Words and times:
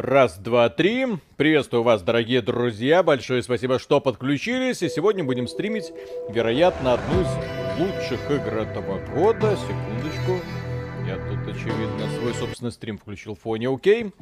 Раз, 0.00 0.38
два, 0.38 0.68
три. 0.68 1.06
Приветствую 1.36 1.82
вас, 1.82 2.02
дорогие 2.02 2.40
друзья. 2.40 3.02
Большое 3.02 3.42
спасибо, 3.42 3.80
что 3.80 4.00
подключились. 4.00 4.80
И 4.80 4.88
сегодня 4.88 5.24
будем 5.24 5.48
стримить, 5.48 5.92
вероятно, 6.28 6.92
одну 6.92 7.22
из 7.22 7.80
лучших 7.80 8.30
игр 8.30 8.58
этого 8.58 9.04
года. 9.12 9.56
Секундочку. 9.56 10.40
Я 11.04 11.16
тут, 11.16 11.52
очевидно, 11.52 12.08
свой 12.16 12.32
собственный 12.34 12.70
стрим 12.70 12.96
включил 12.96 13.34
в 13.34 13.40
фоне, 13.40 13.74
окей. 13.74 14.12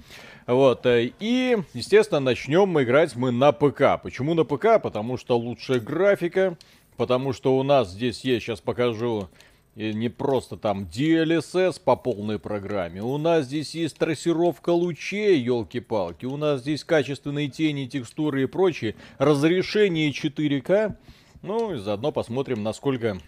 Вот, 0.47 0.87
э, 0.87 1.13
и, 1.21 1.59
естественно, 1.75 2.21
начнем 2.21 2.67
мы 2.71 2.85
играть 2.85 3.15
мы 3.15 3.31
на 3.31 3.53
ПК. 3.53 4.03
Почему 4.03 4.33
на 4.33 4.45
ПК? 4.45 4.81
Потому 4.83 5.19
что 5.19 5.37
лучшая 5.37 5.79
графика, 5.79 6.57
потому 6.97 7.35
что 7.35 7.55
у 7.59 7.63
нас 7.63 7.91
здесь 7.91 8.25
есть, 8.25 8.47
сейчас 8.47 8.63
покажу, 8.63 9.29
и 9.77 9.93
не 9.93 10.09
просто 10.09 10.57
там 10.57 10.85
DLSS 10.85 11.81
по 11.85 11.97
полной 11.97 12.39
программе. 12.39 13.03
У 13.03 13.19
нас 13.19 13.45
здесь 13.45 13.75
есть 13.75 13.99
трассировка 13.99 14.71
лучей, 14.71 15.39
елки-палки. 15.39 16.25
У 16.25 16.37
нас 16.37 16.63
здесь 16.63 16.83
качественные 16.83 17.49
тени, 17.49 17.87
текстуры 17.87 18.43
и 18.43 18.47
прочее. 18.47 18.97
Разрешение 19.19 20.11
4К. 20.11 20.97
Ну 21.43 21.75
и 21.75 21.79
заодно 21.79 22.11
посмотрим, 22.11 22.63
насколько 22.63 23.19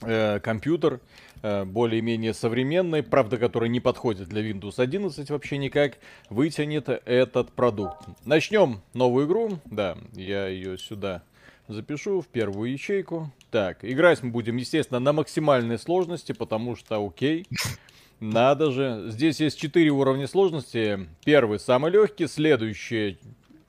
э, 0.00 0.40
компьютер 0.40 1.00
э, 1.42 1.66
более-менее 1.66 2.32
современный, 2.32 3.02
правда, 3.02 3.36
который 3.36 3.68
не 3.68 3.80
подходит 3.80 4.28
для 4.28 4.40
Windows 4.40 4.80
11 4.80 5.28
вообще 5.28 5.58
никак, 5.58 5.98
вытянет 6.30 6.88
этот 6.88 7.52
продукт. 7.52 8.06
Начнем 8.24 8.80
новую 8.94 9.26
игру. 9.26 9.58
Да, 9.66 9.98
я 10.14 10.48
ее 10.48 10.78
сюда 10.78 11.22
запишу 11.68 12.22
в 12.22 12.26
первую 12.26 12.72
ячейку. 12.72 13.30
Так, 13.50 13.78
играть 13.82 14.22
мы 14.22 14.30
будем, 14.30 14.56
естественно, 14.56 15.00
на 15.00 15.12
максимальной 15.12 15.78
сложности, 15.78 16.32
потому 16.32 16.76
что, 16.76 17.04
окей, 17.04 17.46
надо 18.20 18.70
же. 18.70 19.04
Здесь 19.08 19.40
есть 19.40 19.58
4 19.58 19.88
уровня 19.90 20.26
сложности. 20.26 21.08
Первый 21.24 21.58
самый 21.58 21.90
легкий, 21.90 22.26
следующий 22.26 23.18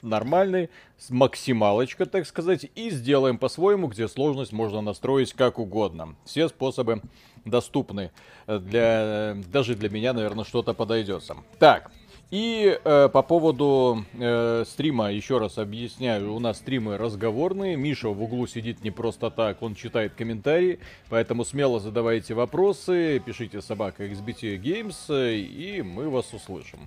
нормальный, 0.01 0.69
с 0.97 1.09
максималочка, 1.09 2.05
так 2.05 2.25
сказать, 2.25 2.69
и 2.75 2.89
сделаем 2.89 3.37
по-своему, 3.37 3.87
где 3.87 4.07
сложность 4.07 4.51
можно 4.51 4.81
настроить 4.81 5.33
как 5.33 5.59
угодно. 5.59 6.15
Все 6.25 6.49
способы 6.49 7.01
доступны. 7.45 8.11
Для, 8.47 9.37
даже 9.51 9.75
для 9.75 9.89
меня, 9.89 10.13
наверное, 10.13 10.45
что-то 10.45 10.73
подойдется. 10.73 11.37
Так, 11.57 11.91
и 12.31 12.79
э, 12.83 13.09
по 13.11 13.23
поводу 13.23 14.05
э, 14.13 14.63
стрима, 14.67 15.11
еще 15.11 15.39
раз 15.39 15.57
объясняю, 15.57 16.33
у 16.33 16.39
нас 16.39 16.57
стримы 16.57 16.97
разговорные. 16.97 17.75
Миша 17.75 18.09
в 18.09 18.21
углу 18.21 18.45
сидит 18.45 18.83
не 18.83 18.91
просто 18.91 19.31
так, 19.31 19.63
он 19.63 19.73
читает 19.73 20.13
комментарии, 20.13 20.79
поэтому 21.09 21.43
смело 21.43 21.79
задавайте 21.79 22.35
вопросы, 22.35 23.19
пишите 23.25 23.61
собака 23.61 24.05
XBT 24.05 24.61
Games, 24.61 25.35
и 25.35 25.81
мы 25.81 26.09
вас 26.09 26.31
услышим. 26.33 26.79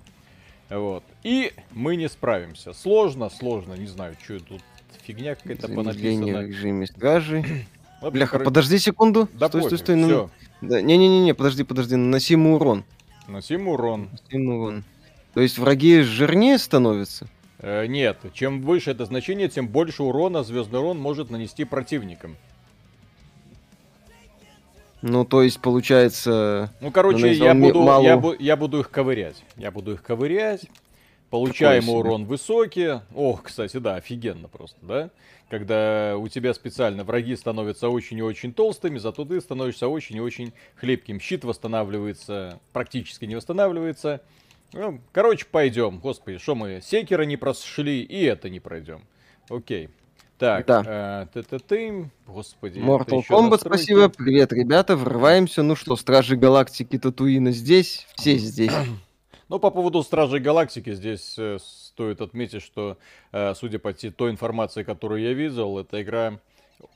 Вот. 0.69 1.03
И 1.23 1.51
мы 1.71 1.97
не 1.97 2.07
справимся. 2.07 2.71
Сложно, 2.71 3.29
сложно, 3.29 3.73
не 3.73 3.87
знаю, 3.87 4.15
что 4.23 4.39
тут 4.39 4.61
фигня 5.01 5.35
какая-то 5.35 5.67
понаписана. 5.67 6.39
в 6.39 6.47
режиме 6.47 6.87
стражи. 6.87 7.43
Бляха, 8.01 8.39
подожди 8.39 8.77
секунду. 8.79 9.27
Да 9.33 9.49
стой, 9.49 9.63
стой, 9.63 9.77
стой. 9.77 9.95
ну- 9.97 10.29
Не-не-не, 10.61 11.33
подожди, 11.33 11.63
подожди. 11.63 11.97
Наносим 11.97 12.47
урон. 12.47 12.85
Носим 13.27 13.67
урон. 13.67 14.09
Наносим 14.31 14.49
урон. 14.49 14.83
То 15.33 15.41
есть 15.41 15.57
враги 15.57 16.01
жирнее 16.01 16.57
становятся? 16.57 17.27
Э, 17.59 17.85
нет, 17.87 18.19
чем 18.33 18.61
выше 18.61 18.91
это 18.91 19.05
значение, 19.05 19.47
тем 19.49 19.67
больше 19.67 20.03
урона 20.03 20.43
звездный 20.43 20.79
урон 20.79 20.99
может 20.99 21.29
нанести 21.29 21.63
противникам. 21.63 22.35
Ну, 25.01 25.25
то 25.25 25.41
есть, 25.41 25.59
получается... 25.59 26.71
Ну, 26.79 26.89
короче, 26.89 27.19
наносил 27.19 27.45
я 27.45 27.53
буду, 27.53 27.81
мало- 27.81 28.03
я, 28.03 28.15
бу- 28.15 28.37
я 28.39 28.55
буду 28.55 28.79
их 28.79 28.89
ковырять. 28.89 29.43
Я 29.57 29.69
буду 29.69 29.93
их 29.93 30.01
ковырять. 30.01 30.61
Получаемый 31.29 31.81
себе. 31.87 31.97
урон 31.97 32.25
высокий. 32.25 33.01
Ох, 33.13 33.43
кстати, 33.43 33.77
да, 33.77 33.95
офигенно 33.95 34.47
просто, 34.47 34.77
да? 34.81 35.09
Когда 35.49 36.15
у 36.17 36.27
тебя 36.29 36.53
специально 36.53 37.03
враги 37.03 37.35
становятся 37.35 37.89
очень 37.89 38.17
и 38.19 38.21
очень 38.21 38.53
толстыми, 38.53 38.97
зато 38.97 39.25
ты 39.25 39.41
становишься 39.41 39.87
очень 39.89 40.15
и 40.17 40.21
очень 40.21 40.53
хлипким. 40.75 41.19
Щит 41.19 41.43
восстанавливается, 41.43 42.59
практически 42.71 43.25
не 43.25 43.35
восстанавливается. 43.35 44.21
Ну, 44.73 44.99
короче, 45.11 45.45
пойдем. 45.49 45.99
Господи, 45.99 46.39
что 46.39 46.55
мы, 46.55 46.81
секера 46.81 47.23
не 47.23 47.37
прошли, 47.37 48.01
и 48.01 48.23
это 48.23 48.49
не 48.49 48.59
пройдем. 48.59 49.01
Окей. 49.49 49.89
Так, 50.39 50.65
Да. 50.65 50.83
э, 50.85 51.27
ты-ты-ты, 51.33 52.09
господи. 52.25 52.79
это 52.79 52.87
Mortal 52.87 53.21
Kombat, 53.29 53.49
настройки. 53.51 53.59
спасибо. 53.59 54.09
Привет, 54.09 54.51
ребята, 54.51 54.95
врываемся. 54.95 55.61
Ну 55.61 55.75
что, 55.75 55.95
Стражи 55.95 56.35
Галактики 56.35 56.97
Татуина 56.97 57.51
здесь, 57.51 58.07
все 58.15 58.35
здесь. 58.37 58.73
Ну, 59.49 59.59
по 59.59 59.69
поводу 59.69 60.01
Стражей 60.01 60.39
Галактики, 60.39 60.93
здесь 60.93 61.35
э, 61.37 61.59
стоит 61.61 62.21
отметить, 62.21 62.63
что, 62.63 62.97
э, 63.31 63.53
судя 63.53 63.77
по 63.77 63.93
той 63.93 64.31
информации, 64.31 64.81
которую 64.81 65.21
я 65.21 65.33
видел, 65.33 65.77
это 65.77 66.01
игра 66.01 66.39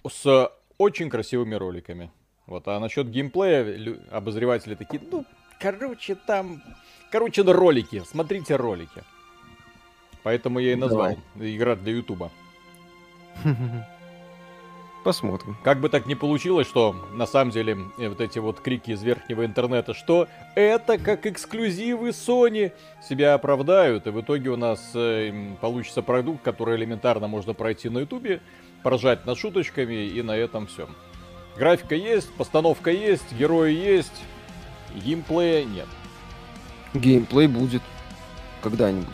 с 0.09 0.51
очень 0.79 1.09
красивыми 1.09 1.53
роликами. 1.53 2.09
Вот, 2.47 2.67
а 2.67 2.79
насчет 2.79 3.09
геймплея, 3.11 3.99
обозреватели 4.09 4.73
такие, 4.73 4.99
ну, 5.11 5.23
короче, 5.59 6.15
там, 6.15 6.63
короче, 7.11 7.43
ролики, 7.43 8.03
смотрите 8.09 8.55
ролики. 8.55 9.03
Поэтому 10.23 10.59
я 10.59 10.73
и 10.73 10.75
назвал 10.75 11.17
игра 11.39 11.75
для 11.75 11.93
Ютуба. 11.93 12.31
Посмотрим. 15.07 15.55
Как 15.63 15.79
бы 15.79 15.87
так 15.87 16.05
ни 16.05 16.15
получилось, 16.15 16.67
что 16.67 16.93
на 17.13 17.25
самом 17.25 17.51
деле 17.51 17.77
э, 17.97 18.09
вот 18.09 18.19
эти 18.19 18.39
вот 18.39 18.59
крики 18.59 18.91
из 18.91 19.01
верхнего 19.03 19.45
интернета, 19.45 19.93
что 19.93 20.27
это 20.53 20.97
как 20.97 21.25
эксклюзивы 21.25 22.09
Sony, 22.09 22.73
себя 23.07 23.35
оправдают, 23.35 24.05
и 24.07 24.09
в 24.09 24.19
итоге 24.19 24.49
у 24.49 24.57
нас 24.57 24.91
э, 24.95 25.55
получится 25.61 26.01
продукт, 26.01 26.43
который 26.43 26.75
элементарно 26.75 27.29
можно 27.29 27.53
пройти 27.53 27.87
на 27.87 27.99
ютубе, 27.99 28.41
поржать 28.83 29.25
над 29.25 29.37
шуточками, 29.37 30.07
и 30.07 30.21
на 30.21 30.35
этом 30.35 30.67
все. 30.67 30.89
Графика 31.57 31.95
есть, 31.95 32.29
постановка 32.33 32.91
есть, 32.91 33.31
герои 33.31 33.73
есть, 33.73 34.23
геймплея 34.93 35.63
нет. 35.63 35.87
Геймплей 36.97 37.47
будет 37.47 37.81
когда-нибудь, 38.61 39.07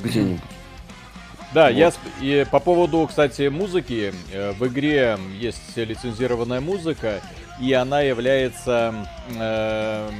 где-нибудь. 0.00 0.40
Да, 1.52 1.64
Вот. 1.64 1.74
я 1.74 1.92
и 2.20 2.46
по 2.50 2.60
поводу, 2.60 3.06
кстати, 3.08 3.48
музыки, 3.48 4.12
э, 4.32 4.52
в 4.52 4.66
игре 4.68 5.18
есть 5.38 5.76
лицензированная 5.76 6.60
музыка, 6.60 7.20
и 7.60 7.72
она 7.72 8.02
является 8.02 9.06
э, 9.36 10.10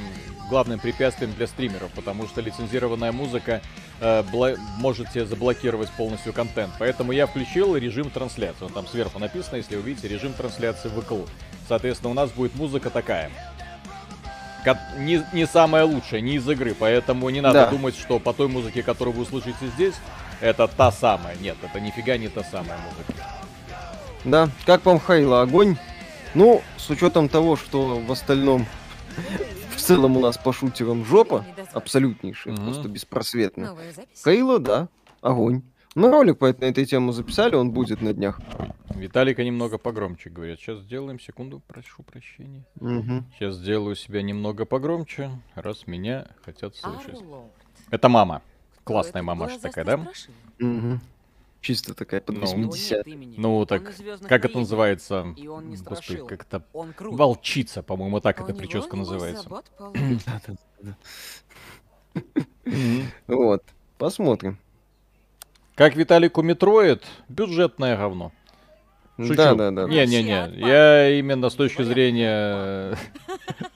главным 0.49 0.79
препятствием 0.79 1.33
для 1.33 1.47
стримеров, 1.47 1.89
потому 1.91 2.27
что 2.27 2.41
лицензированная 2.41 3.13
музыка 3.13 3.61
э, 4.01 4.23
бла- 4.33 4.57
может 4.77 5.09
тебе 5.11 5.25
заблокировать 5.25 5.89
полностью 5.91 6.33
контент. 6.33 6.73
Поэтому 6.77 7.13
я 7.13 7.25
включил 7.27 7.77
режим 7.77 8.09
трансляции. 8.09 8.65
Он 8.65 8.71
там 8.73 8.85
сверху 8.85 9.17
написано, 9.17 9.55
если 9.55 9.77
увидите, 9.77 10.09
режим 10.09 10.33
трансляции 10.33 10.89
в 10.89 10.99
ВКЛ. 11.01 11.21
Соответственно, 11.69 12.11
у 12.11 12.13
нас 12.13 12.29
будет 12.31 12.53
музыка 12.55 12.89
такая. 12.89 13.31
Не, 14.97 15.25
не 15.33 15.47
самая 15.47 15.85
лучшая, 15.85 16.21
не 16.21 16.35
из 16.35 16.47
игры, 16.49 16.75
поэтому 16.77 17.29
не 17.29 17.41
надо 17.41 17.65
Да. 17.65 17.67
думать, 17.67 17.95
что 17.97 18.19
по 18.19 18.33
той 18.33 18.47
музыке, 18.47 18.83
которую 18.83 19.15
вы 19.15 19.23
услышите 19.23 19.67
здесь, 19.75 19.95
это 20.39 20.67
та 20.67 20.91
самая. 20.91 21.35
Нет, 21.37 21.57
это 21.63 21.79
нифига 21.79 22.17
не 22.17 22.27
та 22.29 22.43
самая 22.43 22.77
музыка. 22.77 23.13
Да, 24.23 24.49
как 24.65 24.85
вам 24.85 24.99
Хейла 24.99 25.41
огонь? 25.41 25.77
Ну, 26.35 26.61
с 26.77 26.89
учетом 26.89 27.27
того, 27.27 27.55
что 27.55 27.99
в 27.99 28.11
остальном 28.11 28.65
в 29.75 29.79
целом 29.81 30.15
у 30.17 30.19
нас 30.19 30.37
по 30.37 30.53
шутерам 30.53 31.03
жопа, 31.05 31.43
абсолютнейшая, 31.73 32.53
Мгм. 32.53 32.65
просто 32.65 32.87
беспросветная. 32.87 33.75
Хейла, 34.23 34.59
да, 34.59 34.87
огонь. 35.21 35.63
Мы 35.93 36.09
ролик 36.09 36.37
по 36.37 36.45
этой, 36.45 36.61
на 36.61 36.65
этой 36.71 36.85
тему 36.85 37.11
записали, 37.11 37.55
он 37.55 37.71
будет 37.71 38.01
на 38.01 38.13
днях. 38.13 38.39
Виталика 38.95 39.43
немного 39.43 39.77
погромче 39.77 40.29
говорят. 40.29 40.59
Сейчас 40.59 40.79
сделаем, 40.79 41.19
секунду, 41.19 41.61
прошу 41.67 42.03
прощения. 42.03 42.63
Мгм. 42.79 43.25
Сейчас 43.33 43.55
сделаю 43.55 43.95
себя 43.95 44.21
немного 44.21 44.65
погромче, 44.65 45.31
раз 45.53 45.87
меня 45.87 46.27
хотят 46.45 46.75
слышать. 46.77 47.19
Это 47.89 48.07
мама. 48.07 48.41
Классная 48.85 49.21
мамаша 49.21 49.59
такая, 49.59 49.83
да? 49.83 49.97
Мгм. 50.59 51.01
Чисто 51.59 51.93
такая 51.93 52.21
под 52.21 52.35
Ну. 52.37 52.41
80 52.41 53.05
Ну, 53.37 53.57
Он 53.59 53.67
так, 53.67 53.89
из 53.89 53.97
«Звездных 53.97 54.29
как 54.29 54.45
это 54.45 54.47
военных». 54.47 54.61
называется? 54.61 55.23
Господи, 55.37 55.77
страшил. 55.77 56.25
как 56.25 56.43
это... 56.43 56.63
Он 56.73 56.91
крут. 56.93 57.15
Волчица, 57.15 57.83
по-моему, 57.83 58.19
так 58.19 58.39
А 58.39 58.43
эта 58.43 58.53
прическа 58.55 58.95
называется. 58.95 59.47
Вот, 63.27 63.63
посмотрим. 63.97 64.57
Как 65.81 65.95
Виталику 65.95 66.43
Метроид, 66.43 67.03
бюджетное 67.27 67.97
говно. 67.97 68.31
Шучу. 69.17 69.33
Да, 69.33 69.55
да, 69.55 69.71
да. 69.71 69.85
Не-не-не, 69.85 70.51
я 70.57 71.09
именно 71.17 71.49
с 71.49 71.55
точки 71.55 71.81
зрения 71.81 72.95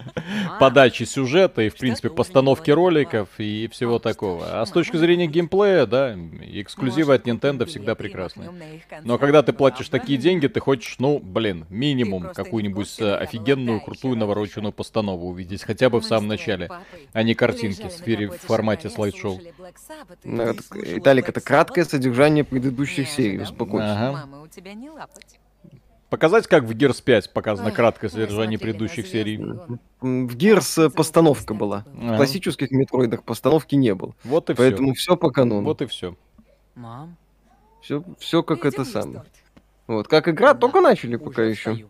подачи 0.59 1.03
сюжета 1.03 1.61
и, 1.61 1.69
в 1.69 1.75
принципе, 1.75 2.09
постановки 2.09 2.71
роликов 2.71 3.29
и 3.37 3.67
всего 3.71 3.99
такого. 3.99 4.61
А 4.61 4.65
с 4.65 4.71
точки 4.71 4.97
зрения 4.97 5.27
геймплея, 5.27 5.85
да, 5.85 6.15
эксклюзивы 6.15 7.15
от 7.15 7.27
Nintendo 7.27 7.65
всегда 7.65 7.95
прекрасны. 7.95 8.49
Но 9.03 9.17
когда 9.17 9.43
ты 9.43 9.53
платишь 9.53 9.89
такие 9.89 10.17
деньги, 10.17 10.47
ты 10.47 10.59
хочешь, 10.59 10.95
ну, 10.99 11.19
блин, 11.19 11.65
минимум 11.69 12.33
какую-нибудь 12.33 12.99
э, 12.99 13.15
офигенную, 13.15 13.81
крутую, 13.81 14.17
навороченную 14.17 14.71
постанову 14.71 15.29
увидеть, 15.29 15.63
хотя 15.63 15.89
бы 15.89 15.99
в 15.99 16.05
самом 16.05 16.27
начале, 16.27 16.69
а 17.13 17.23
не 17.23 17.33
картинки 17.33 17.87
в 18.27 18.37
формате 18.37 18.89
слайд-шоу. 18.89 19.41
Ну, 20.23 20.55
Виталик, 20.73 21.29
это 21.29 21.41
краткое 21.41 21.85
содержание 21.85 22.43
предыдущих 22.43 23.09
серий, 23.09 23.39
успокойся. 23.39 23.93
Ага. 23.93 24.29
Показать, 26.15 26.47
как 26.47 26.63
в 26.63 26.71
Gears 26.71 27.03
5 27.03 27.33
показано 27.33 27.71
краткое 27.71 28.07
содержание 28.07 28.57
предыдущих 28.57 29.05
серий. 29.05 29.35
В 29.37 30.37
Gears 30.37 30.89
постановка 30.89 31.53
была. 31.53 31.83
Ага. 31.97 32.13
В 32.13 32.15
классических 32.15 32.71
метроидах 32.71 33.23
постановки 33.23 33.75
не 33.75 33.93
было. 33.93 34.15
Вот 34.23 34.49
и 34.49 34.53
все. 34.53 34.63
Поэтому 34.63 34.93
все 34.93 35.17
по 35.17 35.29
канону. 35.29 35.65
Вот 35.65 35.81
и 35.81 35.87
все. 35.87 36.15
Мам. 36.73 37.17
Все, 37.81 38.01
все 38.17 38.43
как 38.43 38.63
это 38.63 38.85
самое. 38.85 39.23
Вот, 39.87 40.07
как 40.07 40.29
игра, 40.29 40.53
только 40.53 40.79
начали 40.79 41.17
пока 41.17 41.43
еще. 41.43 41.85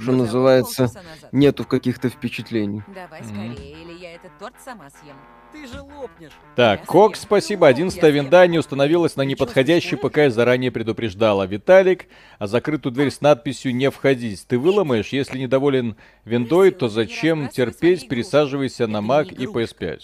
Что 0.00 0.12
называется, 0.12 0.90
нету 1.32 1.64
каких-то 1.64 2.08
впечатлений. 2.08 2.82
Давай 2.94 3.22
скорее, 3.22 3.72
или 3.72 3.92
я 3.92 4.14
этот 4.14 4.36
торт 4.38 4.54
сама 4.64 4.90
съем. 4.90 5.16
Ты 5.54 5.68
же 5.68 5.80
лопнешь. 5.82 6.32
Так, 6.56 6.84
Кок, 6.84 7.14
спасибо. 7.14 7.68
11 7.68 8.02
винда 8.12 8.44
не 8.48 8.58
установилась 8.58 9.14
на 9.14 9.22
неподходящий 9.22 9.94
ПК 9.94 10.18
и 10.18 10.28
заранее 10.28 10.72
предупреждала. 10.72 11.46
Виталик, 11.46 12.06
а 12.40 12.48
закрытую 12.48 12.92
дверь 12.92 13.12
с 13.12 13.20
надписью 13.20 13.72
«Не 13.72 13.88
входить» 13.92 14.44
ты 14.48 14.58
выломаешь? 14.58 15.10
Если 15.10 15.38
недоволен 15.38 15.94
виндой, 16.24 16.72
то 16.72 16.88
зачем 16.88 17.48
терпеть? 17.50 18.08
Пересаживайся 18.08 18.88
на 18.88 18.96
Mac 18.96 19.32
и 19.32 19.46
PS5. 19.46 20.00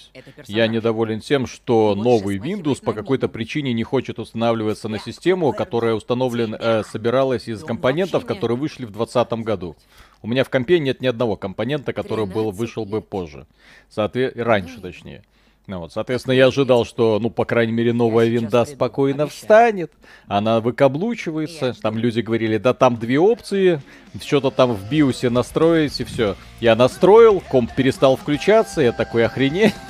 Я 0.47 0.69
недоволен 0.69 1.19
тем, 1.19 1.49
что 1.49 1.97
новый 1.97 2.39
Windows 2.39 2.81
по 2.81 2.93
какой-то 2.93 3.29
причине 3.29 3.73
не 3.73 3.83
хочет 3.83 4.21
устанавливаться 4.21 4.89
на 4.89 5.01
систему, 5.01 5.53
которая 5.53 5.95
установлен, 5.95 6.55
э, 6.55 6.85
собиралась 6.85 7.49
из 7.49 7.65
компонентов, 7.65 8.25
которые 8.25 8.57
вышли 8.57 8.85
в 8.85 8.93
2020 8.93 9.43
году. 9.43 9.77
У 10.23 10.29
меня 10.29 10.44
в 10.44 10.50
компе 10.50 10.79
нет 10.79 11.00
ни 11.00 11.06
одного 11.06 11.37
компонента, 11.37 11.93
который 11.93 12.27
был, 12.27 12.50
вышел 12.50 12.85
бы 12.85 13.00
позже. 13.00 13.47
Соответ... 13.88 14.37
Раньше, 14.37 14.81
точнее. 14.81 15.23
Ну 15.67 15.79
вот, 15.79 15.93
соответственно, 15.93 16.35
я 16.35 16.47
ожидал, 16.49 16.85
что, 16.85 17.21
ну, 17.21 17.31
по 17.31 17.44
крайней 17.44 17.73
мере, 17.73 17.93
новая 17.93 18.27
винда 18.27 18.65
спокойно 18.65 19.29
встанет, 19.29 19.93
она 20.27 20.61
выкаблучивается. 20.61 21.75
Там 21.81 21.97
люди 21.97 22.21
говорили, 22.21 22.56
да 22.56 22.75
там 22.75 22.97
две 22.97 23.21
опции, 23.21 23.81
что-то 24.21 24.50
там 24.50 24.75
в 24.75 24.91
биосе 24.91 25.31
настроить 25.31 26.00
и 26.00 26.05
все. 26.05 26.35
Я 26.61 26.75
настроил, 26.75 27.41
комп 27.41 27.73
перестал 27.75 28.17
включаться, 28.17 28.81
я 28.81 28.93
такой 28.93 29.25
охренеть. 29.25 29.75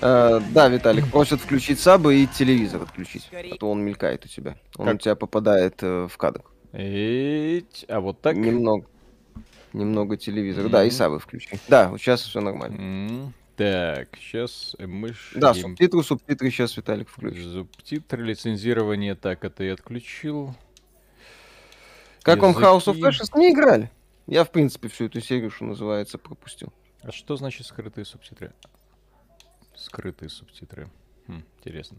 Э, 0.00 0.40
да, 0.50 0.68
Виталик, 0.68 1.10
просят 1.10 1.40
включить 1.40 1.80
сабы 1.80 2.22
и 2.22 2.26
телевизор 2.26 2.82
отключить, 2.82 3.28
а 3.32 3.56
то 3.56 3.70
он 3.70 3.82
мелькает 3.82 4.24
у 4.24 4.28
тебя. 4.28 4.56
Он 4.76 4.88
у 4.88 4.96
тебя 4.96 5.14
попадает 5.14 5.82
э, 5.82 6.08
в 6.10 6.16
кадр. 6.16 6.42
А 6.72 8.00
вот 8.00 8.20
так? 8.20 8.36
Немного. 8.36 8.86
Немного 9.72 10.16
телевизора. 10.16 10.68
Да, 10.68 10.84
и 10.84 10.90
сабы 10.90 11.18
включи. 11.18 11.58
Да, 11.68 11.92
сейчас 11.98 12.22
все 12.22 12.40
нормально. 12.40 13.32
Так, 13.56 14.16
сейчас 14.20 14.76
мы... 14.78 15.14
Да, 15.34 15.52
субтитры, 15.52 16.02
субтитры 16.04 16.50
сейчас 16.50 16.76
Виталик 16.76 17.08
включит. 17.08 17.44
Субтитры, 17.52 18.24
лицензирование, 18.24 19.16
так, 19.16 19.44
это 19.44 19.64
я 19.64 19.74
отключил. 19.74 20.54
Как 22.22 22.38
вам 22.38 22.56
House 22.56 22.86
of 22.86 23.00
Ashes? 23.00 23.36
Не 23.36 23.52
играли. 23.52 23.90
Я, 24.26 24.44
в 24.44 24.52
принципе, 24.52 24.88
всю 24.88 25.06
эту 25.06 25.20
серию, 25.20 25.50
что 25.50 25.64
называется, 25.64 26.18
пропустил. 26.18 26.72
А 27.02 27.10
что 27.10 27.36
значит 27.36 27.66
скрытые 27.66 28.04
субтитры? 28.04 28.52
Скрытые 29.74 30.28
субтитры. 30.28 30.88
Хм, 31.26 31.42
интересно 31.58 31.98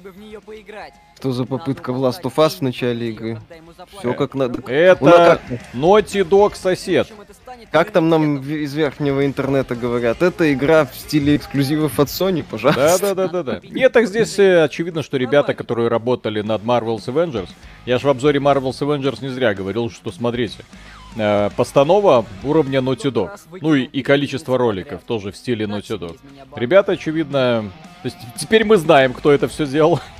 бы 0.00 0.10
в 0.10 0.18
нее 0.18 0.40
поиграть. 0.40 0.94
Что 1.16 1.32
за 1.32 1.44
попытка 1.44 1.92
в 1.92 2.04
Last 2.04 2.22
of 2.22 2.34
Us 2.36 2.58
в 2.58 2.62
начале 2.62 3.10
игры? 3.10 3.40
Все 3.98 4.14
как 4.14 4.34
надо. 4.34 4.60
Это 4.70 5.40
Naughty 5.74 6.28
Dog 6.28 6.54
сосед. 6.54 7.08
Как 7.70 7.90
там 7.90 8.08
нам 8.08 8.40
из 8.40 8.74
верхнего 8.74 9.26
интернета 9.26 9.74
говорят? 9.74 10.22
Это 10.22 10.52
игра 10.52 10.84
в 10.84 10.94
стиле 10.94 11.36
эксклюзивов 11.36 11.98
от 11.98 12.08
Sony, 12.08 12.44
пожалуйста. 12.48 13.14
Да-да-да-да. 13.14 13.60
Нет, 13.62 13.92
так 13.92 14.06
здесь 14.06 14.38
э, 14.38 14.62
очевидно, 14.62 15.02
что 15.02 15.16
ребята, 15.16 15.54
которые 15.54 15.88
работали 15.88 16.40
над 16.40 16.62
Marvel's 16.62 17.06
Avengers, 17.06 17.48
я 17.86 17.98
же 17.98 18.06
в 18.06 18.10
обзоре 18.10 18.38
Marvel's 18.38 18.78
Avengers 18.80 19.18
не 19.22 19.28
зря 19.28 19.54
говорил, 19.54 19.90
что 19.90 20.12
смотрите, 20.12 20.64
э, 21.16 21.50
постанова 21.56 22.24
уровня 22.42 22.80
Naughty 22.80 23.10
Dog. 23.10 23.38
Ну 23.60 23.74
и, 23.74 23.82
и 23.84 24.02
количество 24.02 24.58
роликов 24.58 25.02
тоже 25.02 25.32
в 25.32 25.36
стиле 25.36 25.66
Naughty 25.66 25.98
Dog. 25.98 26.18
Ребята, 26.56 26.92
очевидно, 26.92 27.70
то 28.02 28.06
есть 28.06 28.16
теперь 28.36 28.64
мы 28.64 28.76
знаем, 28.76 29.12
кто 29.12 29.32
это 29.32 29.48
все 29.48 29.66
сделал. 29.66 30.00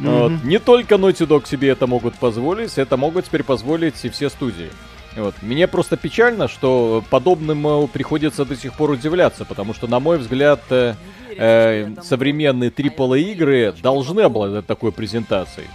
Вот. 0.00 0.44
Не 0.44 0.60
только 0.60 0.94
Naughty 0.94 1.26
Dog 1.26 1.48
себе 1.48 1.70
это 1.70 1.88
могут 1.88 2.14
позволить, 2.14 2.78
это 2.78 2.96
могут 2.96 3.24
теперь 3.24 3.42
позволить 3.42 4.04
и 4.04 4.08
все 4.10 4.28
студии. 4.28 4.70
Вот. 5.16 5.34
Мне 5.42 5.66
просто 5.66 5.96
печально, 5.96 6.46
что 6.46 7.02
подобным 7.10 7.66
э, 7.66 7.86
приходится 7.88 8.44
до 8.44 8.54
сих 8.54 8.74
пор 8.74 8.90
удивляться, 8.90 9.44
потому 9.44 9.74
что, 9.74 9.88
на 9.88 9.98
мой 9.98 10.18
взгляд, 10.18 10.60
э, 10.70 10.94
э, 11.36 11.94
современные 12.02 12.70
AAA 12.70 13.20
игры 13.32 13.74
должны 13.82 14.20
обладать 14.20 14.66
такой 14.66 14.92
презентацией. 14.92 15.66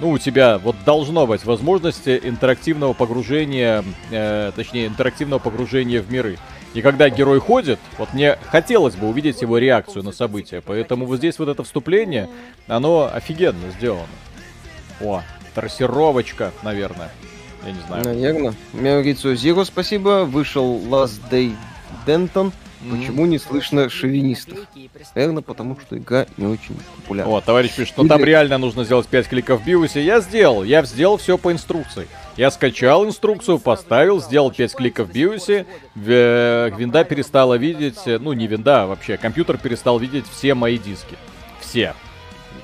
Ну, 0.00 0.10
у 0.10 0.18
тебя 0.18 0.58
вот 0.58 0.76
должно 0.84 1.26
быть 1.26 1.44
возможность 1.44 2.06
интерактивного 2.06 2.92
погружения, 2.92 3.84
э, 4.10 4.52
точнее, 4.54 4.86
интерактивного 4.86 5.40
погружения 5.40 6.00
в 6.00 6.10
миры. 6.10 6.38
И 6.74 6.82
когда 6.82 7.08
герой 7.08 7.40
ходит, 7.40 7.80
вот 7.96 8.12
мне 8.12 8.38
хотелось 8.46 8.94
бы 8.94 9.08
увидеть 9.08 9.42
его 9.42 9.58
реакцию 9.58 10.04
на 10.04 10.12
события. 10.12 10.62
Поэтому 10.64 11.06
вот 11.06 11.16
здесь 11.16 11.38
вот 11.38 11.48
это 11.48 11.64
вступление, 11.64 12.28
оно 12.68 13.10
офигенно 13.12 13.70
сделано. 13.78 14.06
О, 15.00 15.22
трассировочка, 15.54 16.52
наверное. 16.62 17.10
Я 17.64 17.72
не 17.72 17.80
знаю. 17.80 18.04
Наверное. 18.04 18.54
Меорицу 18.72 19.34
Зиро, 19.34 19.64
спасибо. 19.64 20.24
Вышел 20.24 20.78
Last 20.78 21.20
Day 21.30 21.54
Denton. 22.06 22.52
Почему 22.80 23.26
не 23.26 23.38
слышно 23.38 23.88
шовинистов? 23.88 24.58
Наверное, 25.14 25.42
потому 25.42 25.78
что 25.80 25.98
игра 25.98 26.26
не 26.36 26.46
очень 26.46 26.76
популярна. 26.96 27.36
О, 27.36 27.40
товарищ 27.40 27.72
пишет, 27.74 27.92
что 27.92 28.02
Или... 28.02 28.08
там 28.08 28.24
реально 28.24 28.58
нужно 28.58 28.84
сделать 28.84 29.08
5 29.08 29.28
кликов 29.28 29.62
в 29.62 29.64
биосе. 29.64 30.04
Я 30.04 30.20
сделал, 30.20 30.62
я 30.62 30.82
сделал 30.84 31.16
все 31.16 31.38
по 31.38 31.50
инструкции. 31.50 32.06
Я 32.36 32.50
скачал 32.50 33.04
инструкцию, 33.04 33.58
поставил, 33.58 34.20
сделал 34.20 34.52
5 34.52 34.74
кликов 34.74 35.08
в 35.08 35.12
биосе. 35.12 35.66
Винда 35.96 37.04
перестала 37.04 37.54
видеть, 37.54 38.00
ну 38.06 38.32
не 38.32 38.46
винда, 38.46 38.84
а 38.84 38.86
вообще, 38.86 39.16
компьютер 39.16 39.58
перестал 39.58 39.98
видеть 39.98 40.26
все 40.30 40.54
мои 40.54 40.78
диски. 40.78 41.16
Все. 41.60 41.94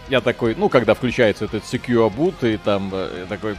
Я 0.08 0.20
такой, 0.20 0.54
ну, 0.54 0.68
когда 0.68 0.94
включается 0.94 1.46
этот 1.46 1.64
Secure 1.64 2.12
Boot, 2.14 2.54
и 2.54 2.58
там 2.58 2.90
э, 2.92 3.26
такой, 3.28 3.56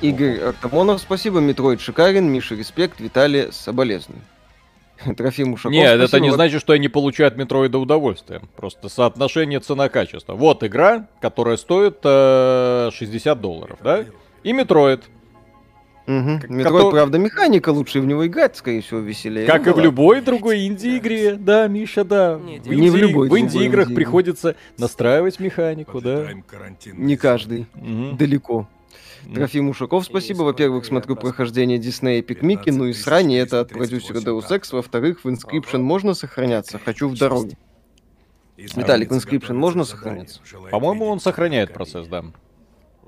Игорь 0.00 0.38
Артамонов, 0.40 1.00
спасибо. 1.00 1.40
Метроид 1.40 1.80
шикарен. 1.80 2.30
Миша, 2.30 2.54
респект. 2.54 3.00
Виталий, 3.00 3.48
соболезную. 3.50 4.20
Трофим 5.16 5.52
Ушаков. 5.54 5.72
Нет, 5.72 5.98
спасибо. 5.98 6.04
это 6.04 6.20
не 6.20 6.30
значит, 6.30 6.60
что 6.60 6.72
я 6.72 6.78
не 6.78 6.88
получаю 6.88 7.28
от 7.28 7.36
Метроида 7.36 7.78
удовольствие. 7.78 8.40
Просто 8.56 8.88
соотношение 8.88 9.60
цена-качество. 9.60 10.34
Вот 10.34 10.64
игра, 10.64 11.06
которая 11.20 11.56
стоит 11.56 11.98
э, 12.04 12.90
60 12.92 13.40
долларов, 13.40 13.78
да? 13.82 14.04
И 14.42 14.52
Метроид. 14.52 15.04
Угу. 16.06 16.14
Метроид, 16.14 16.64
который... 16.64 16.90
правда, 16.90 17.18
механика 17.18 17.68
лучше, 17.68 18.00
в 18.00 18.06
него 18.06 18.26
играть, 18.26 18.56
скорее 18.56 18.80
всего, 18.80 19.00
веселее. 19.00 19.46
Как 19.46 19.66
ну, 19.66 19.72
и 19.72 19.74
в 19.74 19.78
любой 19.78 20.22
другой 20.22 20.66
инди-игре, 20.66 21.34
да, 21.34 21.68
Миша, 21.68 22.02
да. 22.02 22.40
Не, 22.42 22.60
в, 22.60 22.72
инди... 22.72 22.88
в 22.88 22.96
любой. 22.96 23.28
В 23.28 23.38
инди-играх 23.38 23.88
инди 23.88 23.94
приходится 23.94 24.56
настраивать 24.78 25.38
механику, 25.38 26.00
да. 26.00 26.28
Не 26.94 27.16
каждый. 27.16 27.66
Угу. 27.74 28.16
Далеко. 28.16 28.66
Трофим 29.34 29.68
Ушаков, 29.68 30.04
спасибо. 30.04 30.42
Во-первых, 30.42 30.84
смотрю 30.84 31.16
прохождение 31.16 31.78
Disney 31.78 32.20
Epic 32.22 32.40
Mickey, 32.40 32.72
ну 32.72 32.86
и 32.86 32.92
срань, 32.92 33.34
это 33.34 33.60
от 33.60 33.70
продюсера 33.70 34.18
Deus 34.18 34.48
Ex. 34.50 34.68
Во-вторых, 34.72 35.24
в 35.24 35.28
Inscription 35.28 35.78
можно 35.78 36.14
сохраняться? 36.14 36.78
Хочу 36.78 37.08
в 37.08 37.18
дороге. 37.18 37.56
Виталик, 38.56 39.10
в 39.10 39.14
Inscription 39.14 39.54
можно 39.54 39.84
сохраняться? 39.84 40.40
По-моему, 40.70 41.06
он 41.06 41.20
сохраняет 41.20 41.72
процесс, 41.72 42.06
да. 42.06 42.24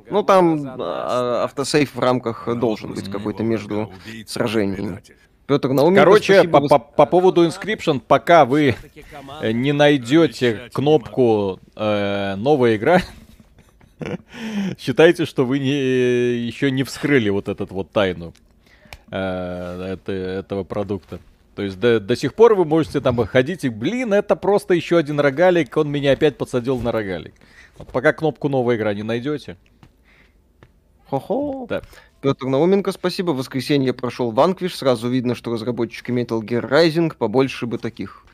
Ну, 0.09 0.23
там 0.25 0.67
а, 0.67 1.45
автосейв 1.45 1.95
в 1.95 2.01
рамках 2.01 2.49
должен 2.59 2.95
быть 2.95 3.09
какой-то 3.09 3.43
между 3.43 3.93
сражениями. 4.27 5.01
Петр 5.47 5.71
Науменко, 5.71 6.01
Короче, 6.01 6.45
по, 6.45 6.61
по, 6.69 6.79
по 6.79 7.07
поводу 7.07 7.45
Inscription, 7.45 8.01
пока 8.01 8.45
вы 8.45 8.77
не 9.43 9.73
найдете 9.73 10.71
кнопку 10.73 11.59
э, 11.75 12.37
«Новая 12.37 12.77
игра», 12.77 13.03
Считайте, 14.79 15.25
что 15.27 15.45
вы 15.45 15.59
не, 15.59 16.47
еще 16.47 16.71
не 16.71 16.83
вскрыли 16.83 17.29
вот 17.29 17.49
этот 17.49 17.71
вот 17.71 17.91
тайну 17.91 18.33
э, 19.11 19.95
это, 19.95 20.13
этого 20.13 20.65
продукта. 20.65 21.19
То 21.55 21.63
есть 21.63 21.79
до, 21.79 22.01
до 22.01 22.17
сих 22.17 22.35
пор 22.35 22.55
вы 22.55 22.65
можете 22.65 23.01
там 23.01 23.17
ходить 23.27 23.65
и, 23.65 23.69
блин, 23.69 24.13
это 24.13 24.37
просто 24.37 24.75
еще 24.75 24.97
один 24.97 25.21
рогалик, 25.21 25.77
он 25.77 25.91
меня 25.91 26.13
опять 26.13 26.39
подсадил 26.39 26.79
на 26.79 26.93
рогалик. 26.93 27.35
Вот 27.79 27.89
пока 27.89 28.13
кнопку 28.13 28.49
новая 28.49 28.77
игра 28.77 28.95
не 28.95 29.03
найдете. 29.03 29.57
Хо-хо. 31.09 31.67
Да. 31.69 31.83
Петр 32.21 32.47
Науменко, 32.47 32.93
спасибо. 32.93 33.33
В 33.33 33.39
воскресенье 33.39 33.93
прошел 33.93 34.31
Ванквиш. 34.31 34.77
Сразу 34.77 35.09
видно, 35.09 35.35
что 35.35 35.53
разработчики 35.53 36.11
Metal 36.11 36.41
Gear 36.41 36.69
Rising 36.69 37.17
побольше 37.17 37.67
бы 37.67 37.79
таких. 37.79 38.25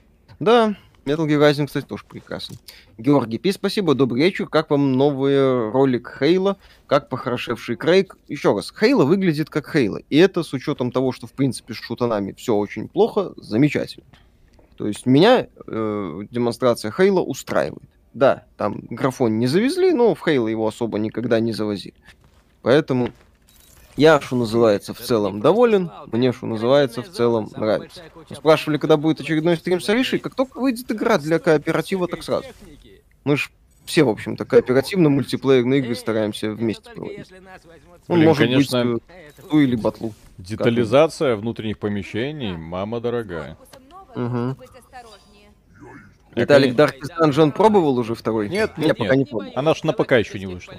Да, 0.40 0.74
Metal 1.06 1.24
Gear 1.24 1.38
Rising, 1.38 1.66
кстати, 1.66 1.86
тоже 1.86 2.02
прекрасно. 2.08 2.56
Георгий 2.98 3.38
Пи, 3.38 3.52
спасибо. 3.52 3.94
Добрый 3.94 4.22
вечер. 4.24 4.48
Как 4.48 4.70
вам 4.70 4.94
новый 4.94 5.70
ролик 5.70 6.12
Хейла? 6.18 6.56
Как 6.88 7.08
похорошевший 7.08 7.76
Крейг? 7.76 8.18
Еще 8.26 8.52
раз, 8.52 8.74
Хейла 8.76 9.04
выглядит 9.04 9.48
как 9.48 9.70
Хейла. 9.70 10.00
И 10.10 10.16
это 10.16 10.42
с 10.42 10.52
учетом 10.52 10.90
того, 10.90 11.12
что, 11.12 11.28
в 11.28 11.32
принципе, 11.32 11.74
с 11.74 11.76
шутанами 11.76 12.32
все 12.32 12.56
очень 12.56 12.88
плохо, 12.88 13.34
замечательно. 13.36 14.04
То 14.76 14.88
есть 14.88 15.06
меня 15.06 15.46
э, 15.68 16.20
демонстрация 16.28 16.90
Хейла 16.90 17.20
устраивает. 17.20 17.88
Да, 18.12 18.44
там 18.56 18.80
графон 18.90 19.38
не 19.38 19.46
завезли, 19.46 19.92
но 19.92 20.12
в 20.16 20.24
Хейла 20.24 20.48
его 20.48 20.66
особо 20.66 20.98
никогда 20.98 21.38
не 21.38 21.52
завозили. 21.52 21.94
Поэтому 22.62 23.10
я, 23.96 24.20
что 24.20 24.36
называется, 24.36 24.94
в 24.94 25.00
целом 25.00 25.40
доволен, 25.40 25.90
мне, 26.12 26.32
что 26.32 26.46
называется, 26.46 27.02
в 27.02 27.08
целом 27.08 27.50
нравится. 27.56 28.02
Спрашивали, 28.34 28.78
когда 28.78 28.96
будет 28.96 29.20
очередной 29.20 29.56
стрим 29.56 29.80
с 29.80 29.88
Аришей, 29.88 30.18
как 30.18 30.34
только 30.34 30.58
выйдет 30.58 30.90
игра 30.90 31.18
для 31.18 31.38
кооператива, 31.38 32.08
так 32.08 32.22
сразу. 32.22 32.46
Мы 33.24 33.36
ж 33.36 33.50
все, 33.86 34.02
в 34.02 34.08
общем-то, 34.08 34.44
кооперативно 34.44 35.08
мультиплеерные 35.08 35.80
игры 35.80 35.94
стараемся 35.94 36.50
вместе 36.50 36.90
проводить. 36.90 37.30
Ну, 38.08 38.14
Блин, 38.14 38.26
может 38.28 38.42
конечно, 38.42 38.84
быть, 38.84 39.02
э, 39.08 39.42
ту 39.48 39.60
или 39.60 39.76
батлу. 39.76 40.12
Детализация 40.38 41.36
внутренних 41.36 41.78
помещений, 41.78 42.56
мама 42.56 43.00
дорогая. 43.00 43.56
Мгм. 44.14 44.56
Виталик 46.36 46.74
Darkest 46.74 47.10
Dungeon 47.20 47.50
пробовал 47.52 47.98
уже 47.98 48.14
второй? 48.14 48.48
Нет, 48.48 48.72
Я 48.76 48.84
нет, 48.88 48.98
пока 48.98 49.10
нет. 49.10 49.18
не 49.18 49.24
пробовал. 49.24 49.52
Она 49.56 49.74
ж 49.74 49.82
на 49.84 49.92
ПК 49.92 50.12
еще 50.12 50.38
не 50.38 50.46
вышла. 50.46 50.74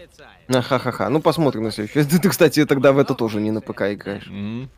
А, 0.47 0.61
Ха-ха-ха. 0.61 1.09
Ну, 1.09 1.19
посмотрим 1.19 1.63
на 1.63 1.71
следующий. 1.71 2.03
Ты, 2.03 2.19
ты, 2.21 2.29
кстати, 2.29 2.65
тогда 2.65 2.91
в 2.93 2.99
это 2.99 3.13
тоже 3.15 3.41
не 3.41 3.51
на 3.51 3.61
ПК 3.61 3.81
играешь. 3.93 4.27
Не- 4.29 4.69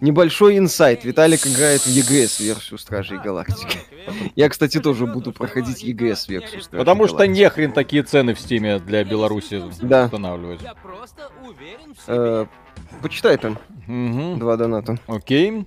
Небольшой 0.00 0.58
инсайт. 0.58 1.04
Виталик 1.04 1.46
играет 1.46 1.82
в 1.82 1.86
EGS-версию 1.86 2.78
Стражей 2.78 3.18
Галактики. 3.18 3.78
Я, 4.36 4.48
кстати, 4.48 4.80
тоже 4.80 5.06
буду 5.06 5.32
проходить 5.32 5.84
EGS-версию 5.84 6.62
Стражей 6.62 6.78
Потому 6.80 7.06
что 7.06 7.24
нехрен 7.26 7.70
такие 7.72 8.02
цены 8.02 8.34
в 8.34 8.40
Стиме 8.40 8.80
для 8.80 9.04
Беларуси 9.04 9.62
Да. 9.80 10.06
устанавливать. 10.06 10.62
Я 10.62 10.74
просто 10.74 11.30
уверен 11.46 11.94
в 11.94 12.08
Э. 12.08 12.46
Почитай 13.02 13.36
там 13.38 13.58
два 14.38 14.56
доната. 14.56 14.98
Окей. 15.06 15.64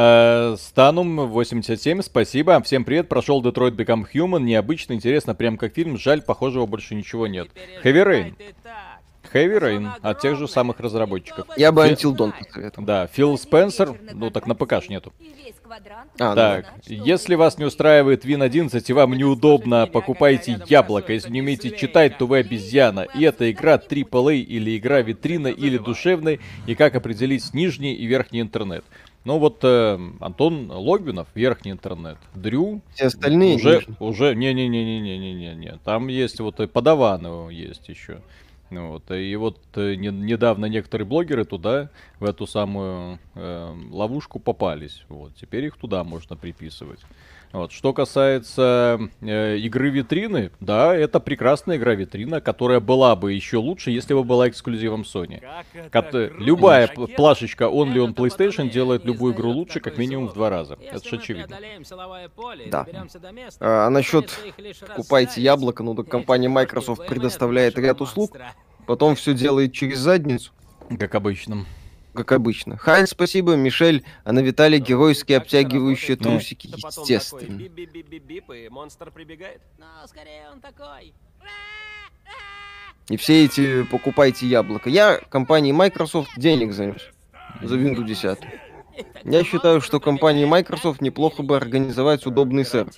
Э, 0.00 0.54
Станум 0.56 1.26
87, 1.26 2.02
спасибо. 2.02 2.62
Всем 2.62 2.84
привет, 2.84 3.08
прошел 3.08 3.42
Detroit 3.42 3.74
Become 3.74 4.04
Human. 4.14 4.42
Необычно, 4.42 4.92
интересно, 4.92 5.34
прям 5.34 5.56
как 5.56 5.74
фильм. 5.74 5.98
Жаль, 5.98 6.22
похожего 6.22 6.66
больше 6.66 6.94
ничего 6.94 7.26
нет. 7.26 7.48
Heavy 7.82 8.06
Rain. 8.06 8.34
Heavy 9.32 9.60
Rain 9.60 9.90
от 10.00 10.20
тех 10.20 10.36
же 10.36 10.46
самых 10.46 10.78
разработчиков. 10.78 11.48
Я 11.56 11.72
бы 11.72 11.82
Dawn 11.82 12.32
посоветовал. 12.38 12.86
Да, 12.86 13.08
Фил 13.08 13.36
Спенсер, 13.36 13.98
ну 14.12 14.30
так 14.30 14.46
на 14.46 14.54
ПК 14.54 14.80
ж 14.80 14.88
нету. 14.88 15.12
А, 16.20 16.30
ну 16.30 16.34
Так, 16.34 16.66
если 16.86 17.34
вас 17.34 17.58
не 17.58 17.64
устраивает 17.64 18.24
Win 18.24 18.42
11 18.42 18.88
и 18.88 18.92
вам 18.92 19.12
неудобно, 19.14 19.88
покупайте 19.88 20.60
яблоко. 20.68 21.12
Если 21.12 21.30
не 21.30 21.40
умеете 21.40 21.76
читать, 21.76 22.16
то 22.18 22.26
вы 22.26 22.38
обезьяна. 22.38 23.00
И 23.00 23.24
эта 23.24 23.50
игра 23.50 23.74
AAA 23.74 24.36
или 24.36 24.78
игра 24.78 25.02
витрина 25.02 25.48
или 25.48 25.76
душевная. 25.76 26.38
И 26.66 26.76
как 26.76 26.94
определить 26.94 27.52
нижний 27.52 27.94
и 27.94 28.06
верхний 28.06 28.40
интернет. 28.40 28.84
Ну 29.28 29.36
вот 29.36 29.58
э, 29.62 29.98
Антон 30.20 30.70
Логвинов, 30.70 31.28
верхний 31.34 31.72
интернет. 31.72 32.16
Дрю 32.34 32.80
Все 32.94 33.08
остальные... 33.08 33.56
уже, 33.56 33.74
нижние. 33.74 33.96
уже, 34.00 34.34
не-не-не-не-не-не-не. 34.34 35.78
Там 35.84 36.08
есть 36.08 36.40
вот 36.40 36.60
и 36.60 36.66
подаваны 36.66 37.52
есть 37.52 37.90
еще. 37.90 38.22
Вот, 38.70 39.10
и 39.10 39.36
вот 39.36 39.58
э, 39.74 39.96
не- 39.96 40.08
недавно 40.08 40.64
некоторые 40.64 41.06
блогеры 41.06 41.44
туда, 41.44 41.90
в 42.20 42.24
эту 42.24 42.46
самую 42.46 43.18
э, 43.34 43.74
ловушку 43.90 44.38
попались. 44.38 45.04
Вот, 45.10 45.34
теперь 45.34 45.66
их 45.66 45.76
туда 45.76 46.04
можно 46.04 46.34
приписывать. 46.34 47.00
Вот. 47.52 47.72
Что 47.72 47.92
касается 47.92 48.98
э, 49.20 49.56
игры 49.56 49.90
витрины, 49.90 50.50
да, 50.60 50.94
это 50.94 51.18
прекрасная 51.18 51.76
игра 51.78 51.94
витрина, 51.94 52.40
которая 52.40 52.80
была 52.80 53.16
бы 53.16 53.32
еще 53.32 53.56
лучше, 53.56 53.90
если 53.90 54.12
бы 54.12 54.22
была 54.22 54.48
эксклюзивом 54.48 55.02
Sony. 55.02 55.42
Как 55.90 56.10
круто. 56.10 56.30
любая 56.38 56.88
Ракета 56.88 57.14
плашечка 57.16 57.64
Only 57.64 57.96
on 57.96 58.10
это 58.10 58.22
PlayStation 58.22 58.68
делает 58.70 59.04
любую 59.04 59.34
игру 59.34 59.50
лучше, 59.50 59.80
как 59.80 59.96
минимум 59.96 60.28
в 60.28 60.34
два 60.34 60.50
раза. 60.50 60.76
Если 60.80 60.96
Это 60.96 61.08
ж 61.08 61.12
мы 61.12 61.18
очевидно. 61.18 61.56
поле 62.34 62.66
Да. 62.70 62.86
места, 63.32 63.58
А, 63.60 63.86
а 63.86 63.90
насчет 63.90 64.26
расставить. 64.26 65.36
яблоко, 65.38 65.82
ну 65.82 65.94
так 65.94 66.08
компания 66.08 66.48
Microsoft 66.48 67.06
предоставляет 67.06 67.78
ряд 67.78 68.00
услуг, 68.02 68.36
потом 68.86 69.14
все 69.14 69.32
делает 69.32 69.72
через 69.72 69.98
задницу, 69.98 70.52
Как 70.98 71.14
обычно. 71.14 71.64
Как 72.14 72.32
обычно. 72.32 72.76
Хайн, 72.76 73.06
спасибо, 73.06 73.54
Мишель, 73.56 74.04
а 74.24 74.32
на 74.32 74.40
Виталий 74.40 74.78
всё 74.78 75.32
обтягивающие 75.34 76.16
трусики, 76.16 76.66
естественно. 76.68 77.62
и. 78.68 79.60
Ну, 79.78 79.86
скорее 80.06 80.48
он 80.52 80.60
такой. 80.60 81.14
И 83.08 83.16
все 83.16 83.44
эти 83.44 83.84
покупайте 83.84 84.46
яблоко. 84.46 84.90
Я 84.90 85.18
компании 85.30 85.72
Microsoft 85.72 86.30
денег 86.36 86.72
занес 86.72 87.02
за 87.62 87.76
Windows 87.76 88.04
10. 88.06 88.38
Я 89.24 89.44
считаю, 89.44 89.80
что 89.80 90.00
компании 90.00 90.44
Microsoft 90.44 91.00
неплохо 91.00 91.42
бы 91.42 91.56
организовать 91.56 92.26
удобный 92.26 92.64
сервис? 92.64 92.96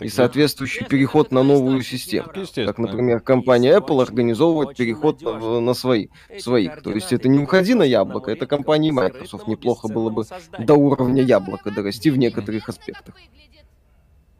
И 0.00 0.08
соответствующий 0.08 0.86
переход 0.86 1.30
на 1.30 1.42
новую 1.42 1.82
систему. 1.82 2.28
Как, 2.54 2.78
например, 2.78 3.20
компания 3.20 3.76
Apple 3.76 4.02
организовывает 4.02 4.76
переход 4.76 5.20
на, 5.22 5.74
свои, 5.74 6.08
своих. 6.38 6.82
То 6.82 6.90
есть 6.90 7.12
это 7.12 7.28
не 7.28 7.38
уходи 7.38 7.74
на 7.74 7.82
яблоко, 7.82 8.30
это 8.30 8.46
компании 8.46 8.90
Microsoft 8.90 9.46
неплохо 9.46 9.88
было 9.88 10.10
бы 10.10 10.24
до 10.58 10.74
уровня 10.74 11.22
яблока 11.22 11.70
дорасти 11.70 12.10
в 12.10 12.18
некоторых 12.18 12.68
аспектах. 12.68 13.14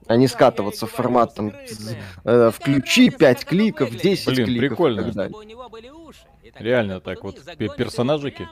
А 0.07 0.17
не 0.17 0.27
скатываться 0.27 0.87
в 0.87 0.91
формат 0.91 1.35
там 1.37 1.53
э, 2.25 2.51
включи 2.53 3.11
5 3.11 3.45
кликов, 3.45 3.95
10 3.95 4.27
Блин, 4.27 4.47
кликов 4.47 4.69
прикольно. 4.71 5.01
и 5.01 5.05
так 5.05 5.15
далее. 5.15 5.37
У 5.39 5.43
него 5.43 5.69
были 5.69 5.89
уши, 5.89 6.19
и 6.43 6.51
тогда 6.51 6.65
Реально 6.65 7.01
так 7.01 7.23
вот, 7.23 7.39
персонажики. 7.77 8.49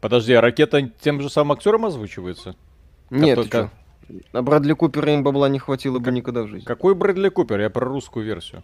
Подожди, 0.00 0.32
а 0.32 0.40
ракета 0.40 0.90
тем 1.02 1.20
же 1.20 1.28
самым 1.28 1.52
актером 1.52 1.84
озвучивается? 1.84 2.56
Нет, 3.10 3.36
ты 3.36 3.42
только- 3.42 3.58
чё? 3.58 3.79
На 4.32 4.42
Брэдли 4.42 4.72
Купера 4.72 5.12
им 5.12 5.22
бабла 5.22 5.48
не 5.48 5.58
хватило 5.58 5.98
бы 5.98 6.10
никогда 6.12 6.42
в 6.42 6.48
жизни. 6.48 6.64
Какой 6.64 6.94
Брэдли 6.94 7.28
Купер? 7.28 7.60
Я 7.60 7.70
про 7.70 7.86
русскую 7.86 8.24
версию. 8.24 8.62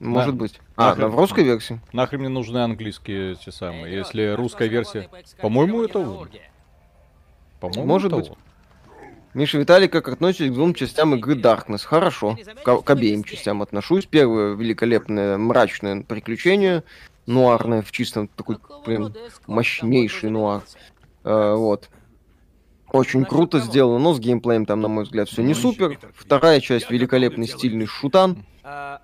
Может 0.00 0.34
на- 0.34 0.40
быть. 0.40 0.60
А, 0.76 0.90
нахрен- 0.92 1.00
на 1.00 1.08
в 1.08 1.18
русской 1.18 1.44
версии? 1.44 1.80
Нахрен 1.92 2.20
мне 2.20 2.28
нужны 2.28 2.58
английские 2.58 3.36
те 3.36 3.50
самые, 3.52 3.94
если 3.96 4.34
русская 4.34 4.68
версия... 4.68 5.08
По-моему, 5.40 5.82
это 5.82 5.98
он. 6.00 6.28
По-моему, 7.60 7.86
Может 7.86 8.12
это 8.12 8.16
быть. 8.20 8.30
он. 8.30 8.36
Миша 9.34 9.58
Виталий, 9.58 9.88
как 9.88 10.08
относитесь 10.08 10.50
к 10.50 10.54
двум 10.54 10.74
частям 10.74 11.14
игры 11.14 11.34
Darkness? 11.34 11.84
Хорошо. 11.84 12.36
К, 12.64 12.82
к 12.82 12.90
обеим 12.90 13.24
частям 13.24 13.62
отношусь. 13.62 14.06
Первое 14.06 14.54
великолепное 14.54 15.36
мрачное 15.36 16.02
приключение. 16.02 16.82
Нуарное 17.26 17.82
в 17.82 17.92
чистом 17.92 18.28
такой 18.28 18.56
прям 18.84 19.12
мощнейший 19.46 20.30
нуар. 20.30 20.62
Э, 21.24 21.54
вот. 21.54 21.90
Очень 22.92 23.24
круто 23.24 23.60
сделано, 23.60 23.98
но 23.98 24.14
с 24.14 24.18
геймплеем 24.20 24.64
там, 24.66 24.80
на 24.80 24.88
мой 24.88 25.04
взгляд, 25.04 25.28
все 25.28 25.42
не 25.42 25.54
супер. 25.54 25.98
Вторая 26.14 26.60
часть 26.60 26.90
великолепный 26.90 27.46
стильный 27.46 27.86
шутан. 27.86 28.44
А, 28.64 29.00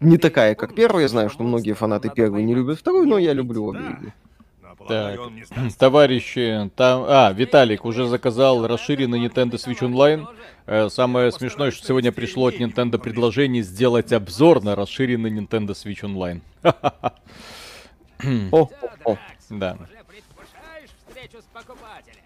Не 0.00 0.18
такая, 0.18 0.54
как 0.54 0.74
первая. 0.74 1.02
Я 1.02 1.08
знаю, 1.08 1.30
что 1.30 1.42
многие 1.42 1.72
фанаты 1.72 2.10
первой 2.10 2.42
не 2.42 2.54
любят 2.54 2.78
вторую, 2.78 3.06
но 3.06 3.18
я 3.18 3.32
люблю 3.32 3.64
обе 3.66 3.80
игры. 3.80 4.12
Так, 4.88 5.20
товарищи, 5.78 6.70
там... 6.74 7.04
А, 7.06 7.32
Виталик 7.32 7.84
уже 7.84 8.06
заказал 8.06 8.66
расширенный 8.66 9.24
Nintendo 9.24 9.52
Switch 9.52 9.80
Online. 9.80 10.26
Э, 10.66 10.88
самое 10.88 11.30
смешное, 11.32 11.70
что 11.70 11.86
сегодня 11.86 12.12
пришло 12.12 12.46
от 12.46 12.54
Nintendo 12.54 12.98
предложение 12.98 13.62
сделать 13.62 14.12
обзор 14.12 14.62
на 14.62 14.74
расширенный 14.74 15.30
Nintendo 15.30 15.70
Switch 15.70 16.00
Online. 16.02 16.40
О, 18.52 18.62
о, 18.62 18.68
о. 19.04 19.18
Да. 19.50 19.72
Уже 19.80 20.04
предвкушаешь 20.08 20.90
встречу 21.06 21.42
с 21.42 21.46
покупателем? 21.52 22.24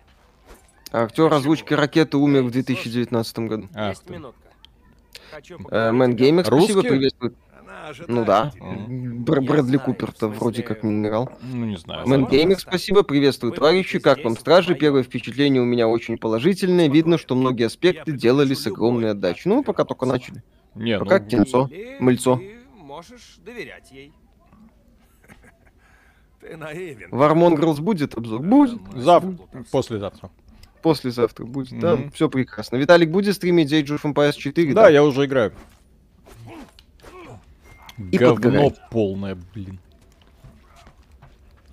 Актер 0.95 1.33
озвучки 1.33 1.75
ракеты 1.75 2.19
умер 2.19 2.45
в 2.45 2.51
2019 2.53 3.39
году. 3.41 3.69
Ах 3.75 3.91
есть 3.91 4.05
ты. 4.05 4.23
Э, 5.73 5.91
Мэн 5.91 6.15
Геймер, 6.15 6.47
спасибо, 6.47 6.81
ожидает 6.81 7.15
Ну 8.07 8.25
да. 8.25 8.53
Бр- 8.61 9.41
Брэдли 9.41 9.79
Купер-то 9.79 10.29
вроде 10.29 10.63
как 10.63 10.85
не 10.85 11.03
играл. 11.03 11.33
Ну, 11.43 11.67
не 11.67 11.77
знаю. 11.79 12.07
Мэн 12.07 12.27
Геймер, 12.27 12.61
спасибо, 12.61 13.03
приветствую, 13.03 13.53
товарищи. 13.53 13.99
Как 13.99 14.23
вам 14.23 14.37
стражи? 14.37 14.77
Первое 14.77 15.03
впечатление 15.03 15.61
у 15.61 15.65
меня 15.65 15.89
очень 15.89 16.17
положительное. 16.17 16.89
Видно, 16.89 17.19
что 17.19 17.35
многие 17.35 17.67
аспекты 17.67 18.13
делали 18.13 18.55
с 18.55 18.65
огромной 18.69 19.11
отдачей. 19.11 19.51
Ну, 19.51 19.65
пока 19.65 19.85
только 19.85 20.07
начали. 20.07 20.45
Не, 20.77 21.01
Пока 21.01 21.19
ну, 21.19 21.27
кинцо, 21.27 21.69
Или 21.73 21.97
мыльцо. 21.99 22.41
Можешь 22.77 23.39
доверять 23.45 23.91
ей. 23.91 24.13
Ты 26.41 26.57
наивен. 26.57 27.09
War 27.11 27.30
Mongrels 27.30 27.81
будет 27.81 28.15
обзор? 28.15 28.41
Будет. 28.41 28.81
завтра, 28.95 29.37
послезавтра. 29.73 30.31
Послезавтра 30.85 31.47
будет. 31.47 31.79
Да, 31.81 31.97
Мгм. 31.97 32.11
все 32.11 32.29
прекрасно. 32.29 32.77
Виталик 32.77 33.11
будет 33.11 33.35
стримить 33.35 33.73
Age 33.73 33.99
of 33.99 34.03
Empires 34.03 34.35
4? 34.37 34.75
Да, 34.75 34.91
я 34.91 35.03
уже 35.03 35.25
играю. 35.25 35.53
И 38.13 38.19
Говно 38.19 38.35
подгорает. 38.35 38.81
полное, 38.91 39.39
блин. 39.55 39.79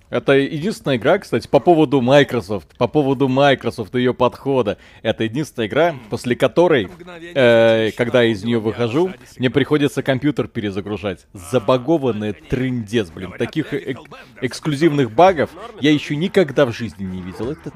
Это 0.08 0.32
единственная 0.32 0.96
игра, 0.98 1.18
кстати, 1.18 1.48
по 1.48 1.58
поводу 1.58 2.00
Microsoft, 2.02 2.76
по 2.78 2.86
поводу 2.86 3.28
Microsoft 3.28 3.94
и 3.94 3.98
ее 3.98 4.12
подхода. 4.14 4.76
Это 5.02 5.24
единственная 5.24 5.68
игра, 5.68 5.94
после 6.10 6.36
которой, 6.36 6.88
э, 7.34 7.90
когда 7.96 8.22
я 8.22 8.30
из 8.32 8.44
нее 8.44 8.60
выхожу, 8.60 9.10
мне 9.38 9.48
приходится 9.50 10.02
компьютер 10.02 10.48
перезагружать. 10.48 11.26
Забагованный 11.32 12.32
трындец, 12.34 13.10
блин. 13.10 13.32
Таких 13.38 13.72
э- 13.72 13.94
эксклюзивных 14.42 15.10
багов 15.10 15.50
я 15.80 15.90
еще 15.90 16.14
никогда 16.16 16.66
в 16.66 16.72
жизни 16.72 17.04
не 17.04 17.22
видел. 17.22 17.50
Это 17.50 17.72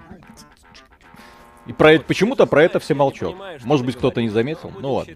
и 1.66 1.72
про 1.72 1.92
это 1.92 2.04
почему-то 2.04 2.46
про 2.46 2.62
это 2.62 2.78
все 2.78 2.94
молчат. 2.94 3.34
Может 3.64 3.84
быть, 3.84 3.96
кто-то 3.96 4.22
не 4.22 4.28
заметил? 4.28 4.72
Ну 4.80 4.94
ладно. 4.94 5.14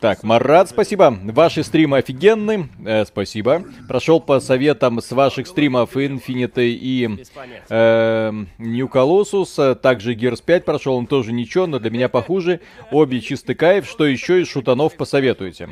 Так, 0.00 0.22
Марат, 0.22 0.70
спасибо. 0.70 1.16
Ваши 1.24 1.62
стримы 1.62 1.98
офигенны. 1.98 2.68
Э, 2.84 3.04
спасибо. 3.04 3.64
Прошел 3.88 4.20
по 4.20 4.40
советам 4.40 5.00
с 5.00 5.10
ваших 5.12 5.46
стримов 5.46 5.96
Infinity 5.96 6.70
и 6.80 7.24
э, 7.68 8.32
New 8.58 8.86
Colossus. 8.86 9.74
Также 9.74 10.14
Gears 10.14 10.42
5 10.44 10.64
прошел, 10.64 10.94
он 10.96 11.06
тоже 11.06 11.32
ничего, 11.32 11.66
но 11.66 11.78
для 11.78 11.90
меня 11.90 12.08
похуже. 12.08 12.60
Обе 12.90 13.20
чистый 13.20 13.54
кайф. 13.54 13.86
Что 13.86 14.06
еще 14.06 14.40
из 14.40 14.48
шутанов 14.48 14.96
посоветуете? 14.96 15.68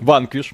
Ванквиш. 0.00 0.52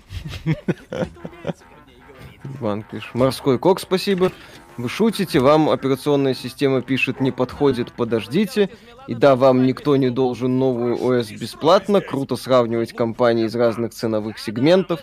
Ванквиш. 2.61 3.11
Морской 3.15 3.59
кок, 3.59 3.81
спасибо. 3.81 4.33
Вы 4.79 4.89
шутите, 4.89 5.39
вам 5.41 5.69
операционная 5.69 6.35
система 6.35 6.81
пишет 6.81 7.21
не 7.21 7.31
подходит, 7.31 7.93
подождите. 7.93 8.71
И 9.07 9.15
да, 9.15 9.37
вам 9.37 9.67
никто 9.67 9.97
не 9.97 10.09
должен 10.09 10.59
новую 10.59 10.97
ОС 10.97 11.31
бесплатно. 11.31 12.01
Круто 12.01 12.37
сравнивать 12.37 12.95
компании 12.95 13.45
из 13.45 13.55
разных 13.55 13.93
ценовых 13.93 14.39
сегментов. 14.39 15.01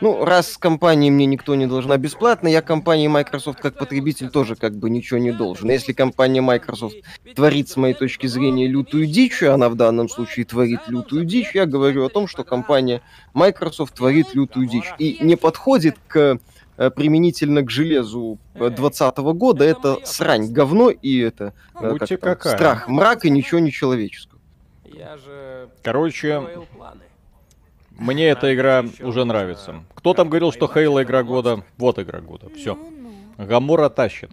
Ну, 0.00 0.24
раз 0.24 0.56
компании 0.56 1.10
мне 1.10 1.26
никто 1.26 1.54
не 1.54 1.66
должна 1.66 1.98
бесплатно, 1.98 2.48
я 2.48 2.62
компании 2.62 3.06
Microsoft 3.06 3.60
как 3.60 3.76
потребитель 3.76 4.30
тоже 4.30 4.56
как 4.56 4.74
бы 4.74 4.88
ничего 4.88 5.18
не 5.20 5.30
должен. 5.30 5.68
Если 5.68 5.92
компания 5.92 6.40
Microsoft 6.40 6.96
творит, 7.34 7.68
с 7.68 7.76
моей 7.76 7.92
точки 7.92 8.26
зрения, 8.26 8.66
лютую 8.66 9.04
дичь, 9.04 9.42
и 9.42 9.46
она 9.46 9.68
в 9.68 9.74
данном 9.74 10.08
случае 10.08 10.46
творит 10.46 10.80
лютую 10.86 11.26
дичь, 11.26 11.50
я 11.52 11.66
говорю 11.66 12.06
о 12.06 12.08
том, 12.08 12.28
что 12.28 12.44
компания 12.44 13.02
Microsoft 13.34 13.94
творит 13.94 14.34
лютую 14.34 14.66
дичь 14.66 14.90
и 14.98 15.18
не 15.20 15.36
подходит 15.36 15.96
к 16.08 16.38
применительно 16.88 17.62
к 17.62 17.70
железу 17.70 18.38
2020 18.54 19.18
года, 19.18 19.64
это 19.64 19.98
срань, 20.04 20.50
говно 20.50 20.88
и 20.88 21.18
это 21.18 21.52
э, 21.78 21.98
как 21.98 22.20
какая. 22.20 22.54
страх, 22.54 22.88
мрак 22.88 23.26
и 23.26 23.30
ничего 23.30 23.60
не 23.60 23.70
человеческого. 23.70 24.40
Я 24.84 25.18
же 25.18 25.68
Короче, 25.82 26.42
мне 27.90 28.28
эта 28.28 28.54
игра 28.54 28.84
уже 29.00 29.24
нравится. 29.24 29.84
Кто 29.94 30.14
там 30.14 30.28
говорил, 30.30 30.52
что 30.52 30.66
Хейла 30.66 31.02
игра 31.02 31.22
года? 31.22 31.62
Вот 31.76 31.98
игра 31.98 32.20
года. 32.20 32.48
Все. 32.56 32.78
Гамора 33.36 33.90
тащит. 33.90 34.30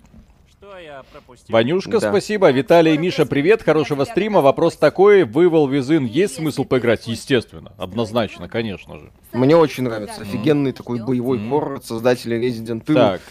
Ванюшка, 1.49 1.99
да. 1.99 2.09
спасибо. 2.09 2.51
Виталий 2.51 2.95
и 2.95 2.97
Миша, 2.97 3.25
привет. 3.25 3.61
Хорошего 3.63 4.05
стрима. 4.05 4.41
Вопрос 4.41 4.75
такой. 4.77 5.23
Вы 5.23 5.47
Визин 5.67 6.05
есть 6.05 6.35
смысл 6.35 6.63
поиграть? 6.63 7.07
Естественно. 7.07 7.73
Однозначно, 7.77 8.47
конечно 8.47 8.99
же. 8.99 9.11
Мне 9.33 9.55
очень 9.55 9.83
нравится. 9.83 10.21
Офигенный 10.21 10.71
такой 10.71 11.03
боевой 11.03 11.39
хоррор 11.39 11.77
от 11.77 11.85
создателя 11.85 12.39
Resident 12.39 12.85
Evil. 12.85 12.93
Так. 12.93 13.21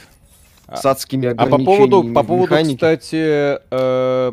С 0.75 0.85
адскими 0.85 1.29
а 1.29 1.47
по 1.47 1.59
поводу, 1.59 2.03
по 2.13 2.25
поводу, 2.25 2.57
кстати, 2.57 3.61
э, 3.71 4.33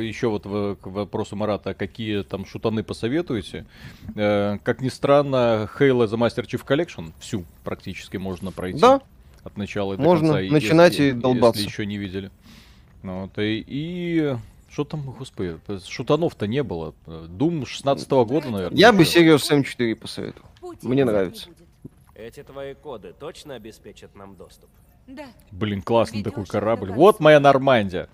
еще 0.00 0.28
вот 0.28 0.46
в, 0.46 0.76
к 0.76 0.86
вопросу 0.86 1.36
Марата, 1.36 1.74
какие 1.74 2.22
там 2.22 2.46
шутаны 2.46 2.82
посоветуете? 2.82 3.66
Э, 4.14 4.56
как 4.62 4.80
ни 4.80 4.88
странно, 4.88 5.68
Halo 5.78 6.06
The 6.06 6.16
Master 6.16 6.46
Chief 6.46 6.64
Collection 6.66 7.12
всю 7.20 7.44
практически 7.62 8.16
можно 8.16 8.52
пройти. 8.52 8.80
Да. 8.80 9.02
От 9.44 9.58
начала 9.58 9.92
и 9.92 9.96
можно 9.98 10.28
до 10.28 10.38
конца. 10.38 10.54
начинать 10.54 10.92
если, 10.92 11.08
и 11.10 11.12
долбаться. 11.12 11.60
Если 11.60 11.70
еще 11.70 11.86
не 11.86 11.98
видели. 11.98 12.30
Ну, 13.02 13.22
вот, 13.22 13.38
и, 13.38 13.64
и 13.66 14.36
что 14.70 14.84
там, 14.84 15.02
господи, 15.02 15.58
шутанов-то 15.86 16.46
не 16.46 16.62
было. 16.62 16.94
Дум 17.06 17.64
16 17.64 18.08
-го 18.08 18.26
года, 18.26 18.50
наверное. 18.50 18.78
Я 18.78 18.92
бы 18.92 19.04
Serious 19.04 19.38
Sam 19.38 19.62
4 19.62 19.96
посоветовал. 19.96 20.48
Мне 20.82 21.04
нравится. 21.04 21.48
Эти 22.14 22.42
твои 22.42 22.74
коды 22.74 23.14
точно 23.18 23.54
обеспечат 23.54 24.14
нам 24.14 24.36
доступ? 24.36 24.70
Да. 25.06 25.26
Блин, 25.50 25.82
классный 25.82 26.22
такой 26.22 26.46
корабль. 26.46 26.90
Вот 26.90 27.20
моя 27.20 27.38
Нормандия. 27.40 28.08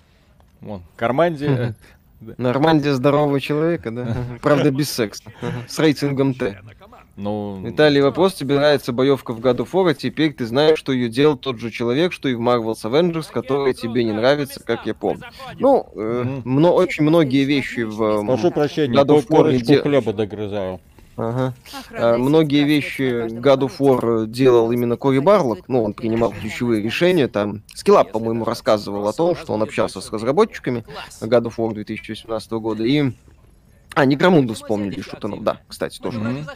Вон, 0.60 0.82
Кармандия. 0.96 1.74
Нормандия 2.20 2.92
здорового 2.92 3.40
человека, 3.40 3.90
да? 3.90 4.16
Правда, 4.42 4.70
без 4.70 4.90
секса. 4.90 5.32
С 5.68 5.78
рейтингом 5.78 6.34
Т. 6.34 6.60
Ну... 7.16 7.60
Виталий, 7.62 8.00
вопрос, 8.00 8.34
тебе 8.34 8.56
нравится 8.56 8.92
боевка 8.92 9.32
в 9.32 9.40
God 9.40 9.58
of 9.58 9.68
War, 9.72 9.90
а 9.90 9.94
теперь 9.94 10.32
ты 10.32 10.46
знаешь, 10.46 10.78
что 10.78 10.92
ее 10.92 11.08
делал 11.08 11.36
тот 11.36 11.58
же 11.58 11.70
человек, 11.70 12.12
что 12.12 12.28
и 12.28 12.34
в 12.34 12.40
Marvel's 12.40 12.84
Avengers, 12.84 13.26
которая 13.30 13.74
тебе 13.74 14.04
не 14.04 14.12
нравится, 14.12 14.62
как 14.64 14.86
я 14.86 14.94
помню. 14.94 15.24
Ну, 15.58 15.88
э, 15.94 15.98
mm-hmm. 15.98 16.42
мно, 16.44 16.72
очень 16.74 17.04
многие 17.04 17.44
вещи 17.44 17.80
в 17.80 18.24
Прошу 18.24 18.50
прощения, 18.50 18.98
God 18.98 19.08
of 19.08 19.28
War 19.28 19.56
де... 19.58 19.78
хлеба 19.80 20.12
догрызаю. 20.12 20.80
Ага. 21.16 21.52
А, 21.92 22.16
многие 22.16 22.64
вещи 22.64 23.26
God 23.28 23.60
of 23.60 23.72
War 23.78 24.26
делал 24.26 24.72
именно 24.72 24.96
Кори 24.96 25.18
Барлок, 25.18 25.68
ну, 25.68 25.82
он 25.82 25.92
принимал 25.92 26.32
ключевые 26.32 26.82
решения, 26.82 27.28
там, 27.28 27.62
Скиллап, 27.74 28.12
по-моему, 28.12 28.44
рассказывал 28.44 29.06
о 29.06 29.12
том, 29.12 29.36
что 29.36 29.52
он 29.52 29.62
общался 29.62 30.00
с 30.00 30.10
разработчиками 30.10 30.84
God 31.20 31.44
of 31.44 31.54
War 31.58 31.74
2018 31.74 32.50
года, 32.52 32.84
и 32.84 33.12
а, 33.94 34.04
Некромунду 34.04 34.54
вспомнили, 34.54 35.00
Шутанов, 35.00 35.42
да, 35.42 35.60
кстати, 35.68 35.98
тоже. 35.98 36.18
Mm-hmm. 36.18 36.50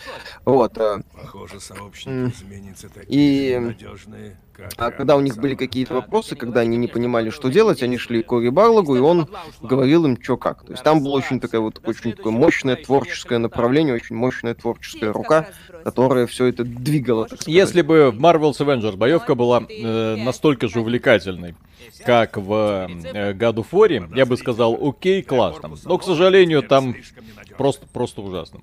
Вот. 0.45 0.79
Э, 0.79 1.03
Похоже, 1.13 1.61
сообщники 1.61 2.35
изменится 2.35 2.89
И 3.09 3.59
надежные, 3.61 4.39
а 4.77 4.91
когда 4.91 5.17
у 5.17 5.21
них 5.21 5.37
были 5.37 5.55
какие-то 5.55 5.95
вопросы, 5.95 6.37
когда 6.37 6.61
они 6.61 6.77
не 6.77 6.89
понимали, 6.89 7.31
что 7.31 7.49
делать, 7.49 7.83
они 7.83 7.99
шли 7.99 8.23
к 8.23 8.27
Кори 8.27 8.49
Барлогу, 8.49 8.97
и 8.97 9.01
он 9.01 9.29
говорил 9.61 10.05
им, 10.05 10.21
что 10.23 10.37
как. 10.37 10.65
То 10.65 10.73
есть 10.73 10.83
там 10.83 11.03
было 11.03 11.13
очень 11.13 11.41
такое 11.41 11.61
вот 11.61 11.81
очень 11.85 12.13
такое 12.13 12.33
мощное 12.33 12.77
творческое 12.77 13.39
направление, 13.39 13.95
очень 13.95 14.17
мощная 14.17 14.55
творческая 14.55 15.13
рука, 15.13 15.49
которая 15.85 16.27
все 16.27 16.47
это 16.47 16.65
двигала. 16.65 17.29
Если 17.47 17.83
бы 17.83 18.11
в 18.11 18.21
Marvel's 18.21 18.59
Avengers 18.59 18.97
боевка 18.97 19.35
была 19.35 19.63
э, 19.69 20.17
настолько 20.17 20.69
же 20.69 20.81
увлекательной, 20.81 21.55
как 22.05 22.37
в 22.37 22.89
э, 22.89 23.33
God 23.33 23.57
of 23.57 23.67
War, 23.73 24.17
я 24.17 24.27
бы 24.27 24.37
сказал, 24.37 24.79
окей, 24.81 25.23
классно. 25.23 25.71
Но, 25.85 25.99
к 25.99 26.05
сожалению, 26.05 26.63
там 26.63 26.95
просто, 27.57 27.87
просто 27.87 28.23
ужасно. 28.23 28.61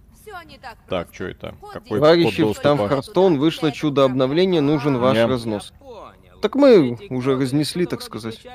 Так, 0.88 1.10
что 1.14 1.26
это? 1.26 1.56
Какой 1.72 2.00
Товарищи, 2.00 2.54
там 2.62 2.78
в 2.78 2.88
Харстон 2.88 3.38
вышло 3.38 3.72
чудо 3.72 4.04
обновление, 4.04 4.62
нужен 4.62 4.98
ваш 4.98 5.16
Нет. 5.16 5.30
разнос. 5.30 5.74
Так 6.44 6.56
мы 6.56 6.98
уже 7.10 7.38
разнесли, 7.38 7.86
так 7.86 8.02
сказать. 8.02 8.46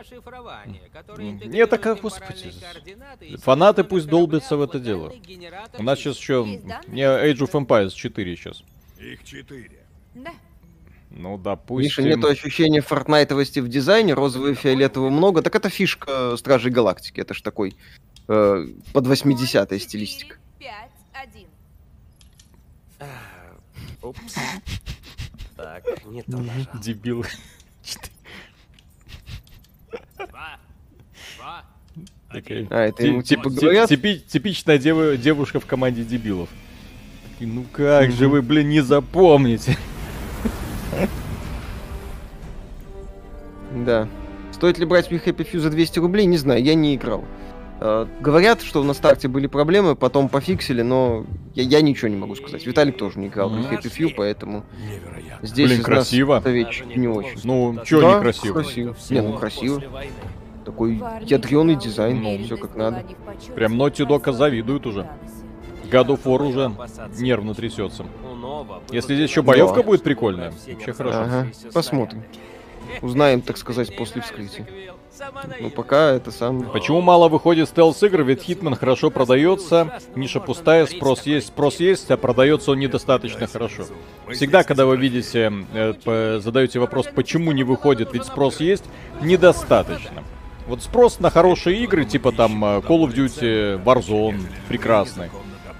Нет, 1.17 1.71
так, 1.71 1.87
а, 1.87 1.95
господи. 1.95 2.53
Фанаты 3.39 3.83
пусть 3.83 4.09
долбятся 4.09 4.59
в 4.59 4.63
это 4.63 4.79
дело. 4.79 5.15
У 5.79 5.83
нас 5.83 5.99
сейчас 5.99 6.19
еще... 6.19 6.45
Не 6.87 7.01
Age 7.01 7.39
of 7.39 7.53
Empires 7.53 7.93
4 7.93 8.37
сейчас. 8.37 8.63
Их 8.99 9.25
4. 9.25 9.71
Да. 10.17 10.33
Ну, 11.09 11.39
допустим... 11.39 11.85
Миша, 11.85 12.03
нет 12.03 12.23
ощущения 12.23 12.83
фортнайтовости 12.83 13.61
в 13.61 13.69
дизайне, 13.69 14.13
розового 14.13 14.51
и 14.51 14.55
фиолетового 14.55 15.09
много. 15.09 15.41
Так 15.41 15.55
это 15.55 15.71
фишка 15.71 16.37
Стражей 16.37 16.71
Галактики, 16.71 17.23
это 17.23 17.33
ж 17.33 17.41
такой 17.41 17.75
э, 18.29 18.67
под 18.93 19.07
80-я 19.07 19.79
стилистика. 19.79 20.37
Упс. 24.03 24.35
Так, 25.57 25.85
не 26.05 26.23
то 26.23 26.37
нажал. 26.37 26.81
Дебил. 26.83 27.25
Такая, 30.17 30.59
а, 32.31 32.87
это 32.87 33.07
ему 33.07 33.23
типа 33.23 33.51
говорят? 33.51 33.89
Типичная 33.89 34.79
девушка 34.79 35.61
в 35.61 35.67
команде 35.67 36.05
дебилов. 36.05 36.49
Ну 37.41 37.65
как 37.73 38.11
же 38.11 38.29
вы, 38.29 38.43
блин, 38.43 38.69
не 38.69 38.81
запомните? 38.81 39.77
Да. 43.85 44.09
Стоит 44.53 44.79
ли 44.79 44.87
брать 44.87 45.11
Happy 45.11 45.49
Few 45.49 45.59
за 45.59 45.71
200 45.71 45.99
рублей, 46.01 46.27
не 46.27 46.37
знаю, 46.37 46.63
я 46.63 46.75
не 46.75 46.97
играл. 46.97 47.25
Uh, 47.81 48.09
говорят, 48.21 48.61
что 48.61 48.83
на 48.83 48.93
старте 48.93 49.29
были 49.29 49.47
проблемы, 49.47 49.95
потом 49.95 50.29
пофиксили, 50.29 50.83
но 50.83 51.25
я, 51.55 51.63
я 51.63 51.81
ничего 51.81 52.09
не 52.09 52.17
могу 52.17 52.35
сказать. 52.35 52.67
Виталик 52.67 52.97
тоже 52.97 53.21
не 53.21 53.29
играл 53.29 53.51
в 53.51 53.55
Happy 53.55 53.85
Few, 53.85 54.15
поэтому 54.17 54.65
здесь 55.43 55.71
Блин, 55.71 55.83
красиво. 55.85 56.43
не 56.45 57.07
очень. 57.07 57.41
Ну, 57.45 57.79
чё 57.85 58.01
да, 58.01 58.17
некрасиво? 58.17 58.55
красиво. 58.55 58.97
Не, 59.11 59.21
ну 59.23 59.33
красиво. 59.35 59.83
Такой 60.69 61.03
ядреный 61.23 61.77
дизайн, 61.77 62.23
ну, 62.23 62.39
все 62.45 62.59
как 62.59 62.77
надо. 62.77 63.03
Прям 63.55 63.81
Naughty 63.81 64.07
Dog 64.07 64.31
завидуют 64.31 64.85
уже. 64.85 65.09
God 65.91 66.09
of 66.09 66.25
War 66.25 66.43
уже 66.47 66.71
нервно 67.19 67.55
трясется. 67.55 68.05
Если 68.91 69.15
здесь 69.15 69.31
еще 69.31 69.41
боевка 69.41 69.77
да. 69.77 69.83
будет 69.85 70.03
прикольная, 70.03 70.53
вообще 70.67 70.93
хорошо. 70.93 71.21
Ага, 71.21 71.47
посмотрим. 71.73 72.23
Узнаем, 73.01 73.41
так 73.41 73.57
сказать, 73.57 73.97
после 73.97 74.21
вскрытия. 74.21 74.67
Ну, 75.59 75.71
пока 75.71 76.11
это 76.11 76.31
самое... 76.31 76.71
Почему 76.71 77.01
мало 77.01 77.29
выходит 77.29 77.71
стелс-игр? 77.71 78.23
Ведь 78.23 78.43
Хитман 78.43 78.75
хорошо 78.75 79.11
продается, 79.11 80.01
ниша 80.17 80.39
пустая, 80.39 80.85
спрос 80.85 81.23
есть, 81.23 81.49
спрос 81.49 81.81
есть, 81.81 82.11
а 82.11 82.19
продается 82.19 82.73
он 82.73 82.79
недостаточно 82.79 83.47
хорошо. 83.47 83.85
Всегда, 84.31 84.65
когда 84.65 84.85
вы 84.85 84.99
видите, 84.99 85.51
э, 85.73 86.41
задаете 86.43 86.79
вопрос, 86.79 87.07
почему 87.15 87.53
не 87.53 87.65
выходит, 87.65 88.13
ведь 88.13 88.25
спрос 88.25 88.61
есть, 88.61 88.85
недостаточно. 89.23 90.25
Вот 90.69 90.83
спрос 90.83 91.19
на 91.19 91.31
хорошие 91.31 91.83
игры, 91.83 92.05
типа 92.05 92.31
там 92.31 92.63
э, 92.63 92.69
Call 92.81 93.09
of 93.09 93.15
Duty, 93.15 93.83
Warzone, 93.83 94.39
прекрасный. 94.69 95.31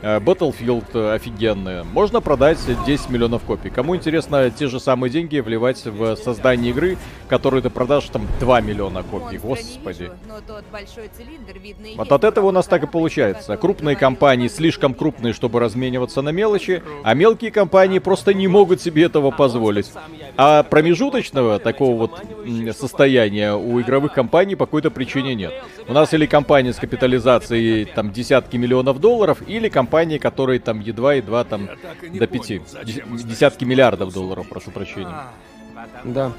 Э, 0.01 0.21
Battlefield 0.21 0.87
э, 0.95 1.15
офигенные. 1.15 1.83
Можно 1.83 2.21
продать 2.21 2.59
10 2.87 3.11
миллионов 3.11 3.43
копий. 3.43 3.69
Кому 3.69 3.97
интересно 3.97 4.49
те 4.51 4.69
же 4.69 4.79
самые 4.79 5.11
деньги 5.11 5.39
вливать 5.41 5.85
в 5.85 6.15
создание 6.17 6.71
игры, 6.71 6.97
которую 7.29 7.63
ты 7.63 7.71
продашь 7.71 8.05
там 8.05 8.27
2 8.39 8.61
миллиона 8.61 9.03
копий. 9.03 9.39
Господи. 9.39 10.11
Вот 11.97 12.13
от 12.13 12.25
этого 12.25 12.47
у 12.47 12.51
нас 12.53 12.67
так 12.67 12.85
и 12.85 12.87
получается. 12.87 13.57
Крупные 13.57 13.97
компании 13.97 14.47
слишком 14.47 14.95
крупные, 14.95 15.33
чтобы 15.33 15.59
размениваться 15.59 16.23
на 16.23 16.29
мелочи, 16.29 16.83
а 17.03 17.15
мелкие 17.15 17.51
компании 17.51 17.99
просто 17.99 18.35
не 18.35 18.47
могут 18.47 18.81
себе 18.81 19.05
этого 19.05 19.33
позволить. 19.33 19.91
А 20.37 20.63
промежуточного 20.63 21.59
такого 21.59 21.97
вот 21.97 22.23
состояния 22.77 23.55
у 23.55 23.81
игровых 23.81 24.13
компаний 24.13 24.55
по 24.55 24.67
какой-то 24.67 24.93
причине 24.93 25.35
нет. 25.35 25.53
У 25.89 25.93
нас 25.93 26.15
или 26.15 26.27
компании 26.27 26.71
с 26.71 26.77
капитализацией 26.77 27.87
там 27.87 28.13
десятки 28.13 28.57
миллионов 28.57 29.01
долларов, 29.01 29.39
или 29.47 29.69
компании, 29.89 30.19
которые 30.19 30.61
там 30.61 30.81
едва-едва 30.81 31.45
там 31.45 31.69
до 32.13 32.27
пяти. 32.27 32.61
Де- 32.85 33.05
Десятки 33.25 33.65
миллиардов 33.65 34.13
долларов, 34.13 34.47
прошу 34.49 34.71
прощения. 34.71 35.17
Потому 35.75 36.15
Да. 36.15 36.33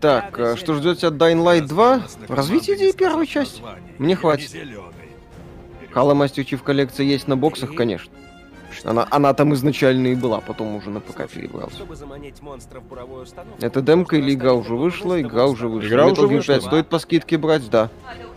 Так, 0.00 0.38
а 0.38 0.56
что 0.56 0.74
ждете 0.74 1.06
от 1.06 1.14
Dying 1.14 1.42
Light 1.44 1.66
2? 1.66 2.02
Развитие 2.28 2.76
идеи 2.76 2.92
первой 2.92 3.26
части. 3.26 3.62
Мне 3.98 4.16
хватит. 4.16 4.52
Halo 5.94 6.14
Master 6.14 6.44
Chief 6.44 6.62
коллекция 6.62 7.06
есть 7.06 7.28
на 7.28 7.36
боксах, 7.36 7.74
конечно. 7.74 8.12
Она, 8.84 9.06
она 9.10 9.32
там 9.34 9.54
изначально 9.54 10.08
и 10.08 10.14
была, 10.14 10.40
потом 10.40 10.76
уже 10.76 10.90
на 10.90 11.00
ПК 11.00 11.26
установку. 13.22 13.64
Это 13.64 13.80
демка 13.80 14.16
или 14.16 14.34
игра 14.34 14.52
уже 14.52 14.74
вышла? 14.74 15.20
Игра 15.20 15.46
уже 15.46 15.68
вышла. 15.68 15.88
Игра 15.88 16.04
Metal 16.04 16.12
уже 16.12 16.22
Gear 16.22 16.36
вышла. 16.36 16.54
5 16.54 16.62
стоит 16.62 16.88
по 16.88 16.98
скидке 16.98 17.38
брать? 17.38 17.68
Да. 17.70 17.88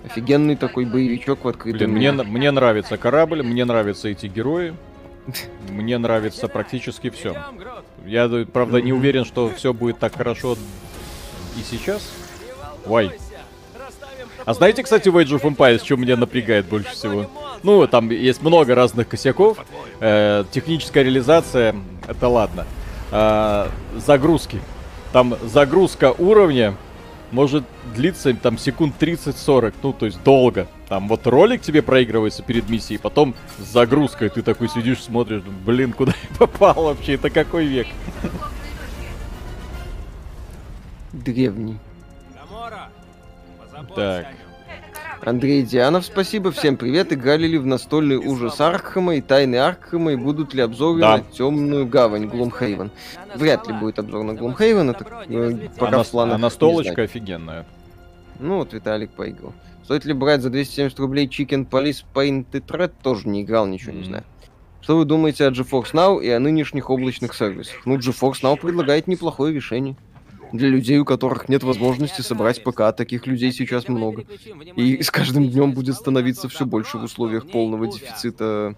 Офигенный 0.06 0.56
такой 0.56 0.86
боевичок 0.86 1.46
в 1.46 1.48
открытом 1.48 1.78
Блин, 1.78 1.92
мне, 1.92 2.12
мне 2.12 2.52
нравится 2.52 2.98
корабль, 2.98 3.44
мне 3.44 3.66
нравятся 3.66 4.10
эти 4.10 4.26
герои. 4.26 4.74
Мне 5.70 5.98
нравится 5.98 6.48
практически 6.48 7.10
все. 7.10 7.36
Я, 8.06 8.26
э, 8.26 8.46
правда, 8.46 8.82
не 8.82 8.92
уверен, 8.92 9.24
что 9.24 9.50
все 9.50 9.74
будет 9.74 10.00
так 10.00 10.16
хорошо 10.16 10.58
и 11.58 11.62
сейчас. 11.62 12.12
Ой. 12.88 13.12
Расставим 13.76 14.28
А 14.46 14.54
знаете, 14.56 14.82
кстати, 14.82 15.10
в 15.10 15.18
Age 15.18 15.40
of 15.40 15.42
Empires, 15.42 15.84
что 15.86 15.96
меня 15.96 16.18
напрягает 16.18 16.66
больше 16.66 16.92
всего? 16.92 17.30
Ну, 17.62 17.86
там 17.88 18.10
есть 18.10 18.42
много 18.42 18.74
разных 18.74 19.08
косяков. 19.08 19.60
Э, 20.00 20.44
техническая 20.52 21.04
реализация, 21.04 21.76
это 22.08 22.28
ладно. 22.28 22.66
А, 23.12 23.70
загрузки. 23.98 24.60
Там 25.12 25.36
загрузка 25.44 26.14
уровня 26.18 26.76
может 27.32 27.64
длиться 27.96 28.34
там 28.34 28.58
секунд 28.58 28.96
30-40, 29.00 29.74
ну, 29.84 29.94
то 29.94 30.06
есть 30.06 30.22
долго. 30.24 30.68
Там 30.88 31.08
вот 31.08 31.26
ролик 31.28 31.62
тебе 31.62 31.82
проигрывается 31.82 32.44
перед 32.44 32.70
миссией, 32.70 32.98
потом 32.98 33.36
с 33.58 33.64
загрузкой 33.72 34.30
ты 34.30 34.42
такой 34.42 34.70
сидишь, 34.70 35.02
смотришь, 35.02 35.44
блин, 35.66 35.94
куда 35.94 36.14
я 36.30 36.38
попал 36.38 36.84
вообще, 36.84 37.14
это 37.14 37.30
какой 37.30 37.66
век? 37.66 37.88
Древний. 41.14 41.78
Так. 43.96 44.28
Андрей 45.24 45.62
Дианов, 45.64 46.06
спасибо. 46.06 46.52
Всем 46.52 46.78
привет. 46.78 47.14
Играли 47.14 47.46
ли 47.46 47.58
в 47.60 47.66
настольный 47.66 48.18
ужас 48.18 48.60
Аркхема 48.60 49.16
и 49.16 49.22
тайны 49.22 49.58
Аркхема? 49.58 50.14
И 50.14 50.16
будут 50.16 50.54
ли 50.56 50.62
обзоры 50.62 51.00
Да. 51.00 51.18
на 51.18 51.24
темную 51.24 51.86
гавань 51.86 52.26
Глумхейвен? 52.28 52.90
Вряд 53.36 53.68
ли 53.68 53.74
будет 53.74 54.00
обзор 54.00 54.24
на 54.24 54.34
Глумхейвен. 54.34 54.90
Это 54.90 55.06
э, 55.30 55.68
А, 55.68 55.80
пока 55.80 55.98
на- 55.98 56.04
в 56.04 56.10
планах. 56.10 56.36
а 56.36 56.38
не 56.38 56.42
настолочка 56.42 57.04
офигенная. 57.04 57.66
Ну 58.40 58.58
вот 58.58 58.74
Виталик 58.74 59.12
поиграл. 59.12 59.54
Стоит 59.84 60.06
ли 60.06 60.14
брать 60.14 60.42
за 60.42 60.50
270 60.50 60.98
рублей 61.00 61.28
Chicken 61.28 61.70
Police 61.70 62.04
Painted 62.16 62.66
Red? 62.68 62.92
Тоже 63.04 63.28
не 63.28 63.44
играл, 63.44 63.68
ничего 63.68 63.92
не 63.92 64.00
Мгм. 64.00 64.06
знаю. 64.08 64.24
Что 64.82 64.98
вы 64.98 65.06
думаете 65.06 65.46
о 65.46 65.52
GeForce 65.52 65.92
Now 65.94 66.24
и 66.24 66.30
о 66.30 66.40
нынешних 66.40 66.90
облачных 66.90 67.36
сервисах? 67.36 67.86
Ну, 67.86 67.98
GeForce 67.98 68.42
Now 68.42 68.58
предлагает 68.60 69.06
неплохое 69.06 69.54
решение. 69.54 69.96
Для 70.54 70.70
людей, 70.70 71.00
у 71.00 71.06
которых 71.06 71.50
нет 71.50 71.64
возможности 71.64 72.22
собрать 72.22 72.64
ПК, 72.64 72.94
таких 72.96 73.26
людей 73.28 73.52
сейчас 73.52 73.88
много. 73.88 74.26
И 74.76 75.02
с 75.02 75.10
каждым 75.10 75.50
днем 75.50 75.74
будет 75.74 75.96
становиться 75.96 76.50
все 76.50 76.66
больше 76.66 76.98
в 76.98 77.04
условиях 77.04 77.50
полного 77.50 77.88
дефицита. 77.88 78.76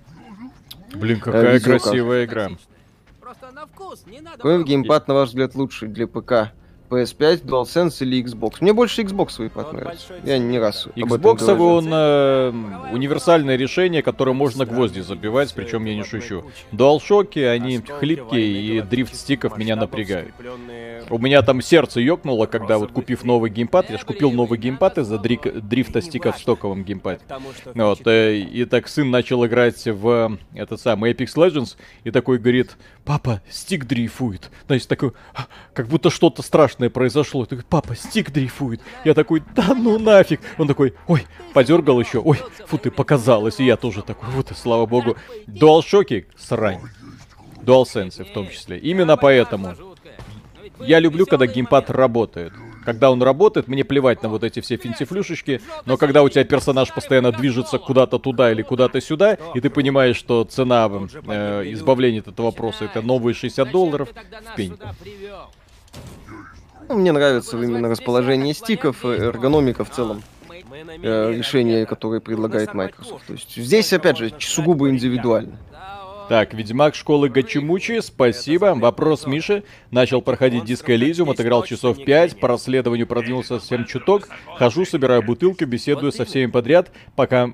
Блин, 0.93 1.19
какая 1.19 1.53
видеокарт. 1.53 1.83
красивая 1.83 2.25
игра. 2.25 2.51
Просто 3.19 3.51
на 3.51 3.65
вкус, 3.65 4.03
не 4.05 4.21
надо 4.21 4.38
Какой 4.38 4.63
геймпад, 4.63 5.07
на 5.07 5.15
ваш 5.15 5.29
взгляд, 5.29 5.55
лучше 5.55 5.88
для 5.88 6.07
ПК? 6.07 6.53
PS5, 6.93 7.43
DualSense 7.45 7.97
или 8.01 8.23
Xbox? 8.23 8.56
Мне 8.62 8.73
больше 8.73 9.01
Xbox 9.01 9.32
свой 9.32 9.51
Вот 9.53 9.73
нравится. 9.73 10.13
Я 10.23 10.38
не 10.38 10.60
раз 10.60 10.88
об 10.88 11.13
этом 11.13 11.38
Xbox 11.38 11.58
он 11.58 11.89
э, 11.91 12.93
универсальное 12.93 13.56
решение, 13.56 14.01
которое 14.01 14.34
можно 14.34 14.65
гвозди 14.65 14.99
забивать, 15.01 15.53
причем 15.53 15.86
я 15.86 15.95
не 15.95 16.03
шучу. 16.03 16.45
DualShock, 16.71 17.47
они 17.47 17.79
хлипкие, 17.79 18.62
и 18.62 18.82
дрифт 18.82 19.15
стиков 19.15 19.58
меня 19.58 19.75
напрягают. 19.75 20.34
У 21.10 21.17
меня 21.17 21.41
там 21.41 21.62
сердце 21.62 21.99
ёкнуло, 21.99 22.45
когда 22.45 22.77
вот 22.77 22.91
купив 22.91 23.23
новый 23.23 23.49
геймпад, 23.49 23.89
я 23.89 23.97
ж 23.97 24.01
купил 24.06 24.32
новый 24.32 24.58
геймпад 24.58 24.97
из-за 24.99 25.17
дрик- 25.17 25.60
дрифта 25.62 26.01
стиков 26.01 26.38
в 26.38 26.39
стоковом 26.39 26.84
геймпаде. 26.84 27.21
Вот, 27.73 28.08
э, 28.08 28.38
и 28.38 28.65
так 28.65 28.88
сын 28.88 29.10
начал 29.12 29.45
играть 29.45 29.86
в 29.86 30.38
э, 30.53 30.60
этот 30.60 30.79
самый 30.79 31.12
Apex 31.13 31.36
Legends, 31.36 31.75
и 32.03 32.12
такой 32.12 32.38
говорит, 32.38 32.77
папа, 33.06 33.41
стик 33.49 33.86
дрейфует. 33.86 34.49
Значит, 34.67 34.88
такой, 34.88 35.12
«А, 35.34 35.47
как 35.73 35.88
будто 35.88 36.10
что-то 36.10 36.41
страшное 36.41 36.83
произошло. 36.89 37.46
Такой, 37.46 37.65
папа, 37.67 37.96
стик 37.96 38.32
дрейфует. 38.32 38.82
Я 39.04 39.13
такой, 39.13 39.43
да 39.56 39.74
ну 39.76 40.00
нафиг. 40.00 40.41
Он 40.58 40.67
такой, 40.67 40.93
ой, 41.08 41.26
подергал 41.54 42.00
еще, 42.00 42.19
ой, 42.19 42.39
фу 42.67 42.78
ты, 42.78 42.91
показалось. 42.91 43.60
И 43.60 43.65
я 43.65 43.78
тоже 43.78 44.02
такой, 44.02 44.30
вот 44.30 44.52
и 44.52 44.54
слава 44.54 44.86
богу. 44.86 45.15
DualShock 45.48 46.26
срань. 46.38 46.82
DualSense 47.62 48.24
в 48.24 48.34
том 48.34 48.50
числе. 48.50 48.78
Именно 48.78 49.17
поэтому. 49.17 49.76
Я 50.80 51.00
люблю, 51.00 51.26
когда 51.26 51.46
геймпад 51.46 51.89
работает. 51.89 52.54
Когда 52.84 53.12
он 53.12 53.22
работает, 53.24 53.67
мне 53.67 53.84
плевать 53.84 54.22
на 54.24 54.30
вот 54.30 54.43
эти 54.43 54.60
все 54.60 54.76
финтифлюшечки, 54.76 55.62
но 55.86 55.98
когда 55.98 56.22
у 56.22 56.30
тебя 56.30 56.43
персонаж 56.43 56.93
постоянно 56.93 57.32
движется 57.32 57.78
куда-то 57.78 58.19
туда 58.19 58.52
или 58.52 58.62
куда-то 58.62 59.00
сюда, 59.00 59.38
и 59.54 59.62
ты 59.62 59.69
понимаешь, 59.69 60.17
что 60.17 60.43
цена 60.43 60.89
э, 61.28 61.63
избавления 61.72 62.19
от 62.19 62.28
этого 62.28 62.48
вопроса 62.48 62.86
это 62.86 63.02
новые 63.02 63.34
60 63.34 63.72
долларов, 63.72 64.10
в 64.10 64.56
пень. 64.56 64.78
Ну, 66.89 66.96
Мне 66.96 67.12
нравится 67.12 67.58
именно 67.62 67.89
расположение 67.89 68.54
стиков, 68.54 69.04
э, 69.06 69.10
эргономика 69.28 69.84
в 69.86 69.89
целом. 69.89 70.22
э, 71.02 71.32
решения, 71.34 71.86
которые 71.86 72.19
предлагает 72.22 72.74
Microsoft. 72.74 73.26
То 73.28 73.34
есть 73.34 73.56
здесь, 73.56 73.93
опять 73.93 74.17
же, 74.17 74.32
сугубо 74.39 74.89
индивидуально. 74.89 75.58
Так, 76.30 76.54
Ведьмак 76.54 76.96
школы 76.96 77.30
Гачимучи, 77.30 78.00
спасибо. 78.02 78.74
Вопрос 78.76 79.26
Миши. 79.28 79.63
Начал 79.91 80.22
проходить 80.22 80.65
Диско 80.65 80.96
Элизиум, 80.96 81.30
отыграл 81.30 81.63
часов 81.63 82.04
5, 82.04 82.39
по 82.39 82.48
расследованию 82.48 83.08
продвинулся 83.08 83.60
совсем 83.60 83.86
чуток. 83.86 84.30
Хожу, 84.58 84.86
собираю 84.86 85.22
бутылки, 85.22 85.63
беседую 85.65 86.12
со 86.12 86.26
всеми 86.26 86.50
подряд, 86.50 86.91
пока 87.15 87.54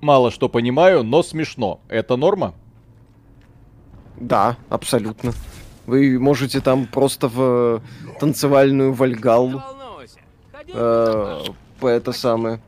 мало 0.00 0.30
что 0.30 0.48
понимаю, 0.48 1.02
но 1.02 1.22
смешно. 1.22 1.80
Это 1.88 2.16
норма? 2.16 2.54
Да, 4.18 4.56
абсолютно. 4.68 5.32
Вы 5.86 6.18
можете 6.18 6.60
там 6.60 6.86
просто 6.86 7.28
в 7.28 7.40
э, 7.40 7.80
танцевальную 8.20 8.92
вальгаллу 8.92 9.62
э, 10.68 11.40
по 11.80 11.86
это 11.88 12.12
самое 12.12 12.60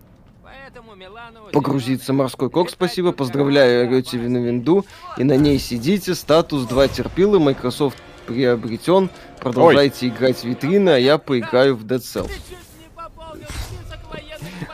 погрузиться. 1.53 2.13
Морской 2.13 2.51
кок, 2.51 2.71
спасибо. 2.71 3.13
Поздравляю, 3.13 3.89
орете 3.89 4.19
на 4.19 4.39
винду. 4.39 4.85
И 5.17 5.25
на 5.25 5.37
ней 5.37 5.59
сидите. 5.59 6.15
Статус 6.15 6.65
2 6.67 6.89
терпилы. 6.89 7.39
Microsoft 7.39 7.97
приобретен. 8.27 9.09
Продолжайте 9.41 10.09
играть 10.09 10.39
в 10.39 10.45
витрины, 10.45 10.91
а 10.91 10.99
я 10.99 11.19
поиграю 11.19 11.77
в 11.77 11.85
Dead 11.85 11.99
Cells. 12.01 12.31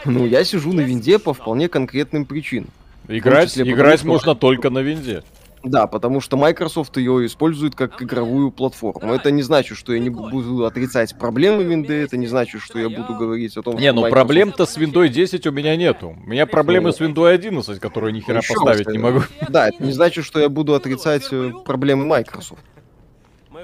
Ну, 0.06 0.24
я 0.24 0.44
сижу 0.44 0.72
на 0.72 0.80
винде 0.80 1.18
по 1.18 1.34
вполне 1.34 1.68
конкретным 1.68 2.24
причинам. 2.24 2.70
Играть, 3.06 3.48
числе 3.50 3.64
потому, 3.64 3.76
играть 3.76 3.98
что- 3.98 4.08
можно 4.08 4.34
только 4.34 4.70
на 4.70 4.78
винде. 4.78 5.22
Да, 5.62 5.86
потому 5.86 6.20
что 6.20 6.38
Microsoft 6.38 6.96
ее 6.96 7.26
использует 7.26 7.74
как 7.74 8.00
игровую 8.02 8.50
платформу. 8.50 9.12
Это 9.12 9.30
не 9.30 9.42
значит, 9.42 9.76
что 9.76 9.92
я 9.92 9.98
не 9.98 10.08
бу- 10.08 10.30
буду 10.30 10.64
отрицать 10.64 11.18
проблемы 11.18 11.64
винды, 11.64 11.92
это 11.94 12.16
не 12.16 12.26
значит, 12.26 12.62
что 12.62 12.78
я 12.78 12.88
буду 12.88 13.14
говорить 13.14 13.54
о 13.58 13.62
том, 13.62 13.74
Не, 13.76 13.88
что 13.88 13.92
ну 13.92 14.00
Microsoft- 14.02 14.10
проблем-то 14.10 14.64
с 14.64 14.78
Windows 14.78 15.08
10 15.08 15.46
у 15.46 15.52
меня 15.52 15.76
нету. 15.76 16.16
У 16.24 16.30
меня 16.30 16.46
проблемы 16.46 16.92
с 16.92 17.00
Windows 17.00 17.30
11, 17.30 17.78
которую 17.78 18.14
ни 18.14 18.20
хера 18.20 18.40
поставить 18.40 18.88
не 18.88 18.98
могу. 18.98 19.20
Да, 19.50 19.68
это 19.68 19.82
не 19.84 19.92
значит, 19.92 20.24
что 20.24 20.40
я 20.40 20.48
буду 20.48 20.74
отрицать 20.74 21.28
э, 21.30 21.52
проблемы 21.64 22.06
Microsoft. 22.06 22.62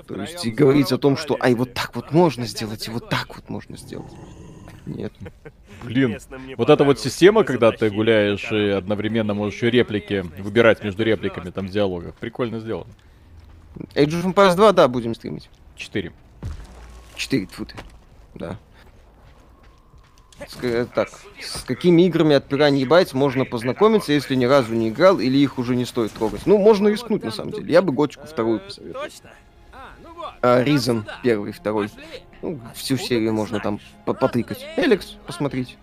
То 0.07 0.21
есть 0.21 0.45
и 0.45 0.51
говорить 0.51 0.93
о 0.93 0.99
том, 0.99 1.17
что 1.17 1.39
ай, 1.41 1.55
вот 1.55 1.73
так 1.73 1.93
вот 1.97 2.13
можно 2.13 2.45
сделать, 2.47 2.87
и 2.87 2.91
вот 2.91 3.09
так 3.09 3.35
вот 3.35 3.49
можно 3.49 3.79
сделать. 3.79 4.13
Нет. 4.85 5.13
Блин, 5.83 6.19
вот 6.57 6.71
эта 6.71 6.85
вот 6.85 6.99
система, 6.99 7.45
когда 7.45 7.71
ты 7.73 7.91
гуляешь 7.91 8.51
и 8.51 8.71
одновременно 8.71 9.35
можешь 9.35 9.57
еще 9.57 9.71
реплики 9.71 10.25
выбирать 10.39 10.83
между 10.83 11.03
репликами 11.05 11.51
там 11.51 11.69
в 11.69 11.71
диалогах. 11.71 12.15
Прикольно 12.17 12.61
сделано. 12.61 12.91
Age 13.95 14.23
of 14.23 14.35
Empires 14.35 14.57
2, 14.57 14.73
да, 14.73 14.89
будем 14.89 15.15
стримить. 15.15 15.51
4. 15.77 16.13
4 17.17 17.47
футы. 17.47 17.75
Да. 18.35 18.57
С- 20.47 20.59
э, 20.63 20.87
так, 20.95 21.09
с 21.41 21.63
какими 21.63 22.03
играми 22.03 22.37
от 22.37 22.51
Piranha 22.53 22.85
Bytes 22.87 23.11
можно 23.15 23.45
познакомиться, 23.47 24.13
если 24.13 24.35
ни 24.35 24.45
разу 24.45 24.75
не 24.75 24.91
играл 24.91 25.19
или 25.19 25.39
их 25.39 25.59
уже 25.59 25.75
не 25.77 25.85
стоит 25.87 26.13
трогать? 26.13 26.47
Ну, 26.47 26.59
можно 26.59 26.89
рискнуть 26.89 27.25
на 27.25 27.31
самом 27.31 27.53
деле. 27.53 27.73
Я 27.73 27.81
бы 27.81 27.93
Готику 27.93 28.27
вторую 28.27 28.61
посоветовал. 28.61 29.05
Точно? 29.05 29.31
А, 29.73 29.77
ну. 30.03 30.09
А, 30.43 30.63
Ризен 30.63 31.07
первый, 31.23 31.53
второй. 31.53 31.89
Ну, 32.43 32.61
всю 32.75 32.97
серию 32.97 33.33
можно 33.33 33.61
там 33.61 33.79
знаешь? 33.79 33.95
по- 34.05 34.15
потыкать. 34.15 34.65
Я. 34.77 34.99
посмотрите. 35.27 35.75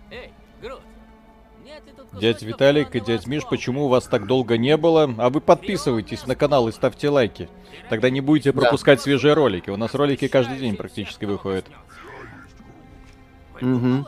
Дядь 2.20 2.42
Виталик 2.42 2.94
и 2.94 3.00
дядь 3.00 3.26
Миш, 3.26 3.42
почему 3.48 3.88
вас 3.88 4.04
так 4.04 4.26
долго 4.26 4.56
не 4.56 4.76
было? 4.76 5.12
А 5.18 5.30
вы 5.30 5.40
подписывайтесь 5.40 6.26
на 6.26 6.36
канал 6.36 6.68
и 6.68 6.72
ставьте 6.72 7.08
лайки. 7.08 7.48
Тогда 7.90 8.08
не 8.08 8.20
будете 8.20 8.52
Да. 8.52 8.60
пропускать 8.60 9.00
свежие 9.00 9.34
ролики. 9.34 9.70
У 9.70 9.76
нас 9.76 9.94
ролики 9.94 10.28
каждый 10.28 10.58
день 10.58 10.76
практически 10.76 11.24
выходят. 11.24 11.66
Мгм. 13.60 14.06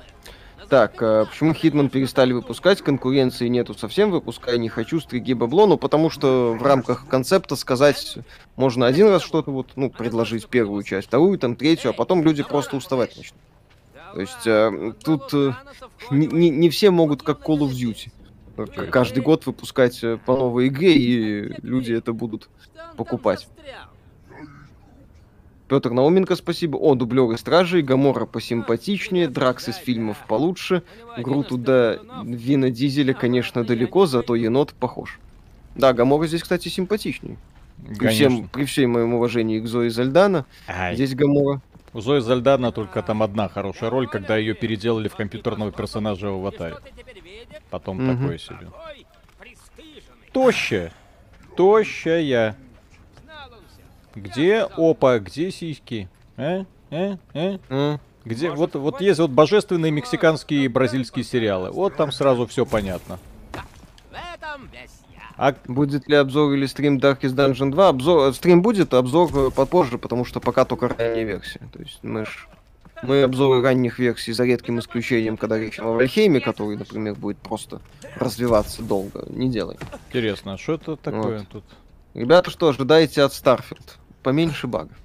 Так, 0.69 1.01
а 1.01 1.27
почему 1.27 1.55
Хитман 1.55 1.89
перестали 1.89 2.33
выпускать? 2.33 2.83
Конкуренции 2.83 3.47
нету 3.47 3.75
совсем, 3.75 4.11
выпускай 4.11 4.59
не 4.59 4.69
хочу, 4.69 5.01
стриги 5.01 5.33
бабло, 5.33 5.67
ну 5.67 5.77
потому 5.79 6.11
что 6.11 6.57
в 6.59 6.63
рамках 6.63 7.07
концепта 7.07 7.55
сказать 7.55 8.19
можно 8.57 8.87
один 8.87 9.09
раз 9.09 9.23
что-то 9.23 9.53
вот, 9.53 9.69
ну, 9.77 9.91
предложить 9.91 10.49
первую 10.49 10.83
часть, 10.83 11.07
вторую, 11.07 11.39
там, 11.39 11.55
третью, 11.55 11.91
а 11.91 11.93
потом 11.93 12.25
люди 12.25 12.43
просто 12.43 12.77
уставать 12.77 13.17
начнут. 13.17 13.41
То 14.15 14.21
есть 14.21 14.47
э, 14.47 14.93
тут 15.05 15.33
э, 15.35 15.53
не, 16.11 16.27
не- 16.27 16.51
не 16.51 16.71
все 16.71 16.91
могут 16.91 17.23
как 17.23 17.41
Call 17.47 17.59
of 17.59 17.71
Duty. 17.71 18.11
э, 18.57 18.87
Каждый 18.91 19.23
год 19.23 19.47
выпускать 19.47 20.03
э, 20.03 20.17
по 20.17 20.37
новой 20.37 20.67
игре, 20.69 20.95
и 20.97 21.55
люди 21.63 21.93
это 21.93 22.13
будут 22.13 22.49
покупать. 22.97 23.47
Петр 25.69 25.91
Науменко, 25.91 26.37
спасибо. 26.37 26.77
О, 26.77 26.95
дублеры 26.95 27.37
Стражей, 27.37 27.83
Гамора 27.83 28.25
посимпатичнее, 28.27 29.27
Дракс 29.29 29.69
из 29.69 29.77
фильмов 29.77 30.19
получше, 30.29 30.83
Груту 31.19 31.59
до 31.59 32.01
Вина 32.25 32.71
Дизеля, 32.71 33.15
конечно, 33.15 33.65
далеко, 33.65 34.07
зато 34.07 34.37
енот 34.37 34.73
похож. 34.75 35.19
Да, 35.75 35.93
Гамора 35.93 36.27
здесь, 36.27 36.43
кстати, 36.43 36.69
симпатичнее. 36.69 37.37
При, 37.99 38.09
всем, 38.09 38.49
при 38.49 38.65
всем 38.65 38.93
моем 38.93 39.15
уважении 39.15 39.61
к 39.61 39.67
Зои 39.67 39.89
Зальдана, 39.89 40.47
Ай, 40.69 40.95
здесь 40.95 41.15
Гамора. 41.15 41.61
У 41.93 42.01
Зои 42.01 42.21
Зальдана 42.21 42.73
только 42.73 43.03
там 43.03 43.23
одна 43.23 43.49
хорошая 43.49 43.91
роль, 43.91 44.07
когда 44.07 44.37
ее 44.37 44.55
переделали 44.55 45.09
в 45.09 45.17
компьютерного 45.17 45.73
персонажа 45.73 46.29
в 46.29 46.35
аватаре. 46.35 46.77
Потом 47.71 48.03
Мгм. 48.03 48.19
такое 48.19 48.39
себе. 48.39 48.69
Тощая. 50.33 50.93
Тощая. 51.57 52.57
Где 54.17 54.63
опа, 54.63 55.19
где 55.19 55.51
сиськи? 55.51 56.09
Э? 56.39 56.65
Э? 56.91 57.17
Э? 57.35 57.59
М, 57.69 58.01
Где? 58.25 58.51
Вот, 58.51 58.75
вот 58.75 59.01
есть 59.01 59.21
вот 59.21 59.31
божественные 59.31 59.93
мексиканские 59.93 60.65
и 60.65 60.69
бразильские 60.69 61.25
сериалы. 61.25 61.71
Вот 61.71 61.97
там 61.97 62.11
сразу 62.11 62.47
все 62.47 62.65
понятно. 62.65 63.19
В 64.11 64.15
этом 64.15 64.69
весь 64.73 65.03
я. 65.15 65.21
А 65.37 65.55
Будет 65.67 66.09
ли 66.09 66.17
обзор 66.17 66.55
или 66.55 66.65
стрим 66.67 66.97
Darkest 66.97 67.35
Dungeon 67.35 67.71
2? 67.71 67.89
Обзор, 67.89 68.31
э, 68.31 68.33
стрим 68.33 68.63
будет, 68.63 68.95
обзор 68.95 69.31
э, 69.37 69.51
попозже, 69.51 69.99
потому 69.99 70.25
что 70.25 70.41
пока 70.41 70.65
только 70.65 70.89
ранняя 70.89 71.25
версия. 71.25 71.61
То 71.73 71.79
есть 71.81 71.99
мы 72.03 72.25
ж... 72.25 72.49
Мы 73.03 73.23
обзоры 73.23 73.61
ранних 73.61 73.99
версий, 73.99 74.33
за 74.33 74.45
редким 74.45 74.79
исключением, 74.79 75.37
когда 75.37 75.59
речь 75.59 75.79
о 75.79 75.93
Вальхейме, 75.93 76.41
который, 76.41 76.79
например, 76.79 77.15
будет 77.15 77.37
просто 77.37 77.83
развиваться 78.15 78.81
долго, 78.83 79.27
не 79.29 79.51
делаем. 79.51 79.79
интересно, 80.09 80.55
а 80.55 80.59
что 80.59 80.75
это 80.75 80.97
такое 80.97 81.41
Вот. 81.41 81.49
тут? 81.49 81.65
Ребята, 82.15 82.51
что 82.51 82.69
ожидаете 82.69 83.23
от 83.23 83.33
Starfield? 83.33 83.99
Поменьше 84.27 84.67
багов. 84.67 84.97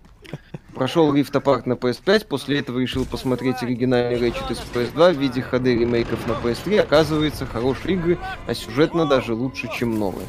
Прошел 0.74 1.16
Rift 1.16 1.34
Apart 1.34 1.70
на 1.70 1.74
PS5, 1.74 2.26
после 2.26 2.58
этого 2.58 2.80
решил 2.80 3.06
посмотреть 3.06 3.62
оригинальный 3.62 4.18
Ratchet 4.18 4.52
из 4.52 4.58
PS2 4.58 5.14
в 5.14 5.20
виде 5.20 5.42
HD 5.42 5.78
ремейков 5.78 6.26
на 6.26 6.32
PS3. 6.32 6.80
Оказывается, 6.80 7.46
хорошие 7.46 7.98
игры, 7.98 8.18
а 8.48 8.56
сюжетно 8.56 9.06
даже 9.06 9.36
лучше, 9.36 9.70
чем 9.78 10.00
новые. 10.00 10.26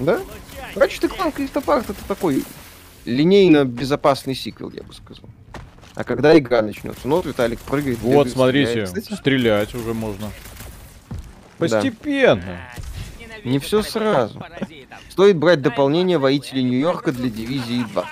Да? 0.00 0.18
Ratchet 0.74 1.16
Clank 1.16 1.36
Rift 1.36 1.52
Apart 1.52 1.84
это 1.90 2.04
такой 2.08 2.42
линейно 3.04 3.64
безопасный 3.64 4.34
сиквел, 4.34 4.72
я 4.72 4.82
бы 4.82 4.92
сказал. 4.92 5.30
А 5.94 6.02
когда 6.02 6.36
игра 6.36 6.60
начнется? 6.60 7.06
Ну 7.06 7.14
вот 7.14 7.26
Виталик 7.26 7.60
прыгает. 7.60 7.98
Вот, 8.00 8.10
бегает, 8.10 8.32
смотрите, 8.32 8.86
стреляет. 8.88 9.20
Стрелять 9.20 9.74
уже 9.76 9.94
можно. 9.94 10.26
Да. 10.26 10.32
Постепенно. 11.58 12.58
Не 13.44 13.60
всё 13.60 13.82
сразу. 13.82 14.42
Стоит 15.12 15.36
брать 15.36 15.60
дополнение 15.60 16.16
Воители 16.16 16.62
Нью-Йорка 16.62 17.12
для 17.12 17.28
дивизии 17.28 17.84
2. 17.84 18.06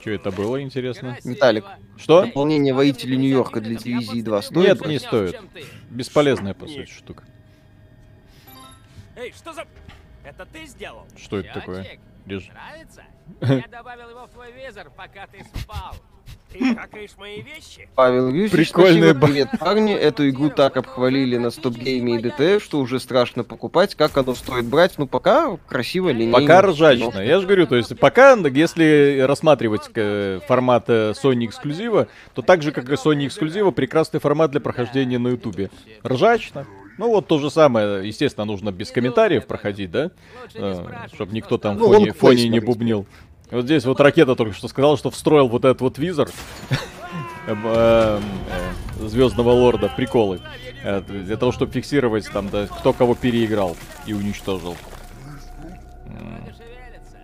Что 0.00 0.10
это 0.10 0.32
было, 0.32 0.60
интересно? 0.60 1.16
Виталик, 1.22 1.64
Что? 1.96 2.26
Дополнение 2.26 2.74
Воители 2.74 3.14
Нью-Йорка 3.14 3.60
для 3.60 3.76
дивизии 3.76 4.20
2 4.20 4.42
стоит? 4.42 4.56
Нет, 4.68 4.78
брать? 4.78 4.90
не 4.90 4.98
стоит. 4.98 5.40
Бесполезная, 5.88 6.54
по 6.54 6.66
сути, 6.66 6.90
штука. 6.90 7.22
Эй, 9.14 9.32
что 9.32 9.52
за... 9.52 9.66
Это 10.24 10.46
ты 10.46 10.66
сделал? 10.66 11.06
Что 11.16 11.38
это 11.38 11.54
такое? 11.54 11.98
Реж- 12.26 12.50
Нравится? 12.52 13.04
Я 13.40 13.68
добавил 13.68 14.10
его 14.10 14.26
в 14.26 14.30
твой 14.30 14.50
визор, 14.52 14.90
пока 14.90 15.28
ты 15.28 15.44
спал. 15.60 15.94
Ты 16.52 16.74
какаешь 16.74 17.10
мои 17.18 17.42
вещи? 17.42 17.88
Павел 17.94 18.28
Юрьевич, 18.28 18.52
Прикольная 18.52 19.10
спасибо, 19.10 19.26
привет, 19.26 19.48
парни. 19.60 19.92
Эту 19.94 20.28
игру 20.30 20.48
так 20.48 20.76
обхвалили 20.76 21.36
на 21.36 21.50
стоп-гейме 21.50 22.16
и 22.16 22.18
ДТФ, 22.18 22.64
что 22.64 22.78
уже 22.80 23.00
страшно 23.00 23.44
покупать. 23.44 23.94
Как 23.94 24.16
оно 24.16 24.34
стоит 24.34 24.64
брать? 24.64 24.94
Ну, 24.96 25.06
пока 25.06 25.56
красиво, 25.68 26.08
линейно. 26.10 26.32
Пока 26.38 26.62
ржачно. 26.62 27.18
Я 27.18 27.40
же 27.40 27.46
говорю, 27.46 27.66
то 27.66 27.76
есть 27.76 27.98
пока, 27.98 28.34
если 28.34 29.24
рассматривать 29.26 29.90
э, 29.94 30.40
формат 30.46 30.84
э, 30.88 31.12
Sony 31.12 31.46
эксклюзива, 31.46 32.08
то 32.34 32.42
так 32.42 32.62
же, 32.62 32.72
как 32.72 32.88
и 32.88 32.94
Sony 32.94 33.26
эксклюзива, 33.26 33.70
прекрасный 33.70 34.20
формат 34.20 34.50
для 34.50 34.60
прохождения 34.60 35.18
на 35.18 35.28
Ютубе. 35.28 35.70
Ржачно. 36.04 36.66
Ну 36.98 37.10
вот 37.10 37.28
то 37.28 37.38
же 37.38 37.48
самое, 37.48 38.06
естественно, 38.06 38.44
нужно 38.44 38.72
без 38.72 38.90
комментариев 38.90 39.46
проходить, 39.46 39.92
да? 39.92 40.10
Спрашивай, 40.48 40.94
чтобы 41.14 41.32
никто 41.32 41.56
там 41.56 41.76
в 41.76 41.78
Ну, 41.78 41.86
фоне, 41.92 42.12
фоне 42.12 42.48
не 42.48 42.58
бубнил. 42.58 43.06
Вот 43.50 43.64
здесь 43.64 43.84
вот 43.84 44.00
ракета 44.00 44.34
только 44.36 44.54
что 44.54 44.68
сказал, 44.68 44.96
что 44.98 45.10
встроил 45.10 45.48
вот 45.48 45.64
этот 45.64 45.80
вот 45.80 45.98
визор 45.98 46.28
Звездного 49.00 49.50
Лорда, 49.50 49.90
приколы. 49.96 50.40
Э, 50.84 51.00
Для 51.00 51.36
того, 51.38 51.50
чтобы 51.52 51.72
фиксировать 51.72 52.30
там, 52.30 52.50
да, 52.50 52.66
кто 52.66 52.92
кого 52.92 53.14
переиграл 53.14 53.76
и 54.06 54.12
уничтожил. 54.12 54.76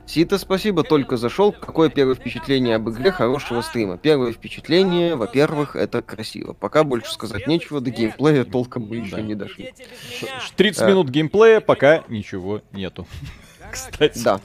Сита, 0.06 0.38
спасибо, 0.38 0.82
только 0.84 1.16
зашел. 1.16 1.50
Какое 1.52 1.88
первое 1.90 2.14
впечатление 2.14 2.76
об 2.76 2.88
игре 2.88 3.10
хорошего 3.10 3.62
стрима? 3.62 3.98
Первое 3.98 4.32
впечатление, 4.32 5.16
во-первых, 5.16 5.76
это 5.76 6.02
красиво. 6.02 6.52
Пока 6.52 6.84
больше 6.84 7.10
сказать 7.12 7.46
нечего, 7.46 7.80
до 7.80 7.90
геймплея 7.90 8.44
толком 8.44 8.86
мы 8.86 8.96
еще 8.96 9.16
Да. 9.16 9.22
не 9.22 9.34
дошли. 9.34 9.64
Дети 9.76 9.88
без 9.90 10.22
меня. 10.22 10.40
Ш- 10.40 10.52
30 10.56 10.82
А. 10.82 10.88
минут 10.88 11.08
геймплея, 11.10 11.60
пока 11.60 12.04
ничего 12.08 12.60
нету. 12.72 13.06
Кстати, 13.72 14.22
Да. 14.22 14.40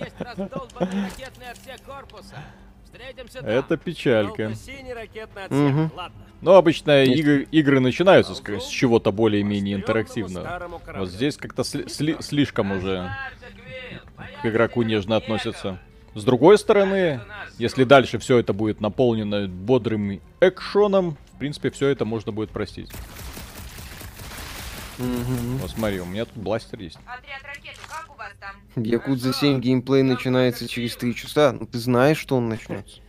Есть 0.00 0.14
раздолбанный 0.18 1.04
ракетный 1.04 1.50
отсек 1.50 1.80
корпуса. 1.86 2.36
Встретимся 2.84 3.40
там. 3.40 3.46
это 3.48 3.76
печалька. 3.76 4.52
Ладно. 5.94 6.12
Но 6.40 6.56
обычно 6.56 7.04
Есть. 7.04 7.20
игры, 7.20 7.42
игры 7.50 7.80
начинаются 7.80 8.34
с, 8.34 8.40
с 8.40 8.66
чего-то 8.66 9.12
более-менее 9.12 9.76
интерактивного. 9.76 10.70
Вот 10.96 11.08
здесь 11.10 11.36
как-то 11.36 11.62
сли- 11.62 11.86
сли- 11.88 12.20
слишком 12.22 12.72
уже 12.72 13.10
к 14.42 14.46
игроку 14.46 14.82
нежно 14.82 15.16
относятся. 15.16 15.78
С 16.14 16.24
другой 16.24 16.58
стороны, 16.58 17.20
если 17.58 17.84
дальше 17.84 18.18
все 18.18 18.38
это 18.38 18.52
будет 18.52 18.80
наполнено 18.80 19.46
бодрым 19.46 20.20
экшоном, 20.40 21.16
в 21.34 21.38
принципе, 21.38 21.70
все 21.70 21.88
это 21.88 22.04
можно 22.04 22.32
будет 22.32 22.50
простить. 22.50 22.90
Мгм. 24.98 25.58
Вот 25.58 25.70
смотри, 25.70 26.00
у 26.00 26.04
меня 26.04 26.24
тут 26.24 26.36
бластер 26.36 26.80
есть. 26.80 26.98
Отряд 27.06 27.40
вас 28.20 28.32
там? 28.38 28.82
Якудза 28.84 29.32
7 29.32 29.60
геймплей 29.60 30.02
начинается 30.02 30.68
через 30.68 30.94
3 30.96 31.14
часа. 31.14 31.52
Ну, 31.52 31.66
ты 31.66 31.78
знаешь, 31.78 32.18
что 32.18 32.36
он 32.36 32.48
начнется. 32.48 33.00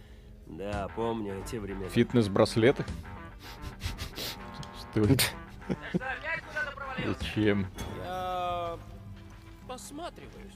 Да, 0.47 0.87
помню 0.95 1.41
эти 1.45 1.57
времена. 1.57 1.87
Фитнес-браслеты? 1.89 2.83
Что 4.91 5.01
это? 5.01 5.23
Зачем? 7.05 7.67
Я 8.03 8.77
посматриваюсь. 9.67 10.55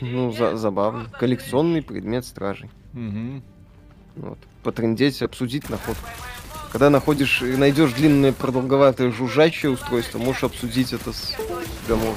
Ну, 0.00 0.32
за- 0.32 0.56
забавно. 0.56 1.08
Коллекционный 1.18 1.82
предмет 1.82 2.24
стражей. 2.26 2.70
Вот. 4.14 4.38
Потрындеть, 4.62 5.22
обсудить 5.22 5.68
находку. 5.68 6.08
Когда 6.72 6.90
находишь 6.90 7.42
и 7.42 7.56
найдешь 7.56 7.92
длинное 7.92 8.32
продолговатое 8.32 9.10
жужжащее 9.10 9.70
устройство, 9.70 10.18
можешь 10.18 10.44
обсудить 10.44 10.92
это 10.92 11.12
с 11.12 11.34
Гаморой. 11.88 12.14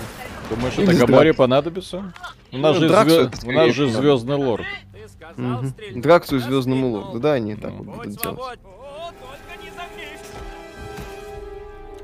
Думаешь, 0.49 0.73
Или 0.77 0.95
это 0.95 1.07
Драксом. 1.07 1.35
понадобится? 1.35 2.13
У 2.51 2.57
нас 2.57 2.75
Ну, 2.75 2.79
же, 2.79 2.85
это 2.87 3.47
у 3.47 3.51
нас 3.51 3.71
же 3.73 3.89
звездный 3.89 4.35
лорд. 4.35 4.65
Стрельнуть. 5.33 6.01
Драксу 6.01 6.39
Звездному. 6.39 6.89
Лорду, 6.89 7.19
да, 7.19 7.33
они 7.33 7.55
так 7.55 7.71
вот 7.73 7.87
будут 7.87 8.21
делать. 8.21 8.59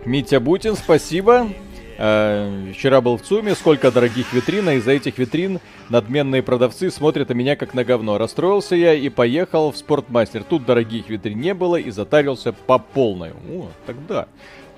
Митя 0.06 0.40
Бутин, 0.40 0.76
спасибо. 0.76 1.50
Э, 1.98 2.72
вчера 2.74 3.02
был 3.02 3.18
в 3.18 3.22
ЦУМе, 3.22 3.56
сколько 3.56 3.90
дорогих 3.92 4.32
витрин, 4.34 4.68
а 4.68 4.74
из-за 4.74 4.92
этих 4.92 5.18
витрин 5.18 5.60
надменные 5.90 6.44
продавцы 6.44 6.92
смотрят 6.92 7.30
на 7.30 7.34
меня 7.34 7.56
как 7.56 7.74
на 7.74 7.84
говно. 7.84 8.18
Расстроился 8.18 8.76
я 8.76 8.94
и 8.94 9.10
поехал 9.10 9.72
в 9.72 9.78
спортмастер. 9.78 10.44
Тут 10.44 10.66
дорогих 10.66 11.10
витрин 11.10 11.40
не 11.40 11.54
было 11.54 11.78
и 11.78 11.90
затарился 11.92 12.54
по 12.54 12.78
полной. 12.78 13.32
О, 13.50 13.68
тогда. 13.86 14.28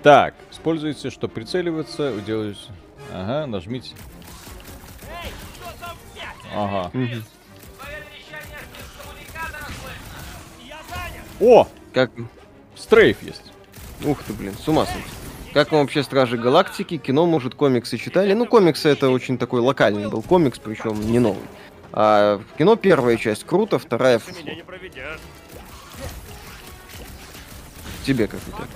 Так, 0.03 0.35
используйте, 0.51 1.09
чтобы 1.09 1.33
прицеливаться, 1.33 2.13
делаете... 2.25 2.59
Ага, 3.13 3.45
нажмите. 3.47 3.95
Ага. 6.53 6.91
О, 11.39 11.67
Как... 11.93 12.11
стрейф 12.75 13.21
есть. 13.21 13.51
Ух 14.03 14.23
ты, 14.23 14.33
блин, 14.33 14.55
с 14.57 14.67
ума 14.67 14.85
сойти. 14.85 15.07
Как 15.53 15.71
вам 15.71 15.81
вообще 15.81 16.03
Стражи 16.03 16.37
Галактики? 16.37 16.97
Кино, 16.97 17.25
может, 17.25 17.55
комиксы 17.55 17.97
читали? 17.97 18.33
Ну, 18.33 18.45
комиксы 18.45 18.89
это 18.89 19.09
очень 19.09 19.37
такой 19.37 19.61
локальный 19.61 20.07
был 20.07 20.21
комикс, 20.21 20.59
причем 20.59 20.99
не 20.99 21.19
новый. 21.19 21.43
А 21.91 22.37
в 22.37 22.57
кино 22.57 22.75
первая 22.75 23.17
часть 23.17 23.43
круто, 23.43 23.79
вторая. 23.79 24.21
Тебе 28.05 28.27
как 28.27 28.39
это? 28.47 28.67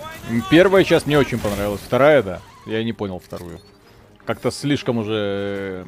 Первая 0.50 0.84
часть 0.84 1.06
мне 1.06 1.20
очень 1.20 1.40
понравилась, 1.40 1.82
вторая, 1.82 2.24
да. 2.24 2.42
Я 2.66 2.84
не 2.84 2.94
понял 2.94 3.20
вторую. 3.20 3.60
Как-то 4.26 4.52
слишком 4.52 4.98
уже... 5.00 5.86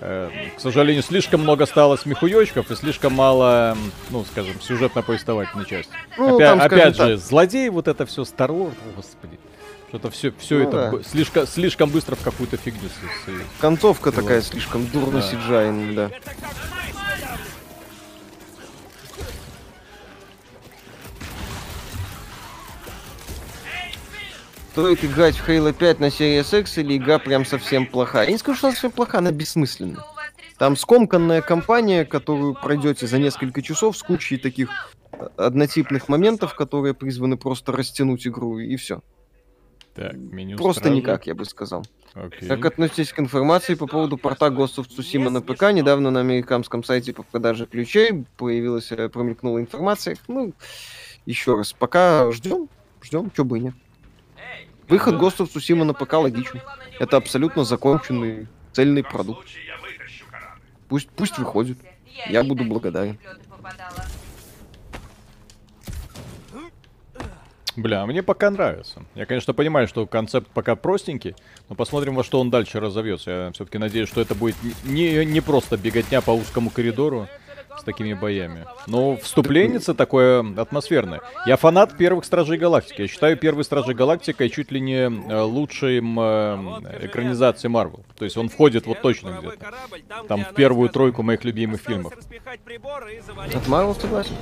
э, 0.00 0.30
к 0.56 0.60
сожалению, 0.60 1.02
слишком 1.02 1.40
много 1.42 1.66
стало 1.66 1.96
смехуёчков 1.96 2.70
и 2.70 2.76
слишком 2.76 3.12
мало, 3.14 3.76
ну, 4.10 4.24
скажем, 4.24 4.54
сюжетно-повествовательной 4.60 5.64
части. 5.66 5.92
Ну, 6.16 6.36
опять 6.36 6.48
там, 6.48 6.60
опять 6.60 6.96
так. 6.96 7.08
же, 7.08 7.16
злодей, 7.16 7.68
вот 7.68 7.88
это 7.88 8.06
все 8.06 8.24
Старлорд, 8.24 8.74
господи. 8.96 9.38
Что-то 9.88 10.10
все, 10.10 10.32
все 10.38 10.58
Ну 10.58 10.68
это 10.68 10.90
да. 10.98 11.02
слишком, 11.02 11.46
слишком 11.46 11.88
быстро 11.90 12.14
в 12.14 12.22
какую-то 12.22 12.58
фигню 12.58 12.90
Концовка 13.58 14.10
Вот. 14.10 14.16
такая 14.16 14.42
слишком 14.42 14.86
дурно 14.86 15.20
Да. 15.20 15.22
сиджайная, 15.22 15.94
да. 15.94 16.10
Стоит 24.72 25.04
играть 25.04 25.36
в 25.36 25.48
Halo 25.48 25.72
5 25.72 26.00
на 26.00 26.06
Series 26.06 26.60
X 26.60 26.78
или 26.78 26.96
игра 26.96 27.18
прям 27.18 27.44
совсем 27.44 27.86
плохая? 27.86 28.26
Я 28.26 28.32
не 28.32 28.38
скажу, 28.38 28.58
что 28.58 28.66
она 28.68 28.74
совсем 28.74 28.92
плохая, 28.92 29.20
она 29.20 29.32
бессмысленна. 29.32 30.04
Там 30.58 30.76
скомканная 30.76 31.40
кампания, 31.42 32.04
которую 32.04 32.54
пройдете 32.54 33.06
за 33.06 33.18
несколько 33.18 33.62
часов 33.62 33.96
с 33.96 34.02
кучей 34.02 34.36
таких 34.38 34.68
э, 35.12 35.28
однотипных 35.36 36.08
моментов, 36.08 36.54
которые 36.54 36.94
призваны 36.94 37.36
просто 37.36 37.72
растянуть 37.72 38.26
игру, 38.26 38.58
и 38.58 38.76
все. 38.76 39.00
Так, 39.94 40.14
меню 40.14 40.56
Просто 40.56 40.80
стражи. 40.82 40.96
никак, 40.96 41.26
я 41.26 41.34
бы 41.34 41.44
сказал. 41.44 41.84
Окей. 42.14 42.48
Как 42.48 42.64
относитесь 42.64 43.12
к 43.12 43.18
информации 43.18 43.74
по 43.74 43.86
поводу 43.86 44.16
порта 44.16 44.46
Ghost 44.46 44.76
of 44.78 44.88
Tsushima 44.88 45.28
на 45.28 45.40
ПК? 45.42 45.72
Недавно 45.72 46.10
на 46.10 46.20
американском 46.20 46.84
сайте 46.84 47.12
по 47.12 47.22
продаже 47.24 47.66
ключей 47.66 48.24
появилась, 48.36 48.92
э, 48.92 49.08
промелькнула 49.08 49.60
информация. 49.60 50.16
Ну, 50.28 50.52
еще 51.26 51.56
раз, 51.56 51.72
пока 51.72 52.30
ждем, 52.32 52.68
ждем, 53.02 53.30
что 53.32 53.44
бы 53.44 53.58
и 53.58 53.62
нет. 53.62 53.74
Выход 54.88 55.16
Ghost 55.16 55.38
of 55.38 55.52
Tsushima 55.52 55.84
на 55.84 55.92
ПК 55.94 56.14
логичен. 56.14 56.60
Это 56.98 57.16
абсолютно 57.16 57.64
законченный, 57.64 58.48
цельный 58.72 59.04
продукт. 59.04 59.46
Пусть, 60.88 61.08
пусть 61.10 61.38
выходит. 61.38 61.78
Я 62.28 62.42
буду 62.42 62.64
благодарен. 62.64 63.18
Бля, 67.76 68.06
мне 68.06 68.24
пока 68.24 68.50
нравится. 68.50 69.04
Я, 69.14 69.24
конечно, 69.24 69.54
понимаю, 69.54 69.86
что 69.86 70.04
концепт 70.06 70.48
пока 70.52 70.74
простенький, 70.74 71.36
но 71.68 71.76
посмотрим, 71.76 72.16
во 72.16 72.24
что 72.24 72.40
он 72.40 72.50
дальше 72.50 72.80
разовьется. 72.80 73.30
Я 73.30 73.52
все-таки 73.52 73.78
надеюсь, 73.78 74.08
что 74.08 74.20
это 74.20 74.34
будет 74.34 74.56
не, 74.84 75.24
не 75.24 75.40
просто 75.40 75.76
беготня 75.76 76.20
по 76.20 76.32
узкому 76.32 76.70
коридору 76.70 77.28
с 77.78 77.84
такими 77.84 78.14
боями. 78.14 78.66
Но 78.86 79.16
вступление 79.16 79.80
такое 79.94 80.44
атмосферное. 80.56 81.20
Я 81.46 81.56
фанат 81.56 81.96
первых 81.96 82.24
Стражей 82.24 82.58
Галактики. 82.58 83.02
Я 83.02 83.08
считаю 83.08 83.36
первый 83.36 83.64
Стражей 83.64 83.94
Галактика 83.94 84.48
чуть 84.48 84.70
ли 84.70 84.80
не 84.80 85.08
э, 85.08 85.40
лучшим 85.40 86.18
э, 86.18 87.02
экранизацией 87.02 87.70
Марвел. 87.70 88.04
То 88.16 88.24
есть 88.24 88.36
он 88.36 88.48
входит 88.48 88.86
вот 88.86 89.00
точно 89.00 89.38
где-то. 89.38 89.56
Там 90.28 90.44
в 90.44 90.54
первую 90.54 90.88
тройку 90.88 91.22
моих 91.22 91.44
любимых 91.44 91.80
фильмов. 91.80 92.12
От 93.54 93.68
Марвел 93.68 93.94
согласен. 93.94 94.34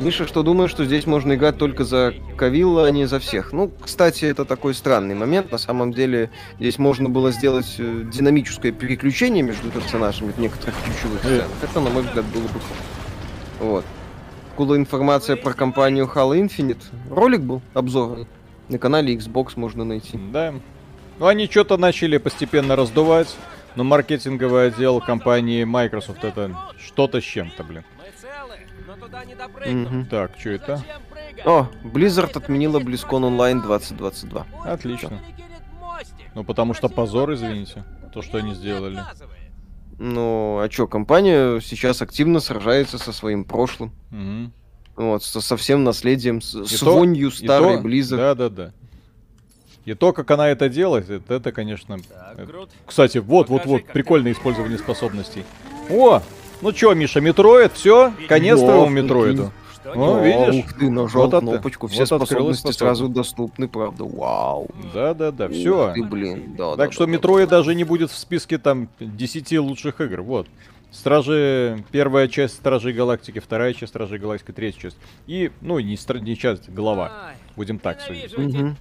Миша, 0.00 0.26
что 0.26 0.42
думаешь, 0.42 0.70
что 0.70 0.84
здесь 0.84 1.06
можно 1.06 1.34
играть 1.34 1.58
только 1.58 1.84
за 1.84 2.14
Кавилла, 2.36 2.86
а 2.86 2.90
не 2.90 3.06
за 3.06 3.18
всех? 3.18 3.52
Ну, 3.52 3.70
кстати, 3.80 4.24
это 4.24 4.44
такой 4.44 4.74
странный 4.74 5.14
момент. 5.14 5.52
На 5.52 5.58
самом 5.58 5.92
деле, 5.92 6.30
здесь 6.58 6.78
можно 6.78 7.08
было 7.08 7.32
сделать 7.32 7.76
э, 7.78 8.04
динамическое 8.12 8.72
переключение 8.72 9.42
между 9.42 9.70
персонажами 9.70 10.32
в 10.32 10.38
некоторых 10.38 10.74
ключевых 10.84 11.20
сценах. 11.20 11.48
Это, 11.62 11.80
на 11.80 11.90
мой 11.90 12.02
взгляд, 12.02 12.24
было 12.26 12.42
бы 12.42 12.48
круто. 12.48 12.79
Вот. 13.60 13.84
Куда 14.56 14.76
информация 14.76 15.36
про 15.36 15.52
компанию 15.52 16.10
Halo 16.12 16.38
Infinite. 16.38 16.82
Ролик 17.10 17.40
был, 17.40 17.62
обзор. 17.74 18.26
На 18.68 18.78
канале 18.78 19.14
Xbox 19.14 19.52
можно 19.56 19.84
найти. 19.84 20.18
Да. 20.32 20.54
Ну, 21.18 21.26
они 21.26 21.46
что-то 21.46 21.76
начали 21.76 22.16
постепенно 22.16 22.76
раздувать, 22.76 23.36
но 23.76 23.84
маркетинговый 23.84 24.68
отдел 24.68 25.00
компании 25.00 25.64
Microsoft 25.64 26.24
это 26.24 26.56
что-то 26.78 27.20
с 27.20 27.24
чем-то, 27.24 27.62
блин. 27.62 27.84
Мгм. 29.66 30.06
Так, 30.06 30.32
что 30.38 30.50
это? 30.50 30.82
О, 31.44 31.68
Blizzard 31.84 32.36
отменила 32.36 32.80
BlizzCon 32.80 33.22
Online 33.22 33.62
2022. 33.62 34.46
Отлично. 34.64 35.20
Ну, 36.34 36.44
потому 36.44 36.74
что 36.74 36.88
позор, 36.88 37.32
извините, 37.34 37.84
то, 38.12 38.22
что 38.22 38.38
они 38.38 38.54
сделали. 38.54 39.02
Ну, 40.02 40.58
а 40.62 40.68
чё, 40.70 40.86
компания 40.86 41.60
сейчас 41.60 42.00
активно 42.00 42.40
сражается 42.40 42.96
со 42.96 43.12
своим 43.12 43.44
прошлым. 43.44 43.92
Мгм. 44.10 44.50
Вот, 44.96 45.22
со, 45.22 45.42
со 45.42 45.58
всем 45.58 45.84
наследием, 45.84 46.40
с, 46.40 46.54
с 46.64 46.80
то- 46.80 46.94
вонью 46.94 47.30
старой 47.30 47.76
то- 47.76 47.82
Blizzard. 47.86 48.16
Да-да-да. 48.16 48.72
И 49.84 49.92
то, 49.92 50.14
как 50.14 50.30
она 50.30 50.48
это 50.48 50.70
делает, 50.70 51.10
это, 51.10 51.34
это, 51.34 51.52
конечно... 51.52 51.98
Так, 51.98 52.32
это- 52.38 52.46
Грут, 52.46 52.70
Кстати, 52.86 53.18
вот-вот-вот, 53.18 53.84
прикольное 53.92 54.32
использование 54.32 54.78
способностей. 54.78 55.44
О, 55.90 56.22
ну 56.62 56.72
чё, 56.72 56.94
Миша, 56.94 57.20
Metroid, 57.20 57.72
все, 57.74 58.14
конец 58.26 58.58
твоему. 58.58 58.88
Метроиду. 58.88 59.52
Что 59.82 59.92
О, 59.92 60.20
не- 60.20 60.26
видишь? 60.50 60.64
Ух 60.64 60.72
ты, 60.74 60.90
нажал 60.90 61.22
Вот 61.22 61.34
от- 61.34 61.40
кнопочку, 61.40 61.86
все 61.86 62.00
вот 62.00 62.06
способности 62.28 62.72
сразу 62.72 63.08
доступны, 63.08 63.68
правда. 63.68 64.04
Вау. 64.04 64.68
Да-да-да, 64.94 65.48
все. 65.48 65.92
Ты, 65.94 66.02
блин, 66.04 66.54
да, 66.56 66.76
Так 66.76 66.88
да, 66.88 66.92
что 66.92 67.06
да, 67.06 67.12
Metroid 67.12 67.48
даже 67.48 67.74
не 67.74 67.84
будет 67.84 68.10
в 68.10 68.16
списке 68.18 68.58
там 68.58 68.88
10 69.00 69.58
лучших 69.58 70.00
игр. 70.00 70.20
Вот. 70.22 70.46
Стражи, 70.90 71.84
первая 71.92 72.26
часть 72.26 72.54
Стражей 72.54 72.92
Галактики, 72.92 73.38
вторая 73.38 73.72
часть 73.74 73.90
Стражей 73.92 74.18
Галактики, 74.18 74.50
третья 74.50 74.80
часть. 74.80 74.96
И, 75.28 75.52
ну, 75.60 75.78
не, 75.78 75.94
стра- 75.94 76.20
не 76.20 76.36
часть, 76.36 76.68
голова. 76.68 77.12
Ай, 77.28 77.34
Будем 77.56 77.78
так 77.78 78.00
судить. 78.00 78.36
лом. 78.36 78.76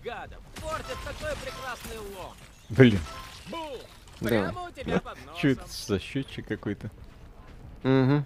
Блин, 2.69 2.99
Бу! 3.49 3.57
Да. 4.21 4.27
Прямо 4.27 4.61
у 4.67 4.71
тебя 4.71 4.99
под 4.99 5.17
что 5.37 5.47
это 5.49 5.61
за 5.87 5.99
счетчик 5.99 6.47
какой-то? 6.47 6.89
Мгм. 7.83 8.25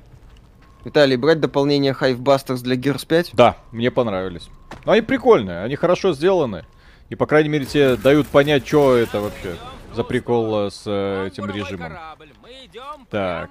Виталий, 0.83 1.15
брать 1.15 1.39
дополнение 1.39 1.93
Hive 1.93 2.17
Busters 2.17 2.61
для 2.61 2.75
Gears 2.75 3.05
5? 3.07 3.31
Да, 3.33 3.57
мне 3.71 3.89
понравились. 3.91 4.49
Ну, 4.85 4.91
они 4.91 5.01
прикольные, 5.01 5.63
они 5.63 5.75
хорошо 5.75 6.13
сделаны. 6.13 6.65
И, 7.09 7.15
по 7.15 7.25
крайней 7.25 7.49
мере, 7.49 7.65
тебе 7.65 7.95
дают 7.95 8.27
понять, 8.27 8.67
что 8.67 8.95
это 8.95 9.21
вообще 9.21 9.55
за 9.93 10.03
прикол 10.03 10.67
э, 10.67 10.71
с 10.71 10.83
э, 10.85 11.27
этим 11.27 11.49
режимом. 11.49 11.91
корабль. 11.91 12.31
Мы 12.41 12.65
идем 12.65 13.05
Так. 13.09 13.49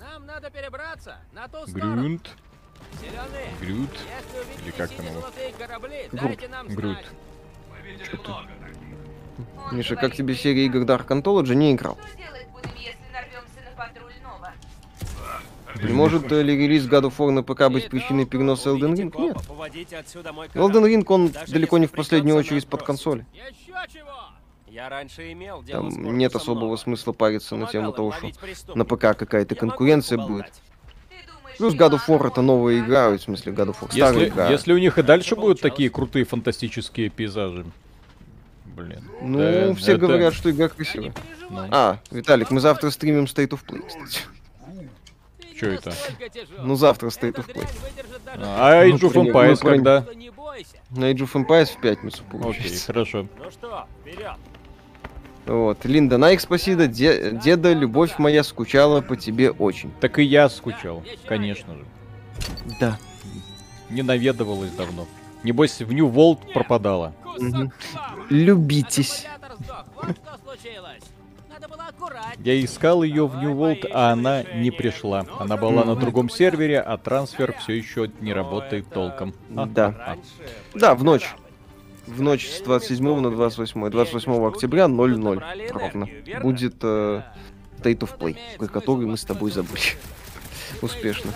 Нам 0.00 0.26
надо 0.26 0.50
перебраться 0.50 1.16
на 1.32 1.48
ту 1.48 1.58
если 4.12 4.38
увидите 4.38 4.64
Или 4.64 4.70
как 4.72 4.90
там 4.90 5.06
его? 5.06 5.20
Грут, 6.12 6.22
дайте 6.22 6.48
нам 6.48 6.68
Грут. 6.68 6.96
Миша, 9.72 9.96
как 9.96 10.14
тебе 10.14 10.34
серия 10.34 10.66
игр 10.66 10.80
Dark 10.80 11.08
Anthology? 11.08 11.54
Не 11.54 11.72
играл. 11.72 11.98
Не 15.82 15.92
может 15.92 16.32
э, 16.32 16.42
ли 16.42 16.56
релиз 16.56 16.86
God 16.86 17.04
of 17.04 17.16
War 17.18 17.30
на 17.30 17.42
ПК 17.42 17.70
быть 17.70 17.88
причиной 17.88 18.24
переноса 18.26 18.70
Elden 18.70 18.92
увидите 18.92 19.02
Ring? 19.02 19.20
Нет. 19.20 19.36
Elden. 20.54 20.84
Ring, 20.84 21.04
он 21.08 21.28
Даже 21.28 21.52
далеко 21.52 21.78
не 21.78 21.86
в 21.86 21.92
последнюю 21.92 22.36
очередь 22.36 22.66
под 22.66 22.82
консоль. 22.82 23.24
Еще 23.32 23.74
чего? 23.92 24.08
Я 24.66 24.88
раньше 24.88 25.32
имел 25.32 25.62
дело 25.62 25.90
Там 25.90 26.18
нет 26.18 26.34
особого 26.34 26.76
смысла 26.76 27.12
париться 27.12 27.56
на 27.56 27.66
тему 27.66 27.92
того, 27.92 28.12
что 28.12 28.74
на. 28.74 28.84
ПК 28.84 29.16
какая-то 29.16 29.54
конкуренция 29.54 30.18
будет. 30.18 30.46
Плюс 31.58 31.74
God 31.74 31.94
of 31.94 32.06
War 32.06 32.28
это 32.28 32.40
новая 32.40 32.78
игра, 32.78 33.10
в 33.10 33.18
смысле 33.18 33.52
God 33.52 33.70
of 33.70 33.76
War 33.80 33.90
старая 33.90 34.14
Если, 34.14 34.28
игра. 34.28 34.48
если 34.48 34.72
у 34.72 34.78
них 34.78 34.96
и 34.98 35.02
дальше 35.02 35.34
будут 35.34 35.60
такие 35.60 35.90
крутые 35.90 36.24
фантастические 36.24 37.08
пейзажи. 37.10 37.66
Блин. 38.64 39.02
Ну, 39.20 39.38
да, 39.38 39.74
все 39.74 39.92
это- 39.92 40.06
говорят, 40.06 40.34
что 40.34 40.50
игра 40.52 40.68
красивая. 40.68 41.12
переживай. 41.12 41.68
А, 41.72 41.98
Виталик, 42.12 42.52
мы 42.52 42.60
завтра 42.60 42.90
стримим 42.90 43.24
State 43.24 43.48
of 43.48 43.60
Play, 43.66 43.84
кстати. 43.84 44.20
Чё 45.58 45.70
не 45.70 45.76
это? 45.76 45.92
Ну, 46.62 46.76
завтра 46.76 47.10
дрянь 47.46 47.66
выдержит 47.82 48.24
даже 48.24 48.42
А 48.44 48.86
Age 48.86 49.00
of 49.00 49.12
Empires 49.14 49.58
про- 49.60 49.70
когда? 49.70 50.04
На 50.90 51.10
Age 51.12 51.28
of 51.28 51.32
Empires 51.34 51.76
в 51.76 51.80
пятницу 51.80 52.22
Окей, 52.28 52.40
получается. 52.40 52.86
хорошо. 52.86 53.26
Ну 53.38 53.50
что, 53.50 53.86
вперед! 54.00 54.32
Вот. 55.46 55.84
Линда 55.84 56.18
Найк, 56.18 56.40
спасибо. 56.40 56.86
Де- 56.86 57.32
деда, 57.32 57.72
любовь 57.72 58.18
моя, 58.18 58.42
скучала 58.44 59.00
по 59.00 59.16
тебе 59.16 59.50
очень. 59.50 59.90
Так 60.00 60.18
и 60.18 60.22
я 60.22 60.48
скучал, 60.48 61.02
конечно 61.26 61.74
же. 61.74 61.84
Да. 62.80 62.98
Не 63.90 64.02
наведывалась 64.02 64.70
давно. 64.72 65.06
Небось, 65.44 65.80
в 65.80 65.92
Нью 65.92 66.08
Волт 66.08 66.52
пропадала. 66.52 67.14
Любитесь. 68.28 69.26
Вот 69.94 70.10
что 70.16 70.38
случилось. 70.44 71.02
Я 72.38 72.64
искал 72.64 73.02
ее 73.02 73.26
в 73.26 73.36
Нью 73.36 73.54
Волт, 73.54 73.84
а 73.92 74.12
она 74.12 74.42
не 74.42 74.70
пришла. 74.70 75.26
Она 75.38 75.56
была 75.56 75.84
на 75.84 75.96
другом 75.96 76.28
сервере, 76.28 76.80
а 76.80 76.96
трансфер 76.96 77.54
все 77.60 77.74
еще 77.74 78.10
не 78.20 78.32
работает 78.32 78.88
толком. 78.90 79.34
А, 79.56 79.66
Да. 79.66 79.94
Раньше... 79.98 80.30
Да, 80.74 80.94
в 80.94 81.04
ночь. 81.04 81.34
В 82.06 82.22
ночь 82.22 82.48
с 82.48 82.60
27 82.62 83.20
на 83.20 83.30
28. 83.30 83.90
28 83.90 84.46
октября 84.46 84.88
00 84.88 85.44
ровно. 85.70 86.08
Будет 86.40 86.76
э, 86.82 87.22
State 87.80 87.98
of 87.98 88.18
Play, 88.18 88.36
который 88.66 89.06
мы 89.06 89.16
с 89.16 89.24
тобой 89.24 89.50
забыли. 89.50 89.80
Успешно. 90.80 91.32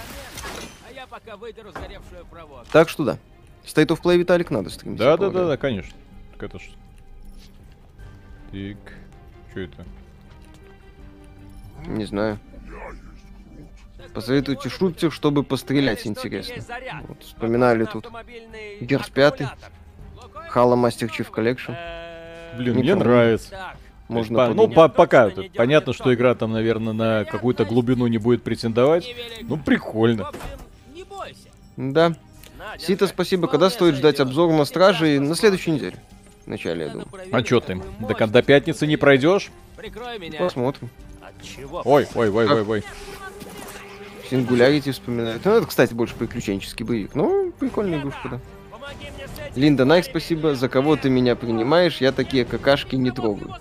А. 0.84 2.64
Так 2.72 2.88
что 2.88 3.04
да. 3.04 3.18
State 3.64 3.88
of 3.88 4.02
Play, 4.02 4.16
Виталик, 4.16 4.50
надо 4.50 4.70
стримить. 4.70 4.98
Да, 4.98 5.16
да, 5.16 5.30
да, 5.30 5.46
да, 5.46 5.56
конечно. 5.56 5.92
Так 6.32 6.44
это 6.44 6.58
ж. 6.58 6.70
Так. 8.50 8.94
Что 9.50 9.60
это? 9.60 9.84
Не 11.86 12.04
знаю. 12.04 12.38
Посоветуйте 14.14 14.68
шутер, 14.68 15.10
чтобы 15.10 15.42
пострелять, 15.42 16.06
интересно. 16.06 16.62
Вот, 17.08 17.22
вспоминали 17.22 17.86
тут 17.86 18.08
Герс 18.80 19.08
пятый. 19.08 19.48
Halo 20.54 20.74
Master 20.74 21.08
Chief 21.08 21.30
Collection. 21.30 21.74
Блин, 22.58 22.76
Не 22.76 22.82
мне 22.82 22.94
нравится. 22.94 23.74
Можно 24.08 24.36
По- 24.36 24.54
ну, 24.54 24.68
по- 24.68 24.88
пока. 24.88 25.30
тут 25.30 25.52
Понятно, 25.54 25.94
что 25.94 26.12
игра 26.12 26.34
там, 26.34 26.52
наверное, 26.52 26.92
на 26.92 27.24
какую-то 27.24 27.64
глубину 27.64 28.06
не 28.08 28.18
будет 28.18 28.42
претендовать. 28.42 29.14
Ну, 29.40 29.56
прикольно. 29.56 30.28
общем, 30.28 30.40
не 30.94 31.04
бойся. 31.04 31.48
Да. 31.78 32.14
Сита, 32.78 33.06
спасибо. 33.06 33.48
Когда 33.48 33.70
стоит 33.70 33.94
ждать 33.94 34.20
обзор 34.20 34.52
на 34.52 34.66
Стражи? 34.66 35.18
На 35.18 35.34
следующей 35.34 35.70
неделе. 35.70 35.96
В 36.44 36.48
начале, 36.48 36.84
я 36.86 36.88
думаю. 36.90 37.08
А 37.30 37.42
чё 37.42 37.60
ты? 37.60 37.80
До, 38.00 38.26
до 38.26 38.42
пятницы 38.42 38.86
не 38.86 38.96
пройдешь? 38.98 39.50
Посмотрим. 40.38 40.90
Ой, 41.84 42.07
ой, 42.14 42.30
ой, 42.30 42.47
ой, 42.47 42.62
ой. 42.62 42.84
Сингулярити 44.30 44.90
вспоминают. 44.93 45.45
Ну, 45.45 45.53
это, 45.53 45.66
кстати, 45.66 45.93
больше 45.93 46.14
приключенческий 46.14 46.84
боевик. 46.84 47.14
Ну, 47.14 47.53
прикольная 47.59 47.99
игрушка, 48.01 48.28
да. 48.28 48.40
Линда 49.55 49.84
Найк, 49.84 50.05
спасибо. 50.07 50.55
За 50.55 50.68
кого 50.68 50.97
ты 50.97 51.11
меня 51.11 51.36
принимаешь? 51.36 52.01
Я 52.01 52.12
такие 52.12 52.45
какашки 52.45 52.97
не 52.97 53.11
трогаю. 53.11 53.55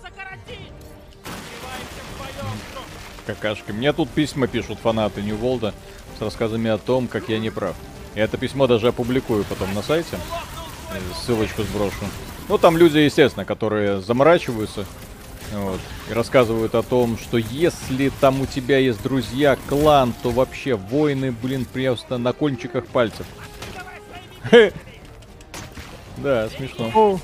Какашки. 3.26 3.70
Мне 3.72 3.92
тут 3.92 4.08
письма 4.08 4.46
пишут 4.46 4.78
фанаты 4.78 5.22
Нью 5.22 5.36
Волда 5.36 5.74
с 6.18 6.22
рассказами 6.22 6.70
о 6.70 6.78
том, 6.78 7.06
как 7.06 7.28
я 7.28 7.38
не 7.38 7.50
прав. 7.50 7.76
И 8.14 8.20
это 8.20 8.36
письмо 8.36 8.66
даже 8.66 8.88
опубликую 8.88 9.44
потом 9.44 9.74
на 9.74 9.82
сайте. 9.82 10.16
Ссылочку 11.24 11.62
сброшу. 11.62 12.04
Ну, 12.48 12.58
там 12.58 12.76
люди, 12.76 12.98
естественно, 12.98 13.44
которые 13.44 14.00
заморачиваются. 14.00 14.86
Вот, 15.52 15.80
и 16.08 16.12
рассказывают 16.14 16.74
о 16.74 16.82
том, 16.82 17.18
что 17.18 17.36
если 17.36 18.10
там 18.20 18.40
у 18.40 18.46
тебя 18.46 18.78
есть 18.78 19.02
друзья, 19.02 19.56
клан, 19.68 20.14
то 20.22 20.30
вообще 20.30 20.76
войны, 20.76 21.30
блин, 21.30 21.66
просто 21.66 22.16
на 22.18 22.32
кончиках 22.32 22.86
пальцев. 22.86 23.26
Да, 26.18 26.48
смешно. 26.50 27.18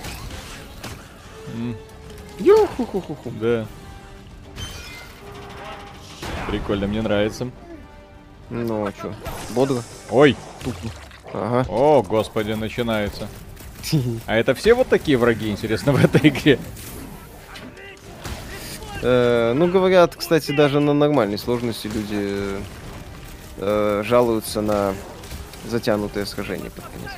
Ю-ху-ху-ху-ху. 2.40 3.30
Да. 3.40 3.66
Прикольно, 6.48 6.86
мне 6.86 7.02
нравится. 7.02 7.50
Ну, 8.50 8.86
а 8.86 8.92
чё? 8.92 9.12
Бодро? 9.50 9.82
Ой, 10.10 10.34
Тупо. 10.64 10.78
Ага. 11.34 11.66
о, 11.68 12.02
господи, 12.02 12.52
начинается. 12.52 13.28
А 14.26 14.36
это 14.36 14.54
все 14.54 14.74
вот 14.74 14.88
такие 14.88 15.18
враги, 15.18 15.50
интересно, 15.50 15.92
в 15.92 16.02
этой 16.02 16.28
игре? 16.30 16.58
Э, 19.02 19.52
Ну, 19.54 19.68
говорят, 19.68 20.16
кстати, 20.16 20.52
даже 20.52 20.80
на 20.80 20.92
нормальной 20.92 21.38
сложности 21.38 21.86
люди 21.86 22.60
э, 23.58 24.02
жалуются 24.04 24.60
на 24.60 24.94
затянутое 25.66 26.24
сражение 26.26 26.70
под 26.70 26.84
конец. 26.86 27.10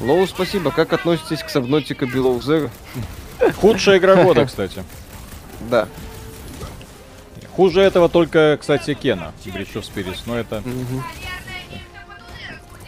Лоу, 0.00 0.26
спасибо. 0.26 0.70
Как 0.70 0.92
относитесь 0.92 1.42
к 1.42 1.46
Subnautica 1.46 2.10
Below 2.12 2.40
Zero? 2.40 2.70
Худшая 3.60 3.98
игра 3.98 4.22
года, 4.22 4.46
кстати. 4.46 4.84
Да. 5.70 5.86
Хуже 7.54 7.82
этого 7.82 8.08
только, 8.08 8.56
кстати, 8.60 8.94
Кена, 8.94 9.32
Bridge 9.44 9.74
of 9.74 9.84
Spirits, 9.84 10.22
но 10.26 10.36
это... 10.36 10.60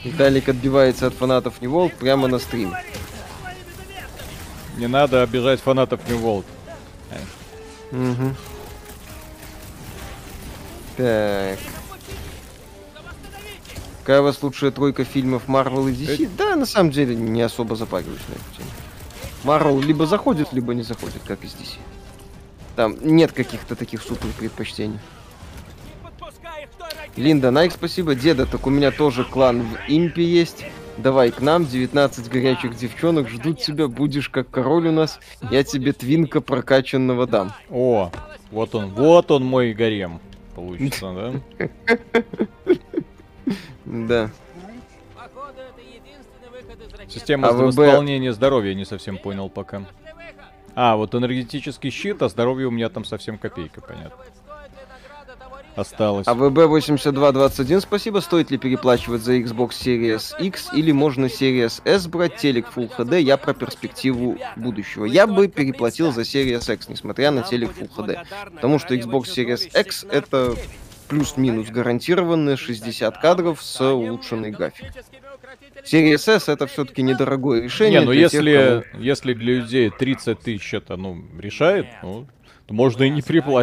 Далик 0.04 0.48
отбивается 0.48 1.06
от 1.06 1.14
фанатов 1.14 1.62
New 1.62 1.70
World 1.70 1.94
прямо 1.98 2.26
на 2.26 2.38
стриме. 2.38 2.82
Не 4.76 4.88
надо 4.88 5.22
обижать 5.22 5.60
фанатов 5.60 6.00
New 6.08 6.18
World. 6.18 6.44
Мгм. 7.94 8.34
Так. 10.96 11.58
Какая 14.00 14.20
у 14.20 14.24
вас 14.24 14.42
лучшая 14.42 14.72
тройка 14.72 15.04
фильмов 15.04 15.44
Marvel 15.46 15.90
и 15.90 15.94
DC? 15.94 16.28
Да, 16.36 16.56
на 16.56 16.66
самом 16.66 16.90
деле 16.90 17.14
не 17.14 17.40
особо 17.40 17.76
запариваюсь 17.76 18.20
на 18.28 18.32
эту 18.32 18.44
тему. 18.56 18.70
Marvel 19.44 19.80
либо 19.80 20.06
заходит, 20.06 20.52
либо 20.52 20.74
не 20.74 20.82
заходит, 20.82 21.22
как 21.26 21.44
из 21.44 21.52
DC. 21.52 21.78
Там 22.74 22.96
нет 23.00 23.32
каких-то 23.32 23.76
таких 23.76 24.02
супер 24.02 24.28
предпочтений. 24.38 24.98
Линда, 27.14 27.52
Найк, 27.52 27.72
спасибо. 27.72 28.16
Деда, 28.16 28.44
так 28.44 28.66
у 28.66 28.70
меня 28.70 28.90
тоже 28.90 29.24
клан 29.24 29.62
в 29.62 29.78
Импе 29.86 30.24
есть. 30.24 30.64
Давай 30.98 31.30
к 31.30 31.40
нам, 31.40 31.66
19 31.66 32.28
горячих 32.30 32.76
девчонок 32.76 33.28
ждут 33.28 33.60
тебя, 33.60 33.88
будешь 33.88 34.28
как 34.28 34.48
король 34.50 34.88
у 34.88 34.92
нас. 34.92 35.18
Я 35.50 35.64
тебе 35.64 35.92
твинка 35.92 36.40
прокачанного 36.40 37.26
дам. 37.26 37.52
О, 37.70 38.10
вот 38.50 38.74
он, 38.74 38.90
вот 38.90 39.30
он 39.30 39.44
мой 39.44 39.72
гарем. 39.72 40.20
Получится, 40.54 41.40
да? 41.58 41.68
Да. 43.84 44.30
Система 47.08 47.48
АВБ. 47.48 47.76
восполнения 47.76 48.32
здоровья, 48.32 48.74
не 48.74 48.84
совсем 48.84 49.18
понял 49.18 49.50
пока. 49.50 49.84
А, 50.74 50.96
вот 50.96 51.14
энергетический 51.14 51.90
щит, 51.90 52.22
а 52.22 52.28
здоровье 52.28 52.66
у 52.66 52.70
меня 52.70 52.88
там 52.88 53.04
совсем 53.04 53.38
копейка, 53.38 53.80
понятно. 53.80 54.24
Стоит 54.24 54.70
ли 54.70 54.78
награда 54.88 55.38
того 55.38 55.56
риска? 55.58 55.63
Осталось. 55.76 56.26
А 56.26 56.34
АВБ8221, 56.34 57.80
спасибо. 57.80 58.20
Стоит 58.20 58.50
ли 58.50 58.58
переплачивать 58.58 59.22
за 59.22 59.36
Xbox 59.36 59.70
Series 59.70 60.40
X 60.40 60.70
или 60.72 60.92
можно 60.92 61.26
Series 61.26 61.82
S 61.84 62.06
брать? 62.06 62.36
Телек 62.36 62.66
Full 62.74 62.96
HD, 62.96 63.20
я 63.20 63.36
про 63.36 63.54
перспективу 63.54 64.38
будущего. 64.56 65.04
Я 65.04 65.26
бы 65.26 65.48
переплатил 65.48 66.12
за 66.12 66.22
Series 66.22 66.72
X, 66.72 66.88
несмотря 66.88 67.30
на 67.30 67.42
телек 67.42 67.70
Full 67.78 67.90
HD. 67.96 68.18
Потому 68.54 68.78
что 68.78 68.94
Xbox 68.94 69.24
Series 69.24 69.78
X 69.78 70.04
это 70.10 70.54
плюс-минус 71.08 71.68
гарантированные 71.68 72.56
60 72.56 73.18
кадров 73.18 73.62
с 73.62 73.80
улучшенной 73.80 74.50
графикой. 74.50 74.90
Series 75.84 76.34
S 76.34 76.48
это 76.48 76.66
все-таки 76.66 77.02
недорогое 77.02 77.62
решение. 77.62 78.00
Не, 78.00 78.06
ну 78.06 78.12
для 78.12 78.28
тех, 78.28 78.42
если, 78.42 78.84
если 78.98 79.34
для 79.34 79.54
людей 79.56 79.90
30 79.90 80.40
тысяч 80.40 80.74
это, 80.74 80.96
ну, 80.96 81.22
решает, 81.38 81.86
ну, 82.02 82.26
то 82.66 82.74
можно 82.74 83.02
и 83.04 83.10
не 83.10 83.20
кому- 83.20 83.54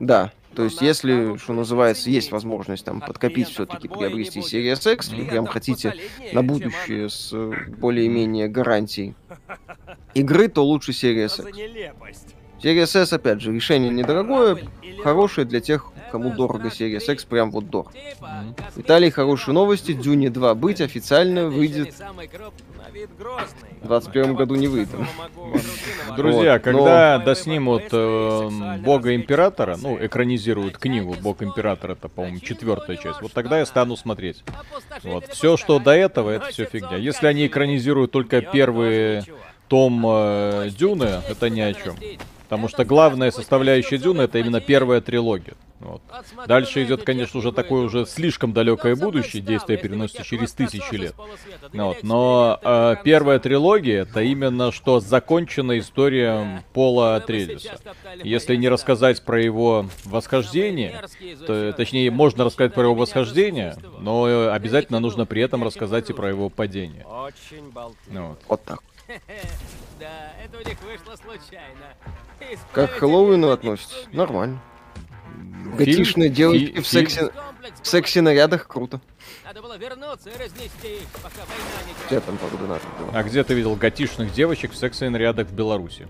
Да, 0.00 0.32
то 0.54 0.64
есть 0.64 0.82
если, 0.82 1.36
что 1.36 1.52
называется, 1.52 2.10
есть 2.10 2.32
возможность 2.32 2.84
там 2.84 3.00
подкопить 3.00 3.48
все-таки 3.48 3.88
приобрести 3.88 4.40
Series 4.40 4.92
X, 4.94 5.10
вы 5.10 5.24
прям 5.26 5.46
хотите 5.46 5.94
на 6.32 6.42
будущее 6.42 7.08
с 7.08 7.30
э, 7.32 7.52
более-менее 7.78 8.48
гарантией 8.48 9.14
игры, 10.14 10.48
то 10.48 10.64
лучше 10.64 10.90
Series 10.92 11.24
X. 11.48 11.56
нелепость? 11.56 12.34
Series 12.60 12.96
S, 13.00 13.12
опять 13.12 13.40
же, 13.40 13.52
решение 13.52 13.90
недорогое, 13.90 14.58
хорошее 15.02 15.46
для 15.46 15.60
тех, 15.60 15.91
кому 16.12 16.30
дорого 16.30 16.68
Series 16.68 17.10
X, 17.12 17.24
прям 17.24 17.50
вот 17.50 17.70
дорого. 17.70 17.90
Мгм. 18.20 18.54
Виталий, 18.76 19.10
хорошие 19.10 19.54
новости, 19.54 19.92
Дюни 19.92 20.28
2 20.28 20.54
быть 20.54 20.80
официально 20.80 21.46
выйдет 21.48 21.94
в 23.80 23.86
21 23.86 24.34
году 24.34 24.54
не 24.54 24.68
выйдет. 24.68 24.90
Друзья, 26.16 26.52
Вот, 26.54 26.66
но- 26.66 26.72
когда 26.72 27.18
доснимут 27.18 27.84
э, 27.90 28.78
Бога 28.84 29.14
Императора, 29.14 29.76
ну, 29.80 29.98
экранизируют 30.04 30.76
книгу 30.76 31.16
Бог 31.20 31.42
Императора, 31.42 31.92
это, 31.92 32.08
по-моему, 32.08 32.40
четвертая 32.40 32.96
часть, 32.96 33.22
вот 33.22 33.32
тогда 33.32 33.58
я 33.58 33.66
стану 33.66 33.96
смотреть. 33.96 34.44
Вот, 35.02 35.26
все, 35.28 35.56
что 35.56 35.78
до 35.78 35.92
этого, 35.92 36.30
это 36.30 36.46
все 36.46 36.66
фигня. 36.66 36.96
Если 36.96 37.26
они 37.26 37.46
экранизируют 37.46 38.10
только 38.12 38.42
первый 38.42 39.22
том 39.68 40.04
э, 40.06 40.68
Дюны, 40.78 41.22
это 41.30 41.48
ни 41.48 41.60
о 41.60 41.72
чем. 41.72 41.96
Потому 42.52 42.68
что 42.68 42.84
главная 42.84 43.30
составляющая 43.30 43.96
Дюны 43.96 44.20
это 44.20 44.38
именно 44.38 44.60
первая 44.60 45.00
трилогия. 45.00 45.54
Вот. 45.80 46.02
Дальше 46.46 46.84
идет, 46.84 47.02
конечно, 47.02 47.40
уже 47.40 47.50
такое 47.50 47.84
уже 47.84 48.04
слишком 48.04 48.52
далекое 48.52 48.94
будущее, 48.94 49.40
действие 49.40 49.78
переносится 49.78 50.22
через 50.22 50.52
тысячи 50.52 50.94
лет. 50.94 51.14
Вот. 51.72 52.02
Но 52.02 52.60
э, 52.62 52.96
первая 53.04 53.38
трилогия 53.38 54.02
это 54.02 54.20
именно 54.20 54.70
что 54.70 55.00
законченная 55.00 55.78
история 55.78 56.62
Пола 56.74 57.20
топтали 57.20 57.58
Если 58.22 58.56
не 58.56 58.68
рассказать 58.68 59.24
про 59.24 59.42
его 59.42 59.86
восхождение, 60.04 61.00
то, 61.46 61.72
точнее, 61.72 62.10
можно 62.10 62.44
рассказать 62.44 62.74
про 62.74 62.82
его 62.82 62.94
восхождение, 62.94 63.76
но 63.98 64.52
обязательно 64.52 65.00
нужно 65.00 65.24
при 65.24 65.40
этом 65.40 65.64
рассказать 65.64 66.10
и 66.10 66.12
про 66.12 66.28
его 66.28 66.50
падение. 66.50 67.06
Вот. 67.08 68.38
Вот 68.46 68.62
так. 68.66 68.82
Да, 69.98 70.32
это 70.44 70.58
у 70.58 70.68
них 70.68 70.80
вышло 70.82 71.14
случайно. 71.14 71.94
Как 72.72 72.90
к 72.94 72.98
Хэллоуину 72.98 73.50
относитесь? 73.50 74.06
Нормально. 74.12 74.60
Готичные 75.76 76.28
девочки 76.28 76.80
в 76.80 76.86
сексе, 76.86 77.30
в 77.82 77.86
сексе-нарядах 77.86 78.66
круто. 78.66 79.00
Надо 79.44 79.62
было 79.62 79.78
вернуться 79.78 80.28
и 80.30 80.32
разнести 80.32 80.94
их, 80.96 81.08
пока 81.22 81.40
война 81.46 81.86
не 81.86 82.06
Где 82.06 82.20
там 82.20 82.36
координаты 82.38 82.86
было? 82.98 83.10
А 83.18 83.22
где 83.22 83.42
ты 83.44 83.54
видел 83.54 83.74
готичных 83.76 84.32
девочек 84.32 84.72
в 84.72 84.76
секс-нарядах 84.76 85.48
в 85.48 85.52
Беларуси? 85.54 86.08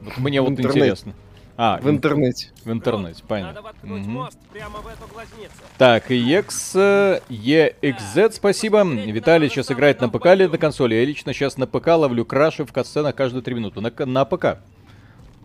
Вот 0.00 0.16
мне 0.18 0.40
В 0.40 0.44
вот 0.44 0.50
интернете. 0.52 0.78
интересно. 0.80 1.14
А, 1.56 1.78
В 1.82 1.90
интернете. 1.90 2.50
в 2.64 2.72
интернете, 2.72 3.16
Надо 3.20 3.28
понятно. 3.28 3.62
воткнуть 3.62 4.00
Мгм. 4.02 4.10
мост 4.12 4.38
прямо 4.52 4.78
в 4.80 4.86
эту 4.86 5.06
глазницу. 5.12 5.52
Так, 5.76 6.10
EX, 6.10 6.72
э, 6.74 7.20
EXZ, 7.28 8.32
спасибо. 8.32 8.82
Виталий 8.84 9.50
сейчас 9.50 9.70
играет 9.70 10.00
на 10.00 10.08
ПК 10.08 10.26
или 10.28 10.46
на 10.46 10.56
консоли? 10.56 10.94
Я 10.94 11.04
лично 11.04 11.34
сейчас 11.34 11.58
на 11.58 11.66
ПК 11.66 11.88
ловлю 11.88 12.24
краши 12.24 12.64
в 12.64 12.72
катсценах 12.72 13.14
каждые 13.14 13.42
3 13.42 13.54
минуты. 13.54 13.80
На, 13.82 13.90
к- 13.90 14.06
на 14.06 14.24
ПК. 14.24 14.58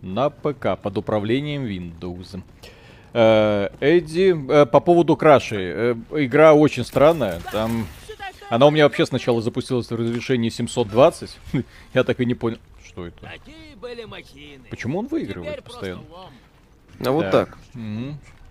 На 0.02 0.30
ПК, 0.30 0.78
под 0.80 0.98
управлением 0.98 1.64
Windows. 1.64 2.40
Э, 3.12 3.68
Эдди, 3.80 4.34
э, 4.50 4.66
по 4.66 4.80
поводу 4.80 5.16
краши. 5.16 5.56
Э, 5.56 5.94
игра 6.12 6.54
очень 6.54 6.84
странная. 6.84 7.40
Там... 7.52 7.86
Она 8.50 8.66
у 8.66 8.70
меня 8.70 8.84
вообще 8.84 9.04
сначала 9.04 9.42
запустилась 9.42 9.90
в 9.90 9.94
разрешении 9.94 10.48
720. 10.48 11.36
Я 11.94 12.04
так 12.04 12.18
и 12.20 12.24
не 12.24 12.34
понял, 12.34 12.58
что 12.84 13.06
это. 13.06 13.20
Такие 13.20 13.76
были 13.76 14.04
махины. 14.04 14.64
Почему 14.70 15.00
он 15.00 15.06
выигрывает 15.06 15.62
постоянно? 15.62 16.02
А 17.04 17.10
вот 17.10 17.30
так. 17.30 17.58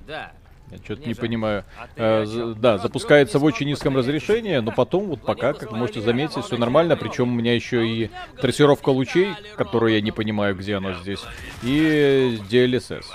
Да. 0.06 0.32
Я 0.72 0.78
что-то 0.84 1.08
не 1.08 1.14
понимаю. 1.14 1.64
А 1.78 1.88
Э, 1.96 2.54
да, 2.58 2.78
Вдруг 2.78 2.82
запускается 2.84 3.40
в 3.40 3.44
очень 3.46 3.68
низком 3.68 3.96
разрешении, 3.96 4.58
но 4.58 4.72
потом 4.72 5.06
вот 5.06 5.22
пока, 5.22 5.54
как 5.54 5.60
посмотрели, 5.60 5.80
можете 5.80 6.02
заметить, 6.02 6.44
все 6.44 6.58
нормально. 6.58 6.98
Причем 6.98 7.32
у 7.32 7.36
меня 7.36 7.54
еще 7.56 7.88
и 7.88 8.08
А 8.08 8.38
в 8.38 8.42
трассировка 8.42 8.90
лучей, 8.90 9.34
которую 9.56 9.94
я 9.94 10.02
не 10.02 10.12
понимаю, 10.12 10.56
где 10.56 10.76
она 10.76 10.94
здесь, 10.96 11.24
и 11.64 12.40
DLSS 12.50 13.06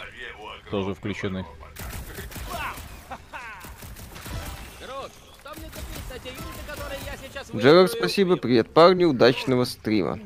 тоже 0.70 0.94
включены. 0.94 1.44
Выиграю? 7.52 7.88
спасибо. 7.88 8.36
Привет, 8.36 8.70
парни. 8.70 9.04
Удачного 9.04 9.64
стрима. 9.64 10.18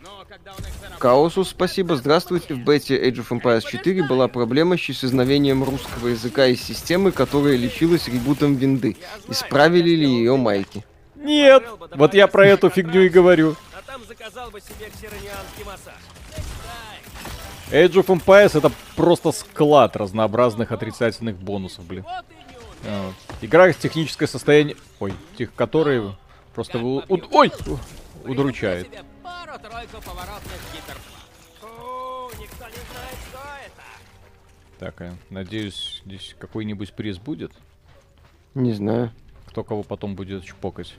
Но 0.00 0.24
когда 0.28 0.52
он 0.52 0.58
их 0.58 0.80
Каосус, 0.98 1.50
спасибо. 1.50 1.96
Здравствуйте. 1.96 2.54
В 2.54 2.58
бете 2.58 2.96
Age 3.08 3.24
of 3.26 3.28
Empires 3.40 3.64
4 3.68 4.02
была 4.06 4.28
проблема 4.28 4.76
с 4.76 4.80
исчезновением 4.80 5.62
русского 5.64 6.08
языка 6.08 6.46
из 6.46 6.60
системы, 6.60 7.12
которая 7.12 7.56
лечилась 7.56 8.08
ребутом 8.08 8.56
винды. 8.56 8.96
Исправили 9.28 9.90
ли 9.90 10.06
ее 10.06 10.36
майки? 10.36 10.84
Нет! 11.16 11.64
Вот 11.94 12.14
я 12.14 12.26
про 12.26 12.46
эту 12.46 12.68
фигню 12.70 13.02
и 13.02 13.08
говорю. 13.08 13.56
Age 17.70 17.92
of 17.94 18.06
Empires 18.06 18.56
это 18.58 18.72
просто 18.96 19.32
склад 19.32 19.94
разнообразных 19.96 20.72
отрицательных 20.72 21.36
бонусов, 21.36 21.84
блин. 21.84 22.04
А, 22.86 23.12
Игра 23.42 23.72
с 23.72 23.76
техническое 23.76 24.26
состояние... 24.26 24.76
Ой, 25.00 25.12
тех, 25.36 25.54
которые 25.54 26.16
просто... 26.54 26.78
у- 26.78 27.02
Ой! 27.32 27.52
Удручает. 28.24 28.88
Пару-тройку 29.58 30.02
поворотных 30.04 30.60
гиперплан. 30.72 31.20
Фу, 31.60 32.30
никто 32.40 32.66
не 32.66 32.82
знает, 32.90 33.18
что 33.28 33.38
это. 33.66 33.82
Так, 34.78 35.00
э, 35.00 35.12
надеюсь, 35.30 36.02
здесь 36.04 36.36
какой-нибудь 36.38 36.92
приз 36.92 37.18
будет. 37.18 37.52
Не 38.54 38.72
знаю. 38.72 39.10
Кто 39.46 39.64
кого 39.64 39.82
потом 39.82 40.14
будет 40.14 40.44
чпокать. 40.44 40.94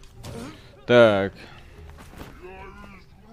Так, 0.85 1.33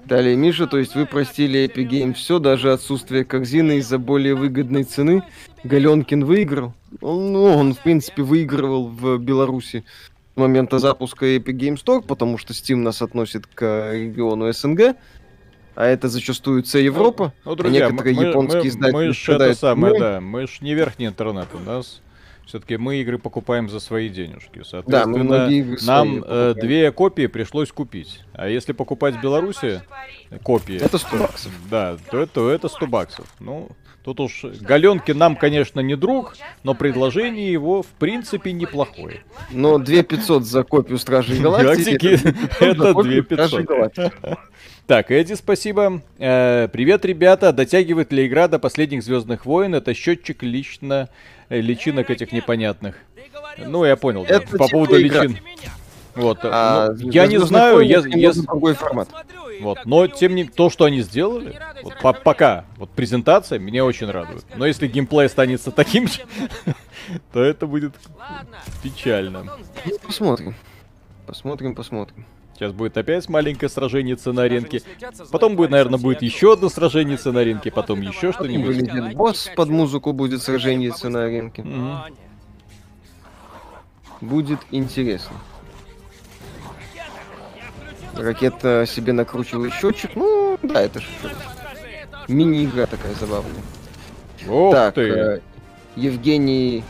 Далее, 0.04 0.36
Миша, 0.36 0.68
то 0.68 0.78
есть 0.78 0.94
вы 0.94 1.04
простили 1.04 1.64
Epic 1.64 1.88
Games 1.88 2.14
все, 2.14 2.38
даже 2.38 2.72
отсутствие 2.72 3.24
корзины 3.24 3.78
из-за 3.78 3.98
более 3.98 4.36
выгодной 4.36 4.84
цены. 4.84 5.24
Галенкин 5.64 6.24
выиграл. 6.24 6.74
Он, 7.00 7.32
ну, 7.32 7.44
он, 7.44 7.74
в 7.74 7.80
принципе, 7.80 8.22
выигрывал 8.22 8.86
в 8.86 9.18
Беларуси 9.18 9.84
с 10.36 10.38
момента 10.38 10.78
запуска 10.78 11.26
Epic 11.26 11.56
Games 11.56 11.84
Store, 11.84 12.02
потому 12.02 12.38
что 12.38 12.52
Steam 12.52 12.76
нас 12.76 13.02
относит 13.02 13.48
к 13.48 13.90
региону 13.92 14.52
СНГ, 14.52 14.94
а 15.76 15.86
это 15.86 16.08
зачастую 16.08 16.64
С 16.64 16.74
Европа. 16.76 17.32
ну, 17.44 17.52
а 17.52 17.54
друзья, 17.54 17.88
некоторые 17.88 18.16
мы, 18.16 18.24
японские 18.24 18.62
мы, 18.62 18.68
издатели 18.68 18.92
мы 18.92 19.12
ж 19.12 19.28
это 19.28 19.54
самое, 19.54 19.98
да, 19.98 20.20
мы 20.20 20.46
ж 20.46 20.60
не 20.60 20.74
верхний 20.74 21.06
интернет, 21.06 21.48
у 21.54 21.58
нас 21.58 22.00
все-таки 22.46 22.76
мы 22.76 22.96
игры 22.96 23.18
покупаем 23.18 23.68
за 23.68 23.80
свои 23.80 24.08
денежки. 24.08 24.58
Да, 24.58 24.64
Соответственно, 24.64 25.48
игры 25.48 25.76
нам 25.84 26.24
э, 26.24 26.54
две 26.54 26.92
копии 26.92 27.26
пришлось 27.26 27.72
купить. 27.72 28.22
А 28.32 28.48
если 28.48 28.72
покупать 28.72 29.16
в 29.16 29.20
Беларуси 29.20 29.82
копии, 30.42 30.76
Это 30.76 30.96
100 30.98 31.16
баксов. 31.18 31.52
да, 31.70 31.96
то 32.10 32.18
это, 32.20 32.48
это 32.48 32.68
100 32.68 32.86
баксов. 32.86 33.26
Ну, 33.40 33.68
тут 34.06 34.20
уж 34.20 34.44
Галенки 34.60 35.10
нам, 35.10 35.34
конечно, 35.34 35.80
не 35.80 35.96
друг, 35.96 36.36
но 36.62 36.74
предложение 36.74 37.50
его 37.50 37.82
в 37.82 37.88
принципе 37.98 38.52
неплохое. 38.52 39.24
Но 39.50 39.78
2500 39.78 40.44
за 40.44 40.62
копию 40.62 40.98
Стражей 40.98 41.40
Галактики... 41.40 42.18
Это 42.62 42.82
за 42.82 42.94
копию 42.94 43.24
2500. 43.24 43.48
Стражей 43.48 43.66
Галактики. 43.66 44.12
Так, 44.86 45.10
Эдди, 45.10 45.34
спасибо. 45.34 46.02
Э, 46.18 46.68
привет, 46.72 47.04
ребята. 47.04 47.52
Дотягивает 47.52 48.12
ли 48.12 48.28
игра 48.28 48.46
до 48.46 48.60
последних 48.60 49.02
Звездных 49.02 49.44
войн? 49.44 49.74
Это 49.74 49.92
счетчик 49.92 50.44
лично 50.44 51.08
э, 51.48 51.60
личинок 51.60 52.08
этих 52.08 52.30
непонятных. 52.30 52.94
Ну, 53.58 53.84
я 53.84 53.96
понял. 53.96 54.24
Это 54.24 54.42
По 54.42 54.52
типа 54.52 54.68
поводу 54.68 55.02
игра. 55.04 55.24
Вот. 56.16 56.38
А, 56.42 56.88
ну, 56.98 57.10
я 57.10 57.24
не 57.26 57.36
«Звездных 57.36 57.48
знаю, 57.48 57.74
войн» 57.76 57.88
я, 57.88 57.98
я- 57.98 58.32
другой 58.32 58.74
формат. 58.74 59.08
Вот, 59.60 59.78
но 59.84 60.06
тем 60.06 60.34
не 60.34 60.44
то, 60.44 60.68
что 60.70 60.84
они 60.84 61.00
сделали, 61.00 61.58
вот 61.82 61.94
по- 62.00 62.12
пока, 62.12 62.64
вот 62.76 62.90
презентация 62.90 63.58
меня 63.58 63.84
очень 63.84 64.10
радует. 64.10 64.44
Но 64.56 64.66
если 64.66 64.86
геймплей 64.86 65.26
останется 65.26 65.70
таким 65.70 66.08
же, 66.08 66.20
то 67.32 67.42
это 67.42 67.66
будет 67.66 67.94
печально. 68.82 69.44
Ну, 69.86 69.98
посмотрим. 70.04 70.54
Посмотрим, 71.26 71.74
посмотрим. 71.74 72.24
Сейчас 72.54 72.72
будет 72.72 72.96
опять 72.96 73.28
маленькое 73.28 73.68
сражение 73.68 74.16
на 74.24 74.48
звать 75.12 75.30
Потом 75.30 75.56
будет, 75.56 75.70
наверное, 75.70 75.98
будет 75.98 76.22
еще 76.22 76.54
одно 76.54 76.70
сражение 76.70 77.18
на 77.24 77.44
ринке, 77.44 77.70
потом 77.70 78.00
еще 78.00 78.32
что-нибудь. 78.32 79.14
Босс, 79.14 79.50
под 79.54 79.68
музыку 79.68 80.12
будет 80.12 80.42
сражение 80.42 80.92
на 81.02 81.24
рынке. 81.26 81.64
Будет 84.22 84.60
интересно. 84.70 85.36
Ракета 88.16 88.84
себе 88.86 89.12
накручивает 89.12 89.72
счетчик. 89.74 90.10
Ну, 90.14 90.58
да, 90.62 90.82
это 90.82 91.00
же 91.00 91.06
мини-игра 92.28 92.86
такая 92.86 93.14
забавная. 93.14 93.62
Ох 94.48 94.72
так, 94.72 94.94
ты. 94.94 95.00
э, 95.02 95.40
Евгений 95.96 96.84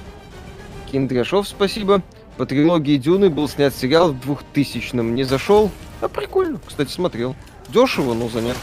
Киндряшов, 0.91 1.49
спасибо. 1.49 2.03
По 2.37 2.47
трилогии 2.47 2.97
Дюны 2.97 3.31
был 3.31 3.49
снят 3.49 3.75
сериал 3.75 4.13
в 4.13 4.39
2000-м. 4.55 5.15
Не 5.15 5.25
зашел? 5.25 5.71
А 6.01 6.09
прикольно. 6.09 6.61
Кстати, 6.67 6.91
смотрел. 6.91 7.35
Дешево, 7.69 8.15
но 8.15 8.29
готов. 8.29 8.57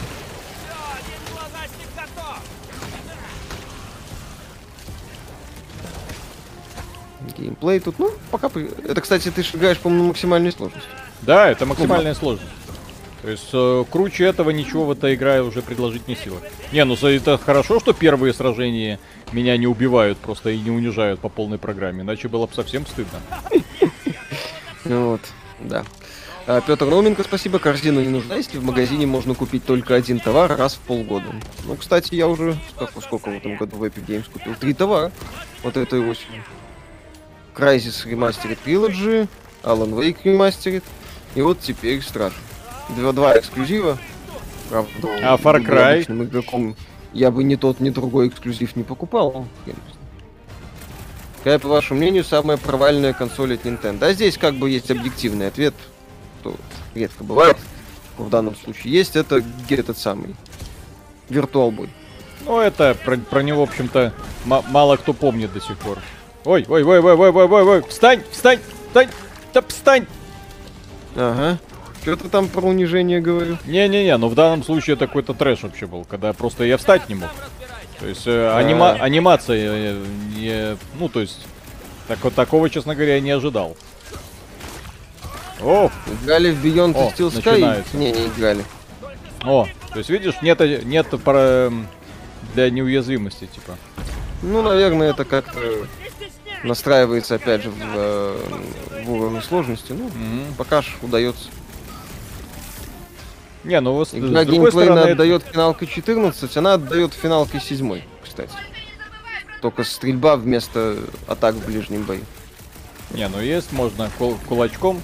Геймплей 7.37 7.79
тут, 7.79 7.99
ну, 7.99 8.11
пока... 8.31 8.49
Это, 8.87 9.01
кстати, 9.01 9.31
ты 9.31 9.41
играешь, 9.41 9.79
по-моему, 9.79 10.03
на 10.03 10.09
максимальной 10.09 10.51
сложности. 10.51 10.87
Да, 11.25 11.49
это 11.49 11.65
максимальная 11.65 12.13
сложность. 12.13 12.51
То 13.21 13.29
есть 13.29 13.49
э, 13.53 13.85
круче 13.89 14.25
этого 14.25 14.49
ничего 14.49 14.83
в 14.83 14.91
этой 14.91 15.15
игре 15.15 15.41
уже 15.41 15.61
предложить 15.61 16.09
не 16.09 16.15
сила. 16.15 16.39
Не, 16.73 16.83
ну 16.83 16.95
это 16.95 17.37
хорошо, 17.37 17.79
что 17.79 17.93
первые 17.93 18.33
сражения 18.33 18.99
меня 19.31 19.55
не 19.55 19.65
убивают 19.65 20.17
просто 20.17 20.49
и 20.49 20.59
не 20.59 20.71
унижают 20.71 21.21
по 21.21 21.29
полной 21.29 21.57
программе, 21.57 22.01
иначе 22.01 22.27
было 22.27 22.47
бы 22.47 22.53
совсем 22.53 22.85
стыдно. 22.85 23.19
Ну 24.85 25.11
Вот, 25.11 25.21
да. 25.61 25.85
А, 26.45 26.59
Петр 26.59 26.89
Роменко, 26.89 27.23
спасибо. 27.23 27.57
Корзина 27.57 27.99
не 27.99 28.09
нужна, 28.09 28.35
если 28.35 28.57
в 28.57 28.65
магазине 28.65 29.05
можно 29.05 29.33
купить 29.33 29.63
только 29.63 29.95
один 29.95 30.19
товар 30.19 30.57
раз 30.57 30.73
в 30.73 30.79
полгода. 30.79 31.27
Ну, 31.65 31.77
кстати, 31.77 32.15
я 32.15 32.27
уже 32.27 32.57
сколько, 32.75 32.99
сколько 32.99 33.29
в 33.29 33.33
этом 33.35 33.55
году 33.55 33.77
в 33.77 33.83
Epic 33.85 34.05
Games 34.05 34.29
купил? 34.29 34.53
Три 34.55 34.73
товара. 34.73 35.13
Вот 35.63 35.77
этой 35.77 36.01
осенью. 36.01 36.43
Crysis 37.55 38.05
Remastered 38.05 38.57
Trilogy, 38.65 39.29
Alan 39.63 39.93
Wake 39.93 40.17
Remastered, 40.25 40.83
и 41.35 41.41
вот 41.41 41.59
теперь 41.59 42.01
Страж. 42.01 42.33
Два, 42.89 43.11
два 43.11 43.37
эксклюзива. 43.37 43.97
Правда, 44.69 44.91
А 45.23 45.35
Far 45.37 45.63
Cry? 45.63 46.03
игроком, 46.25 46.75
я 47.13 47.31
бы 47.31 47.43
ни 47.43 47.55
тот, 47.55 47.79
ни 47.79 47.89
другой 47.89 48.27
эксклюзив 48.27 48.75
не 48.75 48.83
покупал. 48.83 49.45
Какая, 51.39 51.59
по 51.59 51.67
вашему 51.67 51.99
мнению, 51.99 52.23
самая 52.23 52.57
провальная 52.57 53.13
консоль 53.13 53.55
от 53.55 53.65
Nintendo? 53.65 54.05
А 54.05 54.13
здесь 54.13 54.37
как 54.37 54.55
бы 54.55 54.69
есть 54.69 54.89
объективный 54.91 55.47
ответ, 55.47 55.73
что 56.41 56.55
редко 56.95 57.23
бывает. 57.23 57.57
В 58.17 58.29
данном 58.29 58.55
случае 58.55 58.93
есть, 58.93 59.15
это 59.15 59.41
ге- 59.67 59.75
этот 59.77 59.97
самый 59.97 60.35
Virtual 61.29 61.69
Boy. 61.75 61.89
Ну, 62.45 62.59
это 62.59 62.95
про, 63.03 63.17
про 63.17 63.41
него, 63.41 63.65
в 63.65 63.69
общем-то, 63.69 64.13
ма- 64.45 64.63
мало 64.69 64.95
кто 64.97 65.13
помнит 65.13 65.51
до 65.53 65.59
сих 65.59 65.77
пор. 65.77 65.97
Ой, 66.45 66.65
ой, 66.69 66.83
ой, 66.83 66.99
ой, 66.99 67.13
ой, 67.13 67.29
ой, 67.31 67.45
ой, 67.47 67.63
ой, 67.63 67.81
встань, 67.89 68.21
встань, 68.31 68.59
встань, 68.87 69.09
да 69.53 69.61
встань! 69.67 70.05
Ага. 71.15 71.59
Что 72.01 72.15
ты 72.17 72.27
там 72.29 72.47
про 72.49 72.61
унижение 72.67 73.21
говорил? 73.21 73.57
Не-не-не, 73.65 74.17
ну 74.17 74.27
в 74.27 74.35
данном 74.35 74.63
случае 74.63 74.95
это 74.95 75.07
какой-то 75.07 75.33
трэш 75.33 75.63
вообще 75.63 75.85
был, 75.85 76.03
когда 76.05 76.33
просто 76.33 76.65
я 76.65 76.77
встать 76.77 77.07
не 77.07 77.15
мог. 77.15 77.29
То 77.99 78.07
есть 78.07 78.27
э, 78.27 78.31
анима- 78.31 78.97
анимация, 78.99 79.57
э, 79.93 80.03
не, 80.35 80.77
ну 80.99 81.07
то 81.07 81.21
есть 81.21 81.45
так, 82.07 82.17
вот 82.23 82.33
такого, 82.33 82.69
честно 82.69 82.95
говоря, 82.95 83.15
я 83.15 83.21
не 83.21 83.31
ожидал. 83.31 83.77
О, 85.61 85.89
Играли 86.23 86.51
в 86.51 86.65
Beyond 86.65 86.95
О, 86.97 87.09
Steel 87.15 87.29
Sky? 87.31 87.51
начинается. 87.51 87.97
Не, 87.97 88.11
не 88.11 88.27
играли. 88.27 88.65
о, 89.45 89.65
то 89.93 89.97
есть 89.97 90.09
видишь, 90.09 90.35
нет, 90.41 90.59
э, 90.59 90.81
нет 90.83 91.07
про, 91.23 91.71
для 92.53 92.69
неуязвимости, 92.69 93.45
типа. 93.45 93.77
Ну, 94.41 94.61
наверное, 94.61 95.11
это 95.11 95.23
как-то 95.23 95.59
настраивается, 96.63 97.35
опять 97.35 97.63
же, 97.63 97.69
в, 97.69 97.75
э, 97.79 99.03
в 99.05 99.11
уровне 99.11 99.41
сложности. 99.41 99.91
Ну, 99.91 100.05
Мгм. 100.05 100.53
пока 100.57 100.81
ж 100.81 100.87
удается. 101.01 101.49
Не, 103.63 103.79
ну 103.79 103.93
вот 103.93 104.13
Игра 104.13 104.41
это- 104.41 105.11
отдает 105.13 105.43
финалкой 105.43 105.87
14, 105.87 106.57
она 106.57 106.73
отдает 106.73 107.13
финалкой 107.13 107.61
7, 107.61 108.01
кстати. 108.23 108.51
Только 109.61 109.85
стрельба 109.85 110.35
вместо 110.35 110.97
атак 111.27 111.55
в 111.55 111.65
ближнем 111.65 112.03
бою. 112.03 112.21
Не, 113.11 113.27
ну 113.29 113.39
есть, 113.39 113.71
можно 113.71 114.09
кул- 114.19 114.37
кулачком. 114.49 115.01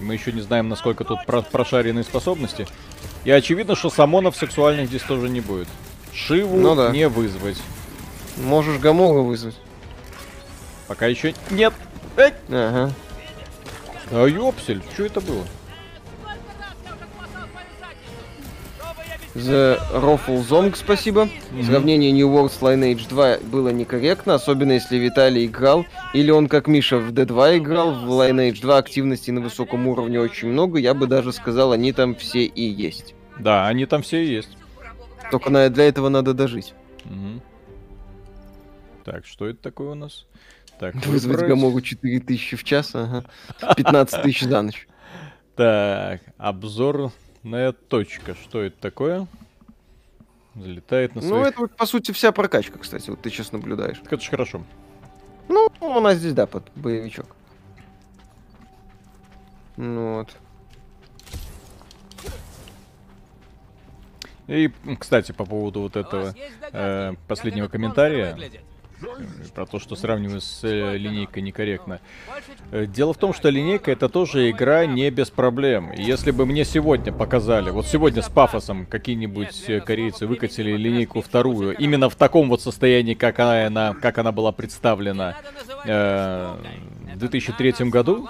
Мы 0.00 0.14
еще 0.14 0.32
не 0.32 0.40
знаем, 0.40 0.70
насколько 0.70 1.04
тут 1.04 1.26
про- 1.26 1.42
прошаренные 1.42 2.04
способности. 2.04 2.66
И 3.24 3.30
очевидно, 3.30 3.76
что 3.76 3.90
самонов 3.90 4.34
сексуальных 4.34 4.86
здесь 4.88 5.02
тоже 5.02 5.28
не 5.28 5.40
будет. 5.40 5.68
Шиву 6.14 6.56
Ну 6.56 6.74
да. 6.74 6.90
не 6.90 7.06
вызвать. 7.06 7.58
Можешь 8.38 8.78
Гамора 8.78 9.20
вызвать. 9.20 9.56
Пока 10.90 11.06
еще 11.06 11.32
нет. 11.52 11.72
Эй! 12.16 12.32
Ага. 12.48 12.92
А 14.10 14.26
ёпсель, 14.26 14.82
что 14.92 15.04
это 15.04 15.20
было? 15.20 15.44
The 19.36 19.78
Ruffle 19.92 20.44
Zong, 20.44 20.74
спасибо. 20.74 21.28
Сравнение 21.64 22.10
New 22.10 22.28
World 22.28 22.50
с 22.50 22.60
Lineage 22.60 23.08
2 23.08 23.38
было 23.52 23.68
некорректно, 23.68 24.34
особенно 24.34 24.72
если 24.72 24.96
Виталий 24.96 25.46
играл, 25.46 25.86
или 26.12 26.32
он, 26.32 26.48
как 26.48 26.66
Миша, 26.66 26.98
в 26.98 27.12
D2 27.12 27.58
играл, 27.58 27.94
в 27.94 28.10
Lineage 28.10 28.60
2 28.60 28.76
активности 28.76 29.30
на 29.30 29.40
высоком 29.40 29.86
уровне 29.86 30.18
очень 30.18 30.48
много, 30.48 30.80
я 30.80 30.92
бы 30.92 31.06
даже 31.06 31.32
сказал, 31.32 31.70
они 31.70 31.92
там 31.92 32.16
все 32.16 32.46
и 32.46 32.64
есть. 32.64 33.14
Да, 33.38 33.68
они 33.68 33.86
там 33.86 34.02
все 34.02 34.24
и 34.24 34.26
есть. 34.26 34.58
Только 35.30 35.50
на, 35.50 35.68
для 35.68 35.84
этого 35.84 36.08
надо 36.08 36.34
дожить. 36.34 36.74
Мгм. 37.04 37.40
Так, 39.04 39.24
что 39.24 39.46
это 39.46 39.62
такое 39.62 39.90
у 39.90 39.94
нас? 39.94 40.26
Так, 40.80 40.94
Вызвать 40.94 41.36
выбрать. 41.36 41.48
Гамору 41.50 41.78
4000 41.82 42.56
в 42.56 42.64
час, 42.64 42.94
ага. 42.94 43.26
15 43.76 44.22
тысяч 44.22 44.44
за 44.44 44.62
ночь. 44.62 44.88
Так, 45.54 46.22
обзорная 46.38 47.72
точка. 47.72 48.34
Что 48.34 48.62
это 48.62 48.80
такое? 48.80 49.26
Залетает 50.54 51.14
на 51.14 51.20
Ну, 51.20 51.28
своих... 51.28 51.46
это 51.48 51.60
вот, 51.60 51.76
по 51.76 51.84
сути, 51.84 52.12
вся 52.12 52.32
прокачка, 52.32 52.78
кстати, 52.78 53.10
вот 53.10 53.20
ты 53.20 53.28
сейчас 53.28 53.52
наблюдаешь. 53.52 53.98
Так 53.98 54.14
Это 54.14 54.22
ж 54.24 54.28
хорошо. 54.30 54.62
Ну, 55.48 55.68
у 55.80 56.00
нас 56.00 56.16
здесь, 56.16 56.32
да, 56.32 56.46
под 56.46 56.64
боевичок. 56.74 57.26
Ну 59.76 60.14
вот. 60.14 60.34
И, 64.46 64.72
кстати, 64.98 65.32
по 65.32 65.44
поводу 65.44 65.82
вот 65.82 65.96
этого 65.96 66.34
э, 66.72 67.12
последнего 67.28 67.68
комментария, 67.68 68.36
про 69.54 69.66
то, 69.66 69.78
что 69.78 69.96
сравниваю 69.96 70.40
с 70.40 70.60
э, 70.64 70.96
линейкой 70.96 71.42
некорректно. 71.42 72.00
Э, 72.70 72.86
Дело 72.86 73.12
в 73.12 73.18
том, 73.18 73.32
что 73.34 73.48
линейка 73.48 73.90
это 73.90 74.08
тоже 74.08 74.50
игра 74.50 74.86
не 74.86 75.10
без 75.10 75.30
проблем. 75.30 75.92
Если 75.92 76.30
бы 76.30 76.46
мне 76.46 76.64
сегодня 76.64 77.12
показали, 77.12 77.70
вот 77.70 77.86
сегодня 77.86 78.22
с 78.22 78.28
пафосом 78.28 78.86
какие-нибудь 78.86 79.64
э, 79.68 79.80
корейцы 79.80 80.26
выкатили 80.26 80.76
линейку 80.76 81.20
вторую, 81.22 81.76
именно 81.76 82.08
в 82.08 82.14
таком 82.14 82.48
вот 82.48 82.60
состоянии, 82.60 83.14
как 83.14 83.38
она, 83.40 83.94
как 83.94 84.18
она 84.18 84.32
была 84.32 84.52
представлена 84.52 85.36
э, 85.84 86.56
в 87.14 87.18
2003 87.18 87.90
году, 87.90 88.28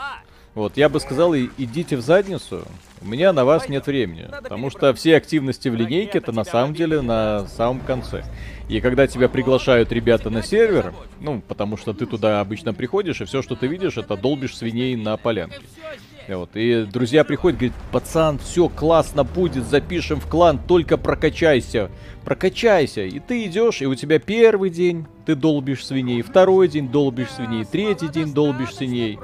вот, 0.54 0.76
я 0.76 0.88
бы 0.88 0.98
сказал, 0.98 1.34
идите 1.36 1.96
в 1.96 2.00
задницу, 2.00 2.64
у 3.02 3.06
меня 3.06 3.32
на 3.32 3.44
вас 3.44 3.68
нет 3.68 3.86
времени. 3.86 4.28
Потому 4.42 4.70
что 4.70 4.92
все 4.94 5.16
активности 5.16 5.68
в 5.68 5.74
линейке 5.74 6.18
это 6.18 6.32
на 6.32 6.44
самом 6.44 6.74
деле 6.74 7.00
на 7.00 7.46
самом 7.46 7.80
конце. 7.80 8.24
И 8.68 8.80
когда 8.80 9.06
тебя 9.06 9.28
приглашают 9.28 9.90
ребята 9.92 10.28
на 10.30 10.42
сервер, 10.42 10.92
ну, 11.20 11.40
потому 11.40 11.76
что 11.76 11.92
ты 11.92 12.06
туда 12.06 12.40
обычно 12.40 12.74
приходишь, 12.74 13.20
и 13.20 13.24
все, 13.24 13.42
что 13.42 13.56
ты 13.56 13.66
видишь, 13.66 13.96
это 13.96 14.16
долбишь 14.16 14.56
свиней 14.56 14.96
на 14.96 15.16
полянке. 15.16 15.60
И 16.30 16.34
Вот. 16.34 16.50
И 16.54 16.84
друзья 16.84 17.24
приходят, 17.24 17.58
говорят, 17.58 17.76
пацан, 17.90 18.38
все 18.38 18.68
классно 18.68 19.24
будет, 19.24 19.64
запишем 19.64 20.20
в 20.20 20.26
клан, 20.28 20.60
только 20.64 20.96
прокачайся. 20.96 21.90
Прокачайся. 22.24 23.02
И 23.02 23.18
ты 23.18 23.46
идешь, 23.46 23.82
и 23.82 23.86
у 23.86 23.94
тебя 23.96 24.20
первый 24.20 24.70
день 24.70 25.06
ты 25.26 25.34
долбишь 25.34 25.84
свиней, 25.84 26.22
второй 26.22 26.68
день 26.68 26.88
долбишь 26.88 27.30
свиней, 27.30 27.64
третий 27.64 28.06
день 28.08 28.32
долбишь 28.32 28.74
свиней. 28.74 29.18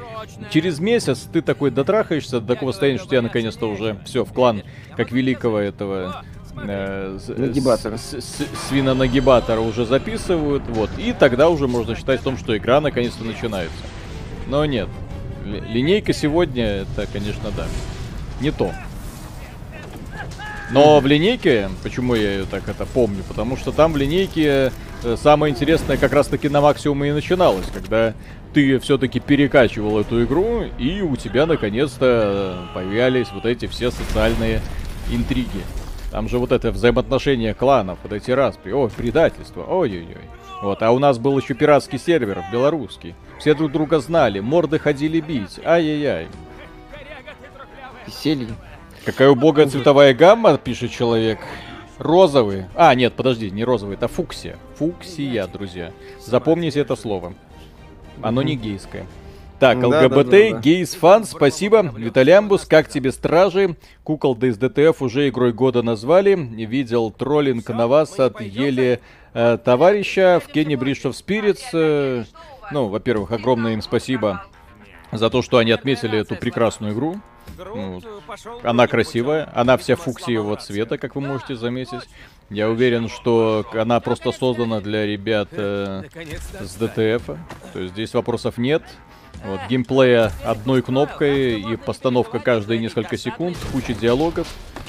Через 0.51 0.81
месяц 0.81 1.29
ты 1.33 1.43
такой 1.43 1.71
дотрахаешься 1.71 2.41
до 2.41 2.55
такого 2.55 2.73
состояния, 2.73 2.99
что 2.99 3.09
тебя 3.09 3.23
наконец-то 3.23 3.71
уже 3.71 3.99
все 4.05 4.25
в 4.25 4.33
клан, 4.33 4.63
как 4.97 5.13
великого 5.13 5.59
этого 5.61 6.25
э, 6.61 7.19
с- 7.21 8.21
с- 8.21 8.47
свинонагибатора 8.69 9.61
уже 9.61 9.85
записывают, 9.85 10.65
вот, 10.69 10.91
и 10.99 11.13
тогда 11.13 11.51
уже 11.51 11.69
можно 11.69 11.95
считать 11.95 12.21
о 12.21 12.25
том, 12.25 12.37
что 12.39 12.57
игра 12.57 12.81
наконец-то 12.81 13.23
начинается. 13.25 13.77
Но 14.49 14.65
нет, 14.65 14.89
линейка 15.47 16.13
сегодня, 16.13 16.65
это, 16.83 17.07
конечно, 17.13 17.51
да, 17.57 17.67
не 18.41 18.51
то. 18.51 18.71
Но 20.71 20.99
в 20.99 21.07
линейке, 21.07 21.71
почему 21.83 22.15
я 22.15 22.33
ее 22.33 22.45
так 22.45 22.69
это 22.69 22.87
помню, 22.87 23.23
потому 23.29 23.57
что 23.57 23.71
там 23.71 23.93
в 23.93 23.97
линейке 23.97 24.73
э, 25.05 25.17
самое 25.17 25.53
интересное 25.53 25.97
как 25.97 26.13
раз 26.13 26.27
таки 26.27 26.49
на 26.49 26.61
максимуме 26.61 27.11
и 27.11 27.13
начиналось, 27.13 27.67
когда 27.73 28.15
ты 28.53 28.79
все-таки 28.81 29.21
перекачивал 29.21 30.01
эту 30.01 30.25
игру, 30.25 30.65
и 30.79 31.03
у 31.03 31.15
тебя 31.17 31.47
наконец-то 31.47 32.67
э, 32.73 32.75
появлялись 32.75 33.29
вот 33.33 33.47
эти 33.47 33.67
все 33.67 33.91
социальные 33.93 34.61
интриги. 35.11 35.63
Там 36.11 36.29
же 36.29 36.39
вот 36.39 36.51
это 36.51 36.73
взаимоотношения 36.73 37.55
кланов, 37.55 37.99
вот 38.03 38.13
эти 38.13 38.31
распри, 38.33 38.73
ой, 38.73 38.91
предательство, 38.91 39.63
ой-ой-ой. 39.63 40.25
Вот, 40.63 40.83
а 40.83 40.91
у 40.91 40.99
нас 40.99 41.19
был 41.19 41.39
еще 41.39 41.55
пиратский 41.55 41.99
сервер, 41.99 42.45
белорусский. 42.51 43.15
Все 43.39 43.55
друг 43.55 43.73
друга 43.73 44.01
знали, 44.01 44.41
морды 44.41 44.79
ходили 44.79 45.21
бить, 45.21 45.61
ай-яй-яй. 45.65 46.29
Веселье. 48.07 48.49
Какая 49.05 49.29
убогая 49.29 49.67
цветовая 49.67 50.15
гамма, 50.15 50.57
пишет 50.59 50.91
человек. 50.91 51.39
Розовый. 51.99 52.67
А, 52.75 52.95
нет, 52.95 53.15
подожди, 53.15 53.51
не 53.51 53.65
розовый, 53.65 53.97
это 53.97 54.09
фуксия. 54.09 54.57
Фуксия, 54.77 55.47
друзья. 55.47 55.93
Запомните 56.25 56.81
это 56.81 56.97
слово. 56.97 57.35
Оно 58.23 58.43
не 58.43 58.57
гейское. 58.57 59.07
Так, 59.59 59.81
Да, 59.81 59.89
ЛГБТ, 59.89 60.15
да, 60.15 60.23
да, 60.23 60.51
да. 60.51 60.59
гейс 60.61 60.95
фан, 60.95 61.25
спасибо. 61.25 61.83
Виталямбус, 61.97 62.67
как 62.67 62.89
тебе 62.89 63.11
стражи? 63.11 63.77
Кукол 64.05 64.35
из 64.43 64.59
ДТФ 64.59 65.01
уже 65.01 65.29
игрой 65.29 65.53
года 65.53 65.83
назвали. 65.83 66.35
Видел 66.35 67.11
троллинг 67.11 67.69
на 67.71 67.87
вас 67.87 68.19
от 68.21 68.41
еле 68.41 69.01
э, 69.33 69.59
товарища 69.65 70.43
в 70.45 70.53
Кенни 70.53 70.75
Бридж 70.75 71.07
of 71.07 71.13
Spirits. 71.13 71.65
Э, 71.73 72.25
ну, 72.71 72.89
во-первых, 72.89 73.33
огромное 73.33 73.73
им 73.73 73.81
спасибо 73.81 74.45
за 75.11 75.31
то, 75.31 75.41
что 75.41 75.59
они 75.59 75.71
отметили 75.71 76.19
эту 76.19 76.37
прекрасную 76.37 76.93
игру. 76.93 77.17
Ну, 77.57 78.03
она 78.63 78.87
красивая, 78.87 79.49
она 79.55 79.77
вся 79.79 79.97
фуксиевого 79.97 80.57
цвета, 80.57 80.99
как 80.99 81.15
вы 81.15 81.23
можете 81.23 81.57
заметить. 81.57 82.01
Я 82.51 82.69
уверен, 82.69 83.09
что 83.09 83.65
она 83.73 84.01
просто 84.01 84.33
создана 84.33 84.81
для 84.81 85.07
ребят 85.07 85.49
э, 85.53 86.03
с 86.61 86.75
ДТФ. 86.75 87.27
То 87.73 87.81
есть 87.81 87.95
здесь 87.95 88.15
вопросов 88.15 88.59
нет. 88.59 88.83
Вот, 89.45 89.61
геймплея 89.69 90.33
одной 90.45 90.83
кнопкой 90.83 91.61
и 91.61 91.77
постановка 91.77 92.39
каждые 92.39 92.81
несколько 92.81 93.17
секунд, 93.17 93.57
куча 93.73 93.95
диалогов. 93.95 94.49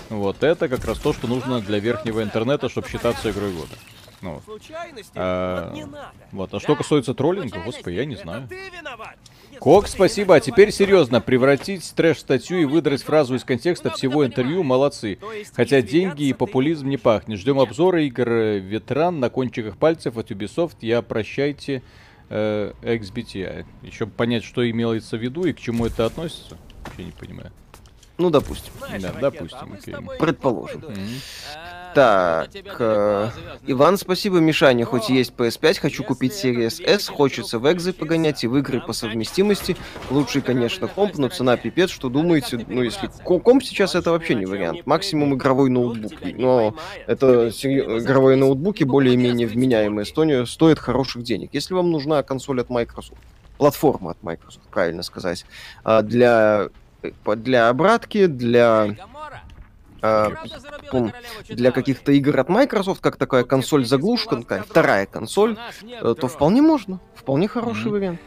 Вот 0.10 0.43
это 0.43 0.70
как 0.70 0.86
раз 0.86 1.00
то, 1.00 1.14
что 1.14 1.28
нужно 1.28 1.60
для 1.60 1.80
верхнего 1.80 2.24
интернета, 2.24 2.70
чтобы 2.70 2.88
считаться 2.88 3.30
игрой 3.30 3.52
года. 3.52 3.76
Ну. 4.22 4.41
А, 5.16 5.74
вот. 6.32 6.54
А 6.54 6.60
что 6.60 6.76
касается 6.76 7.14
троллинга, 7.14 7.60
господи, 7.64 7.95
я 7.95 8.06
не 8.06 8.16
знаю. 8.16 8.48
Кок, 9.60 9.88
спасибо. 9.88 10.36
А 10.36 10.39
теперь 10.39 10.72
серьезно, 10.72 11.22
превратить 11.22 11.93
трэш-статью 11.95 12.62
и 12.62 12.66
выдрать 12.66 13.04
фразу 13.04 13.36
из 13.36 13.43
контекста 13.43 13.89
всего 13.91 14.26
интервью, 14.26 14.64
молодцы. 14.64 15.18
Хотя 15.54 15.82
деньги 15.82 16.24
и 16.24 16.34
популизм 16.34 16.88
не 16.89 16.98
пахнет. 16.98 17.39
Ждем 17.39 17.60
обзора 17.60 18.04
игр 18.04 18.30
э, 18.30 18.60
Ветран 18.60 19.20
на 19.20 19.30
кончиках 19.30 19.78
пальцев 19.78 20.18
от 20.18 20.32
Ubisoft. 20.32 20.78
Я 20.82 21.02
прощайте 21.02 21.82
э, 22.30 22.73
XBT. 22.82 23.65
Еще 23.84 24.07
понять, 24.07 24.43
что 24.43 24.69
имелось 24.69 25.09
в 25.09 25.13
виду 25.17 25.45
и 25.45 25.53
к 25.53 25.59
чему 25.59 25.86
это 25.86 26.05
относится. 26.05 26.57
Я 26.97 27.05
не 27.05 27.11
понимаю. 27.11 27.51
Ну, 28.17 28.30
допустим. 28.32 28.73
Знаешь, 28.80 29.01
Да, 29.03 29.09
ракета, 29.09 29.32
допустим, 29.32 29.59
а 29.61 29.65
мы 29.67 29.78
с 29.78 29.82
окей. 29.82 29.93
тобой 29.93 30.17
Предположим. 30.17 30.84
А, 31.55 31.87
Так, 31.94 32.50
э, 32.80 33.30
Иван, 33.66 33.98
спасибо. 33.98 34.38
Мишаня, 34.40 34.86
хоть 34.86 35.10
и 35.10 35.16
есть 35.16 35.34
PS5, 35.36 35.80
хочу 35.80 36.04
купить 36.04 36.34
Series 36.34 36.84
S, 36.84 37.08
хочется 37.08 37.60
в 37.60 37.72
экзы 37.72 37.94
погонять 37.94 38.44
и 38.44 38.48
в 38.48 38.58
игры 38.58 38.80
по 38.82 38.94
совместимости. 38.94 39.76
Лучший, 40.10 40.42
конечно, 40.42 40.88
комп, 40.88 41.18
но 41.18 41.30
цена 41.30 41.58
пипец, 41.58 41.90
что 41.90 42.10
думаете? 42.10 42.64
Ну, 42.68 42.82
если 42.84 43.08
ко- 43.26 43.40
комп 43.40 43.64
сейчас 43.64 43.96
это 43.96 44.12
вообще 44.12 44.36
не 44.36 44.46
вариант. 44.46 44.86
Максимум 44.86 45.34
игровой 45.36 45.70
ноутбук. 45.70 46.14
Но 46.22 46.76
это 47.08 47.50
игровые 47.50 48.38
ноутбуки 48.38 48.84
более-менее 48.84 49.48
вменяемые 49.48 50.04
Эстония 50.04 50.46
стоят 50.46 50.80
хороших 50.80 51.24
денег. 51.24 51.50
Если 51.54 51.74
вам 51.74 51.92
нужна 51.92 52.22
консоль 52.24 52.62
от 52.62 52.70
Microsoft, 52.70 53.22
платформа 53.58 54.12
от 54.12 54.22
Microsoft, 54.24 54.68
правильно 54.70 55.04
сказать, 55.04 55.46
а, 55.84 56.02
для 56.04 56.68
э, 57.02 57.12
для 57.36 57.70
обратки, 57.70 58.28
для 58.28 58.96
Гамора, 60.02 60.39
а, 60.43 60.89
королеву 60.89 61.12
для 61.50 61.72
каких-то 61.72 62.12
игр 62.12 62.39
от 62.39 62.50
Microsoft, 62.50 63.02
как 63.02 63.18
такая 63.18 63.43
консоль 63.43 63.86
заглушка, 63.86 64.38
такая 64.38 64.64
вторая 64.64 65.06
консоль, 65.06 65.58
э, 65.84 66.16
то 66.20 66.28
вполне 66.28 66.62
можно. 66.62 67.00
Вполне 67.16 67.48
хороший 67.48 67.86
Мгм. 67.86 67.91
вариант. 67.91 68.20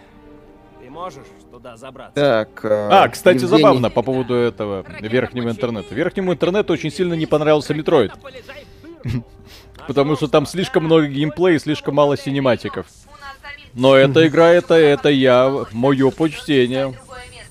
Ты 0.82 0.90
можешь 0.90 1.24
туда 1.50 1.76
забраться? 1.76 2.14
Так. 2.14 2.64
э, 2.64 2.88
А, 2.90 3.08
кстати, 3.08 3.36
Евгений- 3.42 3.58
забавно 3.62 3.90
по 3.90 4.02
поводу 4.02 4.34
этого 4.34 4.84
верхнего 5.00 5.48
интернета. 5.50 5.94
Верхнему 5.94 6.32
интернету 6.32 6.72
очень 6.72 6.90
сильно 6.90 7.14
не 7.14 7.26
понравился 7.26 7.74
Метроид, 7.74 8.12
потому 9.86 10.16
что 10.16 10.28
там 10.28 10.46
слишком 10.46 10.84
много 10.84 11.06
геймплея 11.06 11.56
и 11.56 11.58
слишком 11.58 11.94
мало 11.94 12.16
синематиков. 12.16 12.86
Но 13.74 13.94
эта 13.94 14.26
игра, 14.26 14.48
это, 14.50 14.74
это 14.74 15.08
я, 15.10 15.64
мое 15.72 16.10
почтение. 16.10 16.94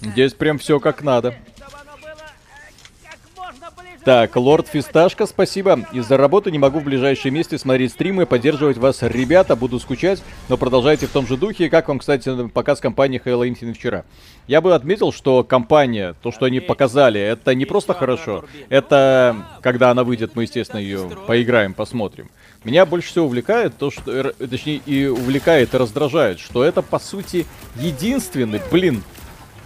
Здесь 0.02 0.34
прям 0.34 0.58
все 0.58 0.80
как 0.80 1.02
надо. 1.02 1.34
Чтобы 1.58 1.74
оно 1.82 1.92
было 2.02 2.12
э, 2.12 3.10
как 3.10 3.20
можно 3.38 3.68
ближе. 3.78 3.89
Так, 4.06 4.36
лорд 4.38 4.68
Фисташка, 4.68 5.26
спасибо. 5.26 5.86
Из-за 5.92 6.16
работы 6.16 6.52
не 6.52 6.58
могу 6.58 6.80
в 6.80 6.86
ближайшем 6.86 7.34
месте 7.34 7.58
смотреть 7.58 7.92
стримы, 7.92 8.26
поддерживать 8.26 8.78
вас, 8.78 9.02
ребята, 9.02 9.56
буду 9.58 9.78
скучать, 9.80 10.24
но 10.48 10.56
продолжайте 10.58 11.06
в 11.06 11.12
том 11.12 11.28
же 11.28 11.36
духе. 11.36 11.70
Как 11.70 11.90
вам, 11.90 12.00
кстати, 12.00 12.48
показ 12.48 12.80
компании 12.80 13.22
Halo 13.24 13.48
Infinite 13.48 13.74
вчера? 13.74 14.06
Я 14.48 14.62
бы 14.62 14.74
отметил, 14.74 15.12
что 15.12 15.44
компания, 15.44 16.16
то, 16.22 16.32
что 16.32 16.46
они 16.46 16.62
показали, 16.62 17.20
это 17.20 17.54
не 17.54 17.66
просто 17.66 17.94
хорошо, 17.94 18.46
это, 18.70 19.36
когда 19.62 19.92
она 19.92 20.04
выйдет, 20.04 20.32
мы, 20.34 20.44
естественно, 20.44 20.80
ее 20.80 21.12
поиграем, 21.28 21.74
посмотрим. 21.74 22.30
Меня 22.64 22.86
больше 22.86 23.10
всего 23.10 23.26
увлекает 23.26 23.78
то, 23.78 23.92
что, 23.92 24.34
точнее, 24.34 24.82
и 24.86 25.06
увлекает, 25.08 25.74
и 25.74 25.78
раздражает, 25.78 26.40
что 26.40 26.64
это, 26.64 26.82
по 26.82 27.00
сути, 27.00 27.46
единственный, 27.76 28.62
блин, 28.72 29.04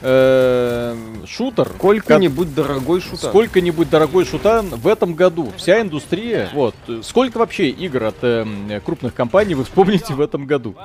э, 0.04 0.95
шутер, 1.28 1.66
ко- 1.66 1.74
Сколько-нибудь 1.76 2.54
дорогой 2.54 3.01
шутан. 3.01 3.30
Сколько-нибудь 3.30 3.89
дорогой 3.89 4.26
шутан 4.26 4.68
в 4.70 4.88
этом 4.88 5.14
году. 5.16 5.51
Вся 5.58 5.82
индустрия. 5.82 6.49
Вот. 6.54 6.76
э, 6.88 7.01
Сколько 7.04 7.38
вообще 7.38 7.70
игр 7.70 8.04
от 8.04 8.16
эм, 8.24 8.70
крупных 8.86 9.14
компаний 9.14 9.56
вы 9.56 9.64
вспомните 9.64 10.14
в 10.14 10.22
этом 10.22 10.45
году? 10.45 10.76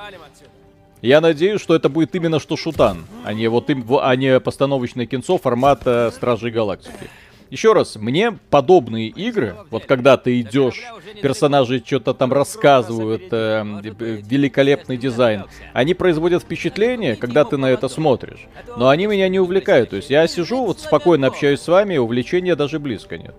Я 1.01 1.21
надеюсь, 1.21 1.61
что 1.61 1.75
это 1.75 1.87
будет 1.87 2.13
именно 2.15 2.39
что 2.39 2.57
шутан, 2.57 3.05
а 3.23 3.33
не 3.33 3.47
вот 3.47 3.69
им, 3.69 3.85
а 4.01 4.15
не 4.15 4.39
постановочное 4.39 5.05
кинцо 5.05 5.37
формата 5.37 6.11
Стражей 6.13 6.51
Галактики. 6.51 7.09
Еще 7.49 7.73
раз, 7.73 7.95
мне 7.95 8.37
подобные 8.51 9.07
игры, 9.07 9.55
вот 9.71 9.85
когда 9.85 10.17
ты 10.17 10.39
идешь, 10.39 10.83
персонажи 11.21 11.81
что-то 11.83 12.13
там 12.13 12.31
рассказывают, 12.31 13.23
эм, 13.31 13.79
э, 13.79 14.21
великолепный 14.21 14.97
дизайн, 14.97 15.45
они 15.73 15.95
производят 15.95 16.43
впечатление, 16.43 17.15
когда 17.15 17.45
ты 17.45 17.57
на 17.57 17.65
это 17.65 17.87
смотришь. 17.87 18.47
Но 18.77 18.89
они 18.89 19.07
меня 19.07 19.27
не 19.29 19.39
увлекают. 19.39 19.89
То 19.89 19.95
есть 19.95 20.11
я 20.11 20.27
сижу, 20.27 20.63
вот 20.63 20.79
спокойно 20.79 21.27
общаюсь 21.27 21.61
с 21.61 21.67
вами, 21.67 21.97
увлечения 21.97 22.55
даже 22.55 22.79
близко 22.79 23.17
нет. 23.17 23.33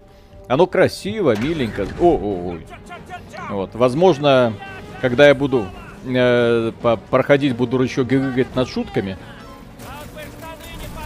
Оно 0.49 0.67
красиво, 0.67 1.37
миленько. 1.41 1.87
О, 2.01 2.17
о, 2.17 2.51
ой. 2.51 2.67
Вот, 3.49 3.71
возможно, 3.75 4.55
когда 5.01 5.29
я 5.29 5.37
буду 5.37 5.67
э, 6.05 6.73
проходить, 7.11 7.55
буду 7.55 7.81
еще 7.81 8.03
гыгать 8.03 8.57
над 8.57 8.69
шутками. 8.69 9.17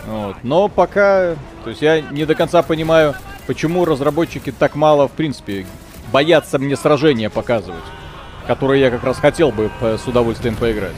Вот. 0.07 0.37
Но 0.43 0.69
пока, 0.69 1.35
то 1.65 1.71
есть 1.71 1.83
я 1.83 2.01
не 2.01 2.25
до 2.25 2.35
конца 2.35 2.63
понимаю, 2.63 3.15
почему 3.47 3.85
разработчики 3.85 4.53
так 4.53 4.75
мало, 4.75 5.09
в 5.09 5.13
принципе, 5.13 5.67
боятся 6.13 6.59
мне 6.59 6.77
сражения 6.77 7.31
показывать, 7.31 7.85
которые 8.47 8.83
я 8.83 8.91
как 8.91 9.05
раз 9.05 9.19
хотел 9.19 9.51
бы 9.51 9.71
с 9.81 10.07
удовольствием 10.07 10.57
поиграть. 10.57 10.97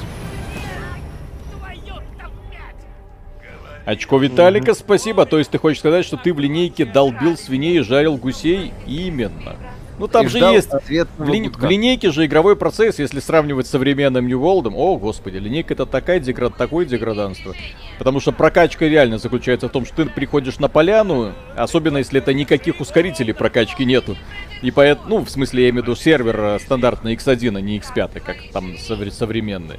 Очко 3.84 4.18
Виталика, 4.18 4.74
спасибо. 4.74 5.26
То 5.26 5.38
есть 5.38 5.52
ты 5.52 5.59
хочешь 5.59 5.78
сказать, 5.78 6.04
что 6.04 6.16
ты 6.16 6.34
в 6.34 6.40
линейке 6.40 6.84
долбил 6.84 7.36
свиней 7.36 7.78
и 7.78 7.82
жарил 7.82 8.16
гусей? 8.16 8.72
Именно. 8.84 9.54
Ну 9.99 10.09
там 10.09 10.26
И 10.26 10.28
же 10.28 10.38
есть 10.38 10.68
ответного 10.70 11.32
в, 11.32 11.38
гудка. 11.38 11.66
в 11.66 11.70
линейке 11.70 12.11
же 12.11 12.26
игровой 12.26 12.55
процесс, 12.57 12.99
если 12.99 13.20
сравнивать 13.20 13.66
с 13.66 13.70
современным 13.70 14.26
New 14.26 14.38
World, 14.40 14.72
о 14.74 14.97
господи, 14.99 15.38
линейка 15.38 15.72
это 15.74 15.86
такая 15.86 16.20
деград, 16.20 16.55
такое 16.57 16.84
деграданство. 16.84 17.55
Потому 17.99 18.20
что 18.20 18.32
прокачка 18.32 18.86
реально 18.86 19.18
заключается 19.18 19.68
в 19.68 19.72
том, 19.72 19.86
что 19.86 20.05
ты 20.05 20.11
приходишь 20.11 20.59
на 20.59 20.68
поляну, 20.68 21.32
особенно 21.57 21.99
если 21.99 22.20
это 22.20 22.34
никаких 22.34 22.80
ускорителей 22.80 23.32
прокачки 23.32 23.84
нету. 23.84 24.16
И 24.62 24.70
поэтому, 24.70 25.09
ну, 25.09 25.24
в 25.24 25.30
смысле, 25.30 25.64
я 25.64 25.70
имею 25.70 25.82
в 25.84 25.86
виду 25.86 25.97
сервер 25.97 26.38
э, 26.40 26.59
стандартный 26.61 27.14
X1, 27.14 27.57
а 27.57 27.61
не 27.61 27.78
X5, 27.78 28.20
как 28.20 28.36
там 28.53 28.74
совре- 28.74 29.11
современные. 29.11 29.78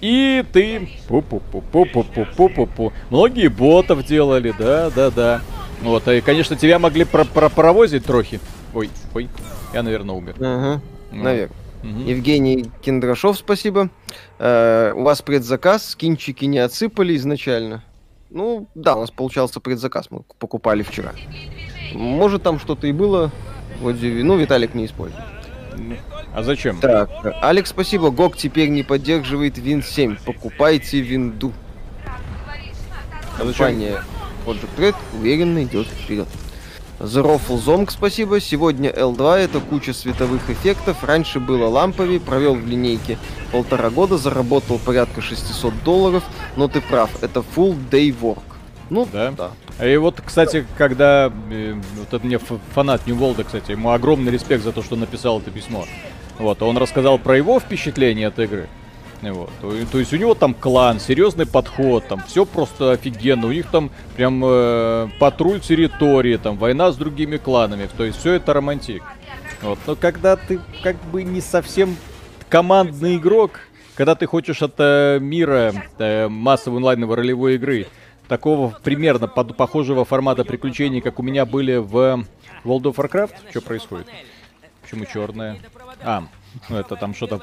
И 0.00 0.44
ты... 0.52 0.88
Пу-пу-пу-пу-пу-пу-пу-пу. 1.08 2.92
Многие 3.10 3.48
ботов 3.48 4.04
делали, 4.04 4.52
да, 4.58 4.90
да, 4.90 5.10
да. 5.10 5.40
Вот, 5.82 6.06
и, 6.08 6.20
конечно, 6.20 6.56
тебя 6.56 6.78
могли 6.78 7.04
про 7.04 7.24
про 7.24 7.48
паровозить 7.48 8.04
трохи. 8.04 8.40
Ой, 8.76 8.90
ой, 9.14 9.30
я, 9.72 9.82
наверное, 9.82 10.14
умер. 10.14 10.34
Ага, 10.38 10.82
Ну. 11.10 11.22
наверное. 11.22 11.56
Мгм. 11.82 12.04
Евгений 12.04 12.70
Киндрашов, 12.82 13.38
спасибо. 13.38 13.88
Э, 14.38 14.92
у 14.94 15.02
вас 15.02 15.22
предзаказ, 15.22 15.90
скинчики 15.90 16.44
не 16.44 16.58
отсыпали 16.58 17.16
изначально. 17.16 17.82
Ну, 18.28 18.66
да, 18.74 18.96
у 18.96 19.00
нас 19.00 19.10
получался 19.10 19.60
предзаказ, 19.60 20.10
мы 20.10 20.20
покупали 20.38 20.82
вчера. 20.82 21.12
Может, 21.94 22.42
там 22.42 22.58
что-то 22.60 22.86
и 22.86 22.92
было. 22.92 23.30
Вроде, 23.80 24.08
ну, 24.22 24.36
Виталик 24.36 24.74
не 24.74 24.84
использует. 24.84 25.24
А 26.34 26.42
зачем? 26.42 26.78
Так, 26.78 27.08
Алекс, 27.40 27.70
спасибо. 27.70 28.10
ГОК 28.10 28.36
теперь 28.36 28.68
не 28.68 28.82
поддерживает 28.82 29.56
Win 29.56 29.82
7. 29.82 30.16
Покупайте 30.22 31.00
винду. 31.00 31.50
А 33.38 33.44
зачем? 33.44 33.66
Компания 33.68 34.02
Project 34.44 34.76
Red 34.76 34.94
уверенно 35.18 35.62
идет 35.62 35.86
вперед. 35.86 36.28
The 36.98 37.22
Ruffle 37.22 37.62
Zonk, 37.62 37.90
спасибо. 37.90 38.40
Сегодня 38.40 38.90
L2 38.90 39.36
это 39.36 39.60
куча 39.60 39.92
световых 39.92 40.48
эффектов. 40.48 41.04
Раньше 41.04 41.40
было 41.40 41.68
ламповее, 41.68 42.20
провел 42.20 42.54
в 42.54 42.66
линейке 42.66 43.18
полтора 43.52 43.90
года, 43.90 44.16
заработал 44.16 44.78
порядка 44.78 45.20
600 45.20 45.74
долларов. 45.84 46.24
Но 46.56 46.68
ты 46.68 46.80
прав, 46.80 47.22
это 47.22 47.44
full 47.54 47.76
day 47.90 48.14
work. 48.18 48.42
Ну, 48.88 49.06
Да? 49.12 49.32
да. 49.32 49.50
И 49.86 49.96
вот, 49.98 50.22
кстати, 50.24 50.64
когда 50.78 51.30
э, 51.50 51.74
вот 51.98 52.14
это 52.14 52.24
мне 52.24 52.38
фанат 52.74 53.06
Нью 53.06 53.16
Волда, 53.16 53.44
кстати, 53.44 53.72
ему 53.72 53.90
огромный 53.90 54.32
респект 54.32 54.64
за 54.64 54.72
то, 54.72 54.82
что 54.82 54.96
написал 54.96 55.40
это 55.40 55.50
письмо. 55.50 55.84
Вот, 56.38 56.62
он 56.62 56.78
рассказал 56.78 57.18
про 57.18 57.36
его 57.36 57.60
впечатление 57.60 58.28
от 58.28 58.38
игры. 58.38 58.68
Вот. 59.22 59.50
То 59.90 59.98
есть 59.98 60.12
у 60.12 60.16
него 60.16 60.34
там 60.34 60.54
клан, 60.54 61.00
серьезный 61.00 61.46
подход, 61.46 62.06
там 62.06 62.22
все 62.26 62.44
просто 62.44 62.92
офигенно. 62.92 63.46
У 63.46 63.52
них 63.52 63.66
там 63.70 63.90
прям 64.16 64.42
э, 64.44 65.08
патруль 65.18 65.60
территории, 65.60 66.36
там 66.36 66.56
война 66.58 66.92
с 66.92 66.96
другими 66.96 67.36
кланами. 67.36 67.88
То 67.96 68.04
есть 68.04 68.18
все 68.18 68.34
это 68.34 68.52
романтик. 68.52 69.02
Вот. 69.62 69.78
Но 69.86 69.96
когда 69.96 70.36
ты 70.36 70.60
как 70.82 70.96
бы 71.10 71.22
не 71.22 71.40
совсем 71.40 71.96
командный 72.48 73.16
игрок, 73.16 73.60
когда 73.94 74.14
ты 74.14 74.26
хочешь 74.26 74.62
от 74.62 74.74
э, 74.78 75.18
мира 75.20 75.72
э, 75.98 76.28
массовой 76.28 76.78
онлайновой 76.78 77.16
ролевой 77.16 77.54
игры, 77.54 77.86
такого 78.28 78.78
примерно 78.82 79.28
под- 79.28 79.56
похожего 79.56 80.04
формата 80.04 80.44
приключений, 80.44 81.00
как 81.00 81.18
у 81.18 81.22
меня 81.22 81.46
были 81.46 81.76
в 81.76 82.26
World 82.64 82.82
of 82.82 82.96
Warcraft, 82.96 83.34
что 83.50 83.60
происходит? 83.62 84.06
Почему 84.82 85.04
черная? 85.06 85.56
А, 86.02 86.24
ну 86.68 86.76
это 86.76 86.96
там 86.96 87.14
что-то 87.14 87.40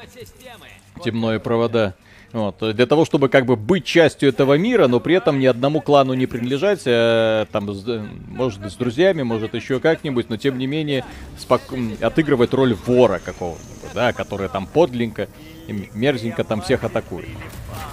темное 1.02 1.38
провода. 1.38 1.94
Вот. 2.32 2.58
Для 2.74 2.86
того, 2.86 3.04
чтобы 3.04 3.28
как 3.28 3.46
бы 3.46 3.54
быть 3.54 3.84
частью 3.84 4.28
этого 4.28 4.58
мира, 4.58 4.88
но 4.88 4.98
при 4.98 5.14
этом 5.14 5.38
ни 5.38 5.46
одному 5.46 5.80
клану 5.80 6.14
не 6.14 6.26
принадлежать, 6.26 6.82
э, 6.84 7.46
там, 7.52 7.72
с- 7.72 7.86
э, 7.86 8.04
может, 8.28 8.60
с 8.68 8.74
друзьями, 8.74 9.22
может, 9.22 9.54
еще 9.54 9.78
как-нибудь, 9.78 10.30
но 10.30 10.36
тем 10.36 10.58
не 10.58 10.66
менее 10.66 11.04
спок- 11.38 11.72
отыгрывать 12.00 12.52
роль 12.52 12.74
вора 12.74 13.20
какого-нибудь, 13.24 13.94
да, 13.94 14.12
который 14.12 14.48
там 14.48 14.66
подленько 14.66 15.28
и 15.68 15.88
мерзенько 15.94 16.42
там 16.42 16.60
всех 16.60 16.82
атакует. 16.82 17.28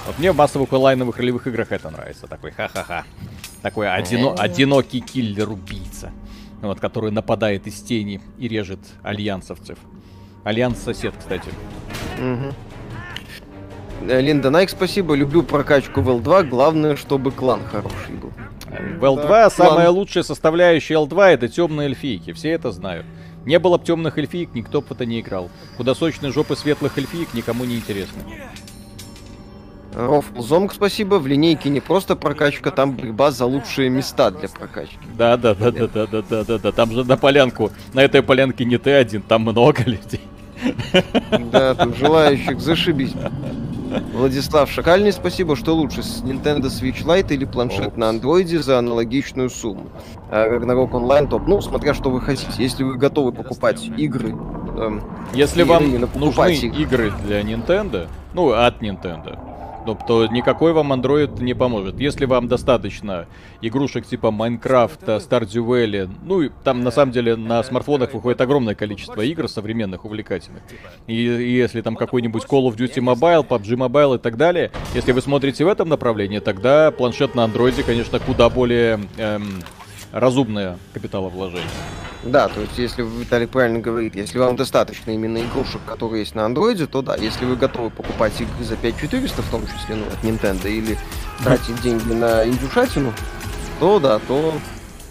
Вот 0.08 0.18
мне 0.18 0.32
в 0.32 0.36
массовых 0.36 0.74
онлайновых 0.74 1.18
ролевых 1.18 1.46
играх 1.46 1.72
это 1.72 1.92
нравится. 1.92 2.26
Такой 2.26 2.50
ха-ха-ха. 2.52 3.04
Такой 3.62 3.86
одино- 3.86 4.36
одинокий 4.40 5.02
киллер-убийца. 5.02 6.12
Вот, 6.62 6.80
который 6.80 7.12
нападает 7.12 7.68
из 7.68 7.80
тени 7.82 8.22
и 8.40 8.48
режет 8.48 8.80
альянсовцев. 9.04 9.78
Альянс 10.44 10.80
сосет, 10.80 11.14
кстати. 11.20 11.50
Мгм. 12.20 12.54
Э, 14.08 14.22
Линда 14.22 14.50
Найк, 14.50 14.70
спасибо. 14.70 15.16
Люблю 15.16 15.44
прокачку 15.44 16.02
в 16.02 16.10
L2. 16.10 16.48
Главное, 16.50 16.96
чтобы 16.96 17.32
клан 17.32 17.62
хороший 17.72 18.16
был. 18.16 18.32
В 19.00 19.04
L2 19.04 19.28
Да, 19.28 19.50
самая 19.50 19.86
клан. 19.88 19.96
лучшая 19.96 20.24
составляющая 20.24 20.96
L2 20.96 21.24
это 21.26 21.48
темные 21.48 21.88
эльфийки. 21.88 22.34
Все 22.34 22.52
это 22.52 22.72
знают. 22.72 23.06
Не 23.46 23.58
было 23.60 23.78
бы 23.78 23.86
темных 23.86 24.18
эльфиек, 24.18 24.54
никто 24.54 24.82
бы 24.82 24.88
это 24.92 25.06
не 25.06 25.20
играл. 25.20 25.50
Худосочные 25.78 26.32
жопы 26.32 26.56
светлых 26.56 26.98
эльфиек 26.98 27.34
никому 27.34 27.66
не 27.66 27.76
интересны. 27.76 28.22
Рофл 29.94 30.42
Зомг, 30.42 30.74
спасибо. 30.74 31.16
В 31.16 31.28
линейке 31.28 31.70
не 31.70 31.82
просто 31.82 32.16
прокачка, 32.16 32.72
там 32.72 32.94
борьба 32.96 33.32
за 33.32 33.46
лучшие 33.46 33.90
места 33.90 34.32
для 34.32 34.48
прокачки. 34.48 34.98
Да, 35.18 35.36
да, 35.36 35.54
да, 35.54 35.72
да, 35.72 35.88
да, 35.88 36.08
да, 36.08 36.22
да, 36.22 36.44
да, 36.46 36.58
да. 36.60 36.72
Там 36.72 36.92
же 36.92 37.04
на 37.04 37.18
полянку. 37.18 37.72
На 37.94 38.02
этой 38.02 38.22
полянке 38.24 38.64
не 38.64 38.78
ты 38.78 38.92
один, 38.92 39.22
там 39.22 39.42
много 39.42 39.84
людей. 39.84 40.22
Да, 41.52 41.76
тут 41.76 41.98
желающих 41.98 42.60
зашибись. 42.62 43.14
Владислав 44.14 44.70
Шакальный, 44.72 45.12
спасибо. 45.12 45.56
Что 45.56 45.76
лучше, 45.76 46.04
с 46.04 46.22
Nintendo 46.24 46.66
Switch 46.66 47.04
Lite 47.06 47.34
или 47.34 47.46
планшет 47.46 47.98
на 47.98 48.10
андроиде 48.10 48.60
за 48.62 48.80
аналогичную 48.80 49.50
сумму? 49.50 49.88
А 50.30 50.48
Ragnarok 50.48 50.92
Online 50.92 51.28
топ. 51.28 51.48
Ну, 51.48 51.62
смотря 51.62 51.94
что 51.94 52.10
вы 52.10 52.22
хотите. 52.22 52.52
Если 52.58 52.84
вы 52.84 52.96
готовы 52.98 53.32
покупать 53.32 53.84
игры, 53.98 54.30
эм, 54.30 55.04
Если 55.34 55.62
И 55.62 55.66
вам 55.66 55.84
нужны 56.16 56.54
их. 56.54 56.78
игры 56.80 57.12
для 57.26 57.42
Nintendo, 57.42 58.08
ну, 58.34 58.52
от 58.52 58.82
Nintendo, 58.82 59.38
ну, 59.86 59.98
то 60.08 60.28
никакой 60.28 60.74
вам 60.74 60.94
Android 60.94 61.42
не 61.42 61.54
поможет. 61.54 62.00
Если 62.00 62.26
вам 62.26 62.48
достаточно 62.48 63.28
игрушек 63.62 64.06
типа 64.06 64.32
Майнкрафта, 64.32 65.18
Stardew 65.18 65.66
Valley, 65.66 66.10
ну, 66.24 66.42
и 66.42 66.50
там 66.64 66.84
на 66.84 66.92
самом 66.92 67.12
деле 67.12 67.36
на 67.36 67.64
смартфонах 67.64 68.14
выходит 68.14 68.42
огромное 68.42 68.76
количество 68.76 69.22
игр 69.22 69.48
современных, 69.48 70.06
увлекательных. 70.06 70.64
И, 71.08 71.14
и 71.14 71.56
если 71.56 71.82
там 71.82 71.96
какой-нибудь 71.96 72.44
Call 72.44 72.68
of 72.70 72.76
Duty 72.76 73.02
Mobile, 73.02 73.48
PUBG 73.48 73.76
Mobile 73.76 74.16
и 74.16 74.20
так 74.20 74.38
далее, 74.38 74.72
если 74.94 75.12
вы 75.12 75.22
смотрите 75.22 75.66
в 75.66 75.68
этом 75.68 75.90
направлении, 75.90 76.40
тогда 76.40 76.92
планшет 76.92 77.36
на 77.36 77.44
андроиде, 77.44 77.84
конечно, 77.84 78.20
куда 78.20 78.50
более 78.50 79.00
эм, 79.18 79.62
разумное 80.12 80.78
капиталовложение. 80.94 81.68
Да, 82.24 82.50
то 82.50 82.62
есть, 82.62 82.78
если 82.78 83.02
Виталий 83.02 83.48
правильно 83.48 83.80
говорит, 83.80 84.16
если 84.16 84.38
вам 84.38 84.56
достаточно 84.56 85.10
именно 85.12 85.40
игрушек, 85.40 85.82
которые 85.88 86.20
есть 86.22 86.36
на 86.36 86.46
андроиде, 86.46 86.86
то 86.86 87.02
да, 87.02 87.16
если 87.16 87.46
вы 87.46 87.56
готовы 87.56 87.90
покупать 87.90 88.40
игры 88.40 88.64
за 88.64 88.76
5400, 88.76 89.42
в 89.42 89.50
том 89.50 89.64
числе, 89.66 89.96
ну, 89.96 90.06
от 90.06 90.24
Nintendo, 90.24 90.70
или 90.70 90.98
тратить 91.44 91.82
деньги 91.82 92.14
на 92.14 92.46
индюшатину, 92.46 93.12
то 93.80 94.00
да, 94.00 94.20
то 94.20 94.54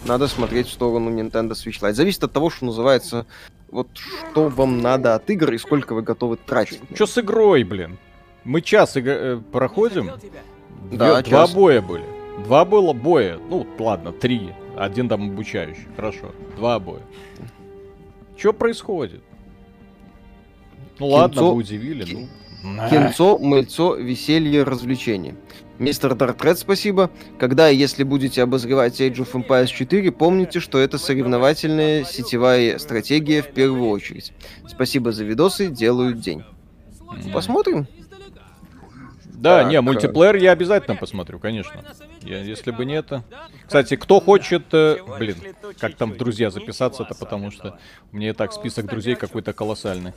надо 0.05 0.29
смотреть 0.29 0.67
в 0.67 0.71
сторону 0.71 1.09
Nintendo 1.11 1.51
Switch 1.51 1.81
Lite. 1.81 1.93
Зависит 1.93 2.23
от 2.23 2.31
того, 2.31 2.49
что 2.49 2.63
называется, 2.65 3.25
вот 3.69 3.87
что 3.95 4.47
вам 4.47 4.81
надо 4.81 5.13
от 5.15 5.29
игр 5.29 5.51
и 5.51 5.57
сколько 5.57 5.93
вы 5.93 6.03
готовы 6.03 6.37
тратить. 6.37 6.79
Что 6.95 7.05
с 7.07 7.17
игрой, 7.17 7.63
блин? 7.63 7.97
Мы 8.45 8.61
час 8.61 8.95
игра- 8.95 9.13
э, 9.35 9.41
проходим, 9.51 10.07
Да, 10.91 11.21
Две- 11.21 11.29
два 11.29 11.45
час. 11.45 11.53
боя 11.53 11.81
были. 11.81 12.05
Два 12.45 12.63
было 12.65 12.93
боя. 12.93 13.37
Ну, 13.49 13.67
ладно, 13.77 14.11
три. 14.13 14.51
Один 14.81 15.07
там 15.07 15.29
обучающий. 15.29 15.87
Хорошо. 15.95 16.31
Два 16.55 16.79
боя. 16.79 17.03
Что 18.35 18.51
происходит? 18.51 19.21
Ну 20.97 21.07
ладно, 21.09 21.35
Кинцо- 21.39 21.49
вы 21.51 21.55
удивили. 21.57 22.03
Ки- 22.03 22.27
Ну. 22.63 22.79
Кинцо, 22.89 23.37
мыльцо, 23.37 23.93
веселье, 23.95 24.63
развлечение. 24.63 25.35
Мистер 25.77 26.15
Дартред, 26.15 26.57
спасибо. 26.57 27.11
Когда 27.37 27.69
и 27.69 27.75
если 27.77 28.03
будете 28.03 28.41
обозревать 28.41 28.99
Age 28.99 29.17
of 29.17 29.31
Empires 29.33 29.67
4, 29.67 30.11
помните, 30.11 30.59
что 30.59 30.79
это 30.79 30.97
соревновательная 30.97 32.03
сетевая 32.03 32.79
стратегия 32.79 33.43
в 33.43 33.49
первую 33.51 33.87
очередь. 33.89 34.33
Спасибо 34.67 35.11
за 35.11 35.25
видосы, 35.25 35.67
делают 35.67 36.19
день. 36.21 36.43
Посмотрим. 37.31 37.85
Да, 39.25 39.61
Так, 39.61 39.71
не, 39.71 39.79
мультиплеер 39.81 40.35
я 40.37 40.51
обязательно 40.51 40.95
посмотрю, 40.95 41.37
конечно. 41.39 41.83
Я, 42.23 42.39
если 42.41 42.71
бы 42.71 42.85
не 42.85 42.93
это. 42.95 43.23
Кстати, 43.65 43.95
кто 43.95 44.19
хочет, 44.19 44.65
э, 44.73 44.97
блин, 45.19 45.35
как 45.79 45.95
там 45.95 46.11
в 46.11 46.17
друзья 46.17 46.49
записаться-то, 46.51 47.15
потому 47.15 47.51
что 47.51 47.79
у 48.11 48.17
меня 48.17 48.29
и 48.29 48.33
так 48.33 48.53
список 48.53 48.85
друзей 48.85 49.15
какой-то 49.15 49.53
колоссальный. 49.53 50.13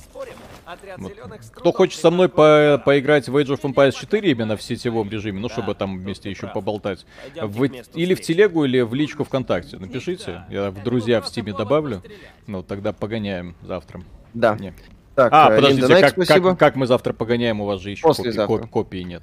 Вот. 0.98 1.12
Кто 1.55 1.72
хочет 1.72 2.00
со 2.00 2.11
мной 2.11 2.28
по 2.28 2.80
поиграть 2.84 3.28
в 3.28 3.36
Age 3.36 3.59
of 3.59 3.61
Empires 3.62 3.92
4 3.98 4.30
именно 4.30 4.57
в 4.57 4.62
сетевом 4.62 5.09
режиме, 5.11 5.40
ну, 5.40 5.48
чтобы 5.48 5.74
там 5.74 5.98
вместе 5.98 6.30
еще 6.30 6.46
поболтать, 6.46 7.07
в- 7.40 7.64
или 7.64 8.14
в 8.14 8.20
телегу, 8.20 8.64
или 8.64 8.80
в 8.80 8.94
личку 8.94 9.24
ВКонтакте, 9.24 9.78
напишите. 9.78 10.44
Я 10.50 10.70
в 10.70 10.82
друзья 10.82 11.20
в 11.20 11.26
Стиме 11.28 11.52
добавлю. 11.52 12.02
Ну, 12.46 12.62
тогда 12.62 12.92
погоняем 12.92 13.55
завтра. 13.62 14.02
Да. 14.34 14.57
Не. 14.57 14.74
Так, 15.14 15.32
А, 15.32 15.52
э, 15.52 15.57
подождите, 15.57 15.86
как, 16.00 16.14
как- 16.26 16.59
как 16.59 16.74
мы 16.76 16.86
завтра 16.88 17.12
погоняем? 17.12 17.61
У 17.61 17.66
вас 17.66 17.80
же 17.80 17.90
еще 17.90 18.02
копий, 18.02 18.16
Послезавтра. 18.16 18.59
коп- 18.59 18.68
копии 18.70 18.98
нет. 19.05 19.22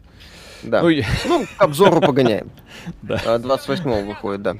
Да. 0.63 0.81
Ну, 0.81 0.89
Ну, 1.27 1.45
к 1.57 1.61
обзору 1.61 2.01
погоняем. 2.01 2.49
Да. 3.01 3.21
А, 3.25 3.37
28 3.39 4.05
выходит, 4.07 4.41
да. 4.41 4.55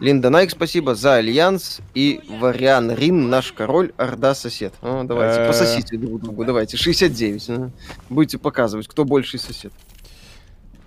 Линда 0.00 0.28
Найк, 0.30 0.50
спасибо 0.50 0.94
за 0.94 1.14
Альянс. 1.16 1.80
И 1.94 2.20
Вариан 2.28 2.90
Рин, 2.92 3.30
наш 3.30 3.52
король, 3.52 3.92
Орда 3.96 4.34
сосет. 4.34 4.74
О, 4.82 5.04
давайте, 5.04 5.40
Э. 5.40 5.46
пососите 5.46 5.96
друг 5.96 6.20
другу, 6.22 6.44
давайте. 6.44 6.76
69. 6.76 7.48
ага. 7.48 7.70
Будете 8.10 8.38
показывать, 8.38 8.88
кто 8.88 9.04
больший 9.04 9.38
сосед. 9.38 9.72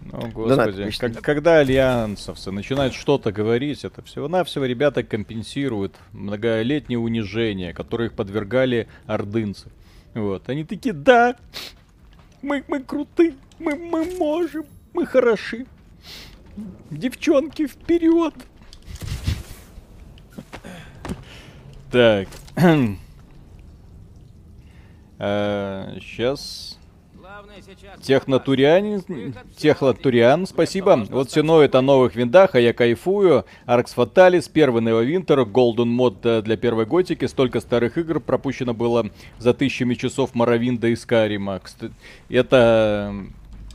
Ну, 0.02 0.48
Донат 0.48 0.76
господи, 0.76 1.14
как- 1.14 1.22
когда 1.24 1.58
альянсовцы 1.60 2.52
начинают 2.52 2.94
что-то 2.94 3.32
говорить, 3.32 3.84
это 3.84 4.02
всего-навсего 4.02 4.66
ребята 4.66 5.04
компенсируют 5.04 5.96
многолетнее 6.14 6.98
унижение, 7.00 7.74
которое 7.74 8.06
их 8.10 8.14
подвергали 8.14 8.88
ордынцы. 9.08 9.70
Вот, 10.16 10.50
они 10.50 10.64
такие, 10.64 10.94
да, 10.94 11.36
мы, 12.42 12.64
мы 12.68 12.82
круты, 12.82 13.36
мы, 13.60 13.76
мы 13.76 14.06
можем, 14.18 14.66
мы 14.94 15.06
хороши. 15.06 15.66
Девчонки, 16.90 17.68
вперед! 17.68 18.34
Так. 21.92 22.28
Сейчас. 25.20 26.79
Технотурианин, 28.02 29.34
Технотуриан, 29.56 30.46
спасибо. 30.46 31.06
Вот 31.10 31.30
все 31.30 31.44
ноет 31.44 31.76
о 31.76 31.82
новых 31.82 32.16
виндах, 32.16 32.56
а 32.56 32.60
я 32.60 32.74
кайфую. 32.74 33.46
Аркс 33.66 33.94
Фаталис, 33.94 34.48
первый 34.48 34.82
Neverwinter, 34.82 35.46
Golden 35.46 35.86
мод 35.86 36.26
э, 36.26 36.42
для 36.42 36.58
первой 36.58 36.86
готики. 36.86 37.26
Столько 37.26 37.60
старых 37.60 37.98
игр 37.98 38.20
пропущено 38.20 38.74
было 38.74 39.10
за 39.38 39.54
тысячами 39.54 39.94
часов 39.94 40.36
Моровинда 40.36 40.88
и 40.88 40.96
Скарима. 40.96 41.62
Это 42.30 43.14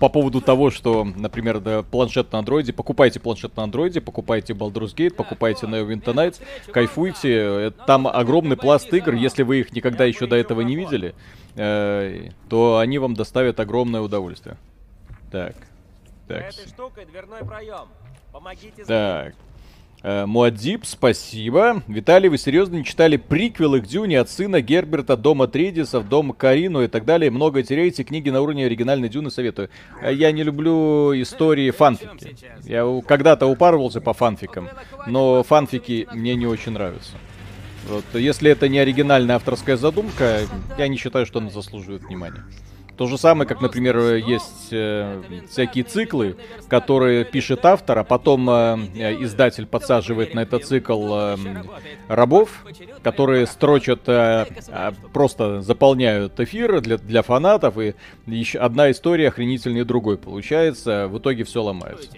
по 0.05 0.11
поводу 0.11 0.43
того, 0.43 0.71
что, 0.71 1.03
например, 1.03 1.61
да, 1.61 1.83
планшет 1.83 2.31
на 2.31 2.41
андроиде, 2.41 2.75
покупайте 2.75 3.21
планшет 3.21 3.57
на 3.57 3.63
андроиде, 3.63 4.03
покупайте 4.03 4.53
Baldur's 4.53 4.95
Gate, 4.95 5.15
покупайте 5.15 5.65
Neverwinter 5.65 6.13
Nights, 6.13 6.43
кайфуйте. 6.71 7.31
Э, 7.33 7.71
Там 7.87 8.07
огромный 8.07 8.59
пласт 8.59 8.93
игр, 8.93 9.15
если 9.15 9.45
вы 9.45 9.61
их 9.61 9.73
никогда 9.73 10.05
еще 10.05 10.27
до 10.27 10.37
этого 10.37 10.61
не 10.61 10.77
видели, 10.77 11.15
э, 11.57 12.29
то 12.51 12.77
они 12.77 12.99
вам 12.99 13.15
доставят 13.15 13.61
огромное 13.61 14.03
удовольствие. 14.03 14.59
Так. 15.33 15.57
Так. 16.29 16.53
Этой 16.53 16.69
штукой 16.69 17.07
дверной 17.07 17.41
проем. 17.41 17.89
Помогите 18.31 18.85
Так. 18.85 19.35
Э, 20.05 20.27
Муаддиб, 20.27 20.85
спасибо. 20.85 21.83
Виталий, 21.89 22.29
вы 22.29 22.37
серьезно 22.37 22.77
не 22.77 22.85
читали 22.85 23.17
приквелы 23.17 23.81
к 23.81 23.87
Дюне 23.87 24.21
от 24.21 24.29
сына 24.29 24.61
Герберта, 24.61 25.17
Дома 25.17 25.49
Тридисов, 25.49 26.11
Дома 26.11 26.35
Карину 26.35 26.83
и 26.83 26.89
так 26.89 27.07
далее? 27.07 27.31
Много 27.31 27.63
теряете 27.63 28.05
книги 28.05 28.29
на 28.29 28.43
уровне 28.43 28.67
оригинальной 28.67 29.09
Дюны, 29.09 29.31
советую. 29.31 29.71
Э, 30.03 30.13
Я 30.13 30.31
не 30.33 30.43
люблю 30.43 31.19
истории 31.23 31.71
фанфики. 31.71 32.37
Я 32.65 32.85
когда-то 33.09 33.47
упарывался 33.47 34.03
по 34.03 34.13
фанфикам, 34.13 34.69
но 35.07 35.43
фанфики 35.43 36.07
мне 36.13 36.35
не 36.35 36.47
очень 36.47 36.73
нравятся. 36.73 37.13
Вот, 37.89 38.05
если 38.13 38.51
это 38.51 38.69
не 38.69 38.79
оригинальная 38.79 39.37
авторская 39.37 39.79
задумка, 39.79 40.41
я 40.77 40.89
не 40.89 40.99
считаю, 40.99 41.25
что 41.25 41.39
она 41.39 41.49
заслуживает 41.49 42.03
внимания. 42.05 42.45
То 42.97 43.07
же 43.09 43.19
самое, 43.19 43.49
как, 43.49 43.61
например, 43.61 43.99
есть 44.15 44.69
э, 44.71 45.21
всякие 45.49 45.83
циклы, 45.85 46.37
которые 46.69 47.25
пишет 47.25 47.65
автор, 47.65 47.99
а 47.99 48.05
потом 48.05 48.49
э, 48.49 48.77
издатель 49.21 49.67
подсаживает 49.67 50.35
на 50.35 50.41
этот 50.41 50.65
цикл 50.65 51.13
э, 51.13 51.37
рабов, 52.09 52.65
которые 53.03 53.47
строчат, 53.47 54.03
э, 54.07 54.47
э, 54.69 54.93
просто 55.13 55.61
заполняют 55.61 56.39
эфир 56.39 56.81
для, 56.81 56.99
для 56.99 57.23
фанатов, 57.23 57.79
и 57.79 57.95
еще 58.27 58.61
одна 58.61 58.91
история 58.93 59.29
охренительнее 59.29 59.85
другой 59.85 60.17
получается, 60.17 61.09
в 61.09 61.19
итоге 61.19 61.45
все 61.45 61.63
ломается. 61.63 62.11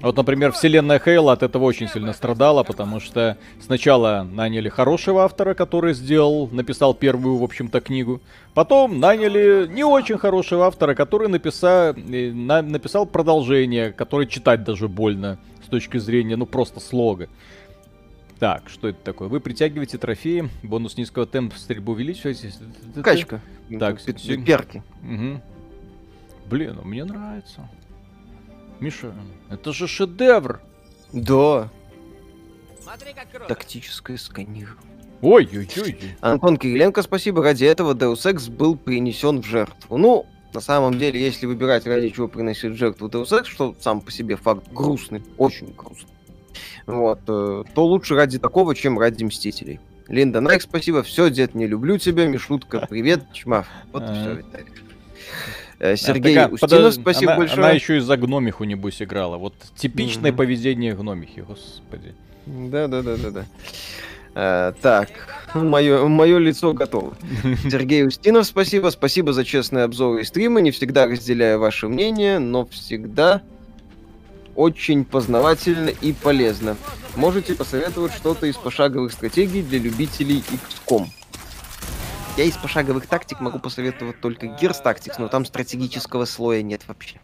Вот, 0.00 0.16
например, 0.16 0.52
вселенная 0.52 1.00
Хейла 1.00 1.32
от 1.32 1.42
этого 1.42 1.64
очень 1.64 1.88
сильно 1.88 2.12
страдала, 2.12 2.62
потому 2.62 3.00
что 3.00 3.36
сначала 3.60 4.22
наняли 4.22 4.68
хорошего 4.68 5.24
автора, 5.24 5.54
который 5.54 5.92
сделал, 5.92 6.48
написал 6.52 6.94
первую, 6.94 7.36
в 7.38 7.42
общем-то, 7.42 7.80
книгу. 7.80 8.20
Потом 8.54 9.00
наняли 9.00 9.66
не 9.68 9.82
очень 9.82 10.16
хорошего 10.16 10.66
автора, 10.66 10.94
который 10.94 11.28
написал, 11.28 11.94
э, 11.96 12.30
на- 12.32 12.62
написал 12.62 13.06
продолжение, 13.06 13.92
которое 13.92 14.26
читать 14.28 14.62
даже 14.62 14.86
больно 14.86 15.36
с 15.64 15.68
точки 15.68 15.98
зрения, 15.98 16.36
ну, 16.36 16.46
просто 16.46 16.78
слога. 16.78 17.28
Так, 18.38 18.68
что 18.68 18.86
это 18.86 18.98
такое? 19.02 19.26
Вы 19.26 19.40
притягиваете 19.40 19.98
трофеи, 19.98 20.48
бонус 20.62 20.96
низкого 20.96 21.26
темпа 21.26 21.56
стрельбы 21.58 21.92
увеличиваете. 21.92 22.52
Качка. 23.02 23.40
Так, 23.80 23.98
се- 23.98 24.12
Перки. 24.12 24.84
Мгм. 25.02 25.42
Блин, 26.48 26.76
ну 26.80 26.88
мне 26.88 27.04
нравится. 27.04 27.68
Миша, 28.80 29.12
это 29.50 29.72
же 29.72 29.86
шедевр. 29.88 30.60
Да, 31.12 31.68
Смотри, 32.82 33.12
как 33.14 33.30
круто. 33.30 33.46
тактическое 33.46 34.16
сканирование. 34.16 34.76
Ой-ой-ой. 35.20 35.98
Антон 36.20 36.56
Кириленко, 36.56 37.02
спасибо. 37.02 37.42
Ради 37.42 37.64
этого 37.64 37.94
Deus 37.94 38.24
Ex 38.24 38.50
был 38.50 38.76
принесен 38.76 39.42
в 39.42 39.46
жертву. 39.46 39.96
Ну, 39.96 40.26
на 40.54 40.60
самом 40.60 40.98
деле, 40.98 41.20
если 41.20 41.46
выбирать, 41.46 41.86
ради 41.86 42.10
чего 42.10 42.28
приносить 42.28 42.74
жертву 42.74 43.08
Deus 43.08 43.30
Ex, 43.30 43.44
что 43.46 43.74
сам 43.80 44.00
по 44.00 44.12
себе 44.12 44.36
факт 44.36 44.72
грустный, 44.72 45.22
очень 45.36 45.74
грустный, 45.76 46.14
вот, 46.86 47.20
э, 47.26 47.64
то 47.74 47.86
лучше 47.86 48.14
ради 48.14 48.38
такого, 48.38 48.74
чем 48.74 48.98
ради 48.98 49.24
Мстителей. 49.24 49.80
Линда 50.06 50.40
Найк, 50.40 50.62
спасибо. 50.62 51.02
Все, 51.02 51.28
дед, 51.28 51.54
не 51.54 51.66
люблю 51.66 51.98
тебя. 51.98 52.26
Мишутка, 52.26 52.86
привет. 52.88 53.24
Чмав. 53.32 53.66
Вот 53.92 54.02
и 54.04 54.12
все, 54.14 54.34
Виталик. 54.36 54.82
Э, 55.80 55.96
Сергей 55.96 56.34
Так, 56.34 56.50
а, 56.50 56.54
Устинов, 56.54 56.70
подож- 56.94 56.94
спасибо 57.00 57.32
она, 57.32 57.38
большое. 57.40 57.58
Она 57.66 57.70
еще 57.72 57.98
из-за 57.98 58.16
гномиху, 58.16 58.64
небось, 58.64 59.00
играла. 59.00 59.36
Вот 59.36 59.54
типичное 59.76 60.30
Мгм. 60.32 60.36
поведение 60.38 60.94
гномихи, 60.94 61.40
господи. 61.40 62.14
Да, 62.46 62.88
да, 62.88 63.02
да, 63.02 63.16
да, 63.16 63.30
да. 63.30 63.44
Э, 64.34 64.72
так, 64.82 65.08
мое, 65.54 66.06
мое 66.06 66.38
лицо 66.38 66.72
готово. 66.72 67.14
Сергей 67.70 68.06
Устинов, 68.06 68.46
спасибо. 68.46 68.90
Спасибо 68.90 69.32
за 69.32 69.44
честные 69.44 69.84
обзоры 69.84 70.22
и 70.22 70.24
стримы. 70.24 70.62
Не 70.62 70.70
всегда 70.72 71.06
разделяю 71.06 71.58
ваше 71.60 71.88
мнение, 71.88 72.38
но 72.38 72.66
всегда 72.66 73.42
очень 74.56 75.04
познавательно 75.04 75.90
и 75.90 76.12
полезно. 76.12 76.76
Можете 77.14 77.54
посоветовать 77.54 78.12
что-то 78.12 78.46
из 78.46 78.56
пошаговых 78.56 79.12
стратегий 79.12 79.62
для 79.62 79.78
любителей 79.78 80.42
XCOM? 80.50 81.06
Я 82.38 82.44
из 82.44 82.56
пошаговых 82.56 83.08
тактик 83.08 83.40
могу 83.40 83.58
посоветовать 83.58 84.20
только 84.20 84.46
Gears 84.46 84.80
Tactics, 84.84 85.14
но 85.18 85.26
там 85.26 85.44
стратегического 85.44 86.24
слоя 86.24 86.62
нет 86.62 86.82
вообще. 86.86 87.16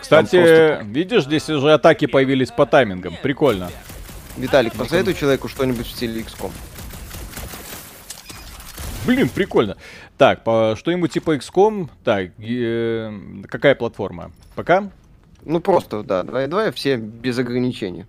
Кстати, 0.00 0.30
просто- 0.42 0.80
видишь, 0.86 1.22
здесь 1.22 1.48
уже 1.48 1.72
атаки 1.72 2.06
появились 2.06 2.50
по 2.50 2.66
таймингам. 2.66 3.14
Прикольно. 3.22 3.70
Виталик, 4.36 4.72
посоветуй 4.72 5.14
человеку 5.14 5.46
что-нибудь 5.46 5.86
в 5.86 5.92
стиле 5.92 6.20
XCOM. 6.22 6.50
Блин, 9.06 9.28
прикольно. 9.28 9.76
Так, 10.18 10.42
по, 10.42 10.74
что-нибудь 10.76 11.12
типа 11.12 11.36
XCOM. 11.36 11.88
Так, 12.02 12.32
э, 12.40 13.12
какая 13.48 13.76
платформа? 13.76 14.32
Пока? 14.56 14.90
Ну 15.44 15.60
просто, 15.60 16.02
да, 16.02 16.24
2 16.24 16.72
все 16.72 16.96
без 16.96 17.38
ограничений. 17.38 18.06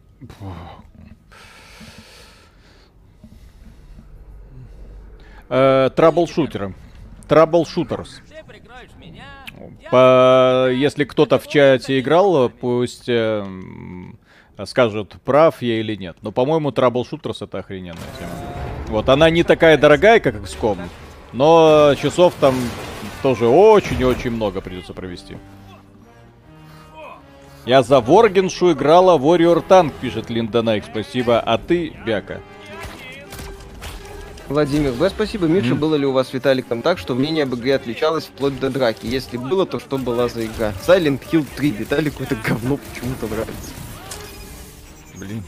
Э, 5.56 5.92
Troubleshooters. 5.96 6.74
Troubleshooters. 7.28 8.22
Если 9.92 11.04
кто-то 11.04 11.38
в 11.38 11.48
чате 11.48 12.00
играл, 12.00 12.50
пусть 12.50 13.08
э, 13.08 13.44
м, 13.46 14.18
скажет, 14.66 15.14
прав 15.24 15.62
я 15.62 15.80
или 15.80 15.96
нет. 15.96 16.18
Но, 16.24 16.32
по-моему, 16.32 16.72
Troubleshooters 16.72 17.38
это 17.42 17.60
охрененная 17.60 18.02
тема. 18.18 18.32
Вот, 18.88 19.10
она 19.10 19.30
не 19.30 19.44
такая 19.44 19.78
дорогая, 19.78 20.20
как 20.20 20.36
XCOM, 20.36 20.80
но 21.34 21.94
часов 22.02 22.34
там 22.40 22.56
тоже 23.22 23.46
очень-очень 23.46 24.32
много 24.32 24.60
придется 24.60 24.94
провести. 24.94 25.38
Я 27.68 27.84
за 27.84 28.00
Воргеншу 28.02 28.72
играла 28.74 29.20
Warrior 29.20 29.64
Tank, 29.68 29.94
пишет 30.02 30.32
Линда 30.32 30.64
Найк, 30.64 30.86
спасибо. 30.86 31.40
А 31.40 31.60
ты, 31.60 31.94
Бяка? 32.06 32.40
Владимир 34.50 34.92
Б, 34.92 35.10
спасибо. 35.10 35.48
Миша, 35.48 35.74
было 35.74 35.96
ли 35.96 36.06
у 36.06 36.12
вас 36.12 36.30
с 36.30 36.34
Виталиком 36.34 36.82
так, 36.82 36.98
что 36.98 37.16
мнение 37.16 37.44
об 37.44 37.56
игре 37.56 37.76
отличалось 37.76 38.26
вплоть 38.26 38.60
до 38.60 38.70
драки? 38.70 39.06
Если 39.06 39.38
было, 39.38 39.66
то 39.66 39.80
что 39.80 39.98
была 39.98 40.28
за 40.28 40.46
игра? 40.46 40.74
Silent 40.86 41.22
Hill 41.32 41.46
3. 41.56 41.72
Виталику 41.72 42.24
это 42.24 42.36
говно 42.36 42.78
почему-то 42.78 43.28
нравится. 43.28 43.72
Блин. 45.16 45.44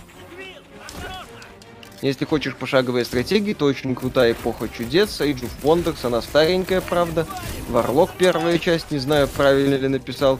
Если 2.01 2.25
хочешь 2.25 2.55
пошаговые 2.55 3.03
стратегии, 3.03 3.53
то 3.53 3.65
очень 3.65 3.95
крутая 3.95 4.33
эпоха 4.33 4.69
чудес. 4.69 5.19
Age 5.21 5.41
of 5.41 5.51
Wonders, 5.63 6.05
она 6.05 6.21
старенькая, 6.21 6.81
правда. 6.81 7.27
Warlock 7.69 8.11
первая 8.17 8.59
часть, 8.59 8.91
не 8.91 8.99
знаю, 8.99 9.27
правильно 9.27 9.75
ли 9.75 9.87
написал. 9.87 10.39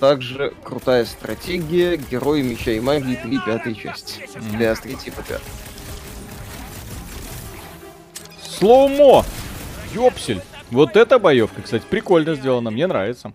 Также 0.00 0.52
крутая 0.64 1.04
стратегия 1.04 1.96
Герои 1.96 2.42
Меча 2.42 2.72
и 2.72 2.80
Магии 2.80 3.14
3 3.14 3.40
пятой 3.46 3.74
части. 3.74 4.28
Для 4.52 4.74
с 4.74 4.80
3 4.80 4.96
по 5.10 5.22
5. 5.22 5.40
Слоумо! 8.58 9.24
Ёпсель! 9.92 10.40
Вот 10.70 10.96
эта 10.96 11.18
боевка, 11.18 11.62
кстати, 11.62 11.84
прикольно 11.88 12.34
сделана, 12.34 12.70
мне 12.70 12.86
нравится. 12.86 13.32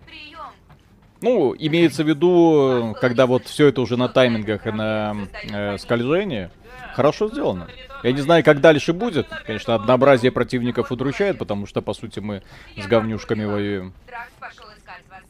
Ну, 1.20 1.54
имеется 1.58 2.02
в 2.02 2.08
виду, 2.08 2.96
когда 3.00 3.26
вот 3.26 3.44
все 3.44 3.66
это 3.68 3.82
уже 3.82 3.98
на 3.98 4.08
таймингах 4.08 4.66
и 4.66 4.70
на 4.70 5.14
э, 5.52 5.76
скольжении. 5.78 6.50
Хорошо 6.94 7.28
сделано. 7.28 7.68
Я 8.02 8.12
не 8.12 8.20
знаю, 8.22 8.42
как 8.42 8.60
дальше 8.60 8.94
будет. 8.94 9.28
Конечно, 9.46 9.74
однообразие 9.74 10.32
противников 10.32 10.90
удручает, 10.90 11.38
потому 11.38 11.66
что, 11.66 11.82
по 11.82 11.92
сути, 11.92 12.20
мы 12.20 12.42
с 12.76 12.86
говнюшками 12.86 13.44
воюем. 13.44 13.92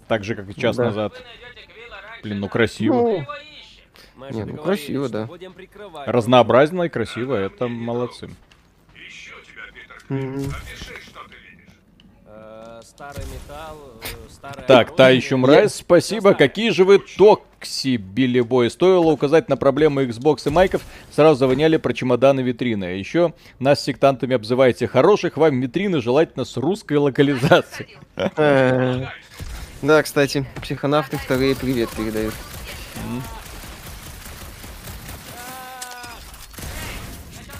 Так 0.06 0.22
же, 0.22 0.36
как 0.36 0.48
и 0.48 0.54
час 0.60 0.76
Да. 0.76 0.84
назад. 0.84 1.20
Блин, 2.22 2.38
ну 2.38 2.48
красиво. 2.48 2.94
Ну, 2.94 3.26
Не, 4.30 4.44
ну, 4.44 4.56
красиво, 4.58 5.08
да. 5.08 5.28
Разнообразно 6.06 6.84
и 6.84 6.88
красиво, 6.88 7.34
это 7.34 7.66
молодцы. 7.66 8.30
Э, 10.10 10.42
старый 12.82 13.24
металл, 13.26 13.76
э, 14.02 14.06
старое 14.28 14.66
Так, 14.66 14.96
та 14.96 15.10
еще 15.10 15.36
мразь, 15.36 15.74
спасибо. 15.74 16.34
Какие 16.34 16.70
же 16.70 16.84
вы 16.84 16.98
токси, 16.98 17.94
Билли 17.96 18.40
Бой. 18.40 18.70
Стоило 18.70 19.12
указать 19.12 19.48
на 19.48 19.56
проблемы 19.56 20.06
Xbox 20.06 20.48
и 20.48 20.50
майков, 20.50 20.82
сразу 21.12 21.38
завоняли 21.38 21.76
про 21.76 21.92
чемоданы 21.92 22.40
витрины. 22.40 22.86
А 22.86 22.90
еще 22.90 23.34
нас 23.60 23.84
сектантами 23.84 24.34
обзываете. 24.34 24.88
Хороших 24.88 25.36
вам 25.36 25.60
витрины, 25.60 26.00
желательно 26.00 26.44
с 26.44 26.56
русской 26.56 26.96
локализацией. 26.96 27.96
Э, 28.16 29.06
Да, 29.82 30.02
кстати, 30.02 30.44
психонавты 30.60 31.18
вторые 31.18 31.54
привет 31.54 31.88
передают. 31.90 32.34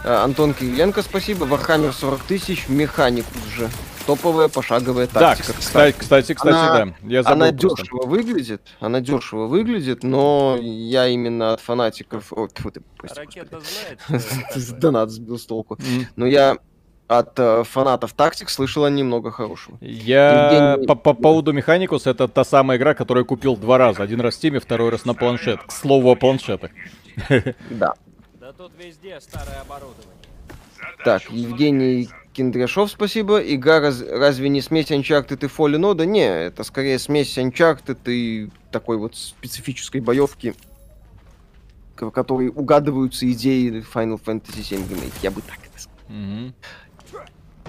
Антон 0.04 0.54
Кириленко, 0.54 1.02
спасибо. 1.02 1.44
Warhammer 1.44 1.92
40 1.92 2.20
тысяч, 2.22 2.68
Mechanicus 2.68 3.44
же. 3.54 3.68
Топовая 4.06 4.48
пошаговая 4.48 5.06
Так, 5.06 5.36
тактика. 5.36 5.52
кстати, 5.58 5.94
кстати, 5.98 6.32
кстати, 6.34 6.54
Она- 6.54 6.84
да. 6.86 6.94
Я 7.06 7.22
забыл 7.22 7.42
Она 7.44 7.52
просто. 7.52 7.82
дешево 7.82 8.06
выглядит, 8.06 8.62
она 8.80 9.00
дешево 9.00 9.46
выглядит, 9.46 10.02
но 10.02 10.56
я 10.60 11.06
именно 11.06 11.52
от 11.52 11.60
фанатиков... 11.60 12.32
О, 12.32 12.48
тьфу 12.48 12.70
ты, 12.70 12.80
прости? 12.96 13.20
Донат 14.80 15.10
сбил 15.10 15.38
с 15.38 15.44
толку. 15.46 15.78
Но 16.16 16.26
я 16.26 16.56
от 17.08 17.38
э, 17.38 17.64
фанатов 17.64 18.12
тактик 18.14 18.48
слышала 18.50 18.86
немного 18.86 19.30
хорошего. 19.30 19.76
Я 19.80 20.50
Евгений- 20.72 20.86
по, 20.86 20.94
по 20.94 21.12
поводу 21.12 21.52
Механикус, 21.52 22.06
это 22.06 22.26
та 22.26 22.44
самая 22.44 22.78
игра, 22.78 22.94
которую 22.94 23.24
я 23.24 23.28
купил 23.28 23.56
два 23.56 23.78
раза. 23.78 24.02
Один 24.02 24.20
раз 24.20 24.36
в 24.36 24.42
Steam, 24.42 24.58
второй 24.60 24.90
раз 24.90 25.04
на 25.04 25.14
планшет. 25.14 25.60
К 25.62 25.72
слову 25.72 26.10
о 26.10 26.14
планшетах. 26.14 26.70
Да. 27.70 27.94
Тут 28.60 28.72
везде 28.78 29.18
старое 29.22 29.62
оборудование. 29.62 30.12
Так, 31.02 31.30
Евгений 31.30 32.10
Киндряшов, 32.34 32.90
спасибо. 32.90 33.38
Игра 33.38 33.80
раз- 33.80 34.02
разве 34.02 34.50
не 34.50 34.60
смесь 34.60 34.90
Uncharted 34.90 35.42
и 35.42 35.48
Fallen 35.48 35.80
Order? 35.80 36.04
Не, 36.04 36.26
это 36.26 36.62
скорее 36.62 36.98
смесь 36.98 37.38
Uncharted 37.38 38.00
и 38.04 38.50
такой 38.70 38.98
вот 38.98 39.16
специфической 39.16 40.02
боевки, 40.02 40.52
в 41.96 42.10
которой 42.10 42.48
угадываются 42.48 43.30
идеи 43.32 43.82
Final 43.94 44.22
Fantasy 44.22 44.60
VII 44.60 44.86
Remake. 44.90 45.14
Я 45.22 45.30
бы 45.30 45.40
так 45.40 45.56
это 45.64 45.80
сказал. 45.80 45.98
Мгм. 46.08 46.54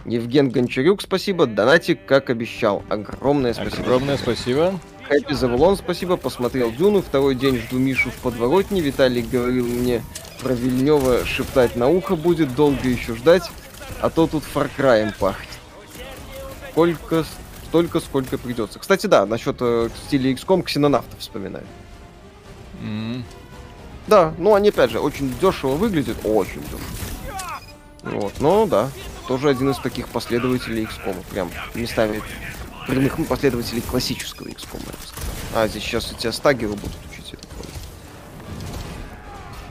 Евген 0.04 0.50
Гончарюк, 0.50 1.02
спасибо. 1.02 1.46
Донатик, 1.46 2.06
как 2.06 2.30
обещал. 2.30 2.84
Огромное 2.89 3.54
спасибо. 3.54 3.82
Огромное 3.84 4.18
спасибо. 4.18 4.78
Хэппи 5.12 5.34
Завулон, 5.34 5.76
спасибо. 5.76 6.16
Посмотрел 6.16 6.72
Дюну. 6.72 7.01
Второй 7.01 7.36
день 7.36 7.57
жду 7.57 7.78
Мишу 7.78 8.09
в 8.12 8.16
подворотне. 8.20 8.80
Виталий 8.80 9.22
говорил 9.22 9.68
мне 9.68 10.01
про 10.41 10.53
Вильнева 10.53 11.26
шептать 11.26 11.76
на 11.76 11.89
ухо 11.89 12.16
будет. 12.16 12.55
Долго 12.55 12.88
еще 12.88 13.18
ждать. 13.18 13.43
А 13.99 14.09
то 14.09 14.26
тут 14.26 14.45
Фаркраем 14.45 15.12
пахнет. 15.20 15.49
Сколько, 16.72 17.26
столько, 17.68 17.99
сколько 17.99 18.38
придется. 18.38 18.80
Кстати, 18.80 19.07
да, 19.07 19.26
насчет 19.26 19.57
э, 19.59 19.89
стиля 20.07 20.32
XCOM 20.32 20.64
ксенонавтов 20.64 21.20
вспоминаю. 21.20 21.66
М. 22.82 23.26
Да, 24.07 24.34
ну 24.38 24.55
они 24.55 24.70
опять 24.70 24.91
же 24.91 25.01
очень 25.01 25.34
дешево 25.41 25.76
выглядят. 25.76 26.20
Очень 26.24 26.62
дешево. 26.62 26.80
Вот, 28.03 28.39
но 28.39 28.66
да, 28.66 28.89
тоже 29.28 29.49
один 29.49 29.72
из 29.72 29.78
таких 29.78 30.07
последователей 30.07 30.86
XCOM. 30.86 31.18
Прям 31.30 31.51
местами 31.76 32.22
прямых 32.88 33.27
последователей 33.27 33.82
классического 33.82 34.47
XCOM, 34.47 34.79
я 34.86 34.91
бы 34.91 34.97
сказал. 35.05 35.34
А, 35.55 35.67
здесь 35.67 35.84
сейчас 35.84 36.11
у 36.11 36.15
тебя 36.15 36.32
стагеры 36.32 36.73
будут 36.73 36.97
учить, 37.11 37.32
я 37.32 37.38
так 37.38 37.49
понял. 37.49 37.75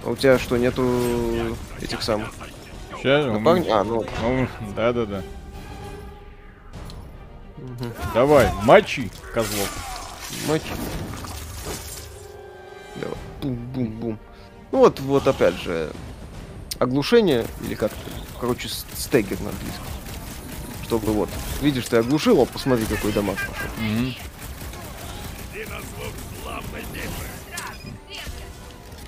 А 0.04 0.10
у 0.10 0.16
тебя 0.16 0.38
что, 0.38 0.56
нету 0.56 1.56
этих 1.80 2.02
самых 2.02 2.30
Щас, 3.02 3.26
м, 3.26 3.34
напарников? 3.34 3.72
А, 3.72 3.84
ну, 3.84 4.04
ну, 4.22 4.48
да-да-да. 4.74 5.22
Давай, 8.14 8.50
мочи, 8.62 9.10
козлов. 9.32 9.70
Мочи. 10.46 10.64
Давай. 12.96 13.16
Бум-бум-бум. 13.42 14.18
Ну 14.72 14.78
вот, 14.78 15.00
вот 15.00 15.26
опять 15.26 15.54
же, 15.54 15.90
оглушение, 16.78 17.46
или 17.64 17.74
как 17.74 17.92
это, 17.92 18.10
короче, 18.40 18.68
стегер 18.68 19.40
на 19.40 19.50
английском. 19.50 19.86
Чтобы 20.90 21.12
вот, 21.12 21.28
видишь, 21.62 21.84
ты 21.84 21.98
оглушил, 21.98 22.42
а 22.42 22.46
посмотри, 22.46 22.84
какой 22.84 23.12
дамаг 23.12 23.36
пошел. 23.36 23.70
Мгм. 23.78 24.14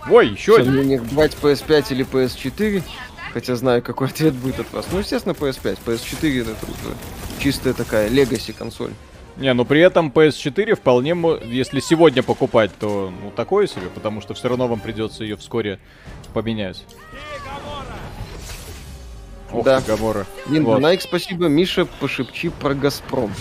Ой, 0.08 0.28
еще 0.28 0.58
один. 0.58 0.74
мне 0.74 0.84
не 0.84 0.98
брать 0.98 1.36
PS5 1.42 1.86
или 1.90 2.06
PS4, 2.06 2.84
хотя 3.32 3.56
знаю, 3.56 3.82
какой 3.82 4.06
ответ 4.10 4.32
будет 4.34 4.60
от 4.60 4.72
вас. 4.72 4.86
Ну, 4.92 5.00
естественно, 5.00 5.32
PS5. 5.32 5.80
PS4 5.84 6.42
это 6.42 6.66
уже 6.66 6.94
чистая 7.40 7.74
такая 7.74 8.08
легаси 8.08 8.52
консоль. 8.52 8.92
Не, 9.36 9.52
ну 9.52 9.64
при 9.64 9.80
этом 9.80 10.12
PS4 10.14 10.76
вполне, 10.76 11.16
если 11.46 11.80
сегодня 11.80 12.22
покупать, 12.22 12.70
то 12.78 13.12
ну 13.24 13.32
такое 13.32 13.66
себе, 13.66 13.88
потому 13.92 14.20
что 14.20 14.34
все 14.34 14.48
равно 14.48 14.68
вам 14.68 14.78
придется 14.78 15.24
ее 15.24 15.36
вскоре 15.36 15.80
поменять. 16.32 16.84
Ох 19.52 19.64
Да. 19.64 19.80
ты, 19.80 19.86
Гамора. 19.92 20.26
Линда 20.48 20.70
Вот. 20.70 20.80
Найк, 20.80 21.02
спасибо. 21.02 21.46
Миша, 21.46 21.86
пошепчи 22.00 22.48
про 22.48 22.74
Газпром. 22.74 23.32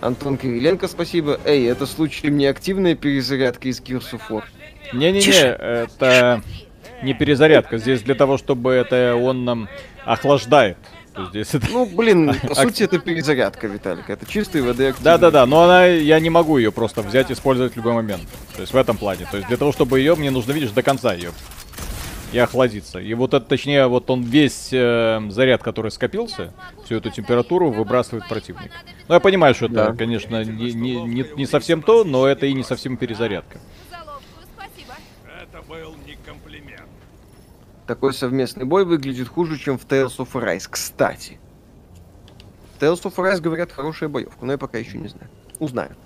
Антон 0.00 0.38
Кириленко, 0.38 0.88
спасибо. 0.88 1.38
Эй, 1.44 1.66
это 1.68 1.86
случаем 1.86 2.38
не 2.38 2.46
активная 2.46 2.94
перезарядка 2.94 3.68
из 3.68 3.80
Gears 3.80 4.12
of 4.12 4.22
War. 4.30 4.44
Не-не-не, 4.92 5.32
это 5.32 6.42
не 7.02 7.12
перезарядка. 7.14 7.78
Здесь 7.78 8.02
для 8.02 8.14
того, 8.14 8.38
чтобы 8.38 8.72
это 8.72 9.14
он 9.14 9.44
нам 9.44 9.68
охлаждает. 10.04 10.78
То 11.14 11.22
есть 11.22 11.30
здесь 11.30 11.54
это... 11.54 11.66
Ну, 11.70 11.86
блин, 11.86 12.34
по 12.48 12.54
сути, 12.54 12.84
это 12.84 12.98
перезарядка, 12.98 13.66
Виталик. 13.66 14.08
Это 14.08 14.26
чистый 14.26 14.62
воды. 14.62 14.94
Да-да-да, 15.00 15.46
но 15.46 15.62
она, 15.62 15.86
я 15.86 16.20
не 16.20 16.30
могу 16.30 16.58
ее 16.58 16.70
просто 16.72 17.02
взять 17.02 17.30
и 17.30 17.32
использовать 17.32 17.72
в 17.72 17.76
любой 17.76 17.94
момент. 17.94 18.22
То 18.54 18.60
есть 18.60 18.72
в 18.72 18.76
этом 18.76 18.96
плане. 18.96 19.26
То 19.30 19.36
есть 19.36 19.48
для 19.48 19.56
того, 19.56 19.72
чтобы 19.72 19.98
ее, 19.98 20.14
мне 20.14 20.30
нужно, 20.30 20.52
видишь, 20.52 20.70
до 20.70 20.82
конца 20.82 21.14
ее 21.14 21.30
и 22.32 22.38
охладиться. 22.38 22.98
И 23.00 23.12
вот 23.14 23.34
это, 23.34 23.44
точнее, 23.44 23.86
вот 23.86 24.08
он 24.10 24.22
весь 24.22 24.68
э, 24.72 25.20
заряд, 25.30 25.62
который 25.62 25.90
скопился, 25.90 26.54
всю 26.84 26.96
эту 26.96 27.10
температуру 27.10 27.70
выбрасывает 27.70 28.28
противник. 28.28 28.70
Ну, 29.08 29.14
я 29.14 29.20
понимаю, 29.20 29.54
что 29.54 29.66
это, 29.66 29.74
Да. 29.74 29.92
конечно, 29.94 30.44
не, 30.44 30.72
не, 30.72 31.02
не, 31.02 31.26
не 31.36 31.46
совсем 31.46 31.82
то, 31.82 32.04
но 32.04 32.26
это 32.26 32.46
и 32.46 32.52
не 32.52 32.62
совсем 32.62 32.96
перезарядка. 32.96 33.58
Такой 37.90 38.14
совместный 38.14 38.64
бой 38.64 38.84
выглядит 38.84 39.26
хуже, 39.26 39.58
чем 39.58 39.76
в 39.76 39.84
Tales 39.84 40.16
of 40.18 40.28
Arise. 40.34 40.68
Кстати. 40.70 41.40
В 42.76 42.80
Tales 42.80 43.02
of 43.02 43.16
Arise, 43.16 43.40
говорят, 43.40 43.72
хорошая 43.72 44.08
боевка, 44.08 44.46
но 44.46 44.52
я 44.52 44.58
пока 44.58 44.78
еще 44.78 44.96
не 44.96 45.08
знаю. 45.08 45.28
Узнаю. 45.58 45.96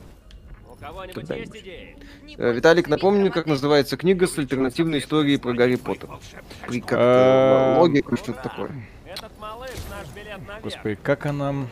У 0.66 0.76
кого-нибудь 0.76 1.14
Когда-нибудь. 1.14 1.54
есть 1.56 1.66
идеи? 1.66 1.98
Э, 2.38 2.52
Виталик, 2.54 2.88
напомню, 2.88 3.30
как 3.30 3.44
называется 3.44 3.98
книга 3.98 4.26
с 4.26 4.38
альтернативной 4.38 5.00
историей 5.00 5.36
про 5.36 5.52
Гарри 5.52 5.76
Поттера. 5.76 6.18
При 6.66 6.80
как 6.80 7.78
логику, 7.78 8.16
что-то 8.16 8.42
такое. 8.42 8.70
Этот 9.04 9.38
малыш 9.38 9.68
наш 9.90 10.08
билет 10.14 10.38
наверх. 10.38 10.62
Господи, 10.62 10.98
как 11.02 11.26
она... 11.26 11.66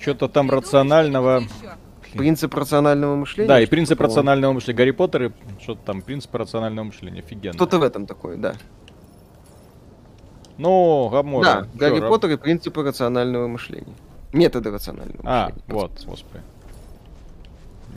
что-то 0.00 0.26
там 0.26 0.50
рационального... 0.50 1.44
Принцип 2.18 2.54
рационального 2.54 3.16
мышления. 3.16 3.48
Да, 3.48 3.60
и 3.60 3.66
принцип 3.66 3.98
такого. 3.98 4.08
рационального 4.08 4.52
мышления. 4.52 4.76
Гарри 4.78 4.90
Поттер 4.92 5.22
и 5.24 5.30
что-то 5.60 5.80
там, 5.86 6.02
принцип 6.02 6.34
рационального 6.34 6.86
мышления. 6.86 7.20
Офигенно. 7.20 7.54
Что-то 7.54 7.78
в 7.78 7.82
этом 7.82 8.06
такое, 8.06 8.36
да. 8.36 8.54
Ну, 10.58 11.08
Гамора. 11.10 11.44
да, 11.44 11.60
чё, 11.62 11.68
Гарри 11.74 12.00
раб- 12.00 12.08
Поттер 12.10 12.30
и 12.30 12.36
принципы 12.36 12.82
рационального 12.82 13.48
мышления. 13.48 13.94
Методы 14.32 14.70
рационального 14.70 15.20
А, 15.24 15.44
мышления. 15.46 15.64
вот, 15.68 16.04
господи. 16.06 16.44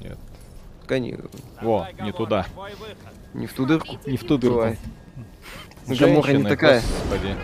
Нет. 0.02 0.18
Сканирую. 0.84 1.30
Во, 1.62 1.88
не 2.02 2.12
туда. 2.12 2.46
Не 3.34 3.48
в 3.48 3.54
ту 3.54 3.66
дырку. 3.66 3.98
Не 4.06 4.18
в 4.18 4.24
ту 4.24 4.38
дырку. 4.38 4.56
Давай. 4.60 4.78
Гамора 5.88 6.32
не 6.32 6.44
такая. 6.44 6.82
господи. 6.82 7.36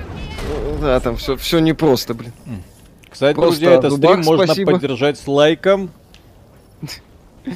Ну, 0.49 0.77
Да, 0.81 0.99
там 0.99 1.15
все, 1.17 1.35
все 1.35 1.59
непросто, 1.59 2.13
блин. 2.13 2.33
Кстати, 3.09 3.35
Просто 3.35 3.59
друзья, 3.59 3.77
этот 3.77 3.93
стрим 3.93 4.21
можно 4.23 4.45
спасибо. 4.45 4.71
поддержать 4.71 5.19
с 5.19 5.27
лайком. 5.27 5.91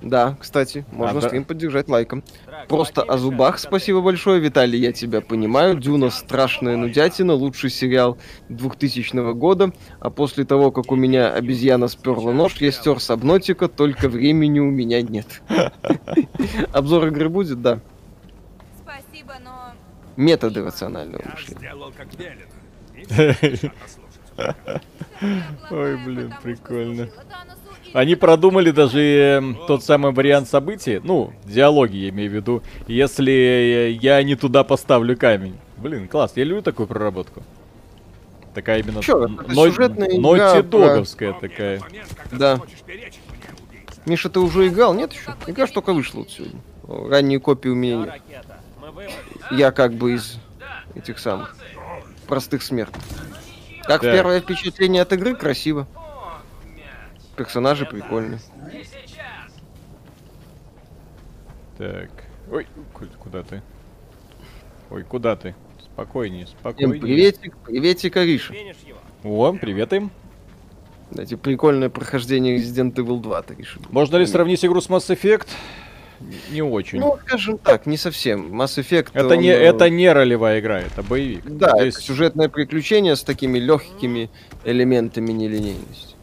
Да, 0.00 0.36
кстати, 0.40 0.84
можно 0.92 1.20
да. 1.20 1.26
стрим 1.26 1.44
поддержать 1.44 1.88
лайком. 1.88 2.22
Просто 2.68 3.02
о 3.02 3.18
зубах 3.18 3.58
спасибо 3.58 4.00
большое, 4.00 4.40
Виталий, 4.40 4.78
я 4.78 4.92
тебя 4.92 5.20
понимаю. 5.20 5.76
Дюна 5.76 6.10
страшная 6.10 6.76
нудятина, 6.76 7.32
лучший 7.34 7.70
сериал 7.70 8.16
2000 8.48 9.32
года. 9.34 9.72
А 9.98 10.10
после 10.10 10.44
того, 10.44 10.70
как 10.70 10.92
у 10.92 10.96
меня 10.96 11.32
обезьяна 11.32 11.88
сперла 11.88 12.32
нож, 12.32 12.54
я 12.58 12.70
стер 12.70 13.00
сабнотика, 13.00 13.66
только 13.68 14.08
времени 14.08 14.60
у 14.60 14.70
меня 14.70 15.02
нет. 15.02 15.42
Обзор 16.72 17.08
игры 17.08 17.28
будет, 17.28 17.60
да. 17.60 17.80
Спасибо, 18.80 19.34
но... 19.42 19.72
Методы 20.16 20.64
рационального 20.64 21.22
мышления. 21.32 21.74
Ой, 25.70 25.96
блин, 26.04 26.32
прикольно. 26.42 27.08
Они 27.94 28.14
продумали 28.16 28.70
даже 28.70 29.00
э, 29.00 29.42
тот 29.66 29.82
самый 29.82 30.12
вариант 30.12 30.48
событий, 30.48 31.00
ну, 31.02 31.32
диалоги 31.44 31.96
я 31.96 32.08
имею 32.10 32.30
в 32.30 32.34
виду, 32.34 32.62
если 32.86 33.32
э, 33.32 33.90
я 33.92 34.22
не 34.22 34.34
туда 34.36 34.62
поставлю 34.64 35.16
камень. 35.16 35.56
Блин, 35.78 36.06
класс, 36.08 36.32
я 36.36 36.44
люблю 36.44 36.62
такую 36.62 36.86
проработку. 36.86 37.42
Такая 38.54 38.80
именно 38.80 39.00
Чё, 39.02 39.24
н- 39.24 39.38
это 39.40 39.52
ной- 39.52 39.70
сюжетная 39.70 40.08
игра 40.08 40.20
Naughty 40.20 40.62
про- 40.64 40.78
Dog'овская 40.78 41.40
такая. 41.40 41.80
Да. 42.32 42.60
Миша, 44.06 44.28
ты 44.30 44.40
уже 44.40 44.68
играл? 44.68 44.94
Нет 44.94 45.12
еще? 45.12 45.34
Игра 45.46 45.66
ж 45.66 45.70
только 45.70 45.92
вышла 45.92 46.18
вот 46.20 46.30
сегодня. 46.30 46.60
Ранние 46.86 47.40
копии 47.40 47.68
у 47.68 47.74
меня 47.74 47.96
нет. 48.28 48.44
Я 49.50 49.70
как 49.70 49.92
бы 49.94 50.14
из 50.14 50.38
этих 50.94 51.18
самых 51.18 51.56
простых 52.26 52.62
смертных. 52.62 53.02
Как 53.84 54.02
Так. 54.02 54.12
первое 54.12 54.40
впечатление 54.40 55.02
от 55.02 55.12
игры? 55.12 55.34
Красиво. 55.34 55.86
Персонажи 57.38 57.86
прикольные. 57.86 58.40
Так. 61.78 62.10
Ой, 62.50 62.66
ку- 62.92 63.06
куда 63.20 63.42
ты? 63.42 63.62
Ой, 64.90 65.04
куда 65.04 65.36
ты? 65.36 65.54
Спокойнее, 65.80 66.46
Всем 66.46 66.58
спокойнее. 66.60 67.00
приветик, 67.00 67.56
приветик, 67.58 68.16
Ариша. 68.16 68.54
О, 69.22 69.52
привет 69.52 69.92
им. 69.92 70.10
Кстати, 71.10 71.34
прикольное 71.36 71.88
прохождение 71.88 72.56
Resident 72.58 72.94
Evil 72.94 73.20
2, 73.20 73.38
Ариша. 73.38 73.78
Можно 73.90 74.16
ли 74.16 74.26
сравнить 74.26 74.64
игру 74.64 74.80
с 74.80 74.88
Mass 74.88 75.08
Effect? 75.14 75.46
Не 76.50 76.62
очень. 76.62 76.98
Ну, 76.98 77.16
скажем 77.24 77.58
так, 77.58 77.86
не 77.86 77.96
совсем. 77.96 78.60
Mass 78.60 78.76
Effect... 78.82 79.10
это, 79.12 79.28
он, 79.34 79.38
не, 79.40 79.48
э, 79.50 79.52
это 79.52 79.88
не 79.88 80.12
ролевая 80.12 80.58
игра, 80.58 80.80
это 80.80 81.02
боевик. 81.04 81.44
Да, 81.46 81.70
Здесь- 81.78 81.94
это 81.94 82.02
сюжетное 82.02 82.48
приключение 82.48 83.14
с 83.14 83.22
такими 83.22 83.58
легкими 83.58 84.28
элементами 84.64 85.30
нелинейности. 85.30 86.16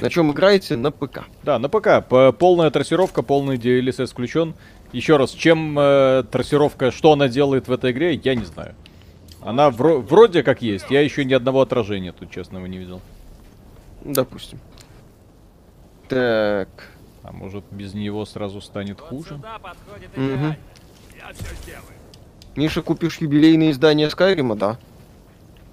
На 0.00 0.10
чем 0.10 0.32
играете? 0.32 0.76
На 0.76 0.90
ПК. 0.90 1.24
Да, 1.42 1.58
на 1.58 1.68
ПК. 1.68 2.04
Полная 2.38 2.70
трассировка, 2.70 3.22
полный 3.22 3.56
DLSS 3.56 4.06
включен. 4.08 4.54
Еще 4.92 5.16
раз, 5.16 5.30
чем 5.32 5.76
э, 5.78 6.24
трассировка, 6.30 6.90
что 6.90 7.12
она 7.12 7.28
делает 7.28 7.66
в 7.68 7.72
этой 7.72 7.90
игре, 7.92 8.14
я 8.14 8.34
не 8.34 8.44
знаю. 8.44 8.74
Она 9.40 9.68
вро- 9.68 10.00
вроде 10.00 10.42
как 10.42 10.62
есть, 10.62 10.86
я 10.90 11.00
еще 11.00 11.24
ни 11.24 11.32
одного 11.34 11.60
отражения 11.62 12.12
тут, 12.12 12.30
честного, 12.30 12.66
не 12.66 12.78
видел. 12.78 13.00
Допустим. 14.04 14.58
Так. 16.08 16.68
А 17.22 17.32
может 17.32 17.64
без 17.70 17.94
него 17.94 18.24
сразу 18.26 18.60
станет 18.60 19.00
Вот 19.00 19.08
хуже? 19.08 19.40
идеально. 20.16 20.56
Миша, 22.56 22.82
купишь 22.82 23.18
юбилейное 23.18 23.70
издание 23.72 24.08
Скайрима? 24.10 24.54
Да. 24.54 24.78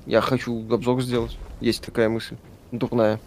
Я 0.06 0.22
хочу 0.22 0.58
обзор 0.74 1.02
сделать. 1.04 1.38
Есть 1.60 1.84
такая 1.86 2.10
мысль. 2.10 2.38
Дурная. 2.72 3.20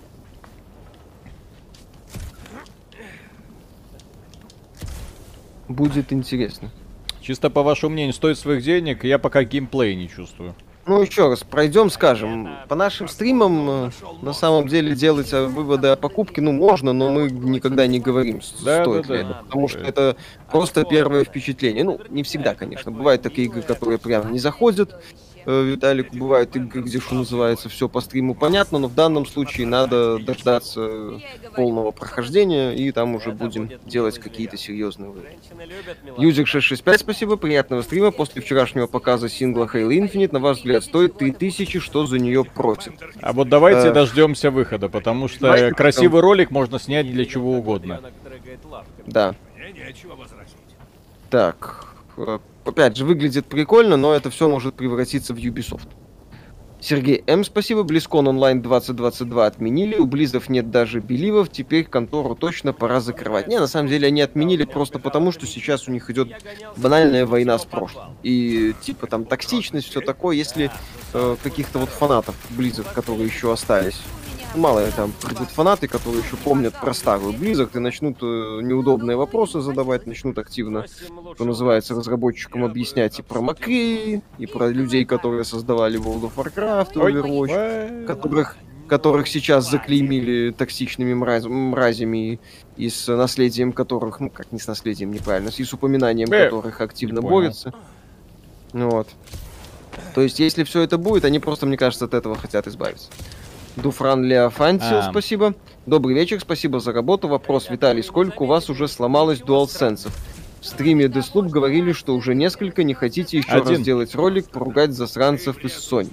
Будет 5.69 6.13
интересно. 6.13 6.71
Чисто 7.21 7.49
по 7.49 7.63
вашему 7.63 7.95
мнению, 7.95 8.13
стоит 8.13 8.39
своих 8.39 8.63
денег, 8.63 9.05
я 9.05 9.19
пока 9.19 9.45
геймплей 9.45 9.95
не 9.97 10.09
чувствую. 10.09 10.55
Ну, 10.87 11.01
еще 11.01 11.31
раз, 11.31 11.43
пройдем, 11.43 11.89
скажем. 11.89 12.51
По 12.69 12.75
нашим 12.75 13.09
стримам, 13.09 13.87
э, 13.87 13.91
на 14.21 14.35
самом 14.35 14.69
деле, 14.69 14.95
делать 14.95 15.33
выводы 15.33 15.89
о 15.89 15.97
покупке, 15.97 16.43
ну, 16.43 16.53
можно, 16.53 16.93
но 16.93 17.11
мы 17.11 17.31
никогда 17.31 17.87
не 17.87 18.01
говорим, 18.01 18.43
Да, 18.63 18.83
стоит 18.83 19.07
да, 19.07 19.15
ли 19.15 19.23
да. 19.23 19.29
это. 19.31 19.43
Потому 19.45 19.69
что 19.69 19.79
это 19.79 20.17
просто 20.51 20.85
первое 20.85 21.25
впечатление. 21.25 21.85
Ну, 21.85 21.99
не 22.11 22.23
всегда, 22.23 22.55
конечно. 22.55 22.91
Бывают 22.93 23.23
такие 23.23 23.47
игры, 23.47 23.63
которые 23.63 23.99
прям 23.99 24.31
не 24.31 24.39
заходят. 24.39 24.95
Э, 25.47 25.63
Виталику. 25.65 26.17
Бывают 26.17 26.57
игры, 26.57 26.83
где, 26.83 26.99
что 27.01 27.15
называется, 27.15 27.69
все 27.69 27.89
по 27.89 28.01
стриму 28.01 28.35
понятно, 28.35 28.79
но 28.79 28.89
в 28.89 28.95
данном 28.95 29.27
случае 29.27 29.67
надо 29.67 30.19
дождаться 30.19 31.21
полного 31.55 31.91
прохождения, 31.93 32.73
и 32.73 32.91
там 32.91 33.15
уже 33.15 33.31
будем 33.31 33.71
делать 33.87 34.19
какие-то 34.19 34.57
серьезные 34.57 35.11
выводы. 35.11 35.29
Юзик 36.19 36.49
665, 36.49 37.01
спасибо, 37.01 37.37
приятного 37.37 37.83
стрима. 37.83 38.11
После 38.11 38.43
вчерашнего 38.43 38.87
показа 38.87 39.29
сингла 39.29 39.65
Halo 39.73 39.91
Infinite, 39.91 40.33
на 40.33 40.41
ваш 40.41 40.59
взгляд, 40.59 40.85
стоит 40.85 41.17
3000, 41.19 41.79
что 41.79 42.07
за 42.07 42.19
нее 42.19 42.45
просят? 42.45 42.95
А 43.21 43.33
вот 43.33 43.49
давайте 43.49 43.85
Э, 43.89 43.93
дождемся 43.93 44.51
выхода, 44.51 44.89
потому 44.89 45.29
что 45.29 45.41
давайте 45.41 45.75
красивый 45.75 46.21
ролик 46.21 46.51
можно 46.51 46.79
снять 46.79 47.11
для 47.11 47.25
чего 47.25 47.59
угодно. 47.59 48.01
Да. 49.07 49.35
Так, 51.31 51.95
э, 52.17 52.39
опять 52.65 52.97
же, 52.97 53.05
выглядит 53.05 53.47
прикольно, 53.47 53.97
но 53.97 54.15
это 54.15 54.31
все 54.31 54.49
может 54.49 54.75
превратиться 54.75 55.35
в 55.35 55.39
Ubisoft. 55.39 55.89
Сергей 56.85 57.25
М, 57.27 57.45
спасибо. 57.45 57.83
Близкон 57.83 58.29
онлайн 58.29 58.61
2022 58.61 59.47
отменили. 59.47 59.97
У 59.97 60.05
Близов 60.05 60.51
нет 60.51 60.71
даже 60.71 61.01
беливов. 61.01 61.49
Теперь 61.49 61.85
контору 61.85 62.35
точно 62.35 62.75
пора 62.75 63.01
закрывать. 63.01 63.49
Не, 63.49 63.59
на 63.59 63.67
самом 63.67 63.89
деле 63.89 64.09
они 64.09 64.21
отменили 64.21 64.65
просто 64.65 64.99
потому, 64.99 65.33
что 65.33 65.47
сейчас 65.47 65.89
у 65.89 65.93
них 65.93 66.11
идет 66.11 66.29
банальная 66.77 67.25
война 67.25 67.59
с 67.59 67.65
прошлым. 67.65 68.19
И 68.23 68.75
типа 68.83 69.07
там 69.07 69.25
токсичность, 69.25 69.89
все 69.89 70.03
такое. 70.03 70.37
Если 70.37 70.71
э, 71.15 71.37
каких-то 71.43 71.79
вот 71.79 71.89
фанатов 71.89 72.35
Близов, 72.51 72.93
которые 72.93 73.29
еще 73.29 73.51
остались, 73.51 74.03
мало 74.57 74.83
там 74.93 75.13
придут 75.23 75.49
фанаты, 75.51 75.89
которые 75.89 76.23
еще 76.23 76.37
помнят 76.37 76.75
про 76.81 76.93
старую 76.95 77.33
Blizzard 77.33 77.71
и 77.75 77.79
начнут 77.79 78.17
э, 78.23 78.61
неудобные 78.63 79.17
вопросы 79.17 79.61
задавать, 79.61 80.07
начнут 80.07 80.39
активно, 80.39 80.87
что 81.35 81.45
называется, 81.45 81.95
разработчикам 81.95 82.65
объяснять 82.65 83.19
и 83.19 83.23
про 83.23 83.41
Макри, 83.41 84.23
и 84.39 84.47
про 84.47 84.69
людей, 84.69 85.05
которые 85.05 85.45
создавали 85.45 85.99
World 86.01 86.31
of 86.31 86.35
Warcraft. 86.37 86.93
Overwatch, 86.95 88.07
которых, 88.07 88.57
которых 88.89 89.29
сейчас 89.29 89.71
заклеймили 89.71 90.51
токсичными 90.53 91.15
мраз- 91.15 91.47
мразями 91.49 92.39
и 92.77 92.89
с 92.89 93.07
наследием 93.15 93.73
которых, 93.73 94.21
ну 94.21 94.31
как 94.31 94.53
не 94.53 94.59
с 94.59 94.67
наследием, 94.67 95.13
неправильно, 95.13 95.51
с, 95.51 95.59
и 95.59 95.65
с 95.65 95.73
упоминанием 95.73 96.31
Э, 96.33 96.45
которых 96.45 96.81
активно 96.81 97.21
понял. 97.23 97.35
борются. 97.35 97.73
Вот. 98.73 99.09
То 100.15 100.23
есть, 100.23 100.41
если 100.41 100.65
все 100.65 100.81
это 100.83 100.99
будет, 100.99 101.25
они 101.25 101.39
просто, 101.39 101.67
мне 101.67 101.77
кажется, 101.77 102.07
от 102.07 102.15
этого 102.15 102.35
хотят 102.35 102.67
избавиться. 102.67 103.09
Дуфран 103.77 104.25
Леофантил, 104.25 104.99
А. 104.99 105.11
спасибо. 105.11 105.55
Добрый 105.87 106.15
вечер, 106.15 106.41
спасибо 106.41 106.81
за 106.81 106.93
работу. 106.93 107.29
Вопрос, 107.29 107.69
Виталий, 107.71 108.03
сколько 108.03 108.43
у 108.45 108.47
вас 108.47 108.71
уже 108.71 108.87
сломалось 108.89 109.41
DualSense? 109.41 110.09
В 110.61 110.67
стриме 110.67 111.07
Deathloop 111.07 111.49
говорили, 111.49 111.93
что 111.93 112.15
уже 112.15 112.35
несколько, 112.35 112.85
не 112.85 112.95
хотите 112.95 113.39
еще 113.39 113.51
Один. 113.51 113.69
раз 113.69 113.79
сделать 113.81 114.15
ролик, 114.15 114.49
поругать 114.49 114.93
засранцев 114.93 115.59
из 115.65 115.73
Sony. 115.73 116.11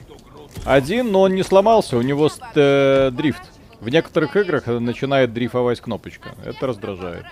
Один, 0.66 1.12
но 1.12 1.22
он 1.22 1.36
не 1.36 1.44
сломался, 1.44 1.98
у 1.98 2.02
него 2.02 2.28
ст- 2.30 2.42
э, 2.56 3.12
дрифт. 3.14 3.42
В 3.80 3.90
некоторых 3.90 4.36
играх 4.36 4.68
начинает 4.68 5.34
дрейфовать 5.34 5.80
кнопочка. 5.80 6.36
Это 6.44 6.68
раздражает. 6.68 7.26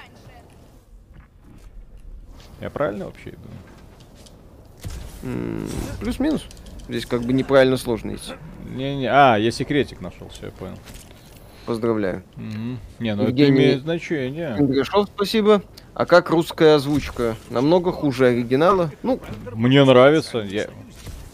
Я 2.61 2.69
правильно 2.69 3.06
вообще 3.06 3.31
иду? 3.31 3.39
Плюс-минус. 5.99 6.45
Здесь 6.88 7.06
как 7.06 7.22
бы 7.23 7.34
неправильно 7.34 7.77
сложно 7.77 8.15
идти. 8.15 8.34
Не-не, 8.76 9.07
а, 9.07 9.38
я 9.38 9.52
секретик 9.52 10.02
нашел, 10.02 10.30
все, 10.30 10.48
я 10.48 10.52
понял. 10.52 10.77
Поздравляю. 11.65 12.23
Мгм. 12.36 12.80
Не, 12.99 13.15
ну 13.15 13.23
Евгений- 13.27 13.49
это 13.52 13.57
имеет 13.60 13.81
значение. 13.81 14.56
Ингрешов, 14.57 15.07
спасибо. 15.14 15.61
А 15.94 16.06
как 16.06 16.30
русская 16.30 16.76
озвучка? 16.76 17.36
Намного 17.49 17.91
хуже 17.91 18.27
оригинала? 18.27 18.91
Ну, 19.03 19.19
Мне 19.53 19.84
нравится. 19.84 20.40
Я... 20.40 20.68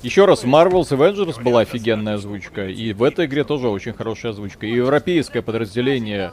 Еще 0.02 0.26
раз, 0.26 0.44
Marvel's 0.44 0.90
Avengers 0.90 1.42
была 1.42 1.62
офигенная 1.62 2.16
озвучка, 2.16 2.68
и 2.68 2.94
в 2.94 3.02
этой 3.02 3.26
игре 3.26 3.44
тоже 3.44 3.70
очень 3.70 3.94
хорошая 3.94 4.34
озвучка. 4.34 4.66
И 4.68 4.72
европейское 4.72 5.42
подразделение 5.42 6.32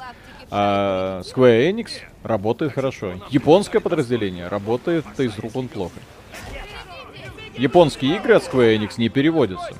а, 0.50 1.22
Square 1.22 1.70
Enix 1.70 1.90
работает 2.22 2.74
хорошо. 2.74 3.14
Японское 3.30 3.80
подразделение 3.80 4.48
работает 4.48 5.04
из 5.18 5.38
рук 5.38 5.56
он 5.56 5.68
плохо. 5.68 5.94
Японские 7.56 8.16
игры 8.16 8.34
от 8.34 8.42
Square 8.42 8.76
Enix 8.76 8.94
не 8.98 9.08
переводятся. 9.08 9.74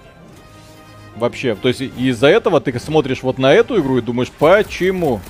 Вообще, 1.17 1.55
то 1.55 1.69
есть 1.69 1.81
из-за 1.81 2.29
этого 2.29 2.61
ты 2.61 2.79
смотришь 2.79 3.23
вот 3.23 3.39
на 3.39 3.53
эту 3.53 3.81
игру 3.81 3.99
и 3.99 4.01
думаешь, 4.01 4.31
почему? 4.31 5.21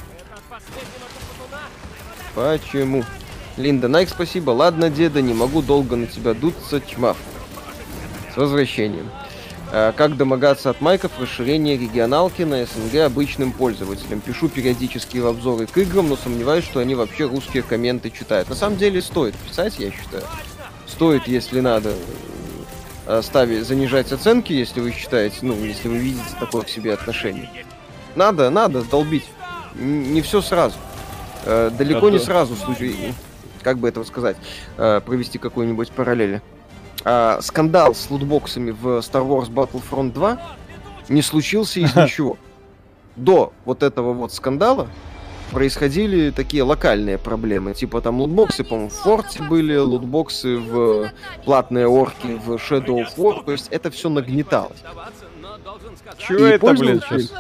Почему? 2.35 3.05
Линда 3.57 3.89
Найк, 3.89 4.09
спасибо. 4.09 4.51
Ладно, 4.51 4.89
деда, 4.89 5.21
не 5.21 5.35
могу 5.35 5.61
долго 5.61 5.97
на 5.97 6.07
тебя 6.07 6.35
дуться, 6.35 6.81
тьма. 6.81 7.15
С 8.33 8.37
возвращением. 8.37 9.11
А, 9.71 9.93
как 9.93 10.17
домогаться 10.17 10.71
от 10.71 10.81
майков 10.81 11.13
расширения 11.19 11.77
регионалки 11.77 12.43
на 12.43 12.65
СНГ 12.65 13.01
обычным 13.07 13.53
пользователям? 13.53 14.21
Пишу 14.21 14.49
периодические 14.49 15.27
обзоры 15.27 15.67
к 15.67 15.77
играм, 15.79 16.09
но 16.09 16.17
сомневаюсь, 16.17 16.65
что 16.65 16.81
они 16.81 16.95
вообще 16.95 17.27
русские 17.27 17.63
комменты 17.63 18.11
читают. 18.11 18.49
На 18.49 18.55
самом 18.55 18.79
деле 18.79 19.03
стоит 19.03 19.35
писать, 19.35 19.79
я 19.79 19.91
считаю. 19.91 20.25
Стоит, 20.87 21.27
если 21.27 21.61
надо 21.61 21.95
ставить, 23.23 23.67
занижать 23.67 24.13
оценки, 24.13 24.53
если 24.53 24.81
вы 24.81 24.93
считаете, 24.93 25.39
ну, 25.43 25.55
если 25.65 25.89
вы 25.89 25.99
видите 25.99 26.25
такое 26.39 26.63
к 26.63 26.69
себе 26.69 26.95
отношение. 26.95 27.51
Надо, 28.15 28.51
надо 28.51 28.83
долбить. 28.83 29.25
Не 29.75 30.21
все 30.23 30.41
сразу. 30.43 30.77
Э, 31.45 31.71
далеко 31.77 32.11
не 32.11 32.17
Это- 32.17 32.27
сразу 32.27 32.55
в 32.55 32.59
случае, 32.59 33.15
как 33.63 33.79
бы 33.79 33.89
это 33.89 34.05
сказать, 34.05 34.37
э, 34.77 35.01
провести 35.05 35.39
какую-нибудь 35.39 35.91
параллель. 35.91 36.41
А, 37.05 37.41
скандал 37.43 37.95
с 37.95 38.11
лутбоксами 38.11 38.71
в 38.71 38.87
Star 38.99 39.27
Wars 39.27 39.51
Battlefront 39.51 40.13
2 40.13 40.39
не 41.09 41.23
случился 41.23 41.81
из 41.81 41.95
ничего. 41.97 42.37
До 43.17 43.53
вот 43.65 43.83
этого 43.83 44.13
вот 44.13 44.33
скандала 44.33 44.89
происходили 45.53 46.31
такие 46.31 46.63
локальные 46.63 47.19
проблемы. 47.19 47.75
Типа 47.75 48.01
там 48.01 48.21
лутбоксы, 48.21 48.65
по-моему, 48.65 48.91
в 48.91 48.95
Форте 48.95 49.43
были, 49.43 49.77
лутбоксы 49.77 50.57
в 50.57 51.13
платные 51.45 51.87
орки 51.87 52.39
в 52.45 52.55
Shadow 52.55 53.05
of 53.05 53.17
War. 53.17 53.45
То 53.45 53.53
есть 53.53 53.69
это 53.71 53.91
все 53.91 54.09
нагнеталось. 54.09 54.83
Чего 56.19 56.47
И 56.47 56.51
это, 56.51 56.73
блин, 56.73 57.01
сейчас? 57.09 57.33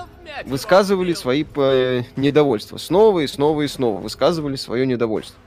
Высказывали 0.44 1.14
свои 1.14 1.44
э, 1.56 2.02
недовольства. 2.16 2.78
Снова 2.78 3.20
и 3.20 3.26
снова 3.26 3.62
и 3.62 3.68
снова 3.68 4.00
высказывали 4.00 4.56
свое 4.56 4.86
недовольство. 4.86 5.38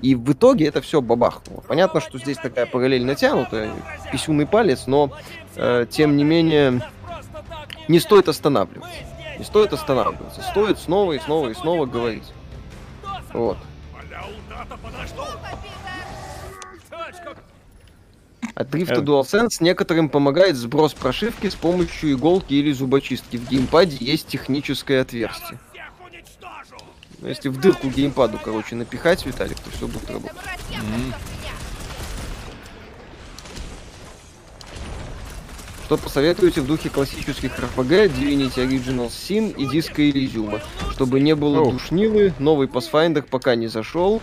И 0.00 0.14
в 0.14 0.32
итоге 0.32 0.66
это 0.66 0.80
все 0.80 1.00
бабахнуло. 1.00 1.62
Понятно, 1.66 2.00
что 2.00 2.18
здесь 2.18 2.36
такая 2.36 2.66
параллель 2.66 3.04
натянутая, 3.04 3.72
писюный 4.12 4.46
палец, 4.46 4.86
но 4.86 5.10
э, 5.56 5.86
тем 5.90 6.16
не 6.16 6.22
менее 6.22 6.82
не 7.88 7.98
стоит 7.98 8.28
останавливаться. 8.28 8.90
Не 9.38 9.44
стоит 9.44 9.72
останавливаться. 9.72 10.42
Стоит 10.42 10.78
снова 10.78 11.12
и 11.12 11.18
снова 11.18 11.48
и 11.48 11.54
снова 11.54 11.86
говорить. 11.86 12.24
Вот. 13.32 13.58
От 18.54 18.70
дрифта 18.70 18.94
Э. 18.94 19.02
DualSense 19.02 19.58
некоторым 19.60 20.08
помогает 20.08 20.56
сброс 20.56 20.92
прошивки 20.92 21.48
с 21.48 21.54
помощью 21.54 22.12
иголки 22.12 22.54
или 22.54 22.72
зубочистки. 22.72 23.36
В 23.36 23.48
геймпаде 23.48 23.96
есть 24.00 24.26
техническое 24.26 25.00
отверстие. 25.02 25.60
Ну, 27.20 27.28
если 27.28 27.48
в 27.48 27.60
дырку 27.60 27.88
геймпаду, 27.88 28.38
короче, 28.42 28.74
напихать, 28.76 29.24
Виталик, 29.26 29.58
то 29.58 29.70
все 29.70 29.86
будет 29.86 30.08
работать. 30.10 30.36
М. 30.72 31.14
Что 35.88 35.96
посоветуете 35.96 36.60
в 36.60 36.66
духе 36.66 36.90
классических 36.90 37.50
RPG, 37.58 38.12
Divinity 38.14 38.56
Original 38.56 39.08
Sin 39.08 39.56
и 39.56 39.64
Disco 39.64 39.96
Elysium? 39.96 40.60
Чтобы 40.90 41.18
не 41.18 41.34
было 41.34 41.60
Оу. 41.60 41.72
душнилы, 41.72 42.34
новый 42.38 42.66
Pathfinder 42.66 43.22
пока 43.22 43.54
не 43.54 43.68
зашел, 43.68 44.20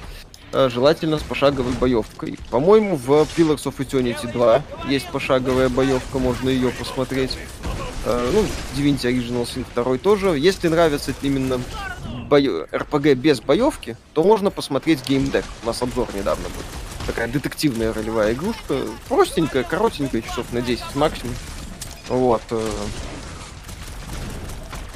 а, 0.53 0.69
желательно 0.69 1.17
с 1.17 1.23
пошаговой 1.23 1.73
боевкой. 1.73 2.37
По-моему, 2.51 2.97
в 2.97 3.09
Pillars 3.35 3.63
of 3.63 3.77
Eternity 3.79 4.31
2 4.31 4.61
есть 4.87 5.07
пошаговая 5.07 5.69
боевка, 5.69 6.19
можно 6.19 6.49
ее 6.49 6.69
посмотреть. 6.69 7.35
А, 8.05 8.31
Ну, 8.31 8.45
Divinity 8.77 9.11
Original 9.11 9.47
Sin 9.47 9.65
2 9.73 9.97
тоже. 9.97 10.37
Если 10.37 10.67
нравится 10.67 11.15
именно 11.23 11.59
бою- 12.25 12.67
RPG 12.71 13.15
без 13.15 13.39
боевки, 13.41 13.95
то 14.13 14.23
можно 14.23 14.49
посмотреть 14.51 15.07
геймдек. 15.07 15.45
У 15.63 15.67
нас 15.67 15.81
обзор 15.81 16.09
недавно 16.15 16.43
был. 16.49 16.63
Такая 17.07 17.27
детективная 17.27 17.93
ролевая 17.93 18.33
игрушка. 18.33 18.79
Простенькая, 19.07 19.63
коротенькая, 19.63 20.21
часов 20.21 20.51
на 20.51 20.61
10 20.61 20.95
максимум. 20.95 21.35
Вот. 22.09 22.41
э, 22.51 22.67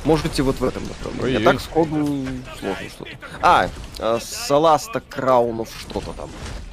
Можете 0.05 0.43
вот 0.43 0.59
в 0.59 0.63
этом 0.63 0.83
направлении. 0.87 1.35
А 1.35 1.39
Ой-ой. 1.39 1.43
так 1.43 1.61
сходу 1.61 1.95
сложно 2.59 2.89
что-то. 2.89 3.11
А, 3.41 3.69
э, 3.99 4.19
Саласта 4.21 5.01
Краунов 5.01 5.69
что-то 5.79 6.13
там. 6.13 6.29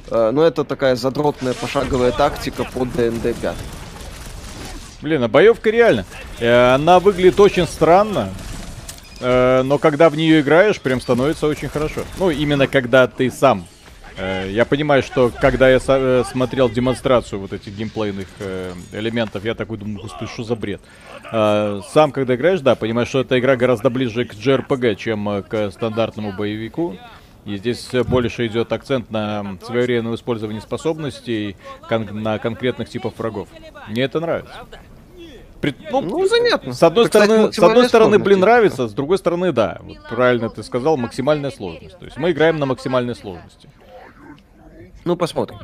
Э, 0.09 0.31
Ну, 0.31 0.41
это 0.41 0.63
такая 0.63 0.95
задротная 0.95 1.53
пошаговая 1.53 2.11
тактика 2.13 2.63
по 2.63 2.85
ДНД 2.85 3.35
5. 3.35 3.55
Блин, 5.01 5.23
а 5.23 5.27
боевка 5.27 5.69
реально. 5.69 6.05
Она 6.39 6.99
выглядит 6.99 7.39
очень 7.39 7.67
странно. 7.67 8.29
Э, 9.19 9.61
Но 9.63 9.77
когда 9.77 10.09
в 10.09 10.15
нее 10.15 10.41
играешь, 10.41 10.79
прям 10.79 11.01
становится 11.01 11.47
очень 11.47 11.69
хорошо. 11.69 12.01
Ну, 12.17 12.29
именно 12.29 12.67
когда 12.67 13.07
ты 13.07 13.29
сам 13.31 13.65
Э, 14.19 14.49
Я 14.51 14.65
понимаю, 14.65 15.03
что 15.03 15.29
когда 15.29 15.69
я 15.69 15.79
э, 15.87 16.23
смотрел 16.31 16.69
демонстрацию 16.69 17.39
вот 17.39 17.53
этих 17.53 17.73
геймплейных 17.73 18.27
элементов, 18.91 19.45
я 19.45 19.53
такой 19.53 19.77
думаю, 19.77 20.01
господи, 20.01 20.31
что 20.31 20.43
за 20.43 20.55
бред. 20.55 20.81
Сам, 21.21 22.11
когда 22.11 22.35
играешь, 22.35 22.61
да, 22.61 22.75
понимаешь, 22.75 23.09
что 23.09 23.21
эта 23.21 23.37
игра 23.37 23.55
гораздо 23.55 23.89
ближе 23.89 24.25
к 24.25 24.33
JRPG, 24.33 24.95
чем 24.95 25.43
к 25.47 25.71
стандартному 25.71 26.31
боевику. 26.33 26.97
И 27.45 27.57
здесь 27.57 27.89
больше 28.07 28.47
идет 28.47 28.73
акцент 28.73 29.09
на 29.11 29.57
своевременном 29.65 30.15
использовании 30.15 30.59
способностей 30.59 31.55
кон- 31.87 32.21
на 32.23 32.39
конкретных 32.39 32.89
типов 32.89 33.13
врагов. 33.17 33.47
Мне 33.87 34.03
это 34.03 34.19
нравится. 34.19 34.51
При- 35.61 35.75
ну, 35.91 36.01
Ну, 36.01 36.27
занятно. 36.27 36.73
с 36.73 36.83
одной 36.83 37.05
Это, 37.05 37.19
кстати, 37.19 37.25
стороны, 37.31 37.53
с 37.53 37.59
одной 37.59 37.87
стороны, 37.87 38.19
блин, 38.19 38.39
нравится, 38.41 38.87
с 38.87 38.93
другой 38.93 39.17
стороны, 39.17 39.51
да. 39.51 39.79
Вот 39.81 39.97
правильно 40.09 40.49
ты 40.49 40.61
сказал, 40.63 40.97
максимальная 40.97 41.51
сложность. 41.51 41.97
То 41.97 42.05
есть 42.05 42.17
мы 42.17 42.31
играем 42.31 42.59
на 42.59 42.65
максимальной 42.65 43.15
сложности. 43.15 43.69
Ну, 45.05 45.15
посмотрим. 45.15 45.59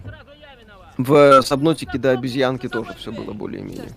В 0.98 1.42
Сабнотике 1.42 1.98
до 1.98 2.12
обезьянки 2.12 2.68
тоже 2.70 2.94
все 2.98 3.12
было 3.12 3.34
более-менее. 3.34 3.90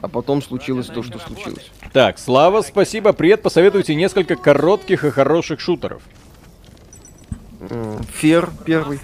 А 0.00 0.08
потом 0.08 0.42
случилось 0.42 0.86
то, 0.86 1.02
что 1.02 1.18
случилось. 1.18 1.70
Так, 1.92 2.18
Слава, 2.18 2.62
спасибо. 2.62 3.12
Привет, 3.12 3.42
посоветуйте 3.42 3.94
несколько 3.94 4.36
коротких 4.36 5.04
и 5.04 5.10
хороших 5.10 5.60
шутеров. 5.60 6.02
Фер 7.68 8.50
первый. 8.64 9.00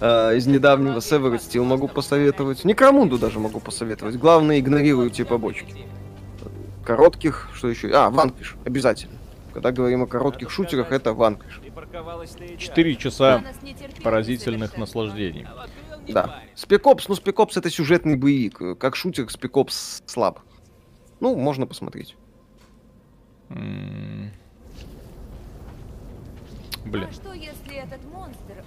А, 0.00 0.32
Из 0.32 0.46
недавнего 0.46 0.98
Severed 0.98 1.38
Steel 1.38 1.64
могу 1.64 1.88
посоветовать. 1.88 2.64
Некромунду 2.64 3.18
даже 3.18 3.38
могу 3.38 3.60
посоветовать. 3.60 4.16
Главное, 4.16 4.60
игнорируйте 4.60 5.24
побочки. 5.24 5.86
Коротких, 6.84 7.48
что 7.54 7.68
еще? 7.68 7.90
А, 7.92 8.10
Ванквиш, 8.10 8.56
обязательно. 8.64 9.14
Когда 9.52 9.72
говорим 9.72 10.02
о 10.02 10.06
коротких 10.06 10.50
шутерах, 10.50 10.92
это 10.92 11.12
идеально. 11.12 11.38
Четыре 12.58 12.94
часа 12.96 13.42
поразительных 14.02 14.76
наслаждений. 14.76 15.46
Да. 16.08 16.42
Спекопс, 16.54 17.08
ну 17.08 17.14
Спекопс 17.14 17.56
это 17.56 17.70
сюжетный 17.70 18.16
боевик. 18.16 18.78
Как 18.78 18.94
шутер 18.94 19.30
Спекопс 19.30 20.02
слаб. 20.06 20.40
Ну, 21.20 21.34
можно 21.34 21.66
посмотреть. 21.66 22.16
Блин. 26.86 27.08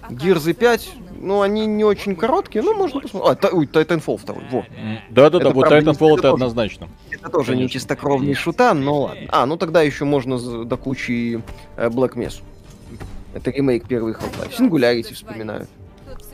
А 0.02 0.12
Гирзы 0.12 0.50
окажется 0.52 0.54
5, 0.54 0.86
разумным? 0.88 1.26
ну 1.26 1.40
они 1.42 1.66
не 1.66 1.84
очень 1.84 2.16
короткие, 2.16 2.62
но 2.62 2.74
можно 2.74 3.00
посмотреть. 3.00 3.32
А, 3.32 3.34
та- 3.36 3.48
ой, 3.54 3.66
Titanfall 3.66 4.24
2, 4.24 4.34
во. 4.50 4.64
Да-да-да, 5.10 5.50
вот 5.50 5.66
Titanfall 5.66 6.18
это 6.18 6.30
однозначно. 6.30 6.88
Это 7.10 7.28
тоже 7.28 7.56
не 7.56 7.68
чистокровный 7.68 8.34
шутан, 8.34 8.82
но 8.82 9.02
ладно. 9.02 9.26
А, 9.28 9.46
ну 9.46 9.56
тогда 9.56 9.82
еще 9.82 10.04
можно 10.04 10.64
до 10.64 10.76
кучи 10.76 11.42
э, 11.76 11.88
Black 11.88 12.14
Mesa. 12.14 12.42
Это 13.34 13.50
ремейк 13.50 13.86
первый 13.86 14.14
Half-Life. 14.14 14.58
Singularity 14.58 15.14
вспоминаю. 15.14 15.66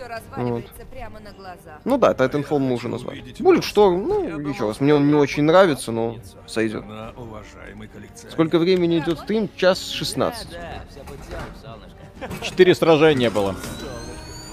Тут 0.07 0.23
все 0.23 0.37
разваливается 0.37 0.87
прямо 0.91 1.20
на 1.20 1.33
глазах. 1.33 1.81
Ну 1.85 1.99
да, 1.99 2.12
Titanfall 2.12 2.59
мы 2.59 2.74
уже 2.74 2.89
назвали. 2.89 3.23
Bullet 3.23 3.61
Storm, 3.62 4.07
ну, 4.07 4.49
еще 4.49 4.69
раз, 4.69 4.81
мне 4.81 4.95
он 4.95 5.09
не 5.09 5.15
очень 5.15 5.43
нравится, 5.43 5.93
но 5.93 6.19
сойдет. 6.47 6.85
Сколько 8.31 8.59
времени 8.59 8.99
идет 8.99 9.19
стрим? 9.20 9.49
Час 9.57 9.91
16. 9.91 10.51
Да, 10.51 10.85
все 10.89 11.01
путем, 11.01 11.41
солнышко. 11.62 12.45
Четыре 12.45 12.74
сражения 12.74 13.31
было. 13.31 13.55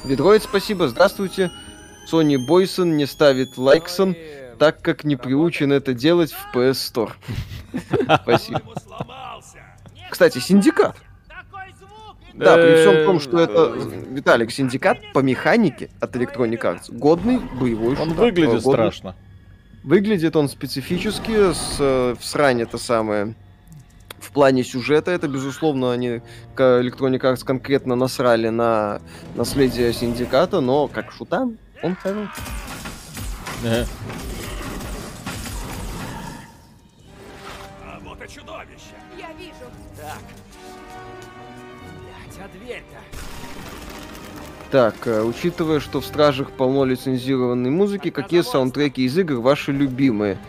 Ведроид, 0.06 0.44
спасибо, 0.44 0.88
здравствуйте. 0.88 1.52
Сони 2.08 2.36
Бойсон 2.36 2.98
не 2.98 3.06
ставит 3.06 3.58
лайксон, 3.58 4.16
так 4.60 4.82
как 4.82 5.04
не 5.04 5.16
приучен 5.16 5.72
это 5.72 5.94
делать 5.94 6.34
в 6.34 6.56
PS 6.56 6.94
Store. 6.94 7.12
Спасибо. 8.24 8.62
Кстати, 10.10 10.40
Синдикат. 10.40 10.98
Да, 12.34 12.56
при 12.56 12.82
всем 12.82 13.06
том, 13.06 13.20
что 13.20 13.40
это, 13.40 13.74
Виталик, 14.10 14.52
Синдикат 14.52 14.98
по 15.14 15.20
механике 15.20 15.90
от 16.00 16.16
Electronic 16.16 16.62
Arts 16.62 16.92
годный 16.92 17.40
боевой 17.60 17.96
Он 17.96 18.14
выглядит 18.14 18.62
Э, 18.62 18.64
годный 18.64 18.74
страшно. 18.74 19.16
Выглядит 19.84 20.36
он 20.36 20.50
специфически, 20.50 21.54
с, 21.54 21.78
э, 21.80 22.16
в 22.20 22.26
сране 22.26 22.64
это 22.64 22.78
самое. 22.78 23.36
В 24.20 24.32
плане 24.32 24.64
сюжета 24.64 25.12
это, 25.12 25.28
безусловно, 25.28 25.92
они 25.92 26.22
Electronic 26.56 27.20
Arts 27.20 27.46
конкретно 27.46 27.96
насрали 27.96 28.50
на 28.50 29.02
наследие 29.36 29.94
Синдиката, 29.94 30.62
но 30.62 30.88
как 30.88 31.12
шутан 31.12 31.58
он 31.84 31.96
хорош. 31.96 32.30
Э, 33.64 33.86
Так, 44.74 45.06
э, 45.06 45.22
учитывая, 45.22 45.80
что 45.80 46.02
в 46.02 46.06
Стражах 46.06 46.50
полно 46.50 46.84
лицензированной 46.84 47.70
музыки, 47.70 48.10
какие 48.10 48.42
саундтреки 48.42 49.04
из 49.04 49.16
игр 49.16 49.36
ваши 49.36 49.72
любимые? 49.72 50.40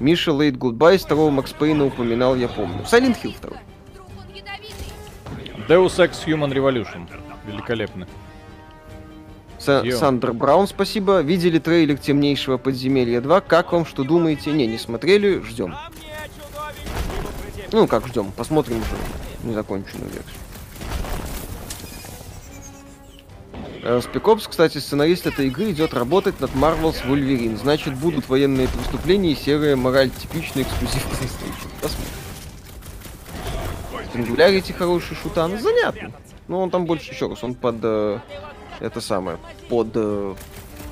Миша 0.00 0.32
Late 0.32 0.58
Goodbye, 0.58 0.98
второго 0.98 1.30
Макс 1.30 1.54
Пейна 1.54 1.86
упоминал, 1.86 2.36
я 2.36 2.48
помню. 2.48 2.82
Silent 2.82 3.16
Hill 3.22 3.34
2. 3.40 3.52
Вдруг 3.92 4.06
он 4.18 4.34
ядовитый? 4.34 5.66
Deus 5.66 5.96
Ex 5.96 6.26
Human 6.26 6.52
Revolution. 6.52 7.08
Великолепно. 7.46 8.06
Ё. 9.66 9.96
Сандер 9.96 10.34
Браун, 10.34 10.66
спасибо. 10.66 11.22
Видели 11.22 11.58
трейлер 11.58 11.96
Темнейшего 11.96 12.58
подземелья 12.58 13.22
2? 13.22 13.40
Как 13.40 13.72
вам, 13.72 13.86
что 13.86 14.04
думаете? 14.04 14.52
Не, 14.52 14.66
не 14.66 14.76
смотрели, 14.76 15.40
ждем. 15.40 15.74
Ну, 17.72 17.86
как 17.86 18.06
ждем, 18.08 18.30
посмотрим 18.36 18.76
уже 18.76 19.48
незаконченную 19.48 20.10
версию. 20.10 20.49
Спекопс, 24.02 24.46
кстати, 24.46 24.78
сценарист 24.78 25.26
этой 25.26 25.46
игры 25.46 25.70
идет 25.70 25.94
работать 25.94 26.38
над 26.40 26.50
Marvel's 26.50 27.06
Wolverine. 27.06 27.56
Значит, 27.56 27.94
будут 27.94 28.28
военные 28.28 28.68
преступления 28.68 29.32
и 29.32 29.34
серая 29.34 29.74
мораль 29.74 30.10
типичный 30.10 30.62
эксклюзив 30.62 31.06
PlayStation. 31.06 31.70
Посмотрим. 31.80 32.20
Singularity 34.12 34.72
хороший 34.72 35.16
шутан. 35.16 35.58
Занятно. 35.58 36.12
Но 36.48 36.60
он 36.60 36.70
там 36.70 36.84
больше 36.84 37.12
еще 37.12 37.28
раз. 37.28 37.42
Он 37.42 37.54
под 37.54 37.76
э, 37.82 38.18
это 38.80 39.00
самое, 39.00 39.38
под 39.68 39.88
э, 39.94 40.34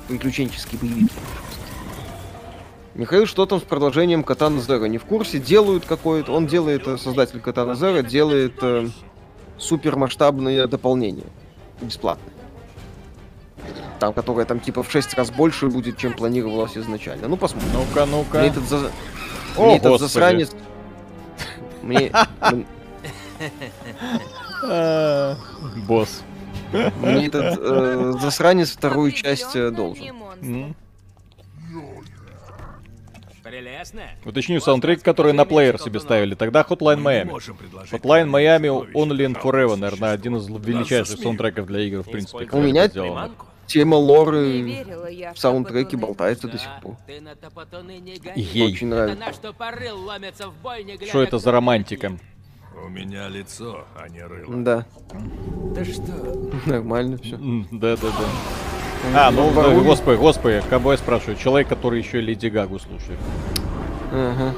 приключенческий 0.07 0.77
боевик. 0.77 1.11
Михаил, 2.95 3.25
что 3.25 3.45
там 3.45 3.59
с 3.59 3.63
продолжением 3.63 4.23
Катана 4.23 4.59
Зера? 4.61 4.85
Не 4.85 4.97
в 4.97 5.05
курсе, 5.05 5.39
делают 5.39 5.85
какое-то. 5.85 6.31
Он 6.31 6.47
делает, 6.47 6.87
э, 6.87 6.97
создатель 6.97 7.39
Катана 7.39 7.75
Зера, 7.75 8.01
делает 8.01 8.55
э, 8.61 8.87
супермасштабное 9.57 10.67
дополнение. 10.67 11.27
Бесплатное. 11.81 12.38
Там, 13.99 14.13
которое 14.13 14.45
там 14.45 14.59
типа 14.59 14.83
в 14.83 14.91
6 14.91 15.13
раз 15.15 15.29
больше 15.31 15.67
будет, 15.67 15.97
чем 15.97 16.13
планировалось 16.13 16.77
изначально. 16.77 17.27
Ну, 17.27 17.37
посмотрим. 17.37 17.71
Ну-ка, 17.73 18.05
Мне 18.05 18.15
ну-ка. 18.17 18.37
этот, 18.39 18.63
за- 18.63 18.91
О, 19.57 19.65
мне 19.65 19.77
этот 19.77 19.99
засранец... 19.99 20.51
Мне... 21.81 22.11
А, 24.63 25.35
Босс. 25.87 26.21
Мне 26.71 27.27
этот 27.27 27.57
э, 27.59 28.13
засранец 28.21 28.71
вторую 28.71 29.11
часть 29.11 29.55
э, 29.55 29.71
должен. 29.71 30.75
Уточню 34.25 34.59
саундтрек, 34.59 35.01
который 35.03 35.33
на 35.33 35.45
плеер 35.45 35.79
себе 35.79 35.99
ставили. 35.99 36.35
Тогда 36.35 36.65
Hotline 36.67 37.01
Miami. 37.01 37.29
Hotline 37.91 38.29
Miami 38.29 38.91
Only 38.93 39.25
and 39.25 39.41
Forever, 39.41 39.75
наверное, 39.75 40.11
один 40.11 40.37
из 40.37 40.47
величайших 40.47 41.19
саундтреков 41.19 41.65
для 41.67 41.79
игр, 41.81 42.01
в 42.03 42.09
принципе. 42.11 42.47
У 42.51 42.61
меня 42.61 42.87
сделан. 42.87 43.09
Приманку? 43.09 43.45
Тема 43.67 43.95
лоры 43.95 44.61
верила 44.61 45.07
я, 45.07 45.31
в 45.31 45.37
саундтреке 45.37 45.95
болтается 45.95 46.47
до 46.47 46.57
сих 46.57 46.69
пор. 46.81 46.95
Ей. 48.35 48.65
Очень 48.73 48.87
нравится. 48.87 49.31
Что 51.07 51.21
это 51.21 51.37
за 51.37 51.51
романтика? 51.51 52.17
У 52.83 52.87
меня 52.87 53.27
лицо, 53.27 53.85
а 53.95 54.09
не 54.09 54.21
рыло. 54.23 54.55
Да, 54.63 54.85
Да 55.75 55.85
что? 55.85 56.49
нормально 56.65 57.17
все. 57.17 57.35
М, 57.35 57.67
Да-да-да. 57.71 58.78
А, 59.15 59.31
ну, 59.31 59.49
Воруй. 59.49 59.83
господи, 59.83 60.17
господи, 60.17 60.61
кого 60.69 60.91
я 60.91 60.97
спрашиваю? 60.97 61.37
Человек, 61.37 61.67
который 61.69 61.99
еще 61.99 62.19
и 62.19 62.21
Леди 62.21 62.47
Гагу 62.47 62.79
слушает. 62.79 63.17
Ага. 64.11 64.53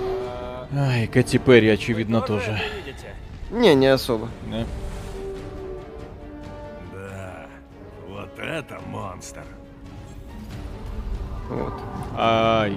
Ай, 0.75 1.07
Кэти 1.07 1.37
Перри, 1.37 1.69
очевидно, 1.69 2.21
тоже. 2.21 2.59
Видите? 2.85 3.13
Не, 3.51 3.75
не 3.75 3.87
особо. 3.87 4.29
Да. 4.49 4.65
Да, 6.93 7.45
вот 8.09 8.29
это 8.39 8.79
монстр. 8.87 9.43
Вот. 11.49 11.73
Ай. 12.17 12.75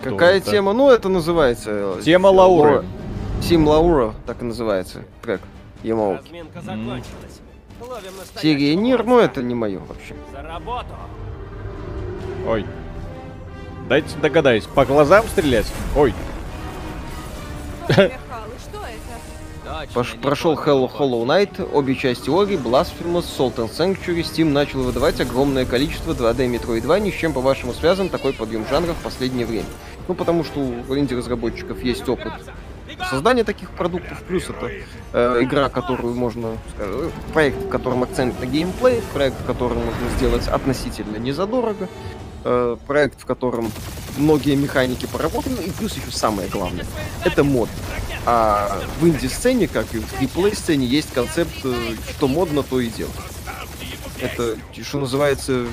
Что 0.00 0.10
Какая 0.10 0.38
это? 0.38 0.50
тема? 0.50 0.72
Ну, 0.72 0.90
это 0.90 1.08
называется... 1.08 1.70
э, 1.98 2.00
Тема 2.04 2.28
Лауры. 2.28 2.84
Тим 3.40 3.66
Лаура, 3.68 4.14
так 4.26 4.42
и 4.42 4.44
называется 4.44 5.04
трек. 5.22 5.40
Ямоуки. 5.84 6.24
Разминка 6.24 6.60
закончилась. 6.60 7.40
Ловим 7.80 8.16
настоящего 8.16 8.40
Серия 8.40 8.74
Нир, 8.76 9.04
ну 9.04 9.18
это 9.18 9.42
не 9.42 9.54
мое 9.54 9.78
вообще. 9.78 10.14
За 10.32 10.42
работу. 10.42 10.94
Ой. 12.46 12.66
Дайте 13.88 14.16
догадаюсь, 14.18 14.64
по 14.64 14.84
глазам 14.84 15.26
стрелять? 15.28 15.66
Ой. 15.96 16.12
Пош- 19.94 20.20
прошел. 20.20 20.54
Hello 20.54 20.90
Hollow 20.90 21.24
Knight, 21.24 21.70
обе 21.72 21.94
части 21.94 22.28
Ori, 22.28 22.60
Blasphemous, 22.60 23.24
Salt 23.38 23.56
and 23.56 23.70
Sanctuary, 23.70 24.22
Steam 24.22 24.46
начал 24.46 24.80
выдавать 24.80 25.20
огромное 25.20 25.64
количество 25.64 26.12
2D 26.12 26.48
Metroidvania, 26.50 27.12
с 27.12 27.14
чем, 27.14 27.32
по-вашему, 27.32 27.72
связан 27.72 28.08
такой 28.08 28.32
подъем 28.32 28.66
жанра 28.68 28.92
в 28.92 29.02
последнее 29.04 29.46
время? 29.46 29.66
Ну, 30.08 30.14
потому 30.14 30.42
что 30.42 30.60
у 30.60 30.96
инди-разработчиков 30.96 31.82
есть 31.82 32.08
опыт 32.08 32.32
создания 33.10 33.44
таких 33.44 33.70
продуктов, 33.70 34.22
плюс 34.22 34.48
это 34.48 34.70
э, 35.12 35.38
игра, 35.42 35.68
которую 35.68 36.14
можно, 36.14 36.56
скажем, 36.74 37.12
проект, 37.32 37.62
в 37.62 37.68
котором 37.68 38.02
акцент 38.02 38.40
на 38.40 38.46
геймплей, 38.46 39.02
проект, 39.12 39.40
в 39.40 39.44
котором 39.44 39.78
можно 39.78 40.10
сделать 40.16 40.48
относительно 40.48 41.16
незадорого, 41.16 41.88
э, 42.44 42.76
проект, 42.86 43.20
в 43.20 43.26
котором 43.26 43.70
многие 44.16 44.56
механики 44.56 45.06
поработаны, 45.06 45.60
и 45.62 45.70
плюс 45.70 45.96
еще 45.96 46.10
самое 46.10 46.48
главное, 46.48 46.86
это 47.24 47.44
мод. 47.44 47.68
А 48.26 48.80
в 49.00 49.06
инди-сцене, 49.06 49.68
как 49.68 49.94
и 49.94 49.98
в 49.98 50.12
триплей-сцене, 50.12 50.86
есть 50.86 51.12
концепт, 51.12 51.54
э, 51.64 51.94
что 52.10 52.28
модно, 52.28 52.62
то 52.62 52.80
и 52.80 52.88
делать. 52.88 53.14
Это, 54.20 54.56
что 54.82 54.98
называется, 54.98 55.66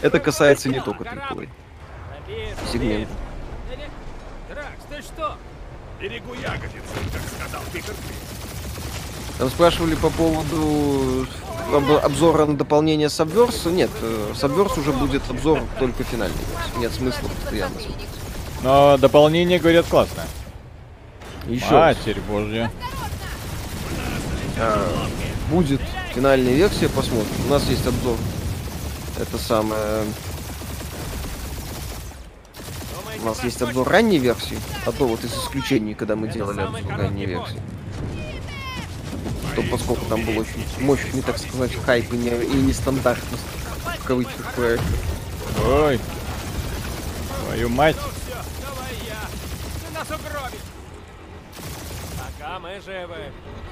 это 0.00 0.18
касается 0.18 0.68
не 0.68 0.80
только 0.80 1.04
триплей 1.04 1.48
сегмента. 2.72 3.12
Берегу 6.02 6.34
ягодицы, 6.34 6.82
как 7.12 7.22
сказал 7.36 7.62
Питер. 7.72 7.94
Там 9.38 9.48
спрашивали 9.50 9.94
по 9.94 10.10
поводу 10.10 11.28
об- 11.72 12.04
обзора 12.04 12.44
на 12.46 12.56
дополнение 12.56 13.06
Subverse. 13.06 13.70
Нет, 13.70 13.88
э, 14.02 14.32
Subverse 14.34 14.80
уже 14.80 14.92
будет 14.92 15.22
обзор 15.30 15.62
только 15.78 16.02
финальный. 16.02 16.34
версии. 16.36 16.80
Нет 16.80 16.92
смысла 16.92 17.28
постоянно. 17.28 17.76
Но 18.64 18.98
дополнение, 18.98 19.60
говорят, 19.60 19.86
классное. 19.86 20.26
Еще 21.46 21.70
Матерь 21.70 22.20
божья. 22.28 22.68
а, 24.58 24.88
будет 25.50 25.80
финальная 26.14 26.54
версия, 26.54 26.88
посмотрим. 26.88 27.30
У 27.46 27.50
нас 27.50 27.62
есть 27.68 27.86
обзор. 27.86 28.16
Это 29.20 29.38
самое... 29.38 30.04
У 33.22 33.26
нас 33.26 33.44
есть 33.44 33.62
обзор 33.62 33.88
ранней 33.88 34.18
версии. 34.18 34.58
Одно 34.84 35.06
вот 35.06 35.22
из 35.22 35.32
исключений, 35.32 35.94
когда 35.94 36.16
мы 36.16 36.26
делали 36.26 36.60
обзор 36.60 36.98
ранней 36.98 37.26
версии. 37.26 37.60
То 39.54 39.62
поскольку 39.70 40.04
там 40.06 40.24
был 40.24 40.38
очень 40.38 40.64
мощный, 40.80 41.22
так 41.22 41.38
сказать, 41.38 41.72
хайп 41.84 42.12
и, 42.12 42.16
не, 42.16 42.30
и 42.30 42.54
нестандартность 42.54 43.44
в 44.00 44.04
кавычках 44.04 44.52
проекта. 44.54 44.86
Ой. 45.64 46.00
Твою 47.44 47.68
мать. 47.68 47.96
Давай 48.60 48.92
я. 49.06 49.28
Ты 49.86 49.94
нас 49.94 50.08
угробишь. 50.08 50.71
Пока 52.42 52.58
мы 52.58 52.80
живы. 52.80 53.14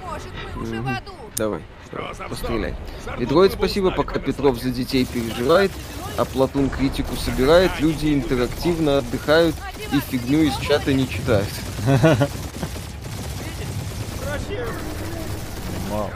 Может, 0.08 0.28
мы 0.54 0.62
уже 0.62 0.80
в 0.80 0.86
аду. 0.86 1.12
Давай, 1.36 1.60
давай, 1.90 2.14
постреляй. 2.28 2.74
Медроид 3.18 3.52
спасибо, 3.52 3.90
пока 3.90 4.20
Петров 4.20 4.60
за 4.60 4.70
детей 4.70 5.04
переживает, 5.04 5.72
а 6.16 6.24
Платун 6.24 6.70
критику 6.70 7.16
собирает, 7.16 7.72
люди 7.80 8.14
интерактивно 8.14 8.98
отдыхают 8.98 9.56
и 9.92 9.98
фигню 9.98 10.42
из 10.42 10.56
чата 10.58 10.92
не 10.92 11.08
читают. 11.08 11.48
Вау. 15.90 16.10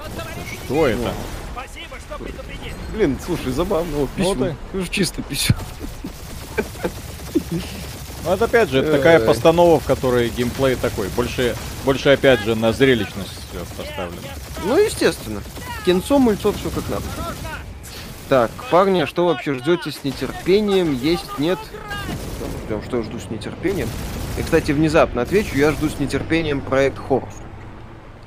Что 0.67 0.87
это? 0.87 1.13
Спасибо, 1.53 1.97
что 1.99 2.23
предупредил. 2.23 2.73
Блин, 2.93 3.19
слушай, 3.25 3.51
забавно. 3.51 3.97
Вот, 3.97 4.11
Ну 4.17 4.35
письмо. 4.35 4.45
ты. 4.47 4.57
Ну, 4.75 4.87
чисто 4.87 5.23
письмо. 5.23 5.57
Ну, 8.25 8.33
это 8.33 8.47
опять 8.47 8.71
же, 8.71 8.79
это 8.79 8.93
такая 8.93 9.21
постанова, 9.21 9.79
в 9.79 9.85
которой 9.85 10.31
геймплей 10.31 10.77
такой. 10.77 11.09
Больше, 11.09 11.55
больше 11.85 12.09
опять 12.09 12.41
же, 12.41 12.55
на 12.55 12.73
зрелищность 12.73 13.31
поставлено. 13.77 14.23
Ну, 14.65 14.79
естественно. 14.79 15.43
Кинцо, 15.85 16.19
мыльцо, 16.19 16.53
все 16.53 16.71
как 16.71 16.89
надо. 16.89 17.05
Так, 18.31 18.51
парни, 18.71 19.01
а 19.03 19.07
что 19.07 19.27
вообще 19.27 19.53
ждете 19.53 19.93
с 19.93 20.03
нетерпением? 20.03 20.95
Есть, 20.95 21.39
нет? 21.39 21.59
Ждем, 22.67 22.83
что 22.83 22.97
я 22.97 23.03
жду 23.03 23.19
с 23.19 23.29
нетерпением. 23.29 23.89
И, 24.39 24.43
кстати, 24.43 24.73
внезапно 24.73 25.21
отвечу, 25.21 25.59
я 25.59 25.73
жду 25.73 25.91
с 25.91 25.99
нетерпением 25.99 26.63
проект 26.63 26.99
Хоррор. 26.99 27.29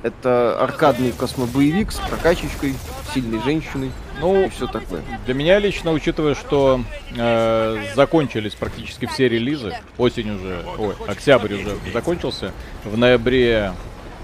Это 0.04 0.56
аркадный 0.62 1.10
космобоевик 1.10 1.90
с 1.90 1.96
прокачечкой, 1.96 2.76
сильной 3.12 3.42
женщиной 3.42 3.90
и 4.18 4.20
Ну, 4.20 4.50
все 4.50 4.66
такое. 4.66 5.02
для 5.24 5.34
меня 5.34 5.58
лично, 5.58 5.92
учитывая, 5.92 6.34
что 6.34 6.82
э, 7.16 7.84
закончились 7.94 8.54
практически 8.54 9.06
все 9.06 9.28
релизы, 9.28 9.74
осень 9.96 10.30
уже, 10.30 10.64
ой, 10.78 10.94
октябрь 11.06 11.54
уже 11.54 11.76
закончился, 11.92 12.52
в 12.84 12.96
ноябре 12.96 13.72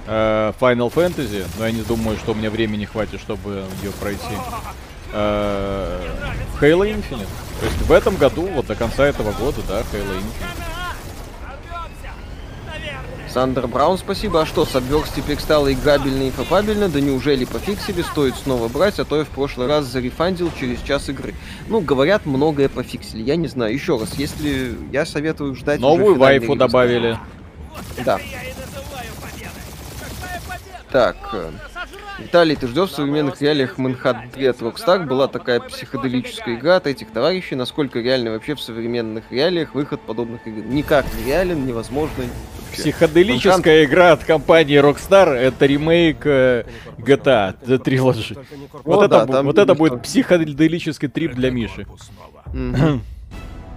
э, 0.07 0.53
Final 0.61 0.93
Fantasy, 0.93 1.45
но 1.59 1.67
я 1.67 1.73
не 1.73 1.83
думаю, 1.83 2.17
что 2.19 2.33
у 2.33 2.35
меня 2.35 2.51
времени 2.51 2.85
хватит, 2.85 3.21
чтобы 3.21 3.65
ее 3.83 3.93
пройти. 4.01 4.35
Э, 5.13 6.01
Halo 6.61 6.83
Infinite. 6.91 7.29
То 7.61 7.67
есть 7.67 7.79
в 7.83 7.93
этом 7.93 8.17
году, 8.17 8.43
вот 8.49 8.67
до 8.67 8.75
конца 8.75 9.07
этого 9.07 9.33
года, 9.33 9.61
да, 9.69 9.81
Halo 9.81 10.19
Infinite. 10.19 10.64
Сандер 13.35 13.67
Браун, 13.67 13.99
спасибо. 13.99 14.43
А 14.43 14.47
что, 14.47 14.63
Subverse 14.63 15.09
теперь 15.17 15.41
стало 15.41 15.73
играбельно 15.73 16.29
и 16.29 16.31
фапабельно? 16.31 16.89
Да 16.89 17.01
неужели 17.01 17.45
пофиксили? 17.45 18.03
Стоит 18.03 18.37
снова 18.37 18.69
брать, 18.69 19.01
а 19.01 19.05
то 19.05 19.17
я 19.17 19.25
в 19.25 19.29
прошлый 19.29 19.67
раз 19.67 19.87
зарефандил 19.87 20.53
через 20.59 20.81
час 20.83 21.09
игры. 21.09 21.35
Ну, 21.67 21.81
говорят, 21.81 22.27
многое 22.27 22.69
пофиксили. 22.69 23.23
Я 23.23 23.35
не 23.35 23.49
знаю. 23.49 23.75
Еще 23.75 23.99
раз, 23.99 24.15
если 24.17 24.77
я 24.93 25.05
советую 25.05 25.57
ждать... 25.57 25.81
Новую 25.81 26.15
вайфу 26.15 26.55
добавили. 26.55 27.19
Да. 28.05 28.21
Так, 30.95 31.17
э, 31.33 31.51
Виталий, 32.21 32.55
ты 32.55 32.69
ждешь 32.69 32.91
в 32.91 32.95
современных 32.95 33.43
реалиях 33.43 33.81
Manhattan 33.81 34.31
3 34.33 34.47
от 34.47 34.61
Rockstar? 34.61 35.05
Была 35.05 35.27
такая 35.27 35.59
психоделическая 35.59 36.55
игра 36.55 36.77
от 36.77 36.87
этих 36.87 37.11
товарищей. 37.11 37.57
Насколько 37.57 37.99
реально 37.99 38.31
вообще 38.31 38.55
в 38.55 38.61
современных 38.61 39.25
реалиях 39.33 39.75
выход 39.75 40.01
подобных 40.03 40.47
игр? 40.47 40.65
Никак 40.65 41.05
не 41.19 41.33
реален, 41.33 41.67
невозможно. 41.67 42.15
вообще. 42.69 42.83
Психоделическая 42.83 43.85
игра 43.87 44.13
от 44.13 44.23
компании 44.23 44.81
Rockstar 44.81 45.31
это 45.31 45.67
ремейк 45.67 46.25
э, 46.27 46.65
GTA 46.99 47.57
The 47.61 47.83
Trilogy. 47.83 48.39
Вот, 48.71 48.85
Ну 48.85 49.03
это, 49.03 49.09
да, 49.09 49.27
там 49.27 49.47
вот 49.47 49.59
это 49.59 49.75
будет 49.75 50.01
психоделический 50.01 51.09
трип 51.09 51.35
для 51.35 51.51
Миши. 51.51 51.89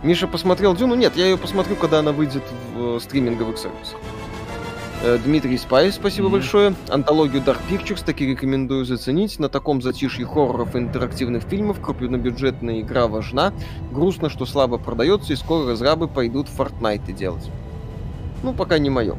Миша 0.04 0.28
посмотрел 0.28 0.76
Дюну? 0.76 0.94
Нет, 0.94 1.14
я 1.16 1.26
ее 1.26 1.38
посмотрю, 1.40 1.78
когда 1.78 1.98
она 1.98 2.12
выйдет 2.12 2.44
в 2.76 2.98
э, 2.98 3.00
стриминговых 3.00 3.58
сервисах. 3.58 3.98
Э, 5.04 5.18
Дмитрий 5.24 5.58
Спай, 5.58 5.92
спасибо 5.92 6.28
Мгм. 6.28 6.34
большое. 6.38 6.74
Антологию 6.90 7.42
Dark 7.44 7.60
Pictures 7.70 8.04
таки 8.04 8.26
рекомендую 8.26 8.84
заценить. 8.84 9.38
На 9.40 9.48
таком 9.48 9.82
затишье 9.82 10.26
хорроров 10.26 10.76
и 10.76 10.80
интерактивных 10.80 11.44
фильмов 11.44 11.80
крупнобюджетная 11.80 12.82
игра 12.82 13.08
важна. 13.08 13.54
Грустно, 13.92 14.30
что 14.30 14.46
слабо 14.46 14.78
продается, 14.80 15.34
и 15.34 15.36
скоро 15.36 15.68
разрабы 15.70 16.08
пойдут 16.08 16.48
Fortnite 16.48 17.12
делать. 17.14 17.48
Ну, 18.44 18.54
пока 18.54 18.80
не 18.80 18.90
мое. 18.90 19.16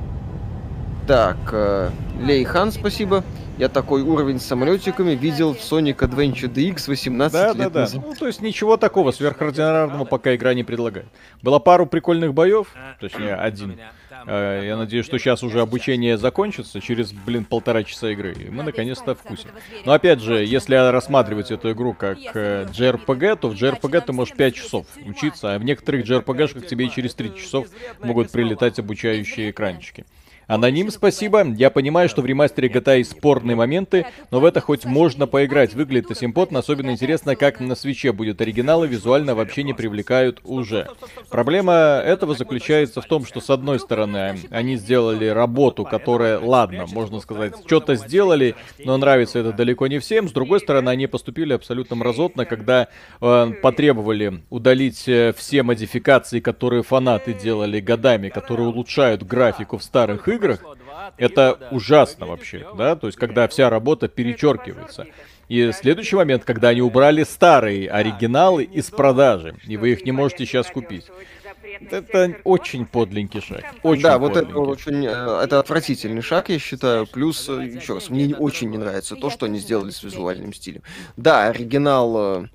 Так, 1.06 1.36
э, 1.52 1.90
Лей 2.20 2.44
Хан, 2.44 2.72
спасибо. 2.72 3.22
Я 3.56 3.68
такой 3.68 4.02
уровень 4.02 4.38
с 4.38 4.44
самолетиками 4.44 5.12
видел 5.12 5.52
в 5.52 5.58
Sonic 5.58 5.96
Adventure 5.96 6.52
DX 6.52 6.86
18 6.88 7.32
Да, 7.32 7.54
да, 7.54 7.64
лет 7.64 7.72
да. 7.72 7.80
назад. 7.80 8.02
Ну, 8.06 8.14
то 8.14 8.26
есть 8.28 8.40
ничего 8.40 8.76
такого 8.76 9.10
сверхординарного 9.10 10.04
пока 10.04 10.34
игра 10.36 10.54
не 10.54 10.62
предлагает. 10.62 11.06
Было 11.42 11.58
пару 11.58 11.86
прикольных 11.86 12.34
боев, 12.34 12.68
точнее 13.00 13.34
один. 13.34 13.76
Э, 14.26 14.62
Я 14.64 14.76
надеюсь, 14.76 15.04
что 15.04 15.18
сейчас 15.18 15.42
уже 15.42 15.60
обучение 15.60 16.18
закончится 16.18 16.80
через, 16.80 17.12
блин, 17.12 17.44
полтора 17.44 17.84
часа 17.84 18.10
игры, 18.10 18.32
и 18.34 18.50
мы 18.50 18.62
наконец-то 18.62 19.14
вкусим. 19.14 19.50
Но 19.84 19.92
опять 19.92 20.20
же, 20.20 20.44
если 20.44 20.74
рассматривать 20.74 21.50
эту 21.50 21.72
игру 21.72 21.94
как 21.94 22.18
э, 22.34 22.66
JRPG, 22.72 23.36
то 23.36 23.48
в 23.48 23.54
JRPG 23.54 24.06
ты 24.06 24.12
можешь 24.12 24.34
5 24.34 24.54
часов 24.54 24.86
учиться, 25.04 25.54
а 25.54 25.58
в 25.58 25.64
некоторых 25.64 26.04
JRPG-шках 26.06 26.66
тебе 26.66 26.86
и 26.86 26.90
через 26.90 27.14
3 27.14 27.36
часов 27.36 27.66
могут 28.00 28.30
прилетать 28.30 28.78
обучающие 28.78 29.50
экранчики. 29.50 30.04
Аноним, 30.48 30.90
спасибо. 30.90 31.46
Я 31.58 31.68
понимаю, 31.68 32.08
что 32.08 32.22
в 32.22 32.26
ремастере 32.26 32.68
GTA 32.68 32.98
есть 32.98 33.10
спорные 33.10 33.54
моменты, 33.54 34.06
но 34.30 34.40
в 34.40 34.46
это 34.46 34.62
хоть 34.62 34.86
можно 34.86 35.26
поиграть. 35.26 35.74
Выглядит 35.74 36.16
симпотно, 36.16 36.60
особенно 36.60 36.90
интересно, 36.90 37.36
как 37.36 37.60
на 37.60 37.74
свече 37.74 38.12
будет. 38.12 38.40
Оригиналы 38.40 38.86
визуально 38.86 39.34
вообще 39.34 39.62
не 39.62 39.74
привлекают 39.74 40.40
уже. 40.44 40.88
Проблема 41.28 41.74
этого 42.02 42.34
заключается 42.34 43.02
в 43.02 43.04
том, 43.04 43.26
что 43.26 43.42
с 43.42 43.50
одной 43.50 43.78
стороны 43.78 44.38
они 44.48 44.76
сделали 44.76 45.26
работу, 45.26 45.84
которая, 45.84 46.40
ладно, 46.40 46.86
можно 46.92 47.20
сказать, 47.20 47.52
что-то 47.66 47.96
сделали, 47.96 48.54
но 48.78 48.96
нравится 48.96 49.40
это 49.40 49.52
далеко 49.52 49.86
не 49.86 49.98
всем. 49.98 50.30
С 50.30 50.32
другой 50.32 50.60
стороны, 50.60 50.88
они 50.88 51.06
поступили 51.08 51.52
абсолютно 51.52 51.96
мразотно, 51.96 52.46
когда 52.46 52.88
э, 53.20 53.52
потребовали 53.62 54.40
удалить 54.48 55.06
э, 55.08 55.34
все 55.36 55.62
модификации, 55.62 56.40
которые 56.40 56.82
фанаты 56.82 57.34
делали 57.34 57.80
годами, 57.80 58.30
которые 58.30 58.68
улучшают 58.68 59.22
графику 59.24 59.76
в 59.76 59.84
старых 59.84 60.26
играх. 60.26 60.37
Это 61.16 61.68
ужасно 61.70 62.26
вообще, 62.26 62.66
да, 62.76 62.96
то 62.96 63.06
есть 63.06 63.18
когда 63.18 63.46
вся 63.48 63.70
работа 63.70 64.08
перечеркивается. 64.08 65.06
И 65.48 65.72
следующий 65.72 66.16
момент, 66.16 66.44
когда 66.44 66.68
они 66.68 66.82
убрали 66.82 67.24
старые 67.24 67.90
оригиналы 67.90 68.64
из 68.64 68.90
продажи, 68.90 69.56
и 69.66 69.76
вы 69.78 69.92
их 69.92 70.04
не 70.04 70.12
можете 70.12 70.44
сейчас 70.44 70.66
купить. 70.70 71.06
Это 71.90 72.36
очень 72.44 72.84
подленький 72.86 73.40
шаг. 73.40 73.64
Очень 73.82 74.02
да, 74.02 74.18
вот 74.18 74.36
это 74.36 74.58
очень, 74.58 75.06
э, 75.06 75.40
это 75.44 75.60
отвратительный 75.60 76.22
шаг, 76.22 76.48
я 76.48 76.58
считаю. 76.58 77.06
Плюс, 77.06 77.48
э, 77.48 77.64
еще 77.66 77.94
раз, 77.94 78.10
мне 78.10 78.26
не- 78.26 78.34
очень 78.34 78.68
не 78.70 78.78
нравится 78.78 79.14
то, 79.16 79.30
что 79.30 79.46
они 79.46 79.58
сделали 79.58 79.90
с 79.90 80.02
визуальным 80.02 80.52
стилем. 80.52 80.82
Да, 81.16 81.46
оригинал 81.46 82.42
э, 82.42 82.46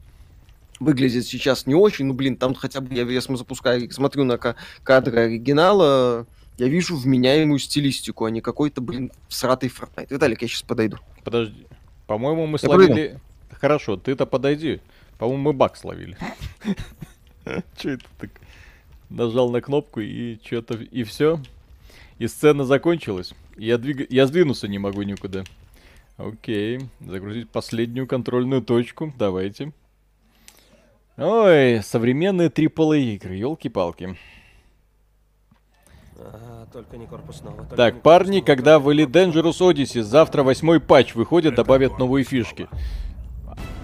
выглядит 0.79 1.25
сейчас 1.25 1.65
не 1.65 1.75
очень, 1.75 2.05
ну 2.05 2.13
блин, 2.13 2.35
там 2.35 2.53
хотя 2.53 2.81
бы 2.81 2.93
я, 2.93 3.05
см- 3.21 3.37
запускаю, 3.37 3.89
смотрю 3.91 4.23
на 4.25 4.37
ка- 4.37 4.55
кадры 4.83 5.19
оригинала, 5.19 6.25
я 6.57 6.67
вижу 6.67 6.95
вменяемую 6.95 7.59
стилистику, 7.59 8.25
а 8.25 8.31
не 8.31 8.41
какой-то, 8.41 8.81
блин, 8.81 9.11
сратый 9.27 9.69
Fortnite. 9.69 10.07
Виталик, 10.09 10.41
я 10.41 10.47
сейчас 10.47 10.61
подойду. 10.63 10.97
Подожди. 11.23 11.65
По-моему, 12.05 12.45
мы 12.45 12.53
Я 12.61 12.67
словили... 12.67 13.19
Хорошо, 13.51 13.97
ты-то 13.97 14.25
подойди. 14.25 14.81
По-моему, 15.17 15.43
мы 15.43 15.53
баг 15.53 15.77
словили. 15.77 16.17
Че 17.77 17.91
это 17.91 18.05
так? 18.19 18.29
Нажал 19.09 19.49
на 19.51 19.61
кнопку 19.61 19.99
и 20.01 20.37
что-то... 20.43 20.75
И 20.75 21.03
все. 21.03 21.39
И 22.19 22.27
сцена 22.27 22.65
закончилась. 22.65 23.33
Я, 23.57 23.77
двиг... 23.77 24.11
я 24.11 24.27
сдвинуться 24.27 24.67
не 24.67 24.79
могу 24.79 25.01
никуда. 25.03 25.43
Окей. 26.17 26.81
Загрузить 26.99 27.49
последнюю 27.49 28.05
контрольную 28.05 28.61
точку. 28.61 29.13
Давайте. 29.17 29.71
Ой, 31.17 31.81
современные 31.83 32.49
AAA 32.49 33.15
игры, 33.15 33.35
елки-палки. 33.35 34.17
А, 36.31 36.65
только 36.71 36.97
не 36.97 37.05
корпусного. 37.05 37.57
только 37.57 37.75
Так, 37.75 37.95
не 37.95 37.99
парни, 38.01 38.37
корпусного, 38.37 38.55
когда 38.55 38.79
не 38.79 38.83
были 38.83 39.07
Dangerous 39.07 39.59
Odyssey, 39.59 40.01
завтра 40.01 40.43
восьмой 40.43 40.79
патч 40.79 41.15
выходит, 41.15 41.55
добавят 41.55 41.97
новые 41.99 42.23
фишки. 42.23 42.67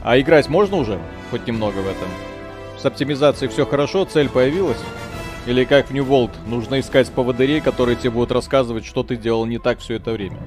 А 0.03 0.19
играть 0.19 0.47
можно 0.47 0.77
уже? 0.77 0.99
Хоть 1.31 1.45
немного 1.47 1.77
в 1.77 1.87
этом. 1.87 2.07
С 2.77 2.85
оптимизацией 2.85 3.51
все 3.51 3.65
хорошо, 3.65 4.05
цель 4.05 4.29
появилась? 4.29 4.79
Или 5.45 5.65
как 5.65 5.89
в 5.89 5.93
New 5.93 6.05
World, 6.05 6.31
нужно 6.47 6.79
искать 6.79 7.09
поводырей, 7.11 7.59
которые 7.59 7.95
тебе 7.95 8.11
будут 8.11 8.31
рассказывать, 8.31 8.85
что 8.85 9.03
ты 9.03 9.17
делал 9.17 9.45
не 9.45 9.57
так 9.57 9.79
все 9.79 9.95
это 9.95 10.11
время. 10.11 10.37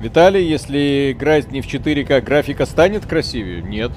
Виталий, 0.00 0.46
если 0.46 1.12
играть 1.12 1.50
не 1.50 1.60
в 1.60 1.66
4К, 1.66 2.20
графика 2.20 2.66
станет 2.66 3.04
красивее? 3.04 3.62
Нет. 3.62 3.90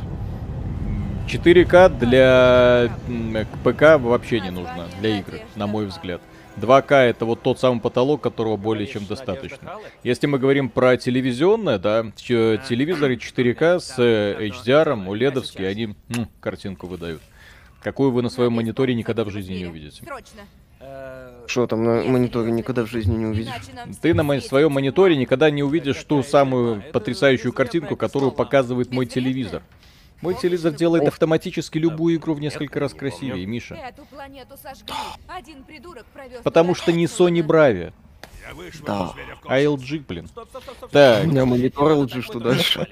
4К 1.27 1.89
для 1.97 2.89
м, 3.07 3.37
ПК 3.63 3.97
вообще 3.99 4.39
не 4.41 4.49
нужно, 4.51 4.87
для 4.99 5.19
игры, 5.19 5.41
на 5.55 5.67
мой 5.67 5.85
взгляд. 5.85 6.21
2К 6.57 6.93
это 6.93 7.25
вот 7.25 7.41
тот 7.41 7.59
самый 7.59 7.79
потолок, 7.79 8.21
которого 8.21 8.57
более 8.57 8.85
чем 8.85 9.05
достаточно. 9.05 9.77
Если 10.03 10.27
мы 10.27 10.37
говорим 10.37 10.69
про 10.69 10.97
телевизионное, 10.97 11.79
да, 11.79 12.05
телевизоры 12.17 13.15
4К 13.15 13.79
с 13.79 13.95
э, 13.97 14.49
HDR, 14.49 15.07
OLED, 15.07 15.65
они 15.65 15.95
м, 16.09 16.27
картинку 16.41 16.87
выдают. 16.87 17.21
Какую 17.81 18.11
вы 18.11 18.21
на 18.21 18.29
своем 18.29 18.53
мониторе 18.53 18.93
никогда 18.93 19.23
в 19.23 19.29
жизни 19.29 19.55
не 19.55 19.65
увидите. 19.65 20.03
Э, 20.81 21.45
Что 21.47 21.67
там 21.67 21.83
на 21.83 22.03
мониторе 22.03 22.51
никогда 22.51 22.83
в 22.83 22.87
жизни 22.89 23.15
не 23.15 23.25
увидишь? 23.27 23.53
Ты 24.01 24.13
на 24.13 24.41
своем 24.41 24.73
мониторе 24.73 25.15
никогда 25.15 25.49
не 25.49 25.63
увидишь 25.63 26.03
ту 26.03 26.21
самую 26.21 26.83
потрясающую 26.91 27.53
картинку, 27.53 27.95
которую 27.95 28.31
показывает 28.31 28.91
мой 28.91 29.05
телевизор. 29.05 29.61
Мой 30.21 30.35
телевизор 30.35 30.73
делает 30.73 31.07
автоматически 31.07 31.77
любую 31.77 32.15
игру 32.17 32.33
в 32.35 32.39
несколько 32.39 32.79
раз 32.79 32.93
красивее, 32.93 33.45
Миша. 33.45 33.93
Потому 36.43 36.75
что 36.75 36.91
не. 36.91 37.05
Sony 37.05 37.41
Bravia, 37.45 37.93
Да. 38.85 39.13
а. 39.45 39.59
LG, 39.59 40.05
блин. 40.07 40.27
Стоп, 40.27 40.49
стоп, 40.49 40.63
стоп, 40.63 40.75
стоп. 40.77 40.89
Так, 40.91 41.25
У 41.25 41.27
меня 41.27 41.45
монитор 41.45 41.91
LG, 41.91 42.21
что 42.21 42.39
дальше? 42.39 42.87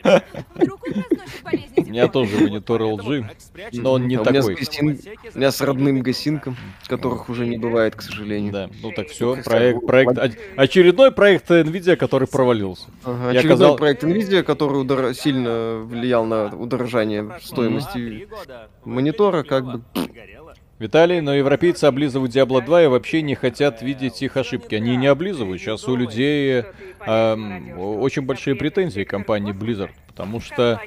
У 1.76 1.82
меня 1.82 2.08
тоже 2.08 2.38
монитор 2.38 2.82
LG, 2.82 3.26
но 3.74 3.94
он 3.94 4.08
не 4.08 4.16
А 4.16 4.22
у 4.22 4.26
меня 4.30 4.42
с 4.42 4.46
такой. 4.46 5.00
У 5.34 5.38
меня 5.38 5.52
с 5.52 5.62
родным 5.62 6.02
гасинком, 6.02 6.56
которых 6.88 7.30
уже 7.30 7.46
не 7.46 7.58
бывает, 7.58 7.96
к 7.96 8.02
сожалению. 8.02 8.54
Да, 8.54 8.70
ну 8.82 8.92
так 8.92 9.10
все, 9.10 9.38
проект, 9.44 9.86
проект, 9.86 10.18
очередной 10.56 11.12
проект 11.12 11.50
Nvidia, 11.50 11.96
который 11.96 12.28
провалился. 12.28 12.88
Очередной 13.04 13.78
проект 13.78 14.04
Nvidia, 14.04 14.44
который 14.44 15.14
сильно 15.16 15.80
влиял 15.84 16.26
на 16.26 16.48
удорожание 16.56 17.32
стоимости 17.42 18.28
монитора, 18.86 19.44
как 19.44 19.66
бы. 19.66 19.82
Виталий, 20.80 21.20
но 21.20 21.36
европейцы 21.36 21.86
облизывают 21.86 22.34
Diablo 22.34 22.64
2 22.64 22.84
и 22.84 22.88
вообще 22.88 23.22
не 23.22 23.36
хотят 23.36 23.82
видеть 23.82 24.22
их 24.22 24.38
ошибки. 24.38 24.76
Они 24.76 24.96
не 24.96 25.08
облизывают. 25.08 25.62
Сейчас 25.62 25.86
у 25.90 25.96
людей 25.96 26.64
эм, 27.06 27.78
очень 27.78 28.22
большие 28.22 28.56
претензии 28.56 29.04
к 29.04 29.10
компании 29.10 29.54
Blizzard, 29.54 29.92
потому 30.08 30.40
что... 30.40 30.82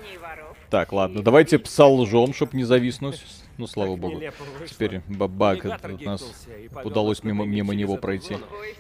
Так, 0.70 0.90
ладно, 0.94 1.23
давайте 1.23 1.59
пса 1.59 1.86
лжем, 1.86 2.32
чтобы 2.32 2.56
не 2.56 2.64
зависнуть. 2.64 3.23
Ну, 3.59 3.66
слава 3.66 3.97
богу. 3.97 4.23
Теперь 4.66 5.02
ба- 5.06 5.28
баг 5.28 5.62
Навигатор 5.62 5.93
от 5.93 6.01
нас 6.01 6.47
удалось 6.82 7.23
мимо, 7.23 7.44
мимо 7.44 7.74
него 7.74 7.98
пройти. 7.98 8.39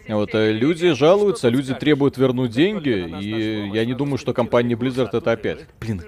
Вот, 0.08 0.34
э, 0.34 0.52
люди 0.52 0.92
жалуются, 0.92 1.50
люди 1.50 1.74
требуют 1.74 2.16
вернуть 2.16 2.52
деньги, 2.52 3.20
и 3.20 3.68
я 3.68 3.84
не 3.84 3.92
думаю, 3.92 4.16
что 4.16 4.32
компания 4.32 4.74
Blizzard 4.74 5.10
это 5.12 5.32
опять. 5.32 5.66
Блин, 5.78 6.02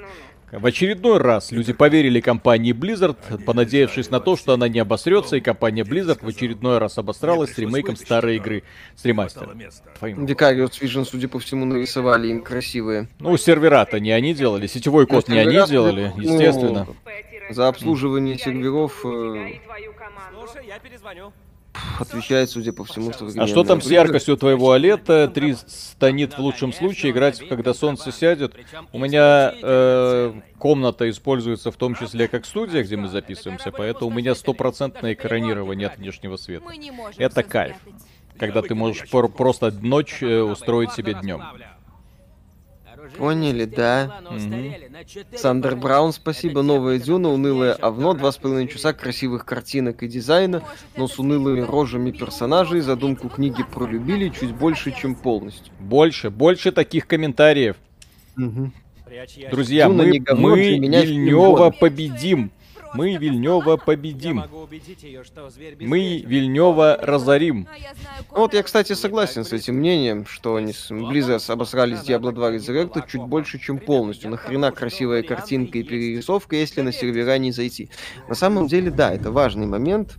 в 0.52 0.66
очередной 0.66 1.18
раз 1.18 1.52
люди 1.52 1.72
поверили 1.72 2.20
компании 2.20 2.72
Blizzard, 2.72 3.44
понадеявшись 3.44 4.10
на 4.10 4.20
то, 4.20 4.36
что 4.36 4.52
она 4.52 4.68
не 4.68 4.78
обосрется, 4.78 5.36
и 5.36 5.40
компания 5.40 5.82
Blizzard 5.82 6.24
в 6.24 6.28
очередной 6.28 6.78
раз 6.78 6.98
обосралась 6.98 7.54
с 7.54 7.58
ремейком 7.58 7.96
старой 7.96 8.36
игры 8.36 8.62
с 8.94 9.04
ремастером. 9.04 9.60
Твоим. 9.98 10.26
Викариус 10.26 10.80
Vision, 10.80 11.04
судя 11.04 11.28
по 11.28 11.38
всему, 11.38 11.64
нарисовали 11.64 12.28
им 12.28 12.42
красивые. 12.42 13.08
Ну, 13.18 13.36
сервера-то 13.36 14.00
не 14.00 14.10
они 14.10 14.34
делали, 14.34 14.66
сетевой 14.66 15.06
код 15.06 15.28
не 15.28 15.38
они 15.38 15.66
делали, 15.66 16.12
ну, 16.16 16.22
естественно. 16.22 16.86
За 17.50 17.68
обслуживание 17.68 18.38
серверов 18.38 19.04
э, 19.04 19.58
Слушай, 20.44 20.66
я 20.66 20.78
перезвоню. 20.78 21.32
Отвечает, 21.98 22.50
судя 22.50 22.72
по 22.72 22.84
всему, 22.84 23.10
А 23.10 23.12
современная 23.12 23.46
что 23.46 23.64
там 23.64 23.80
с 23.80 23.90
яркостью 23.90 24.36
твоего 24.36 24.76
OLED? 24.76 25.28
300 25.28 26.12
нит 26.12 26.34
в 26.34 26.38
лучшем 26.38 26.72
случае, 26.72 27.12
играть, 27.12 27.46
когда 27.48 27.74
солнце 27.74 28.12
сядет. 28.12 28.54
У 28.92 28.98
меня 28.98 29.54
э, 29.60 30.32
комната 30.58 31.08
используется 31.10 31.70
в 31.70 31.76
том 31.76 31.94
числе 31.94 32.28
как 32.28 32.46
студия, 32.46 32.82
где 32.82 32.96
мы 32.96 33.08
записываемся, 33.08 33.70
поэтому 33.70 34.10
у 34.10 34.14
меня 34.14 34.34
стопроцентное 34.34 35.14
экранирование 35.14 35.88
от 35.88 35.98
внешнего 35.98 36.36
света. 36.36 36.66
Это 37.16 37.42
кайф. 37.42 37.76
Когда 38.38 38.62
ты 38.62 38.74
можешь 38.74 39.08
просто 39.08 39.70
ночь 39.70 40.22
э, 40.22 40.40
устроить 40.40 40.92
себе 40.92 41.14
днем. 41.14 41.42
Поняли, 43.16 43.64
да. 43.64 44.20
Сандер 45.36 45.76
Браун, 45.76 46.12
спасибо. 46.12 46.62
Новая 46.62 46.98
Дюна, 46.98 47.30
унылое 47.30 47.74
овно, 47.74 48.14
два 48.14 48.32
с 48.32 48.36
половиной 48.36 48.68
часа 48.68 48.92
красивых 48.92 49.44
картинок 49.44 50.02
и 50.02 50.08
дизайна, 50.08 50.62
но 50.96 51.08
с 51.08 51.18
унылыми 51.18 51.60
рожами 51.60 52.10
персонажей, 52.10 52.80
задумку 52.80 53.28
книги 53.28 53.62
пролюбили 53.62 54.28
чуть 54.28 54.54
больше, 54.54 54.92
чем 54.92 55.14
полностью. 55.14 55.72
Больше, 55.80 56.30
больше 56.30 56.72
таких 56.72 57.06
комментариев. 57.06 57.76
Ящик. 59.14 59.50
Друзья, 59.50 59.86
Дюна 59.86 60.02
мы, 60.02 60.10
не 60.10 60.18
говно, 60.18 60.48
мы 60.48 60.62
фильм 60.62 61.72
победим. 61.78 62.50
Мы 62.94 63.16
Вильнева 63.16 63.76
победим. 63.76 64.44
Мы. 65.80 66.22
Вильнева 66.24 66.98
разорим. 67.00 67.68
А 68.30 68.38
вот 68.38 68.54
я, 68.54 68.62
кстати, 68.62 68.92
согласен 68.92 69.44
с 69.44 69.52
этим 69.52 69.76
мнением, 69.76 70.26
что 70.26 70.56
они 70.56 70.72
с 70.72 70.90
Blizzard 70.90 71.44
обосрались 71.50 71.98
Diablo 71.98 72.32
2 72.32 72.52
Resurrected 72.52 73.04
чуть 73.08 73.22
больше, 73.22 73.58
чем 73.58 73.78
полностью. 73.78 74.30
Нахрена 74.30 74.70
красивая 74.72 75.22
картинка 75.22 75.78
и 75.78 75.82
перерисовка, 75.82 76.56
если 76.56 76.80
на 76.80 76.92
сервера 76.92 77.36
не 77.38 77.52
зайти? 77.52 77.90
На 78.28 78.34
самом 78.34 78.66
деле, 78.68 78.90
да, 78.90 79.12
это 79.12 79.30
важный 79.30 79.66
момент. 79.66 80.16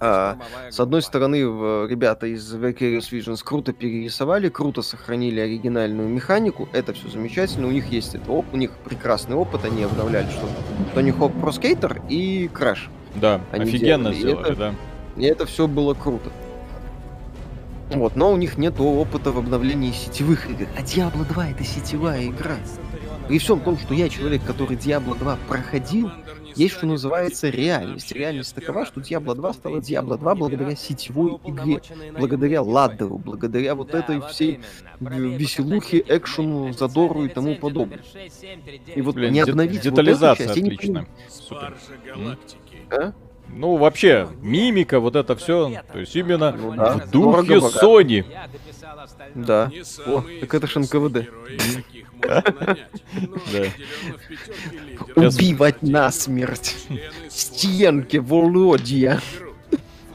А, 0.00 0.36
и 0.68 0.72
С 0.72 0.80
одной 0.80 1.02
стороны, 1.02 1.36
ребята 1.36 2.26
из 2.26 2.54
Vicarious 2.54 3.10
Visions 3.10 3.40
круто 3.44 3.72
перерисовали, 3.72 4.48
круто 4.48 4.82
сохранили 4.82 5.40
оригинальную 5.40 6.08
механику, 6.08 6.68
это 6.72 6.92
все 6.92 7.08
замечательно, 7.08 7.68
у 7.68 7.70
них 7.70 7.88
есть 7.88 8.14
это 8.14 8.30
у 8.30 8.56
них 8.56 8.70
прекрасный 8.84 9.36
опыт, 9.36 9.64
они 9.64 9.82
обновляли 9.82 10.30
что 10.30 10.48
Тони 10.94 11.10
Хок 11.10 11.32
Pro 11.32 11.50
Skater 11.50 12.02
и 12.08 12.48
Crash. 12.52 12.88
Да, 13.14 13.40
Они 13.50 13.64
офигенно 13.64 14.10
делали, 14.10 14.14
и 14.14 14.20
сделали, 14.20 14.52
это- 14.52 14.56
да. 14.56 14.74
И 15.16 15.24
это 15.24 15.46
все 15.46 15.66
было 15.68 15.94
круто. 15.94 16.30
Вот, 17.90 18.16
но 18.16 18.32
у 18.32 18.36
них 18.36 18.56
нет 18.56 18.80
опыта 18.80 19.32
в 19.32 19.38
обновлении 19.38 19.92
сетевых 19.92 20.48
игр. 20.48 20.66
А 20.78 20.80
Diablo 20.80 21.26
2 21.28 21.48
это 21.50 21.64
сетевая 21.64 22.24
игра. 22.26 22.56
При 23.28 23.38
всем 23.38 23.60
том, 23.60 23.78
что 23.78 23.92
я 23.94 24.08
человек, 24.08 24.42
который 24.44 24.76
Diablo 24.76 25.18
2 25.18 25.36
проходил, 25.48 26.10
есть 26.56 26.74
что 26.74 26.86
называется 26.86 27.48
реальность. 27.48 28.12
Реальность 28.12 28.54
такова, 28.54 28.86
что 28.86 29.00
Diablo 29.00 29.34
2 29.34 29.52
стала 29.52 29.76
Diablo 29.78 30.18
2 30.18 30.34
благодаря 30.34 30.76
сетевой 30.76 31.38
игре, 31.44 31.80
благодаря 32.18 32.62
ладдеру, 32.62 33.18
благодаря 33.18 33.74
вот 33.74 33.94
этой 33.94 34.20
всей 34.28 34.60
веселухе, 35.00 36.04
экшену, 36.06 36.72
задору 36.72 37.24
и 37.24 37.28
тому 37.28 37.56
подобное. 37.56 38.00
И 38.94 39.00
вот 39.02 39.14
Блин, 39.14 39.32
не 39.32 39.40
обновить 39.40 39.84
вот 39.84 39.86
эту 39.86 39.90
детализация 39.90 40.46
часть, 40.46 40.56
я 40.56 40.62
не 40.62 40.68
отличная. 40.70 41.06
понимаю. 41.06 41.06
Супер. 41.28 41.76
А? 42.90 43.12
Ну, 43.54 43.76
вообще, 43.76 44.28
мимика, 44.40 44.98
вот 44.98 45.14
это 45.14 45.36
все. 45.36 45.82
То 45.92 45.98
есть 45.98 46.16
именно 46.16 46.52
Ну 46.52 46.74
да. 46.74 46.94
в 46.94 47.10
духе 47.10 47.48
Дорого-богато. 47.58 47.84
Sony. 47.86 48.24
Да. 49.34 49.70
О, 50.06 50.24
так 50.40 50.54
это 50.54 50.66
ж 50.66 50.76
НКВД. 50.80 51.28
Убивать 55.16 55.82
насмерть. 55.82 56.76
Стенки, 57.28 58.18
Володя. 58.18 59.20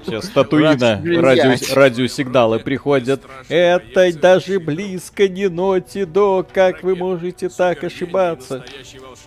Сейчас 0.05 0.29
Татуина, 0.29 1.01
радио, 1.03 1.43
блядь. 1.43 1.73
радиосигналы 1.73 2.59
приходят. 2.59 3.21
Это 3.49 4.17
даже 4.17 4.57
близко 4.57 5.27
не 5.27 5.49
Ноти 5.49 6.05
до, 6.05 6.47
как 6.49 6.81
вы 6.81 6.95
можете 6.95 7.49
так 7.49 7.83
ошибаться. 7.83 8.63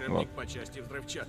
Вот. 0.09 0.27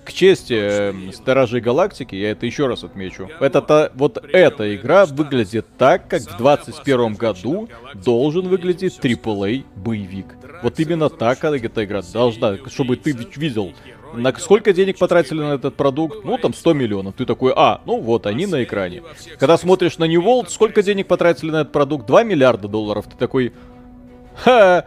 К 0.03 0.13
чести 0.13 0.53
э, 0.57 1.11
Сторожей 1.13 1.61
Галактики, 1.61 2.15
я 2.15 2.31
это 2.31 2.45
еще 2.45 2.67
раз 2.67 2.83
отмечу. 2.83 3.29
Это 3.39 3.61
та, 3.61 3.91
вот 3.93 4.23
эта 4.31 4.75
игра 4.75 5.05
выглядит 5.05 5.65
так, 5.77 6.07
как 6.07 6.21
в 6.21 6.37
21 6.37 7.15
году 7.15 7.69
должен 7.93 8.47
выглядеть 8.47 8.99
AAA 8.99 9.65
боевик. 9.75 10.35
Вот 10.63 10.79
именно 10.79 11.09
так 11.09 11.43
эта 11.43 11.83
игра 11.83 12.01
должна, 12.01 12.57
чтобы 12.67 12.95
ты 12.95 13.11
видел, 13.35 13.73
на 14.13 14.33
сколько 14.37 14.73
денег 14.73 14.97
потратили 14.97 15.39
на 15.39 15.53
этот 15.53 15.75
продукт? 15.75 16.23
Ну, 16.23 16.37
там 16.37 16.53
100 16.53 16.73
миллионов. 16.73 17.15
Ты 17.15 17.25
такой, 17.25 17.53
а, 17.55 17.81
ну 17.85 17.99
вот, 17.99 18.25
они 18.25 18.45
на 18.45 18.63
экране. 18.63 19.03
Когда 19.39 19.57
смотришь 19.57 19.97
на 19.97 20.05
New 20.05 20.21
World, 20.21 20.49
сколько 20.49 20.83
денег 20.83 21.07
потратили 21.07 21.51
на 21.51 21.61
этот 21.61 21.71
продукт? 21.71 22.05
2 22.05 22.23
миллиарда 22.23 22.67
долларов. 22.67 23.05
Ты 23.07 23.17
такой, 23.17 23.53
ха, 24.35 24.85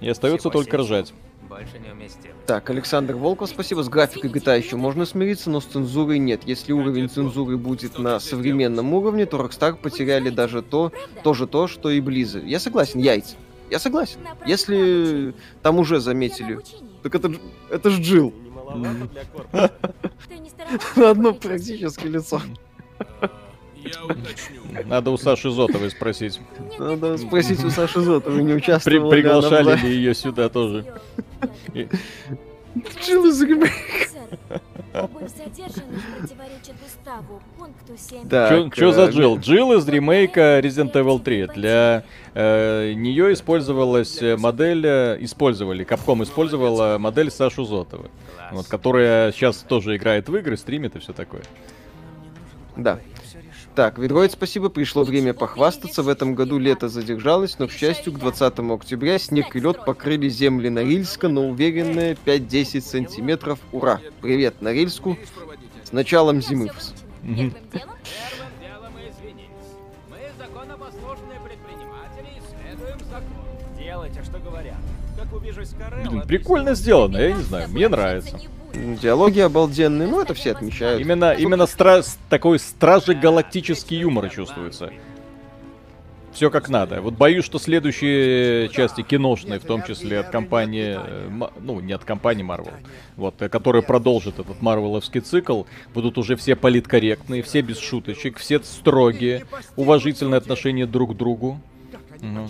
и 0.00 0.08
остается 0.08 0.50
только 0.50 0.78
ржать. 0.78 1.12
Больше 1.60 1.78
не 1.78 1.90
уместим. 1.92 2.30
Так, 2.46 2.70
Александр 2.70 3.16
Волков, 3.16 3.50
спасибо. 3.50 3.82
С 3.82 3.90
графикой 3.90 4.30
GTA 4.30 4.56
еще 4.58 4.76
можно 4.76 5.04
смириться, 5.04 5.50
но 5.50 5.60
с 5.60 5.66
цензурой 5.66 6.18
нет. 6.18 6.40
Если 6.46 6.72
уровень 6.72 7.10
цензуры 7.10 7.58
будет 7.58 7.98
на 7.98 8.18
современном 8.18 8.94
уровне, 8.94 9.26
то 9.26 9.36
Rockstar 9.36 9.74
потеряли 9.76 10.30
даже 10.30 10.62
то, 10.62 10.90
тоже 11.22 11.46
то, 11.46 11.68
что 11.68 11.90
и 11.90 12.00
Blizzard. 12.00 12.46
Я 12.46 12.60
согласен, 12.60 13.00
яйца. 13.00 13.36
Я 13.68 13.78
согласен. 13.78 14.20
Если 14.46 15.34
там 15.62 15.78
уже 15.78 16.00
заметили. 16.00 16.60
Так 17.02 17.14
это, 17.14 17.30
ж- 17.30 17.38
это 17.68 17.90
ж 17.90 18.00
Джил. 18.00 18.32
На 20.96 21.10
одно 21.10 21.34
практически 21.34 22.06
лицо. 22.06 22.40
Я 23.84 24.04
уточню. 24.04 24.62
Надо 24.86 25.10
у 25.10 25.16
Саши 25.16 25.50
Зотовой 25.50 25.90
спросить. 25.90 26.40
Надо 26.78 27.16
спросить 27.18 27.64
у 27.64 27.70
Саши 27.70 28.00
Зотовой, 28.00 28.42
не 28.42 28.48
При- 28.48 28.56
участвовала 28.56 29.08
в 29.08 29.10
приглашали 29.10 29.80
ли 29.80 29.94
ее 29.94 30.14
сюда 30.14 30.48
тоже? 30.48 30.84
Что 38.72 38.92
за 38.92 39.02
э, 39.02 39.10
Джилл? 39.10 39.38
Джилл 39.38 39.72
из 39.72 39.88
ремейка 39.88 40.60
Resident 40.60 40.92
Evil 40.92 41.20
3. 41.20 41.48
Для 41.54 42.04
э, 42.34 42.92
нее 42.92 43.32
использовалась 43.32 44.20
э, 44.22 44.36
модель, 44.36 44.84
э, 44.86 45.16
использовали, 45.20 45.86
Capcom 45.86 46.22
использовала 46.22 46.98
модель 46.98 47.30
Сашу 47.30 47.64
Зотова, 47.64 48.06
вот, 48.50 48.66
которая 48.66 49.32
сейчас 49.32 49.58
тоже 49.58 49.96
играет 49.96 50.28
в 50.28 50.36
игры, 50.36 50.56
стримит 50.56 50.96
и 50.96 50.98
все 50.98 51.12
такое. 51.12 51.42
Да. 52.76 52.98
Так, 53.74 53.98
Видроид, 53.98 54.32
спасибо. 54.32 54.68
Пришло 54.68 55.04
время 55.04 55.32
похвастаться. 55.32 56.02
В 56.02 56.08
этом 56.08 56.34
году 56.34 56.58
лето 56.58 56.88
задержалось, 56.88 57.58
но, 57.58 57.68
к 57.68 57.72
счастью, 57.72 58.12
к 58.12 58.18
20 58.18 58.58
октября 58.58 59.18
снег 59.18 59.54
и 59.54 59.60
лед 59.60 59.84
покрыли 59.84 60.28
земли 60.28 60.68
Норильска 60.68 61.28
на 61.28 61.42
уверенные 61.42 62.16
5-10 62.24 62.80
сантиметров. 62.80 63.60
Ура! 63.72 64.00
Привет 64.20 64.60
Норильску. 64.60 65.16
С 65.84 65.92
началом 65.92 66.42
зимы. 66.42 66.70
Мгм. 67.22 67.54
Первым 67.72 67.90
делом 68.60 68.92
мы 68.94 69.08
извинились. 69.08 69.50
Мы 70.08 70.18
законопослушные 70.38 71.40
предприниматели 71.44 72.28
и 72.36 72.40
следуем 72.50 72.98
закону. 72.98 73.78
Делайте, 73.78 74.22
что 74.24 74.38
говорят. 74.38 74.78
Как 75.16 75.32
увижу 75.32 75.64
Скорелла... 75.64 76.08
Блин, 76.08 76.22
прикольно 76.26 76.74
сделано, 76.74 77.16
я 77.18 77.32
не 77.32 77.42
знаю, 77.42 77.68
мне 77.68 77.88
нравится. 77.88 78.40
Диалоги 78.72 79.40
обалденные, 79.40 80.08
ну 80.08 80.20
это 80.20 80.34
все 80.34 80.52
отмечают. 80.52 81.00
Именно, 81.00 81.32
именно 81.32 81.64
стра- 81.64 82.04
такой 82.28 82.58
стражи 82.58 83.14
галактический 83.14 83.98
юмор 83.98 84.28
чувствуется. 84.28 84.90
Все 86.32 86.48
как 86.48 86.68
надо. 86.68 87.00
Вот 87.00 87.14
боюсь, 87.14 87.44
что 87.44 87.58
следующие 87.58 88.68
части 88.68 89.02
киношные, 89.02 89.58
в 89.58 89.64
том 89.64 89.82
числе 89.82 90.20
от 90.20 90.28
компании, 90.30 90.96
э, 90.96 91.48
ну 91.60 91.80
не 91.80 91.92
от 91.92 92.04
компании 92.04 92.44
Marvel, 92.44 92.72
вот, 93.16 93.42
э, 93.42 93.48
которые 93.48 93.82
продолжат 93.82 94.38
этот 94.38 94.62
марвеловский 94.62 95.20
цикл, 95.20 95.64
будут 95.92 96.18
уже 96.18 96.36
все 96.36 96.54
политкорректные, 96.54 97.42
все 97.42 97.62
без 97.62 97.80
шуточек, 97.80 98.38
все 98.38 98.60
строгие, 98.62 99.44
уважительное 99.74 100.38
отношение 100.38 100.86
друг 100.86 101.14
к 101.14 101.16
другу. 101.16 101.60
Ну. 102.20 102.48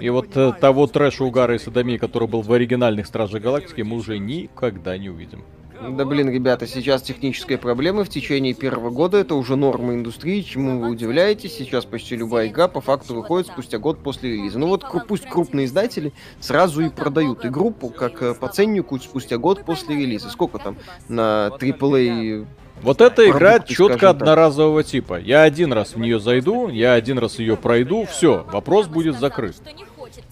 И 0.00 0.08
вот 0.10 0.36
э, 0.36 0.52
того 0.60 0.86
трэша, 0.86 1.24
угара 1.24 1.54
и 1.54 1.58
садомии, 1.58 1.96
который 1.96 2.28
был 2.28 2.42
в 2.42 2.52
оригинальных 2.52 3.06
Стражах 3.06 3.42
Галактики, 3.42 3.82
мы 3.82 3.96
уже 3.96 4.18
никогда 4.18 4.96
не 4.98 5.08
увидим. 5.10 5.44
Да 5.90 6.04
блин, 6.06 6.30
ребята, 6.30 6.66
сейчас 6.66 7.02
технические 7.02 7.58
проблемы 7.58 8.04
в 8.04 8.08
течение 8.08 8.54
первого 8.54 8.90
года 8.90 9.18
это 9.18 9.34
уже 9.34 9.54
норма 9.56 9.94
индустрии, 9.94 10.40
чему 10.40 10.80
вы 10.80 10.88
удивляетесь. 10.90 11.54
Сейчас 11.56 11.84
почти 11.84 12.16
любая 12.16 12.46
игра 12.48 12.68
по 12.68 12.80
факту 12.80 13.14
выходит 13.14 13.48
спустя 13.48 13.78
год 13.78 14.02
после 14.02 14.32
релиза. 14.32 14.58
Ну 14.58 14.68
вот 14.68 14.84
пусть 15.06 15.28
крупные 15.28 15.66
издатели 15.66 16.12
сразу 16.40 16.80
и 16.82 16.88
продают 16.88 17.44
игру 17.44 17.70
по- 17.70 17.90
как 17.90 18.22
э, 18.22 18.34
по 18.34 18.48
ценнику 18.48 18.98
спустя 18.98 19.36
год 19.36 19.64
после 19.64 19.96
релиза. 19.96 20.30
Сколько 20.30 20.58
там 20.58 20.76
на 21.08 21.50
AAA 21.58 22.46
Вот 22.82 23.00
эта 23.00 23.28
игра 23.28 23.52
Продукты, 23.52 23.74
четко 23.74 23.98
скажем 23.98 24.00
так. 24.18 24.22
одноразового 24.22 24.84
типа. 24.84 25.18
Я 25.20 25.42
один 25.42 25.72
раз 25.72 25.94
в 25.94 25.98
нее 25.98 26.18
зайду, 26.18 26.68
я 26.68 26.94
один 26.94 27.18
раз 27.18 27.38
ее 27.38 27.56
пройду, 27.56 28.06
все, 28.06 28.46
вопрос 28.50 28.86
будет 28.86 29.18
закрыт. 29.18 29.56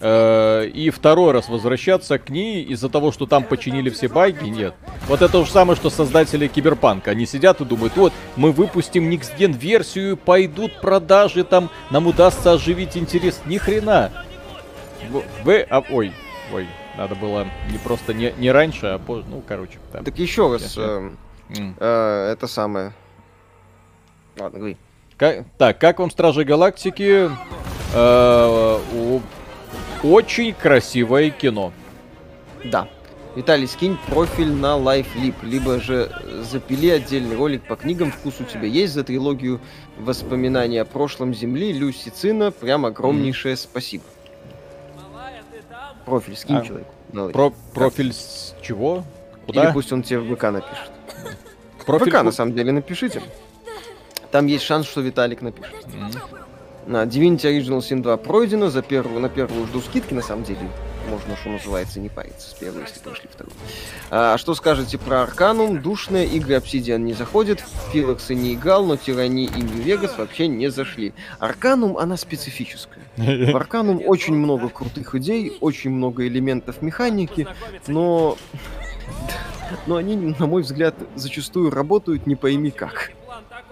Э, 0.05 0.67
И 0.73 0.89
второй 0.89 1.31
раз 1.31 1.47
возвращаться 1.47 2.19
к 2.19 2.29
ней 2.29 2.61
из-за 2.63 2.89
того, 2.89 3.13
что 3.13 3.25
там 3.25 3.43
починили 3.45 3.89
все 3.89 4.09
баги, 4.09 4.49
нет. 4.49 4.73
Вот 5.07 5.21
это 5.21 5.31
то 5.31 5.45
же 5.45 5.51
самое, 5.51 5.77
что 5.77 5.89
создатели 5.89 6.47
Киберпанка. 6.47 7.11
Они 7.11 7.25
сидят 7.25 7.61
и 7.61 7.65
думают, 7.65 7.95
вот, 7.95 8.11
мы 8.35 8.51
выпустим 8.51 9.09
Gen 9.09 9.53
версию, 9.57 10.17
пойдут 10.17 10.81
продажи, 10.81 11.45
там, 11.45 11.69
нам 11.89 12.07
удастся 12.07 12.51
оживить 12.53 12.97
интерес. 12.97 13.41
Ни 13.45 13.57
хрена. 13.57 14.11
В- 15.09 15.23
Вы, 15.45 15.65
а, 15.69 15.81
ой, 15.89 16.11
ой, 16.53 16.67
надо 16.97 17.15
было 17.15 17.47
не 17.71 17.77
просто 17.77 18.13
не, 18.13 18.33
не 18.37 18.51
раньше, 18.51 18.87
а 18.87 18.99
позже, 18.99 19.25
ну, 19.29 19.41
короче. 19.47 19.77
там. 19.93 20.03
Так 20.03 20.19
еще 20.19 20.51
раз, 20.51 20.75
э, 20.77 21.09
э, 21.79 22.29
это 22.33 22.47
самое. 22.47 22.91
Ладно, 24.37 24.59
говори. 24.59 24.77
Ка- 25.17 25.45
так, 25.57 25.77
как 25.79 25.99
вам 25.99 26.11
Стражи 26.11 26.43
Галактики? 26.43 27.29
Э, 27.93 27.95
о- 27.95 29.21
Очень 30.03 30.53
красивое 30.53 31.29
кино. 31.29 31.71
Да. 32.65 32.87
Виталий, 33.35 33.67
скинь 33.67 33.97
профиль 34.07 34.51
на 34.51 34.77
LifeLip, 34.77 35.35
либо 35.43 35.79
же 35.79 36.11
запили 36.43 36.89
отдельный 36.89 37.35
ролик 37.35 37.63
по 37.63 37.75
книгам. 37.75 38.11
Вкус 38.11 38.35
у 38.39 38.43
тебя 38.43 38.67
есть 38.67 38.93
за 38.93 39.03
трилогию 39.03 39.59
воспоминания 39.97 40.81
о 40.81 40.85
прошлом 40.85 41.33
Земли, 41.33 41.73
Люси 41.73 42.09
Цина. 42.09 42.51
Прям 42.51 42.85
огромнейшее 42.85 43.55
спасибо. 43.55 44.03
Профиль 46.05 46.35
скинь 46.35 46.57
А, 46.57 46.61
человеку. 46.65 46.93
Про 47.31 47.53
профиль 47.73 48.13
с 48.13 48.55
чего? 48.61 49.03
Или 49.47 49.57
Куда? 49.57 49.71
пусть 49.73 49.91
он 49.93 50.03
тебе 50.03 50.19
в 50.19 50.35
ВК 50.35 50.43
напишет. 50.43 50.91
Профиль 51.85 52.11
ВК, 52.11 52.23
на 52.23 52.31
самом 52.31 52.53
деле, 52.53 52.71
напишите. 52.71 53.21
Там 54.31 54.47
есть 54.47 54.63
шанс, 54.65 54.85
что 54.87 55.01
Виталик 55.01 55.41
напишет. 55.41 55.73
М. 55.93 56.11
На 56.85 57.03
Divinity 57.03 57.45
Original 57.45 57.79
Sin 57.79 58.01
2 58.01 58.17
пройдено, 58.17 58.69
за 58.69 58.81
первую, 58.81 59.21
на 59.21 59.29
первую 59.29 59.67
жду 59.67 59.79
скидки, 59.81 60.13
на 60.13 60.21
самом 60.21 60.43
деле. 60.43 60.59
Можно, 61.09 61.35
что 61.35 61.49
называется, 61.49 61.99
не 61.99 62.09
париться 62.09 62.49
с 62.49 62.53
первой, 62.53 62.81
если 62.81 62.99
прошли 62.99 63.29
вторую. 63.31 63.53
А, 64.09 64.37
что 64.37 64.53
скажете 64.53 64.97
про 64.97 65.23
Arcanum? 65.23 65.81
Душные 65.81 66.27
игры 66.27 66.55
Obsidian 66.55 66.99
не 66.99 67.13
заходят, 67.13 67.59
в 67.59 67.91
Pillars 67.91 68.30
ы 68.30 68.35
не 68.35 68.53
играл, 68.53 68.85
но 68.85 68.95
Tyranny 68.95 69.45
и 69.45 69.61
Vegas 69.61 70.17
вообще 70.17 70.47
не 70.47 70.69
зашли. 70.69 71.13
Arcanum, 71.39 71.97
она 71.97 72.17
специфическая. 72.17 73.03
В 73.17 73.55
Arcanum 73.55 74.01
очень 74.05 74.33
много 74.33 74.69
крутых 74.69 75.15
идей, 75.15 75.57
очень 75.61 75.91
много 75.91 76.27
элементов 76.27 76.81
механики, 76.81 77.47
но... 77.87 78.37
Но 79.87 79.95
они, 79.95 80.15
на 80.15 80.45
мой 80.45 80.61
взгляд, 80.61 80.95
зачастую 81.15 81.71
работают 81.71 82.27
не 82.27 82.35
пойми 82.35 82.69
как. 82.69 83.11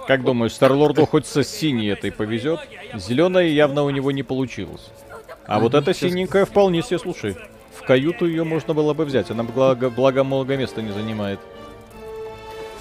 Как 0.07 0.23
думаешь, 0.23 0.53
Старлорду 0.53 1.05
хоть 1.05 1.25
со 1.25 1.43
синей 1.43 1.87
этой 1.89 2.11
повезет? 2.11 2.59
Зеленая 2.93 3.47
явно 3.47 3.83
у 3.83 3.89
него 3.89 4.11
не 4.11 4.23
получилось. 4.23 4.89
А 5.45 5.59
вот 5.59 5.73
эта 5.73 5.93
синенькая 5.93 6.45
вполне 6.45 6.81
себе, 6.81 6.99
слушай. 6.99 7.35
В 7.75 7.83
каюту 7.83 8.25
ее 8.25 8.43
можно 8.43 8.73
было 8.73 8.93
бы 8.93 9.05
взять, 9.05 9.31
она 9.31 9.43
благо, 9.43 9.89
благо 9.89 10.23
много 10.23 10.55
места 10.55 10.81
не 10.81 10.91
занимает. 10.91 11.39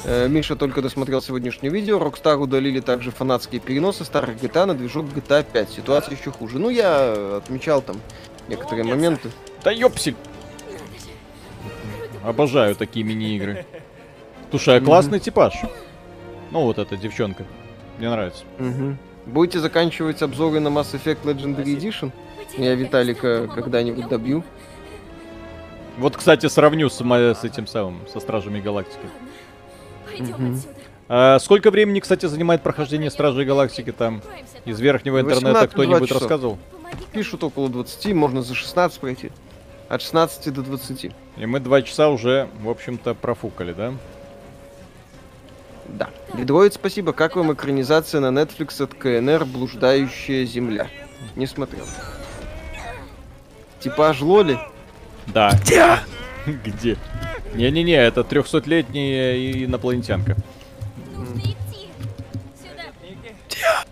Э, 0.05 0.29
Миша 0.29 0.57
только 0.57 0.83
досмотрел 0.83 1.21
сегодняшнее 1.21 1.71
видео. 1.71 1.99
Rockstar 1.99 2.37
удалили 2.37 2.81
также 2.81 3.11
фанатские 3.11 3.61
переносы 3.61 4.05
старых 4.05 4.37
GTA 4.37 4.67
на 4.67 4.75
движок 4.75 5.07
GTA 5.07 5.45
5. 5.51 5.71
Ситуация 5.71 6.17
еще 6.17 6.31
хуже. 6.31 6.59
Ну, 6.59 6.71
я 6.71 7.39
отмечал 7.39 7.83
там 7.83 7.97
некоторые 8.49 8.85
моменты. 8.85 9.31
Да 9.63 9.71
ёпсель! 9.71 10.17
Обожаю 12.25 12.77
такие 12.77 13.05
мини-игры. 13.05 13.65
Слушай, 14.51 14.79
а 14.79 14.81
классный 14.81 15.21
типаж. 15.21 15.55
Ну, 16.51 16.63
вот 16.63 16.79
эта 16.79 16.97
девчонка. 16.97 17.45
Мне 17.99 18.11
нравится. 18.11 18.45
Мгм. 18.59 18.99
Будете 19.27 19.61
заканчивать 19.61 20.23
обзоры 20.23 20.61
на 20.61 20.69
Mass 20.69 20.93
Effect 20.93 21.25
Legendary 21.25 21.77
Edition? 21.77 22.11
Я 22.57 22.75
Виталика 22.75 23.47
когда-нибудь 23.49 24.09
добью. 24.09 24.43
Вот, 25.99 26.17
кстати, 26.17 26.47
сравню 26.47 26.89
с, 26.89 26.99
с 26.99 27.45
этим 27.45 27.67
самым, 27.67 28.01
со 28.13 28.21
Стражами 28.21 28.61
Галактики. 28.61 29.07
Отсюда. 30.09 30.35
А 31.09 31.39
сколько 31.41 31.71
времени, 31.71 32.01
кстати, 32.01 32.27
занимает 32.27 32.63
прохождение 32.63 33.11
Стражей 33.11 33.45
Галактики 33.45 33.93
там? 33.93 34.23
Из 34.65 34.81
верхнего 34.81 35.21
интернета 35.21 35.65
18-20 35.65 35.69
кто-нибудь 35.69 36.13
рассказывал? 36.13 36.59
Пишут 37.13 37.45
около 37.45 37.69
20, 37.69 38.13
можно 38.15 38.43
за 38.43 38.55
16 38.55 39.01
пройти. 39.01 39.31
От 39.89 40.03
16 40.03 40.53
до 40.53 40.63
20. 40.63 41.11
И 41.37 41.47
мы 41.47 41.61
два 41.61 41.83
часа 41.83 42.11
уже, 42.11 42.49
в 42.63 42.71
общем-то, 42.71 43.15
профукали, 43.15 43.73
да? 43.73 43.93
Да. 45.91 46.09
Лидроид, 46.35 46.75
спасибо. 46.75 47.13
Как 47.13 47.37
вам 47.37 47.53
экранизация 47.53 48.21
на 48.21 48.29
Netflix 48.39 48.83
от 48.83 48.95
КНР 48.95 49.45
«Блуждающая 49.45 50.45
земля»? 50.45 50.89
Не 51.37 51.47
смотрел. 51.47 51.85
Типаж 53.81 54.21
Лоли? 54.21 54.59
Да. 55.27 55.51
Где? 55.63 55.99
Где? 56.65 56.97
Не-не-не, 57.55 57.95
это 57.95 58.21
300-летняя 58.21 59.35
и- 59.35 59.65
инопланетянка. 59.65 60.37
Нужно 61.15 61.39
идти. 61.41 61.89
Сюда. 62.61 63.85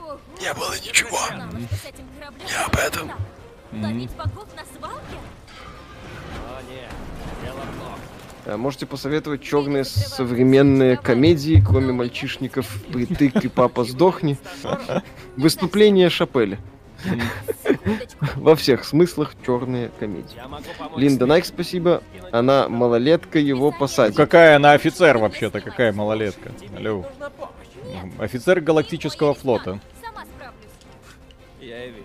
Ого. 0.00 0.18
Не 0.40 0.54
было 0.54 0.74
ничего. 0.76 1.18
Не 1.34 2.64
об 2.64 2.76
этом. 2.76 3.12
Ловить 3.72 4.10
богов 4.16 4.46
на 4.56 4.64
свалке? 4.78 5.18
Можете 8.56 8.86
посоветовать 8.86 9.42
черные 9.42 9.84
современные 9.84 10.96
комедии, 10.96 11.62
кроме 11.64 11.92
мальчишников 11.92 12.82
«Притык» 12.92 13.44
и 13.44 13.48
«Папа 13.48 13.84
сдохни»? 13.84 14.38
Выступление 15.36 16.08
Шапеля. 16.08 16.58
Во 18.36 18.56
всех 18.56 18.84
смыслах 18.84 19.34
черные 19.44 19.90
комедии. 20.00 20.36
Линда 20.96 21.26
Найк, 21.26 21.44
спасибо. 21.44 22.02
Она 22.32 22.68
малолетка, 22.68 23.38
его 23.38 23.70
посадит. 23.70 24.16
Какая 24.16 24.56
она 24.56 24.72
офицер 24.72 25.18
вообще-то, 25.18 25.60
какая 25.60 25.92
малолетка? 25.92 26.52
Алло. 26.76 27.06
Офицер 28.18 28.60
галактического 28.60 29.34
флота. 29.34 29.80
Сама 30.02 30.24
справлюсь. 30.24 30.56
Я 31.60 31.84
и 31.84 31.90
вижу. 31.90 32.04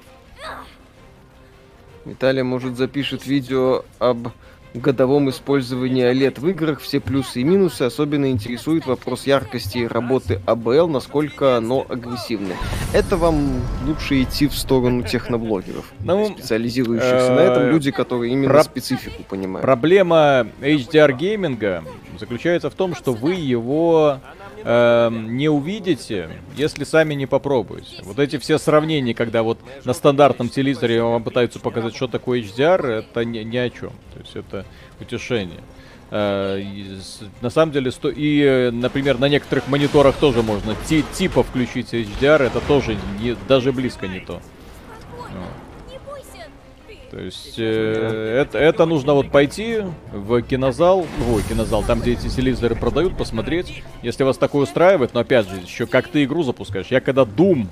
Виталий, 2.05 2.43
может, 2.43 2.77
запишет 2.77 3.25
видео 3.25 3.85
об 3.97 4.27
годовом 4.73 5.29
использовании 5.29 6.03
OLED 6.05 6.39
в 6.39 6.47
играх, 6.49 6.79
все 6.81 6.99
плюсы 6.99 7.41
и 7.41 7.43
минусы. 7.43 7.83
Особенно 7.83 8.29
интересует 8.31 8.85
вопрос 8.85 9.27
яркости 9.27 9.87
работы 9.89 10.41
ABL, 10.45 10.87
насколько 10.87 11.57
оно 11.57 11.85
агрессивное. 11.87 12.57
Это 12.93 13.17
вам 13.17 13.61
лучше 13.85 14.21
идти 14.23 14.47
в 14.47 14.55
сторону 14.55 15.03
техноблогеров, 15.03 15.91
Ну, 16.03 16.33
специализирующихся 16.37 17.33
на 17.35 17.39
этом, 17.39 17.63
э, 17.63 17.71
люди, 17.71 17.91
которые 17.91 18.33
именно 18.33 18.49
про- 18.53 18.63
специфику 18.63 19.23
понимают. 19.23 19.61
Проблема 19.63 20.47
HDR 20.61 21.13
гейминга 21.13 21.83
заключается 22.19 22.69
в 22.69 22.73
том, 22.73 22.95
что 22.95 23.13
вы 23.13 23.35
его 23.35 24.19
эм, 24.63 25.37
не 25.37 25.49
увидите, 25.49 26.29
если 26.55 26.83
сами 26.83 27.13
не 27.13 27.25
попробуете. 27.25 28.01
Вот 28.03 28.19
эти 28.19 28.37
все 28.37 28.57
сравнения, 28.57 29.13
когда 29.13 29.43
вот 29.43 29.59
на 29.85 29.93
стандартном 29.93 30.49
телевизоре 30.49 31.01
вам 31.01 31.23
пытаются 31.23 31.59
показать, 31.59 31.95
что 31.95 32.07
такое 32.07 32.41
HDR, 32.41 32.85
это 32.99 33.25
ни, 33.25 33.39
ни 33.39 33.57
о 33.57 33.69
чем. 33.69 33.91
То 34.13 34.19
есть 34.19 34.35
это 34.35 34.65
утешение. 34.99 35.61
Э, 36.11 36.61
на 37.41 37.49
самом 37.49 37.71
деле, 37.71 37.91
сто... 37.91 38.09
и, 38.09 38.41
э, 38.41 38.71
например, 38.71 39.17
на 39.17 39.29
некоторых 39.29 39.67
мониторах 39.67 40.15
тоже 40.17 40.43
можно 40.43 40.75
ти- 40.87 41.03
типа 41.13 41.41
включить 41.43 41.93
HDR, 41.93 42.43
это 42.43 42.61
тоже 42.61 42.97
не, 43.19 43.35
даже 43.47 43.71
близко 43.71 44.07
не 44.07 44.19
то. 44.19 44.39
Спокойно. 45.01 45.47
То 47.13 47.19
есть 47.19 47.59
э, 47.59 48.39
это, 48.41 48.57
это 48.57 48.87
нужно 48.87 49.13
вот 49.13 49.29
пойти 49.29 49.81
в 50.11 50.41
кинозал, 50.41 51.05
ой, 51.29 51.43
кинозал, 51.47 51.83
там, 51.83 52.01
где 52.01 52.13
эти 52.13 52.27
телевизоры 52.27 52.75
продают, 52.75 53.15
посмотреть. 53.15 53.83
Если 54.01 54.23
вас 54.23 54.39
такое 54.39 54.63
устраивает, 54.63 55.13
но 55.13 55.19
опять 55.19 55.47
же, 55.47 55.57
еще 55.57 55.85
как 55.85 56.07
ты 56.07 56.23
игру 56.23 56.41
запускаешь. 56.41 56.87
Я 56.87 57.01
когда 57.01 57.21
Doom 57.21 57.67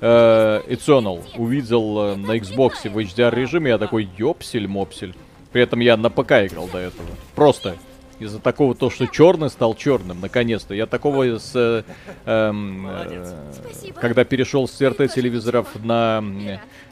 э, 0.00 0.60
Eternal 0.68 1.24
увидел 1.36 2.12
э, 2.12 2.14
на 2.14 2.36
Xbox 2.36 2.88
в 2.88 2.96
HDR 2.96 3.34
режиме, 3.34 3.70
я 3.70 3.78
такой, 3.78 4.08
ёпсель-мопсель. 4.16 5.16
При 5.50 5.62
этом 5.62 5.80
я 5.80 5.96
на 5.96 6.08
ПК 6.08 6.30
играл 6.46 6.68
до 6.68 6.78
этого. 6.78 7.08
Просто 7.34 7.74
из-за 8.18 8.38
такого 8.38 8.74
то, 8.74 8.90
что 8.90 9.06
черный 9.06 9.50
стал 9.50 9.74
черным, 9.74 10.20
наконец-то. 10.20 10.74
Я 10.74 10.86
такого 10.86 11.38
с, 11.38 11.52
э, 11.54 11.82
эм, 12.26 12.86
э, 12.86 13.34
Спасибо. 13.52 14.00
когда 14.00 14.24
перешел 14.24 14.68
с 14.68 14.80
CRT 14.80 15.08
телевизоров 15.08 15.68
на 15.82 16.22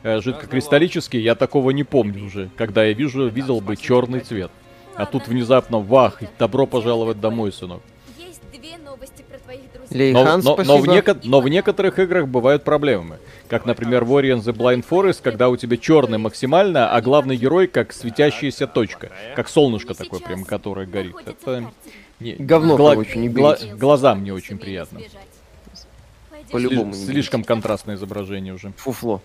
э, 0.02 0.20
жидкокристаллический, 0.20 1.20
я 1.20 1.34
такого 1.34 1.70
не 1.70 1.84
помню 1.84 2.24
уже, 2.24 2.50
когда 2.56 2.84
я 2.84 2.92
вижу, 2.92 3.28
видел 3.28 3.60
бы 3.60 3.76
черный 3.76 4.20
цвет. 4.20 4.50
А 4.94 5.06
тут 5.06 5.28
внезапно, 5.28 5.78
вах, 5.78 6.20
добро 6.38 6.66
пожаловать 6.66 7.20
домой, 7.20 7.52
сынок. 7.52 7.82
Есть 9.92 9.96
две 9.96 10.12
новости 10.12 10.14
про 10.14 10.14
твоих 10.14 10.14
друзей. 10.14 10.14
Лейхан, 10.14 10.40
Но, 10.44 10.56
но- 10.56 10.64
но 10.64 10.78
в 10.78 10.84
неко- 10.88 11.20
но 11.24 11.40
в 11.40 11.48
некоторых 11.48 11.98
играх 11.98 12.28
бывают 12.28 12.64
проблемы. 12.64 13.18
Как, 13.48 13.66
например, 13.66 14.04
в 14.04 14.12
Ori 14.12 14.34
and 14.36 14.42
the 14.42 14.52
Blind 14.54 14.84
Forest, 14.88 15.20
когда 15.22 15.48
у 15.48 15.56
тебя 15.56 15.76
черный 15.76 16.18
максимально, 16.18 16.90
а 16.94 17.00
главный 17.00 17.36
герой 17.36 17.66
как 17.66 17.92
светящаяся 17.92 18.66
точка. 18.66 19.10
Как 19.36 19.48
солнышко 19.48 19.94
такое 19.94 20.20
прям, 20.20 20.44
которое 20.44 20.86
горит. 20.86 21.16
Это 21.26 21.70
не- 22.20 22.34
Говно, 22.34 22.76
короче, 22.76 23.18
не 23.18 23.28
гла- 23.28 23.58
глазам 23.76 24.24
не 24.24 24.32
очень 24.32 24.58
приятно. 24.58 25.00
По-любому 26.50 26.92
Сли- 26.92 27.06
слишком 27.06 27.44
контрастное 27.44 27.94
изображение 27.96 28.52
уже. 28.54 28.72
Фуфло. 28.76 29.20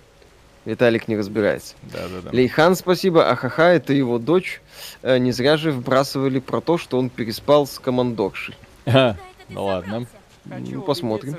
Виталик 0.66 1.08
не 1.08 1.16
разбирается. 1.18 1.76
Да-да-да. 1.84 2.30
Лейхан, 2.32 2.76
спасибо. 2.76 3.30
Ахаха, 3.30 3.64
это 3.74 3.94
его 3.94 4.18
дочь. 4.20 4.62
Э, 5.02 5.18
Не 5.18 5.32
зря 5.32 5.56
же 5.58 5.72
вбрасывали 5.72 6.40
про 6.40 6.60
то, 6.62 6.78
что 6.78 6.98
он 7.00 7.10
переспал 7.10 7.66
с 7.68 7.80
командоршей. 7.80 8.56
Ага, 8.86 9.18
Ну 9.50 9.66
ладно. 9.66 10.08
Ну, 10.50 10.82
посмотрим. 10.82 11.36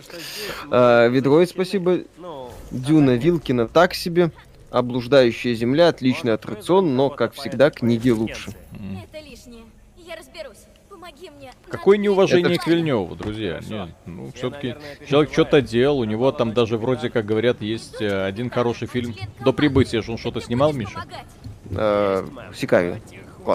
А, 0.70 1.08
Ведроид, 1.08 1.48
спасибо. 1.50 2.00
Ну, 2.18 2.50
Дюна 2.70 3.16
Вилкина 3.16 3.66
так 3.68 3.94
себе. 3.94 4.30
Облуждающая 4.70 5.54
земля, 5.54 5.88
отличный 5.88 6.34
аттракцион, 6.34 6.94
но, 6.94 7.08
как 7.08 7.32
всегда, 7.32 7.70
книги 7.70 8.10
лучше. 8.10 8.50
Это 8.72 9.24
лишнее. 9.24 9.64
Я 9.96 10.16
разберусь. 10.16 10.58
Помоги 10.90 11.30
мне. 11.30 11.52
Какое 11.70 11.96
неуважение 11.96 12.54
Это- 12.54 12.62
к 12.64 12.66
Вильневу, 12.66 13.14
друзья. 13.14 13.60
Нет, 13.66 13.88
ну, 14.04 14.30
все-таки 14.34 14.74
человек 15.08 15.32
что-то 15.32 15.62
делал, 15.62 16.00
у 16.00 16.04
него 16.04 16.32
там 16.32 16.52
даже 16.52 16.76
вроде 16.76 17.08
как 17.08 17.24
говорят 17.24 17.62
есть 17.62 18.02
э, 18.02 18.24
один 18.26 18.50
хороший 18.50 18.88
фильм. 18.88 19.14
До 19.40 19.52
прибытия 19.52 20.02
же 20.02 20.12
он 20.12 20.18
что-то 20.18 20.40
снимал, 20.42 20.72
Миша? 20.72 21.04
А, 21.74 22.26
Сикарио. 22.54 22.96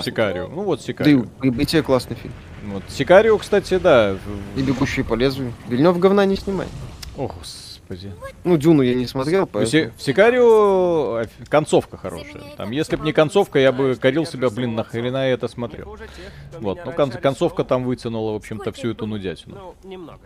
Сикарио. 0.01 0.47
Ну 0.47 0.63
вот 0.63 0.79
Да 0.79 0.83
и 0.83 0.87
Сикарио. 0.87 1.25
«Прибытие» 1.39 1.83
классный 1.83 2.15
фильм. 2.15 2.33
Вот. 2.63 2.83
Сикарио, 2.87 3.37
кстати, 3.37 3.77
да. 3.77 4.17
И 4.55 4.61
«Бегущие 4.61 5.03
по 5.03 5.15
лезвию». 5.15 5.53
Вильнев 5.67 5.97
говна 5.99 6.25
не 6.25 6.35
снимает. 6.35 6.69
О, 7.17 7.27
господи. 7.27 8.11
Ну, 8.45 8.57
Дюну 8.57 8.81
я 8.81 8.95
не 8.95 9.05
смотрел, 9.05 9.45
В, 9.45 9.49
поэтому... 9.49 9.85
Си- 9.85 9.91
в 9.97 10.01
Сикарио 10.01 11.17
оф- 11.21 11.49
концовка 11.49 11.97
хорошая. 11.97 12.41
Там, 12.57 12.71
если 12.71 12.95
бы 12.95 13.03
не 13.05 13.11
концовка, 13.11 13.59
я 13.59 13.71
бы 13.71 13.95
корил 13.95 14.25
себя, 14.25 14.49
блин, 14.49 14.75
нахрена 14.75 15.27
я 15.27 15.33
это 15.33 15.47
смотрел. 15.47 15.97
Вот, 16.59 16.79
ну 16.85 16.91
кон- 16.93 17.11
концовка 17.11 17.63
там 17.65 17.83
вытянула, 17.83 18.31
в 18.31 18.35
общем-то, 18.35 18.71
всю 18.71 18.91
эту 18.91 19.05
нудятину. 19.05 19.75
Ну, 19.83 19.89
немного. 19.89 20.21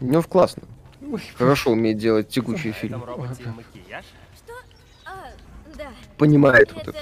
Вильнев 0.00 0.26
классно. 0.26 0.62
Хорошо 1.36 1.70
умеет 1.72 1.98
делать? 1.98 2.36
А, 5.04 5.12
да. 5.76 5.88
Понимает 6.16 6.72
вот 6.72 6.88
Это. 6.88 6.98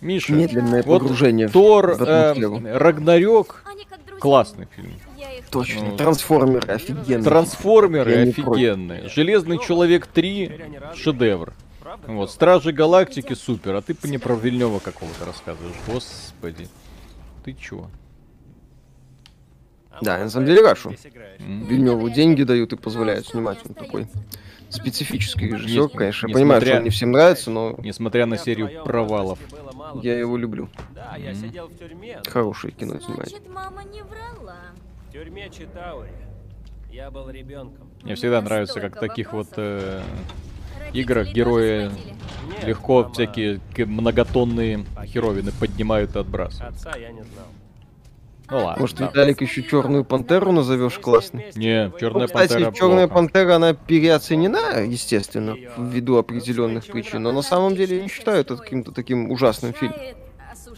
Миша, 0.00 0.32
Медленное 0.32 0.82
вот 0.82 1.00
погружение 1.00 1.48
в- 1.48 1.52
Тор, 1.52 1.90
э, 2.00 2.76
Рагнарёк, 2.78 3.64
классный 4.20 4.66
фильм. 4.74 4.92
Точно. 5.50 5.82
Ну, 5.86 5.96
Трансформеры 5.96 6.72
офигенные. 6.74 7.22
Трансформеры 7.24 8.10
Я 8.12 8.22
офигенные. 8.22 9.08
Железный 9.08 9.58
человек 9.58 10.06
3 10.06 10.52
шедевр. 10.94 11.52
Вот, 12.06 12.30
Стражи 12.30 12.72
Галактики 12.72 13.32
супер, 13.34 13.74
а 13.76 13.82
ты 13.82 13.96
не 14.04 14.18
про 14.18 14.34
Вильнева 14.34 14.78
какого-то 14.78 15.24
рассказываешь. 15.24 15.74
Господи. 15.86 16.68
Ты 17.44 17.54
чё? 17.54 17.88
Да, 20.02 20.18
на 20.18 20.30
самом 20.30 20.46
деле 20.46 20.60
Рашу. 20.62 20.94
Вильневу 21.38 22.08
деньги 22.10 22.42
дают 22.44 22.72
и 22.72 22.76
позволяют 22.76 23.26
снимать. 23.26 23.58
мне 23.64 23.74
Он 23.76 23.84
такой 23.84 24.06
специфический 24.68 25.46
режиссер, 25.48 25.82
Не- 25.84 25.88
конечно. 25.88 26.28
Я 26.28 26.34
понимаю, 26.34 26.60
что 26.60 26.76
он 26.76 26.84
не 26.84 26.90
всем 26.90 27.10
нравится, 27.12 27.50
но 27.50 27.74
Несмотря 27.78 28.26
на 28.26 28.36
серию 28.38 28.84
провалов. 28.84 29.38
Мало. 29.94 30.04
я 30.04 30.18
его 30.18 30.36
люблю. 30.36 30.68
Да, 30.94 31.16
я 31.16 31.34
сидел 31.34 31.68
в 31.68 31.76
тюрьме. 31.76 32.20
Хорошее 32.26 32.72
кино 32.72 32.98
снимает. 32.98 33.28
Значит, 33.28 33.48
мама 33.48 33.84
не 33.84 34.02
врала. 34.02 34.56
В 35.08 35.12
тюрьме 35.12 35.48
Читаури. 35.50 36.10
Я 36.90 37.10
был 37.10 37.28
ребенком. 37.30 37.90
Мне 38.02 38.14
всегда 38.14 38.40
нравится, 38.40 38.80
как 38.80 38.98
таких 38.98 39.32
вот 39.32 39.48
э, 39.56 40.02
играх 40.92 41.28
герои 41.28 41.90
легко 42.64 43.10
всякие 43.12 43.60
многотонные 43.76 44.84
херовины 45.04 45.52
поднимают 45.52 46.16
и 46.16 46.18
отбрасывают. 46.18 46.76
Отца 46.76 46.96
я 46.96 47.12
не 47.12 47.22
знал. 47.22 47.46
Ну 48.50 48.56
ладно. 48.64 48.80
Может, 48.80 48.96
да. 48.96 49.06
Виталик 49.08 49.40
еще 49.42 49.62
черную 49.62 50.04
пантеру 50.04 50.52
назовешь 50.52 50.98
классно? 50.98 51.42
Не, 51.54 51.92
черная 52.00 52.22
Ну, 52.22 52.26
кстати, 52.26 52.52
пантера 52.52 52.72
черная 52.72 53.06
плохо. 53.06 53.14
пантера, 53.22 53.56
она 53.56 53.74
переоценена, 53.74 54.80
естественно, 54.84 55.56
ввиду 55.76 56.16
определенных 56.16 56.86
причин, 56.86 57.22
но 57.24 57.32
на 57.32 57.42
самом 57.42 57.76
деле 57.76 57.96
я 57.98 58.02
не 58.02 58.08
считаю 58.08 58.40
это 58.40 58.56
каким-то 58.56 58.92
таким 58.92 59.30
ужасным 59.30 59.72
фильмом. 59.74 59.98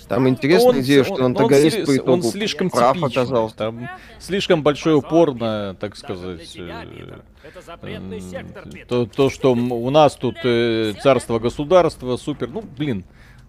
Там 0.08 0.28
интересная 0.28 0.70
Он- 0.72 0.80
идея, 0.80 0.98
он- 1.00 1.04
что 1.04 1.14
он 1.14 1.22
антагонист 1.26 1.76
сли- 1.76 1.84
по 1.86 1.96
итогу 1.96 2.12
он 2.12 2.22
слишком 2.22 2.70
прав 2.70 2.96
типичный. 2.96 3.22
оказался. 3.22 3.56
Там 3.56 3.88
слишком 4.18 4.62
большой 4.62 4.94
упор 4.94 5.34
на, 5.34 5.74
так 5.74 5.96
сказать, 5.96 6.56
э, 6.56 7.18
Это 7.44 7.62
запретный 7.64 8.20
сектор, 8.20 8.64
м, 8.64 8.70
Питер. 8.70 8.86
то, 8.88 9.06
то, 9.06 9.30
что 9.30 9.52
у 9.52 9.90
нас 9.90 10.16
тут 10.16 10.36
э, 10.44 10.94
царство 11.00 11.38
государства, 11.38 12.16
супер, 12.16 12.48
ну, 12.48 12.62
блин. 12.76 13.04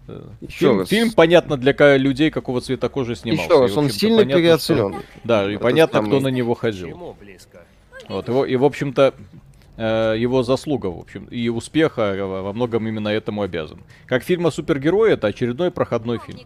Э, 0.08 0.20
Еще 0.40 0.58
Фильм, 0.58 0.78
раз. 0.80 0.88
фильм, 0.88 1.12
понятно, 1.12 1.56
для 1.56 1.96
людей, 1.96 2.30
какого 2.30 2.60
цвета 2.60 2.88
кожи 2.88 3.14
снимался. 3.16 3.44
Еще 3.44 3.60
раз, 3.60 3.72
И, 3.72 3.78
он 3.78 3.90
сильно 3.90 4.18
понятно, 4.18 4.40
переоценен. 4.42 4.92
что- 4.94 5.02
Да, 5.24 5.50
и 5.50 5.54
Это 5.54 5.62
понятно, 5.62 5.98
самый- 5.98 6.08
кто 6.08 6.20
на 6.20 6.28
него 6.28 6.54
ходил. 6.54 7.16
Вот, 8.08 8.28
его, 8.28 8.44
и, 8.44 8.56
в 8.56 8.64
общем-то, 8.64 9.14
э, 9.76 10.14
его 10.18 10.42
заслуга, 10.42 10.86
в 10.88 10.98
общем, 10.98 11.24
и 11.26 11.48
успеха 11.48 12.14
во 12.26 12.52
многом 12.52 12.86
именно 12.88 13.08
этому 13.08 13.42
обязан. 13.42 13.78
Как 14.06 14.22
фильм 14.22 14.46
о 14.46 14.50
супергерое, 14.50 15.14
это 15.14 15.28
очередной 15.28 15.70
проходной 15.70 16.18
фильм. 16.18 16.40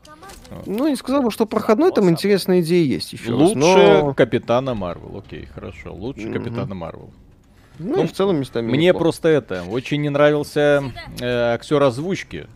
Ну, 0.64 0.86
не 0.88 0.94
сказал 0.96 1.22
бы, 1.22 1.30
что 1.32 1.44
проходной, 1.44 1.90
там 1.92 2.08
интересная 2.08 2.60
идея 2.60 2.84
есть 2.84 3.12
еще 3.12 3.30
раз, 3.32 3.40
Лучше 3.40 3.56
но... 3.58 4.14
Капитана 4.14 4.74
Марвел, 4.74 5.18
окей, 5.26 5.46
хорошо, 5.52 5.92
лучше 5.92 6.28
Мгм. 6.28 6.32
Капитана 6.34 6.74
Марвел. 6.74 7.10
Ну, 7.80 8.04
и 8.04 8.06
в 8.06 8.12
целом 8.12 8.36
местами 8.38 8.70
Мне 8.70 8.86
неплохо. 8.88 9.02
просто 9.02 9.28
это, 9.28 9.64
очень 9.68 10.00
не 10.02 10.08
нравился 10.08 10.84
э, 11.20 11.26
актер 11.54 11.82
озвучки 11.82 12.46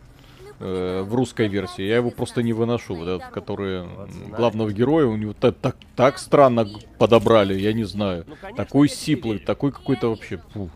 э, 0.61 1.01
в 1.01 1.13
русской 1.15 1.47
версии. 1.47 1.83
Я 1.83 1.97
его 1.97 2.11
просто 2.11 2.43
не 2.43 2.53
выношу, 2.53 2.95
вот 2.95 3.07
этот, 3.07 3.29
который 3.29 3.83
главного 4.29 4.71
героя, 4.71 5.05
у 5.07 5.17
него 5.17 5.33
та- 5.33 5.51
так, 5.51 5.75
так 5.95 6.19
странно 6.19 6.67
подобрали, 6.97 7.59
я 7.59 7.73
не 7.73 7.83
знаю. 7.83 8.25
Ну, 8.27 8.35
Такой 8.55 8.87
сиплый, 8.89 9.39
такой 9.39 9.71
какой-то 9.71 10.09
вообще. 10.09 10.37
фу. 10.53 10.69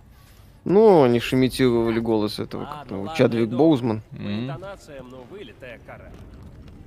Ну, 0.66 1.04
они 1.04 1.20
ж 1.20 1.34
имитировали 1.34 2.00
голос 2.00 2.40
этого, 2.40 2.64
Ладно, 2.64 2.80
как 2.84 2.92
ладно, 2.92 3.14
Чадвик 3.16 3.48
иду. 3.50 3.58
Боузман. 3.58 4.02
Ну. 4.12 4.52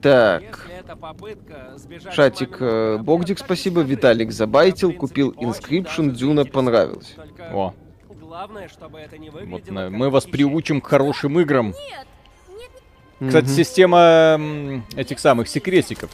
Так, 0.01 0.69
Шатик, 2.13 2.57
э, 2.61 2.99
Богдик, 2.99 3.39
так 3.39 3.47
спасибо. 3.47 3.81
Виталик 3.81 4.31
забайтил, 4.31 4.93
купил 4.93 5.33
Inscription, 5.33 6.11
Дюна 6.11 6.45
понравилось. 6.45 7.17
О, 7.53 7.75
Главное, 8.21 8.69
чтобы 8.69 8.99
это 9.01 9.19
не 9.19 9.31
вот 9.31 9.41
выглядело 9.41 9.85
как 9.89 9.91
мы 9.91 10.11
вас 10.11 10.25
приучим 10.27 10.81
к 10.81 10.87
хорошим 10.87 11.41
играм. 11.41 11.69
Нет, 11.69 12.07
Кстати, 13.25 13.47
Мгм. 13.47 13.55
система 13.55 14.83
этих 14.97 15.19
самых 15.19 15.49
секретиков 15.49 16.11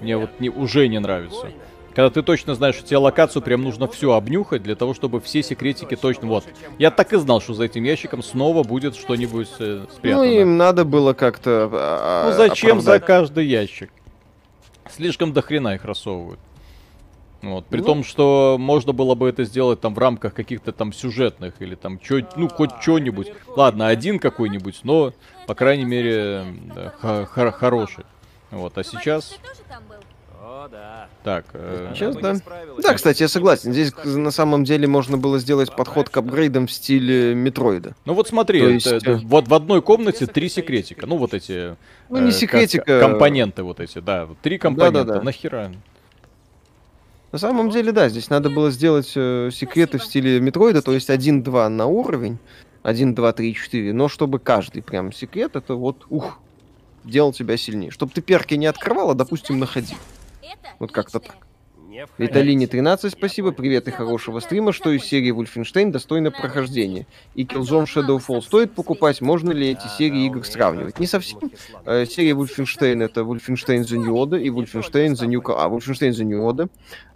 мне 0.00 0.16
вот 0.16 0.30
не, 0.40 0.48
уже 0.50 0.88
не 0.88 0.98
нравится. 0.98 1.46
Когда 1.94 2.08
ты 2.10 2.22
точно 2.22 2.54
знаешь, 2.54 2.76
что 2.76 2.86
тебе 2.86 2.98
локацию 2.98 3.42
прям 3.42 3.62
нужно 3.62 3.86
все 3.88 4.12
обнюхать 4.12 4.62
для 4.62 4.74
того, 4.76 4.94
чтобы 4.94 5.20
все 5.20 5.42
секретики 5.42 5.96
точно... 5.96 6.28
Вот. 6.28 6.44
Я 6.78 6.90
так 6.92 7.12
и 7.12 7.16
знал, 7.18 7.40
что 7.40 7.52
за 7.54 7.64
этим 7.64 7.82
ящиком 7.84 8.22
снова 8.22 8.62
будет 8.62 8.94
что-нибудь 8.94 9.48
э, 9.58 9.84
Ну, 9.88 9.94
спрятано. 9.94 10.22
им 10.24 10.56
надо 10.56 10.84
было 10.84 11.12
как-то... 11.14 11.68
а, 11.72 12.30
Ну 12.30 12.36
зачем 12.36 12.80
за 12.80 12.94
оправдать. 12.94 13.06
каждый 13.06 13.46
ящик? 13.46 13.90
Слишком 14.88 15.32
до 15.32 15.42
хрена 15.42 15.74
их 15.74 15.84
рассовывают. 15.84 16.38
Вот. 17.42 17.64
При 17.66 17.78
Ну. 17.80 17.84
том, 17.84 18.04
что 18.04 18.56
можно 18.58 18.92
было 18.92 19.14
бы 19.14 19.28
это 19.28 19.44
сделать 19.44 19.80
там 19.80 19.94
в 19.94 19.98
рамках 19.98 20.34
каких-то 20.34 20.72
там 20.72 20.92
сюжетных 20.92 21.54
или 21.60 21.74
там 21.74 21.98
чё, 21.98 22.20
ну 22.36 22.48
хоть 22.48 22.70
что-нибудь. 22.80 23.32
Ладно, 23.56 23.88
один 23.88 24.18
какой-нибудь, 24.18 24.80
но 24.82 25.12
по 25.46 25.54
крайней 25.54 25.84
мере 25.86 26.44
да, 26.74 26.92
хор- 27.00 27.52
хороший. 27.52 28.04
Вот, 28.50 28.72
а 28.76 28.82
говоришь, 28.82 28.90
сейчас 29.02 29.38
да. 30.70 31.08
так. 31.24 31.44
э, 31.54 31.92
Сейчас, 31.94 32.16
да. 32.16 32.34
Да, 32.82 32.94
кстати, 32.94 33.22
я 33.22 33.28
согласен. 33.28 33.72
Здесь 33.72 33.92
на 34.04 34.30
самом 34.30 34.64
деле 34.64 34.86
можно 34.86 35.16
было 35.16 35.38
сделать 35.38 35.74
подход 35.74 36.08
к 36.08 36.16
апгрейдам 36.16 36.66
в 36.66 36.72
стиле 36.72 37.34
Метроида. 37.34 37.94
Ну 38.04 38.14
вот 38.14 38.28
смотри, 38.28 38.60
это- 38.60 38.70
есть, 38.70 38.86
это 38.86 39.12
э, 39.12 39.16
вот 39.22 39.48
в 39.48 39.54
одной 39.54 39.80
комнате 39.82 40.26
три 40.26 40.48
секретика. 40.48 41.06
Ну 41.06 41.16
вот 41.16 41.34
эти. 41.34 41.76
Ну, 42.08 42.18
не 42.18 42.28
э, 42.28 42.32
секретика, 42.32 43.00
Компоненты 43.00 43.62
вот 43.62 43.80
эти, 43.80 43.98
да. 44.00 44.28
Три 44.42 44.58
компонента. 44.58 45.04
Да-да-да. 45.04 45.22
Нахера? 45.24 45.72
На 47.32 47.38
самом 47.38 47.70
деле, 47.70 47.92
да, 47.92 48.08
здесь 48.08 48.28
надо 48.28 48.50
было 48.50 48.70
сделать 48.70 49.12
э, 49.14 49.50
секреты 49.52 49.98
в 49.98 50.04
стиле 50.04 50.40
Метроида, 50.40 50.82
то 50.82 50.92
есть 50.92 51.10
1-2 51.10 51.68
на 51.68 51.86
уровень, 51.86 52.38
1, 52.82 53.14
2, 53.14 53.32
3, 53.32 53.54
4, 53.54 53.92
но 53.92 54.08
чтобы 54.08 54.40
каждый 54.40 54.82
прям 54.82 55.12
секрет, 55.12 55.54
это 55.54 55.74
вот, 55.74 56.06
ух, 56.08 56.40
делал 57.04 57.32
тебя 57.32 57.56
сильнее. 57.56 57.90
Чтобы 57.90 58.12
ты 58.12 58.20
перки 58.20 58.54
не 58.54 58.66
открывал, 58.66 59.10
а, 59.10 59.14
допустим, 59.14 59.58
находил. 59.60 59.98
Это 60.42 60.70
Вот 60.80 60.90
как-то 60.90 61.20
так. 61.20 61.36
Виталине 62.18 62.66
13, 62.66 63.12
спасибо, 63.12 63.52
привет 63.52 63.88
и 63.88 63.90
хорошего 63.90 64.40
стрима. 64.40 64.72
Что 64.72 64.90
из 64.90 65.04
серии 65.04 65.32
Wolfenstein 65.32 65.90
достойно 65.90 66.30
прохождения? 66.30 67.06
И 67.34 67.44
Killzone 67.44 67.86
Shadowfall 67.86 68.42
стоит 68.42 68.72
покупать? 68.74 69.20
Можно 69.20 69.52
ли 69.52 69.70
эти 69.70 69.86
серии 69.98 70.26
игр 70.26 70.44
сравнивать? 70.44 70.98
Не 70.98 71.06
совсем. 71.06 71.38
Э, 71.84 72.06
Серия 72.06 72.32
Wolfenstein 72.32 73.02
это 73.02 73.22
Wolfenstein 73.22 73.82
The 73.82 73.96
New 73.96 74.14
Order 74.14 74.40
и 74.40 74.48
Wolfenstein 74.50 75.12
The 75.12 75.26
New... 75.26 75.42
А, 75.46 75.68
Wolfenstein 75.68 76.10
The 76.10 76.24
New 76.24 76.40
Order, 76.42 76.68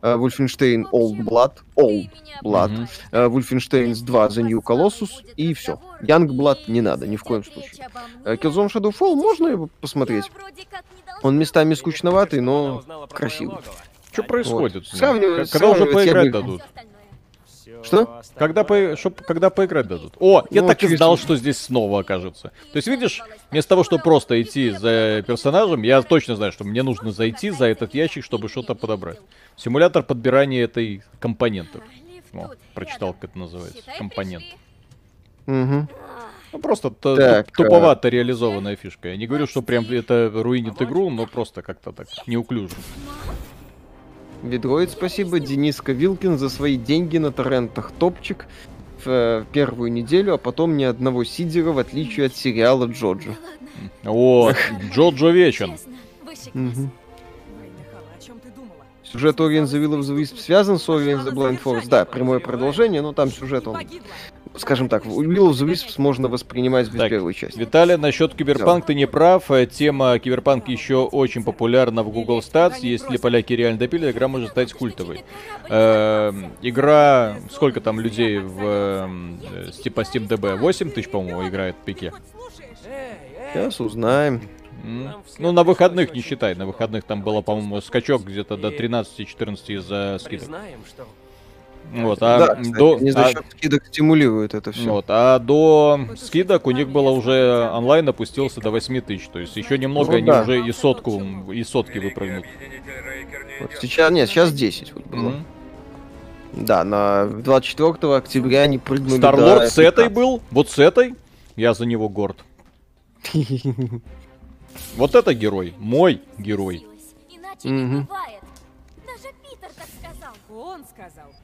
э, 0.03 0.15
Wolfenstein 0.17 0.85
Old 0.93 1.19
Blood, 1.25 1.53
Old 1.77 2.11
Blood, 2.43 2.71
Мгм. 2.71 2.89
э, 3.13 3.27
Wolfenstein 3.27 3.95
2 3.95 4.27
The 4.29 4.43
New 4.43 4.61
Colossus 4.61 5.11
и 5.37 5.55
все. 5.55 5.81
Youngblood 6.03 6.59
не 6.69 6.81
надо, 6.81 7.07
ни 7.07 7.17
в 7.17 7.23
коем 7.23 7.45
случае. 7.45 7.89
Э, 8.25 8.35
Killzone 8.35 8.69
Shadowfall 8.73 9.15
можно 9.15 9.49
его 9.49 9.69
посмотреть? 9.81 10.31
Он 11.23 11.39
местами 11.39 11.75
скучноватый, 11.75 12.41
но 12.41 12.83
красивый. 13.11 13.59
Что 14.15 14.23
происходит? 14.23 14.85
Вот. 14.91 14.99
Сравнивать- 14.99 15.49
К- 15.51 15.53
Когда 15.53 15.69
уже 15.69 15.79
сравнивать 15.81 16.05
поиграть 16.07 16.27
бы- 16.27 16.33
дадут? 16.33 16.63
Что? 17.83 18.23
Когда, 18.37 18.65
по... 18.65 18.97
чтоб- 18.97 19.21
когда 19.21 19.51
поиграть 19.51 19.87
дадут? 19.89 20.15
О, 20.19 20.45
я 20.51 20.63
Ну, 20.63 20.69
так 20.69 20.83
и 20.83 20.97
знал, 20.97 21.19
что 21.19 21.37
здесь 21.37 21.59
снова 21.59 22.01
окажется. 22.01 22.53
То 22.73 22.77
есть, 22.77 22.89
видишь, 22.89 23.21
вместо 23.51 23.69
того, 23.71 23.85
чтобы 23.85 24.03
просто 24.03 24.41
идти 24.41 24.71
за 24.71 25.23
персонажем, 25.27 25.83
я 25.83 26.01
точно 26.03 26.37
знаю, 26.37 26.53
что 26.53 26.65
мне 26.65 26.83
нужно 26.83 27.11
зайти 27.13 27.51
за 27.51 27.67
этот 27.67 27.95
ящик, 27.95 28.25
чтобы 28.25 28.49
что-то 28.49 28.75
подобрать. 28.75 29.19
Симулятор 29.57 30.03
подбирания 30.03 30.65
этой 30.65 31.03
компонентов. 31.21 31.83
О, 32.33 32.51
прочитал, 32.75 33.13
как 33.13 33.31
это 33.31 33.39
называется. 33.39 33.83
Компонент. 33.99 34.45
Мгм. 35.47 35.89
Ну, 36.53 36.59
просто 36.61 36.91
Так, 36.91 37.49
туп- 37.49 37.57
туповато 37.57 38.09
реализованная 38.09 38.77
фишка. 38.77 39.09
Я 39.09 39.17
не 39.17 39.27
говорю, 39.27 39.47
что 39.47 39.61
прям 39.61 39.85
это 39.91 40.31
руинит 40.33 40.81
игру, 40.81 41.11
но 41.11 41.27
просто 41.27 41.63
как-то 41.63 41.93
так 41.93 42.07
неуклюже. 42.27 42.75
Ведроид, 44.43 44.91
спасибо. 44.91 45.41
Дениска 45.41 45.93
Вилкин 45.93 46.39
за 46.39 46.49
свои 46.49 46.77
деньги 46.77 47.19
на 47.19 47.33
торрентах 47.33 47.93
топчик 47.99 48.47
в 49.05 49.09
э, 49.09 49.45
первую 49.53 49.93
неделю, 49.93 50.35
а 50.35 50.39
потом 50.39 50.77
ни 50.77 50.85
одного 50.85 51.25
сидера, 51.25 51.73
в 51.73 51.79
отличие 51.79 52.27
от 52.27 52.37
сериала 52.37 52.87
Джоджо. 52.87 53.37
О, 54.05 54.53
Джоджо 54.93 55.31
вечен. 55.31 55.77
Сюжет 59.15 59.39
Orient 59.39 59.67
the 59.67 59.81
Will 59.81 59.99
of 59.99 60.01
the 60.01 60.21
Wisp 60.21 60.39
связан 60.39 60.79
с 60.79 60.89
Orient 60.89 61.25
the 61.25 61.33
Blind 61.33 61.63
Forest. 61.63 61.89
Да, 61.89 62.05
прямое 62.05 62.41
продолжение, 62.41 63.01
но 63.01 63.13
там 63.13 63.31
сюжет 63.31 63.69
он, 63.69 63.79
скажем 64.57 64.89
так, 64.89 65.05
Will 65.05 65.51
of 65.51 65.53
the 65.53 65.67
Wisps 65.67 65.95
можно 65.99 66.29
воспринимать 66.29 66.89
без 66.91 67.01
Так, 67.01 67.11
первой 67.11 67.35
части. 67.35 67.59
Виталий, 67.59 67.97
насчет 67.97 68.35
Киберпанк 68.35 68.87
ты 68.87 68.95
не 68.95 69.07
прав. 69.07 69.51
Э, 69.51 69.67
Тема 69.67 70.19
Киберпанк 70.19 70.69
еще 70.69 71.05
очень 71.05 71.45
популярна 71.45 72.03
в 72.03 72.11
Google 72.11 72.39
Stats. 72.39 72.79
Если 72.81 73.17
поляки 73.17 73.53
реально 73.53 73.79
допили, 73.79 74.11
игра 74.11 74.29
может 74.29 74.51
стать 74.51 74.73
культовой. 74.73 75.23
Эм, 75.69 76.53
игра... 76.63 77.37
Сколько 77.51 77.81
там 77.81 78.01
людей 78.01 78.39
в 78.39 78.63
эм, 78.63 79.41
э, 79.43 79.71
типа 79.83 80.01
Steam 80.01 80.29
DB? 80.29 80.57
8 80.57 80.91
тысяч, 80.91 81.09
по-моему, 81.09 81.47
играет 81.49 81.77
в 81.81 81.85
пике. 81.85 82.13
Сейчас 83.53 83.81
узнаем. 83.81 84.41
М. 84.85 85.15
Ну, 85.39 85.53
на 85.53 85.65
выходных 85.65 86.13
не 86.13 86.21
считай. 86.21 86.55
На 86.55 86.67
выходных 86.67 87.05
там 87.05 87.23
было, 87.23 87.41
по-моему, 87.41 87.81
скачок 87.81 88.25
где-то 88.25 88.57
до 88.57 88.69
13-14 88.69 89.79
из-за 89.79 90.19
скидок. 90.21 90.47
Признаем, 90.49 90.81
что 90.87 91.07
Вот, 91.93 92.19
да, 92.19 92.37
а 92.37 92.57
кстати, 92.57 92.77
до... 92.77 92.99
не 92.99 93.11
за 93.13 93.27
а- 93.27 93.33
счет 93.33 93.45
скидок 93.51 93.87
стимулирует 93.87 94.55
это 94.55 94.73
все. 94.73 94.91
Вот, 94.91 95.05
а 95.09 95.39
до 95.39 96.01
скидок 96.17 96.67
у 96.67 96.73
них 96.73 96.89
было 96.89 97.11
уже 97.11 97.71
онлайн 97.73 98.09
опустился 98.09 98.61
до 98.61 98.71
8 98.71 99.01
тысяч. 99.01 99.29
То 99.29 99.39
есть 99.39 99.57
еще 99.57 99.79
немного 99.79 100.13
Ну 100.13 100.17
они 100.19 100.27
да. 100.27 100.43
уже 100.43 100.61
и 100.67 100.73
сотку, 100.73 101.23
и 101.53 101.63
сотки 101.63 101.99
выпрыгнут. 101.99 102.45
сейчас, 103.81 104.11
нет, 104.11 104.29
сейчас 104.29 104.53
10 104.53 104.93
вот 104.95 105.07
было. 105.07 105.29
Мгм. 105.31 105.45
Да, 106.53 106.85
на 106.85 107.27
24 107.27 108.17
октября 108.17 108.63
они 108.63 108.79
прыгнули 108.79 109.19
Старлорд 109.19 109.63
до 109.63 109.71
с 109.71 109.79
этой 109.79 110.09
15. 110.09 110.13
был, 110.13 110.43
вот 110.51 110.71
с 110.71 110.79
этой. 110.79 111.15
Я 111.57 111.75
за 111.75 111.87
него 111.87 112.09
горд. 112.09 112.45
Вот 114.97 115.15
это 115.15 115.35
герой, 115.35 115.73
мой 115.79 116.21
герой. 116.37 116.85
Иначе 117.31 117.69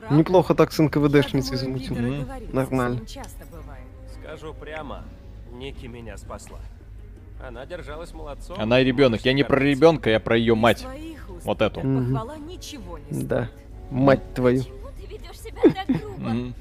правда? 0.01 0.17
Неплохо 0.17 0.55
так 0.55 0.73
с 0.73 0.79
НКВДшницей 0.79 1.57
замутил. 1.57 1.97
И 1.97 1.99
говорил, 1.99 2.27
Нормально. 2.53 3.01
скажу 4.23 4.55
прямо, 4.55 5.05
Ники 5.53 5.87
меня 5.87 6.17
спасла. 6.17 6.59
Она 7.47 7.65
держалась 7.67 8.13
молодцом. 8.13 8.57
Она 8.61 8.83
ребенок. 8.83 9.25
Я 9.25 9.33
не 9.33 9.45
про 9.45 9.59
ребенка, 9.59 10.11
я 10.11 10.21
про 10.21 10.37
ее 10.37 10.55
мать. 10.55 10.87
Вот 11.45 11.63
эту. 11.63 11.81
Да. 13.11 13.49
Мать 13.91 14.35
твою. 14.35 14.63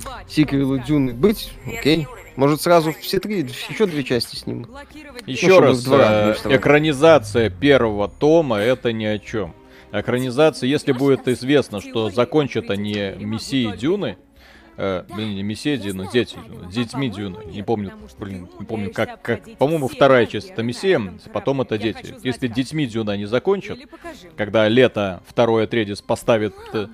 Скажет. 0.00 0.86
Дюны 0.86 1.12
быть? 1.12 1.52
Окей. 1.66 2.06
Может 2.36 2.60
сразу 2.60 2.92
все 2.92 3.18
три, 3.18 3.40
еще 3.40 3.86
две 3.86 4.04
части 4.04 4.36
снимут. 4.36 4.68
Еще 5.26 5.50
чтобы 5.50 5.66
раз, 5.98 6.44
э, 6.44 6.56
экранизация 6.56 7.50
первого 7.50 8.08
тома 8.08 8.58
это 8.58 8.92
ни 8.92 9.04
о 9.04 9.18
чем. 9.18 9.54
Экранизация, 9.92 10.68
если 10.68 10.92
будет 10.92 11.26
известно, 11.26 11.80
что 11.80 12.10
закончат 12.10 12.70
они 12.70 12.92
Мессией 13.18 13.76
Дюны, 13.76 14.18
э, 14.76 15.04
блин, 15.12 15.34
не 15.34 15.42
Мессией 15.42 15.78
Дюны, 15.78 16.08
дети, 16.12 16.36
Дюны, 16.46 16.70
детьми 16.70 17.10
Дюны, 17.10 17.44
не 17.46 17.62
помню, 17.64 17.92
блин, 18.18 18.48
не 18.58 18.66
помню, 18.66 18.92
как, 18.92 19.20
как, 19.20 19.58
по-моему, 19.58 19.88
вторая 19.88 20.26
часть 20.26 20.50
это 20.50 20.62
Мессия, 20.62 21.00
потом 21.32 21.62
это 21.62 21.76
дети. 21.76 22.14
Если 22.22 22.46
детьми 22.46 22.86
Дюны 22.86 23.10
они 23.10 23.24
закончат, 23.24 23.78
когда 24.36 24.68
лето 24.68 25.22
второе 25.26 25.66
Тредис 25.66 26.02
поставит 26.02 26.54
э, 26.72 26.86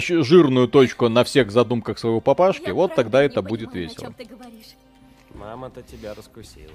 жирную 0.00 0.68
точку 0.68 1.08
на 1.08 1.24
всех 1.24 1.50
задумках 1.50 1.98
своего 1.98 2.20
папашки, 2.20 2.70
вот 2.70 2.94
тогда 2.94 3.22
это 3.22 3.40
будет 3.40 3.72
весело. 3.72 4.06
чем 4.06 4.14
ты 4.14 4.24
говоришь. 4.24 4.76
Мама-то 5.34 5.82
тебя 5.82 6.12
раскусила. 6.12 6.70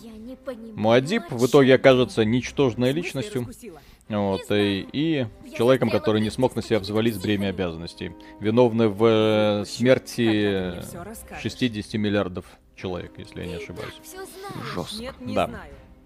Я 0.00 0.12
не 0.12 0.36
понимаю. 0.36 0.74
Муадиб 0.76 1.24
о 1.30 1.34
в 1.34 1.46
итоге 1.46 1.74
окажется 1.74 2.24
ничтожной 2.24 2.92
личностью, 2.92 3.40
раскусила? 3.40 3.80
Вот, 4.10 4.50
и, 4.50 4.86
и 4.92 5.26
человеком, 5.56 5.88
который 5.90 6.20
не 6.20 6.30
смог 6.30 6.56
на 6.56 6.62
себя 6.62 6.80
взвалить 6.80 7.20
бремя 7.22 7.48
обязанностей. 7.48 8.12
Виновны 8.40 8.88
в 8.88 9.04
э, 9.04 9.64
смерти 9.66 10.24
Когда 10.24 10.32
ты 10.32 10.70
мне 10.70 10.78
э, 10.78 10.82
всё 10.82 11.04
расскажешь? 11.04 11.42
60 11.42 11.94
миллиардов 11.94 12.44
человек, 12.74 13.12
если 13.18 13.40
я 13.40 13.46
не 13.46 13.54
ошибаюсь. 13.54 13.94
Жестко. 14.74 15.14
Да. 15.20 15.50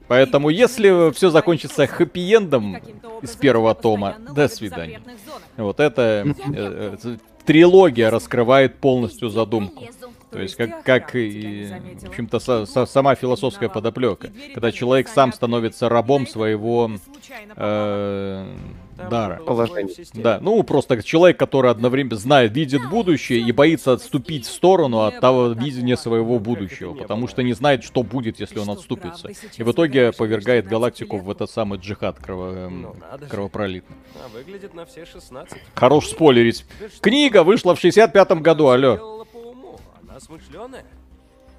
Поэтому, 0.06 0.50
если 0.50 1.12
все 1.12 1.30
закончится 1.30 1.84
хэппи-эндом 1.84 2.82
из 3.22 3.36
первого 3.36 3.74
тома, 3.74 4.16
до 4.34 4.48
свидания. 4.48 5.00
Вот 5.56 5.80
это 5.80 6.26
э, 6.52 6.96
э, 7.02 7.16
трилогия 7.46 8.10
раскрывает 8.10 8.76
полностью 8.80 9.30
задумку. 9.30 9.84
То 10.34 10.42
есть 10.42 10.56
как, 10.56 10.68
и 10.68 10.82
как 10.82 11.14
и, 11.14 11.68
в 12.02 12.08
общем-то, 12.08 12.38
со- 12.40 12.66
со- 12.66 12.86
сама 12.86 13.14
философская 13.14 13.68
подоплека. 13.68 14.30
Когда 14.52 14.72
человек 14.72 15.08
сам 15.08 15.32
становится 15.32 15.88
рабом 15.88 16.26
своего 16.26 16.90
э, 17.56 18.46
дара. 19.10 19.40
Положение. 19.44 19.94
Да, 20.14 20.38
ну 20.40 20.62
просто 20.62 21.02
человек, 21.02 21.38
который 21.38 21.70
одновременно 21.70 22.16
знает, 22.16 22.52
видит 22.54 22.88
будущее 22.88 23.40
и 23.40 23.52
боится 23.52 23.92
отступить 23.92 24.46
в 24.46 24.50
сторону 24.50 25.00
от 25.00 25.20
того 25.20 25.48
видения 25.48 25.96
своего 25.96 26.38
будущего, 26.38 26.94
потому 26.94 27.28
что 27.28 27.42
не 27.42 27.52
знает, 27.52 27.84
что 27.84 28.02
будет, 28.02 28.40
если 28.40 28.58
он 28.58 28.70
отступится. 28.70 29.28
И 29.56 29.62
в 29.62 29.70
итоге 29.72 30.12
повергает 30.12 30.66
галактику 30.66 31.18
в 31.18 31.30
этот 31.30 31.50
самый 31.50 31.78
джихад 31.78 32.18
крово- 32.18 32.66
эм, 32.66 32.82
Ну, 32.82 32.94
кровопролитный. 33.28 33.96
А 34.24 34.28
выглядит 34.36 34.74
на 34.74 34.84
все 34.86 35.06
16. 35.06 35.58
Хорош 35.74 36.08
спойлерить. 36.08 36.64
Книга 37.00 37.42
вышла 37.44 37.74
в 37.74 37.78
65-м 37.82 38.42
году, 38.42 38.68
алло. 38.68 38.94
сделала 38.96 39.24
по 39.24 39.36
уму. 39.38 39.80
Она 40.08 40.13
смышленая. 40.24 40.84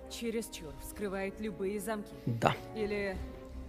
Чересчур 0.10 0.74
вскрывает 0.82 1.40
любые 1.40 1.80
замки. 1.80 2.14
Да. 2.26 2.56
Или, 2.76 3.18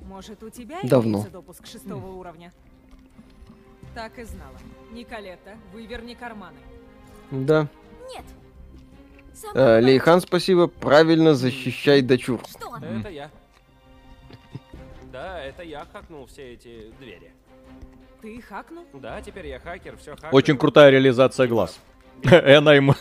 может, 0.03 0.43
у 0.43 0.51
тебя 0.51 0.79
Давно. 0.83 1.25
допуск 1.31 1.67
шестого 1.67 2.07
уровня? 2.07 2.53
Так 3.95 4.19
и 4.19 4.25
знала. 4.25 4.57
Николетта, 4.93 5.57
выверни 5.73 6.15
карманы. 6.15 6.59
Да. 7.31 7.69
Нет. 8.09 8.25
Э. 9.55 9.81
Лейхан, 9.81 10.21
спасибо. 10.21 10.67
Правильно 10.67 11.35
защищай 11.35 12.03
дочур. 12.03 12.41
Что? 12.49 12.77
Это 12.77 13.09
я. 13.09 13.31
Да, 15.13 15.43
это 15.43 15.63
я 15.63 15.87
хакнул 15.93 16.27
все 16.27 16.55
эти 16.55 16.93
двери. 17.01 17.33
Ты 18.21 18.41
хакнул? 18.43 18.85
Да, 18.95 19.21
теперь 19.23 19.47
я 19.47 19.59
хакер, 19.59 19.97
все 19.97 20.15
хакер. 20.15 20.29
Очень 20.33 20.59
крутая 20.59 20.91
реализация 20.91 21.47
глаз. 21.47 21.79
И 22.23 22.51
она 22.51 22.75
ему... 22.75 22.95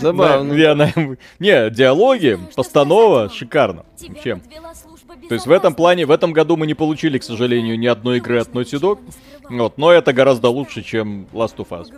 Забавно. 0.00 0.54
Да, 0.54 0.60
и 0.60 0.64
она 0.64 0.92
Не, 1.38 1.70
диалоги, 1.70 2.38
постанова 2.54 3.28
шикарно. 3.28 3.84
Чем? 4.22 4.40
То 5.28 5.34
есть 5.34 5.46
в 5.46 5.50
этом 5.50 5.74
плане, 5.74 6.06
в 6.06 6.10
этом 6.10 6.32
году 6.32 6.56
мы 6.56 6.66
не 6.66 6.74
получили, 6.74 7.18
к 7.18 7.22
сожалению, 7.22 7.78
ни 7.78 7.86
одной 7.86 8.18
игры 8.18 8.40
от 8.40 8.48
Naughty 8.48 8.80
Dog. 8.80 9.00
Вот, 9.50 9.78
но 9.78 9.92
это 9.92 10.12
гораздо 10.12 10.48
лучше, 10.48 10.82
чем 10.82 11.26
Last 11.32 11.56
of 11.56 11.68
Us. 11.68 11.88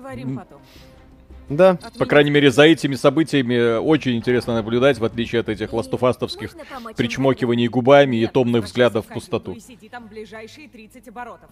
Да. 1.50 1.70
От 1.82 1.98
По 1.98 2.06
крайней 2.06 2.30
мере, 2.30 2.50
за 2.50 2.62
этими 2.62 2.94
событиями 2.94 3.78
очень 3.78 4.16
интересно 4.16 4.54
наблюдать, 4.54 4.98
в 4.98 5.04
отличие 5.04 5.40
от 5.40 5.48
этих 5.48 5.72
им 5.72 6.94
причмокиваний 6.96 7.66
губами 7.66 8.16
и 8.16 8.26
томных 8.28 8.64
взглядов 8.64 9.06
в 9.06 9.12
пустоту. 9.12 9.52
и 9.52 9.60
сиди 9.60 9.88
там 9.88 10.06
ближайшие 10.06 10.68
30 10.68 11.08
оборотов. 11.08 11.50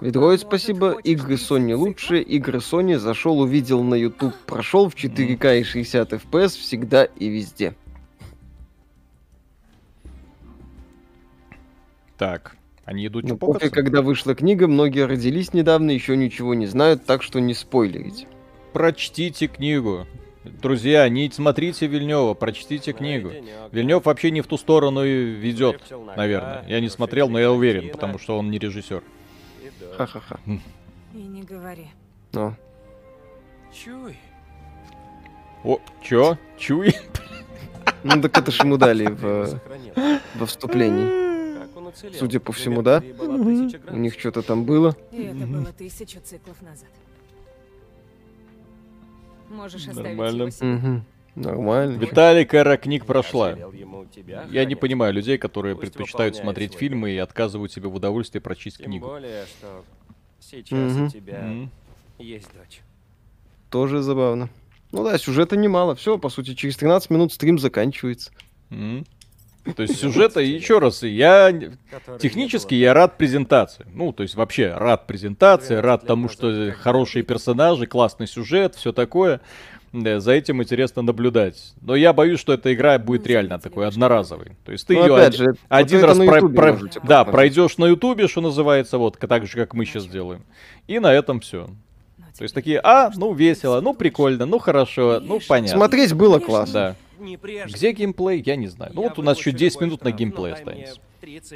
Ведроид, 0.00 0.42
Может, 0.42 0.48
спасибо. 0.48 0.98
Игры 1.04 1.34
Sony 1.34 1.74
лучше. 1.74 2.20
Игры 2.20 2.58
Sony 2.58 2.98
зашел, 2.98 3.40
увидел 3.40 3.84
на 3.84 3.94
YouTube, 3.94 4.34
прошел 4.46 4.88
в 4.88 4.96
4К 4.96 5.60
и 5.60 5.62
60 5.62 6.12
FPS 6.14 6.48
всегда 6.48 7.04
и 7.04 7.28
везде. 7.28 7.74
Так, 12.16 12.56
они 12.84 13.06
идут 13.06 13.24
Ну, 13.24 13.38
кофе, 13.38 13.70
когда 13.70 14.02
вышла 14.02 14.34
книга, 14.34 14.66
многие 14.66 15.06
родились 15.06 15.54
недавно, 15.54 15.92
еще 15.92 16.16
ничего 16.16 16.54
не 16.54 16.66
знают, 16.66 17.04
так 17.04 17.22
что 17.22 17.38
не 17.38 17.54
спойлерите. 17.54 18.26
Прочтите 18.78 19.48
книгу. 19.48 20.06
Друзья, 20.44 21.08
не 21.08 21.28
смотрите 21.32 21.88
Вильнева, 21.88 22.34
прочтите 22.34 22.92
книгу. 22.92 23.32
Вильнев 23.72 24.04
вообще 24.04 24.30
не 24.30 24.40
в 24.40 24.46
ту 24.46 24.56
сторону 24.56 25.04
и 25.04 25.24
ведет, 25.34 25.82
наверное. 26.16 26.64
Я 26.68 26.78
не 26.78 26.88
смотрел, 26.88 27.28
но 27.28 27.40
я 27.40 27.50
уверен, 27.50 27.90
потому 27.90 28.20
что 28.20 28.38
он 28.38 28.52
не 28.52 28.58
режиссер. 28.60 29.02
Ха-ха-ха. 29.96 30.38
И 31.12 31.16
не 31.16 31.42
говори. 31.42 31.88
Но. 32.32 32.54
Чуй. 33.74 34.16
О, 35.64 35.80
чё? 36.00 36.38
Чуй? 36.56 36.94
Ну 38.04 38.22
так 38.22 38.38
это 38.38 38.52
ж 38.52 38.60
ему 38.60 38.76
дали 38.76 39.06
в, 39.06 39.60
во 40.36 40.46
вступлении. 40.46 42.16
Судя 42.16 42.38
по 42.38 42.52
всему, 42.52 42.82
да. 42.82 43.02
У 43.90 43.96
них 43.96 44.16
что-то 44.20 44.42
там 44.42 44.62
было. 44.64 44.94
И 45.10 45.24
это 45.24 45.46
было 45.48 45.72
тысячу 45.72 46.20
циклов 46.20 46.62
назад. 46.62 46.90
Можешь 49.48 49.88
оставить 49.88 50.16
Нормально. 50.16 50.40
его 50.42 50.50
себе. 50.50 50.66
Мгм. 50.68 51.04
Нормально. 51.34 51.98
Виталик, 51.98 52.52
эра 52.54 52.76
книг 52.76 53.06
прошла. 53.06 53.56
Я 54.50 54.64
не 54.64 54.74
понимаю 54.74 55.12
людей, 55.14 55.38
которые 55.38 55.76
Пусть 55.76 55.92
предпочитают 55.92 56.36
смотреть 56.36 56.72
свой 56.72 56.80
фильмы 56.80 57.10
и 57.12 57.18
отказывают 57.18 57.72
себе 57.72 57.88
в 57.88 57.94
удовольствии 57.94 58.40
прочесть 58.40 58.78
Тем 58.78 58.86
книгу. 58.86 59.06
более, 59.06 59.46
что 59.46 59.84
сейчас 60.40 60.92
Мгм. 60.92 61.06
у 61.06 61.10
тебя 61.10 61.38
М. 61.38 61.70
есть 62.18 62.48
дочь. 62.54 62.80
Тоже 63.70 64.02
забавно. 64.02 64.48
Ну 64.90 65.04
да, 65.04 65.16
сюжета 65.18 65.56
немало. 65.56 65.94
Все, 65.94 66.18
по 66.18 66.28
сути, 66.28 66.54
через 66.54 66.76
13 66.76 67.10
минут 67.10 67.32
стрим 67.32 67.58
заканчивается. 67.58 68.32
М. 68.70 69.04
То 69.76 69.82
есть 69.82 69.96
сюжета, 70.00 70.40
еще 70.40 70.78
раз, 70.78 71.02
я 71.02 71.52
технически 72.20 72.74
я 72.74 72.94
рад 72.94 73.16
презентации. 73.18 73.86
Ну, 73.92 74.12
то 74.12 74.22
есть 74.22 74.34
вообще 74.34 74.72
рад 74.74 75.06
презентации, 75.06 75.80
12 75.80 75.84
рад 75.84 76.06
тому, 76.06 76.28
что 76.28 76.72
хорошие 76.80 77.22
персонажи, 77.22 77.86
классный 77.86 78.26
сюжет, 78.26 78.74
все 78.74 78.92
такое. 78.92 79.40
Да, 79.92 80.20
за 80.20 80.32
этим 80.32 80.62
интересно 80.62 81.00
наблюдать. 81.00 81.72
Но 81.80 81.96
я 81.96 82.12
боюсь, 82.12 82.38
что 82.40 82.52
эта 82.52 82.74
игра 82.74 82.98
будет 82.98 83.26
реально 83.26 83.58
такой 83.58 83.86
одноразовой. 83.88 84.52
То 84.66 84.72
есть 84.72 84.86
ты 84.86 84.94
Ну, 84.94 85.06
ее 85.06 85.16
опять 85.16 85.34
же, 85.36 85.46
вот 85.46 85.56
один 85.70 86.04
раз 86.04 86.18
на 86.18 86.26
про- 86.26 86.36
Ютубе 86.36 86.56
про- 86.56 86.72
можете 86.72 87.00
да, 87.04 87.24
пройдешь 87.24 87.78
на 87.78 87.86
ютубе, 87.86 88.28
что 88.28 88.42
называется, 88.42 88.98
вот, 88.98 89.18
так 89.18 89.46
же, 89.46 89.56
как 89.56 89.72
мы 89.72 89.86
сейчас 89.86 90.06
делаем. 90.06 90.42
И 90.88 90.98
на 90.98 91.12
этом 91.12 91.40
все. 91.40 91.70
Но 92.18 92.24
То 92.36 92.42
есть 92.42 92.54
такие, 92.54 92.80
а, 92.84 93.10
ну 93.16 93.32
весело, 93.32 93.80
ну 93.80 93.94
прикольно, 93.94 94.44
ну 94.44 94.58
хорошо, 94.58 95.20
ну 95.22 95.40
понятно. 95.48 95.78
Смотреть 95.78 96.12
было 96.12 96.38
классно. 96.38 96.72
Да. 96.74 96.96
Не 97.18 97.36
прежде. 97.36 97.74
Где 97.76 97.92
геймплей, 97.92 98.42
я 98.44 98.56
не 98.56 98.68
знаю. 98.68 98.92
Ну 98.94 99.02
Я 99.02 99.08
вот 99.08 99.18
у 99.18 99.22
нас 99.22 99.38
еще 99.38 99.50
выплачу 99.50 99.58
10 99.64 99.74
любой 99.76 99.86
минут 99.88 100.04
на 100.04 100.10
геймплей 100.12 100.52
мне 100.52 100.54
останется. 100.54 101.00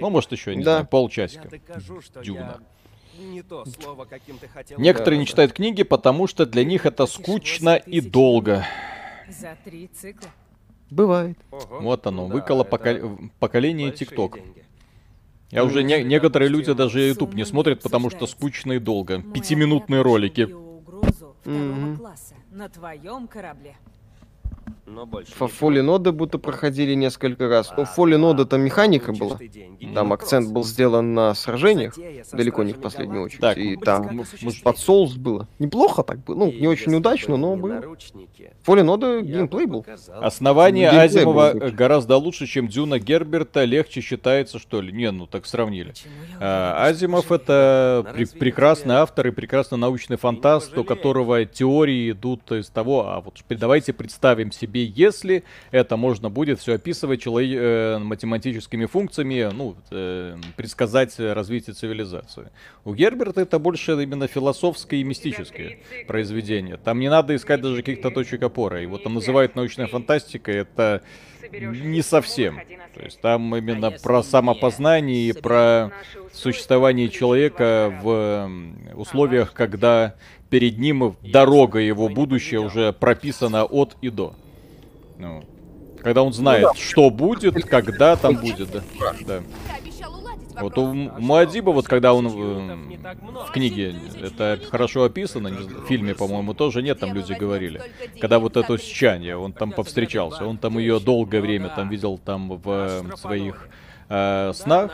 Ну, 0.01 0.11
может, 0.11 0.33
еще, 0.33 0.57
не 0.57 0.63
Да. 0.65 0.73
знаю, 0.73 0.87
полчасика. 0.87 1.45
Я 1.45 1.51
докажу, 1.51 2.01
что 2.01 2.21
Дюна. 2.23 2.61
я 3.19 3.25
не 3.27 3.43
то 3.43 3.65
слово, 3.67 4.05
каким 4.05 4.39
ты 4.39 4.49
хотел. 4.49 4.79
Некоторые 4.81 5.19
не 5.21 5.27
читают 5.27 5.53
книги, 5.53 5.83
потому 5.83 6.27
что 6.27 6.47
для 6.47 6.65
них 6.65 6.85
это 6.87 7.07
скучно 7.07 7.77
и 7.77 8.01
долго. 8.01 8.65
За 9.29 9.57
три 9.65 9.89
цикла. 9.89 10.29
Бывает. 10.91 11.39
Ого. 11.51 11.81
Вот 11.81 12.07
оно, 12.07 12.27
Да, 12.29 12.35
выколо 12.35 12.63
это 12.63 12.71
пока- 12.71 12.99
поколение 13.39 13.93
ТикТок. 13.93 14.39
Я 15.51 15.65
уже 15.65 15.83
не- 15.83 16.03
некоторые 16.03 16.49
люди 16.49 16.73
даже 16.73 17.01
YouTube 17.01 17.35
не 17.35 17.45
смотрят, 17.45 17.83
потому 17.83 18.11
что 18.11 18.27
скучно 18.27 18.73
и 18.73 18.79
долго. 18.79 19.19
Мой 19.21 19.33
Пятиминутные 19.35 20.03
ролики. 20.03 20.43
угрозу 20.43 21.35
класса 21.99 22.35
на 22.51 22.69
твоем 22.69 23.27
корабле. 23.29 23.77
Но 24.87 25.07
больше 25.07 25.33
Fallen 25.39 25.87
Order 25.97 26.13
будто 26.13 26.39
проходили 26.39 26.95
несколько 26.95 27.49
раз. 27.49 27.73
Ну, 27.77 27.85
Fallen 27.85 28.21
Order 28.21 28.45
там 28.47 28.61
механика 28.63 29.13
была. 29.13 29.39
Там 29.95 30.13
акцент 30.13 30.51
был 30.51 30.65
сделан 30.65 31.15
на 31.15 31.35
сражениях, 31.35 31.95
далеко 32.33 32.63
не 32.65 32.73
в 32.73 32.81
последнюю 32.81 33.23
очередь. 33.25 33.41
Так, 33.41 33.59
и 33.59 33.77
мы- 33.77 33.85
там 33.85 34.23
под 34.65 34.79
соус 34.79 35.15
было. 35.15 35.47
Неплохо 35.59 36.03
так 36.03 36.19
было. 36.25 36.35
Ну, 36.37 36.53
не 36.53 36.67
очень 36.67 36.95
удачно, 36.95 37.37
но 37.37 37.57
было. 37.57 37.81
Fallen 38.67 38.87
Order 38.99 39.23
геймплей 39.23 39.67
был. 39.67 39.87
Основание 40.21 40.91
Азимова 40.91 41.53
гораздо 41.71 42.17
лучше, 42.17 42.47
чем 42.47 42.67
Дюна 42.69 42.99
Герберта. 42.99 43.65
Легче 43.65 44.01
считается, 44.01 44.59
что 44.59 44.81
ли? 44.81 44.93
Не, 44.93 45.11
ну 45.13 45.27
так 45.27 45.47
сравнили. 45.47 45.95
А, 46.41 46.87
Азимов 46.87 47.31
это 47.31 48.05
пре- 48.17 48.37
прекрасный 48.39 48.97
автор 48.97 49.29
и 49.29 49.31
прекрасный 49.31 49.79
научный 49.79 50.17
фантаст, 50.17 50.77
у 50.77 50.85
которого 50.85 51.45
теории 51.45 52.11
идут 52.11 52.51
из 52.51 52.69
того, 52.69 53.07
а 53.09 53.21
вот 53.21 53.41
давайте 53.49 53.93
представим 53.93 54.51
себе, 54.51 54.72
если 54.81 55.45
это 55.71 55.97
можно 55.97 56.31
будет 56.31 56.61
все 56.61 56.75
описывать 56.75 57.23
чело- 57.23 57.41
э, 57.41 57.99
математическими 57.99 58.87
функциями, 58.87 59.51
ну, 59.53 59.77
э, 59.91 60.37
предсказать 60.57 61.19
развитие 61.19 61.75
цивилизации. 61.75 62.51
У 62.85 62.95
Герберта 62.95 63.43
это 63.43 63.59
больше 63.59 63.93
именно 63.93 64.27
философское 64.27 65.01
и 65.01 65.05
мистическое 65.05 65.79
произведение. 66.07 66.77
Там 66.77 67.01
не 67.01 67.11
надо 67.11 67.35
искать 67.37 67.61
даже 67.61 67.77
каких-то 67.77 68.11
точек 68.11 68.43
опоры. 68.43 68.83
Его 68.83 68.99
там 68.99 69.15
называют 69.15 69.57
научная 69.57 69.87
фантастика, 69.87 70.51
это 70.53 71.03
не 71.53 72.03
совсем. 72.03 72.61
То 72.95 73.01
есть 73.03 73.21
там 73.21 73.55
именно 73.57 73.91
про 73.91 74.23
самопознание 74.23 75.29
и 75.29 75.33
про 75.33 75.91
существование 76.33 77.09
человека 77.09 77.93
в 78.03 78.51
условиях, 78.95 79.53
когда 79.53 80.15
перед 80.51 80.79
ним 80.79 81.17
дорога 81.23 81.79
его 81.79 82.09
будущее 82.09 82.61
уже 82.61 82.93
прописана 82.93 83.65
от 83.65 83.97
и 84.03 84.11
до. 84.11 84.35
Ну, 85.23 85.45
когда 86.03 86.25
он 86.25 86.33
знает, 86.33 86.77
что 86.77 87.09
будет, 87.09 87.65
когда 87.65 88.17
там 88.17 88.35
будет, 88.35 88.73
да. 88.73 88.83
да. 89.25 89.43
Вот 90.61 90.77
у 90.77 90.93
Муадиба, 90.93 91.71
вот 91.71 91.87
когда 91.87 92.13
он 92.13 92.27
в, 92.27 93.47
в 93.47 93.53
книге, 93.53 93.95
это 94.21 94.59
хорошо 94.69 95.05
описано, 95.05 95.51
в 95.51 95.87
фильме, 95.87 96.17
по-моему, 96.17 96.55
тоже 96.55 96.83
нет, 96.83 96.99
там 96.99 97.15
люди 97.15 97.35
говорили. 97.35 97.81
Когда 98.21 98.41
вот 98.41 98.57
это 98.57 98.77
сечание, 98.79 99.37
он 99.37 99.53
там 99.53 99.71
повстречался, 99.71 100.45
он 100.45 100.59
там 100.59 100.77
ее 100.77 100.99
долгое 100.99 101.41
время 101.41 101.69
там 101.69 101.89
видел 101.89 102.19
там 102.19 102.59
в 102.59 102.69
э, 102.69 103.17
своих 103.17 103.69
э, 104.13 104.53
снах, 104.55 104.91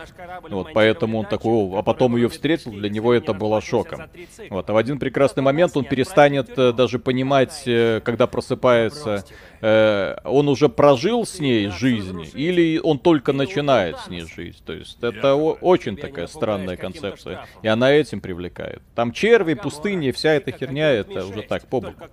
вот, 0.49 0.67
поэтому 0.73 1.19
он 1.19 1.25
такой, 1.25 1.51
«О», 1.51 1.77
а 1.77 1.83
потом 1.83 2.15
ее 2.15 2.27
встретил, 2.29 2.71
для 2.71 2.89
него 2.89 3.13
это 3.13 3.33
было 3.33 3.61
шоком. 3.61 4.03
Вот, 4.49 4.69
а 4.69 4.73
в 4.73 4.77
один 4.77 4.97
прекрасный 4.99 5.43
момент 5.43 5.75
он 5.77 5.83
перестанет 5.85 6.57
э, 6.57 6.71
даже 6.73 6.99
понимать, 6.99 7.63
э, 7.65 8.01
когда 8.03 8.27
просыпается, 8.27 9.25
э, 9.61 10.15
он 10.23 10.47
уже 10.47 10.69
прожил 10.69 11.25
с 11.25 11.39
ней 11.39 11.67
жизнь, 11.69 12.25
или 12.33 12.79
он 12.79 12.99
только 12.99 13.33
начинает 13.33 13.97
с 13.99 14.07
ней 14.07 14.21
жизнь. 14.21 14.61
То 14.65 14.73
есть 14.73 14.97
это 15.03 15.35
о- 15.35 15.57
очень 15.61 15.97
такая 15.97 16.27
странная 16.27 16.77
концепция, 16.77 17.45
и 17.61 17.67
она 17.67 17.91
этим 17.91 18.21
привлекает. 18.21 18.81
Там 18.95 19.11
черви, 19.11 19.53
пустыни, 19.55 20.11
вся 20.11 20.33
эта 20.33 20.51
херня, 20.51 20.89
это 20.91 21.25
уже 21.25 21.41
так, 21.43 21.67
по 21.67 21.81
боку. 21.81 22.03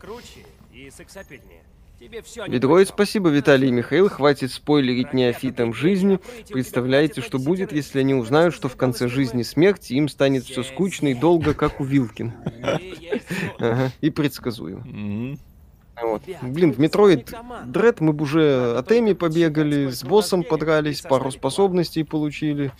Ведроид, 1.98 2.88
спасибо, 2.88 3.30
Виталий 3.30 3.68
и 3.68 3.72
Михаил. 3.72 4.08
Хватит 4.08 4.52
спойлерить 4.52 5.12
неофитам 5.12 5.72
жизни. 5.72 6.20
Представляете, 6.50 7.20
что 7.22 7.38
будет, 7.38 7.72
если 7.72 8.00
они 8.00 8.14
узнают, 8.14 8.54
что 8.54 8.68
в 8.68 8.76
конце 8.76 9.08
жизни 9.08 9.42
смерти 9.42 9.94
им 9.94 10.08
станет 10.08 10.44
все 10.44 10.62
скучно 10.62 11.08
и 11.08 11.14
долго, 11.14 11.54
как 11.54 11.80
у 11.80 11.84
Вилкин. 11.84 12.32
И 14.00 14.10
предсказуемо. 14.10 15.38
Вот. 16.02 16.22
Блин, 16.42 16.72
в 16.72 16.78
Metroid 16.78 17.32
Dread 17.66 18.00
мы 18.00 18.12
бы 18.12 18.24
уже 18.24 18.76
от 18.76 18.92
E.M.M.I. 18.92 19.14
побегали, 19.14 19.88
с 19.90 20.04
боссом 20.04 20.42
подрались, 20.42 21.00
пару 21.00 21.30
способностей 21.30 22.04
получили. 22.04 22.70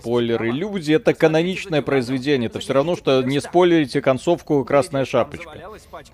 Спойлеры. 0.00 0.50
Люди 0.52 0.92
это 0.92 1.12
каноничное 1.12 1.82
произведение. 1.82 2.48
Это 2.48 2.60
все 2.60 2.72
равно, 2.74 2.94
что 2.96 3.22
не 3.22 3.40
спойлерите 3.40 4.00
концовку 4.00 4.64
Красная 4.64 5.04
шапочка. 5.04 5.58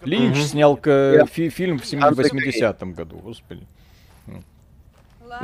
Линч 0.04 0.36
Мгм. 0.38 0.46
снял 0.46 0.76
к- 0.76 1.26
фи- 1.30 1.50
фильм 1.50 1.78
в 1.78 1.92
Артек 2.02 2.32
80-м 2.32 2.92
году, 2.94 3.16
господи. 3.18 3.66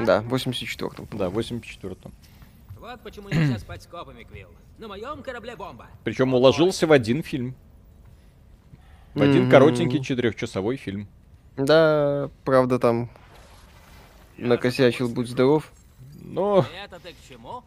Да, 0.04 0.20
в 0.20 0.28
84-м. 0.34 1.06
Да, 1.12 1.30
в 1.30 1.38
84-м. 1.38 2.12
Вот 2.78 3.00
почему 3.00 3.28
нельзя 3.28 3.58
спать 3.58 3.82
с 3.82 3.86
копами, 3.86 4.22
Квилл. 4.24 4.48
На 4.78 4.88
моем 4.88 5.22
корабле 5.22 5.56
бомба. 5.56 5.86
Причем 6.04 6.32
уложился 6.34 6.86
в 6.86 6.92
один 6.92 7.22
фильм. 7.22 7.54
В 9.14 9.22
один 9.22 9.42
Мгм. 9.42 9.50
коротенький 9.50 10.02
четырехчасовой 10.02 10.76
фильм. 10.76 11.08
Да, 11.56 12.30
правда 12.44 12.78
там 12.78 13.10
накосячил, 14.36 15.08
будь 15.08 15.28
здоров. 15.28 15.72
Но 16.22 16.64
Это 16.84 17.00
ты 17.00 17.12
к 17.12 17.28
чему? 17.28 17.62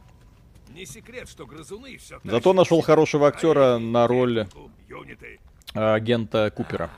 Не 0.74 0.86
секрет, 0.86 1.28
что 1.28 1.46
грызуны 1.46 1.98
все 1.98 2.20
зато 2.24 2.54
нашел 2.54 2.82
хорошего 2.82 3.28
актера 3.28 3.78
на 3.78 4.08
роль 4.08 4.48
Юниты. 4.88 5.40
агента 5.74 6.50
Купера. 6.56 6.90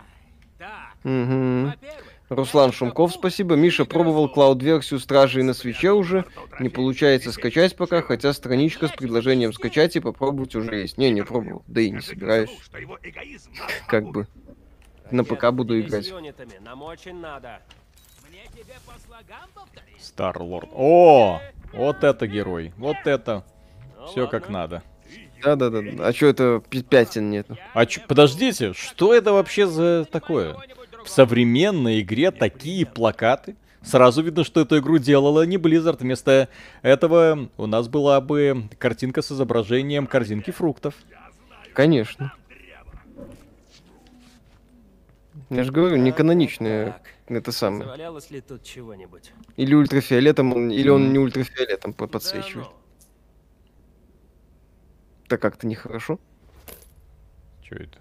Во-первых, 1.03 2.12
Руслан 2.35 2.71
Шумков, 2.71 3.13
спасибо. 3.13 3.55
Миша 3.55 3.85
пробовал 3.85 4.27
клауд-версию 4.27 4.99
Стражей 4.99 5.43
на 5.43 5.53
свече 5.53 5.91
уже. 5.91 6.25
Не 6.59 6.69
получается 6.69 7.31
скачать 7.31 7.75
пока, 7.75 8.01
хотя 8.01 8.33
страничка 8.33 8.87
с 8.87 8.91
предложением 8.91 9.53
скачать 9.53 9.95
и 9.95 9.99
попробовать 9.99 10.55
уже 10.55 10.75
есть. 10.77 10.97
Не, 10.97 11.11
не 11.11 11.21
пробовал. 11.23 11.63
Да 11.67 11.81
и 11.81 11.91
не 11.91 12.01
собираюсь. 12.01 12.49
Что 12.63 12.77
Как 13.87 14.05
бы. 14.05 14.27
На 15.11 15.23
ПК 15.23 15.51
буду 15.51 15.79
играть. 15.79 16.11
Старлорд. 19.99 20.69
О, 20.73 21.39
вот 21.71 22.03
это 22.03 22.27
герой. 22.27 22.73
Вот 22.77 22.97
это. 23.05 23.43
Ну 23.97 24.07
Все 24.07 24.27
как 24.27 24.49
надо. 24.49 24.81
Да-да-да. 25.43 25.81
А 25.99 26.13
чё 26.13 26.29
это 26.29 26.63
пятен 26.89 27.29
нету? 27.29 27.57
А 27.73 27.85
чё- 27.85 28.01
подождите, 28.07 28.73
что 28.73 29.13
это 29.13 29.33
вообще 29.33 29.67
за 29.67 30.05
такое? 30.09 30.55
В 31.03 31.09
современной 31.09 32.01
игре 32.01 32.31
такие 32.31 32.85
плакаты? 32.85 33.55
Сразу 33.81 34.21
видно, 34.23 34.43
что 34.45 34.61
эту 34.61 34.77
игру 34.79 34.97
делала 34.97 35.45
не 35.45 35.57
Blizzard. 35.57 35.97
Вместо 35.99 36.47
этого 36.81 37.49
у 37.57 37.65
нас 37.65 37.89
была 37.89 38.21
бы 38.21 38.69
картинка 38.79 39.21
с 39.21 39.31
изображением 39.31 40.07
корзинки 40.07 40.51
фруктов. 40.51 40.95
Конечно. 41.73 42.33
Я 45.49 45.63
же 45.63 45.71
говорю, 45.71 45.97
не 45.97 46.11
каноничное 46.11 46.93
Так, 46.93 47.01
это 47.27 47.51
самое. 47.51 47.83
завалялось 47.83 48.31
ли 48.31 48.39
тут 48.41 48.63
чего-нибудь? 48.63 49.33
Или 49.57 49.75
ультрафиолетом, 49.75 50.53
он- 50.53 50.71
или 50.71 50.89
он 50.89 51.11
не 51.11 51.19
ультрафиолетом 51.19 51.93
по- 51.93 52.07
подсвечивает. 52.07 52.67
Да 52.67 52.71
ну. 52.71 52.77
Это 55.25 55.37
как-то 55.37 55.67
нехорошо. 55.67 56.19
Что 57.63 57.75
это? 57.75 57.99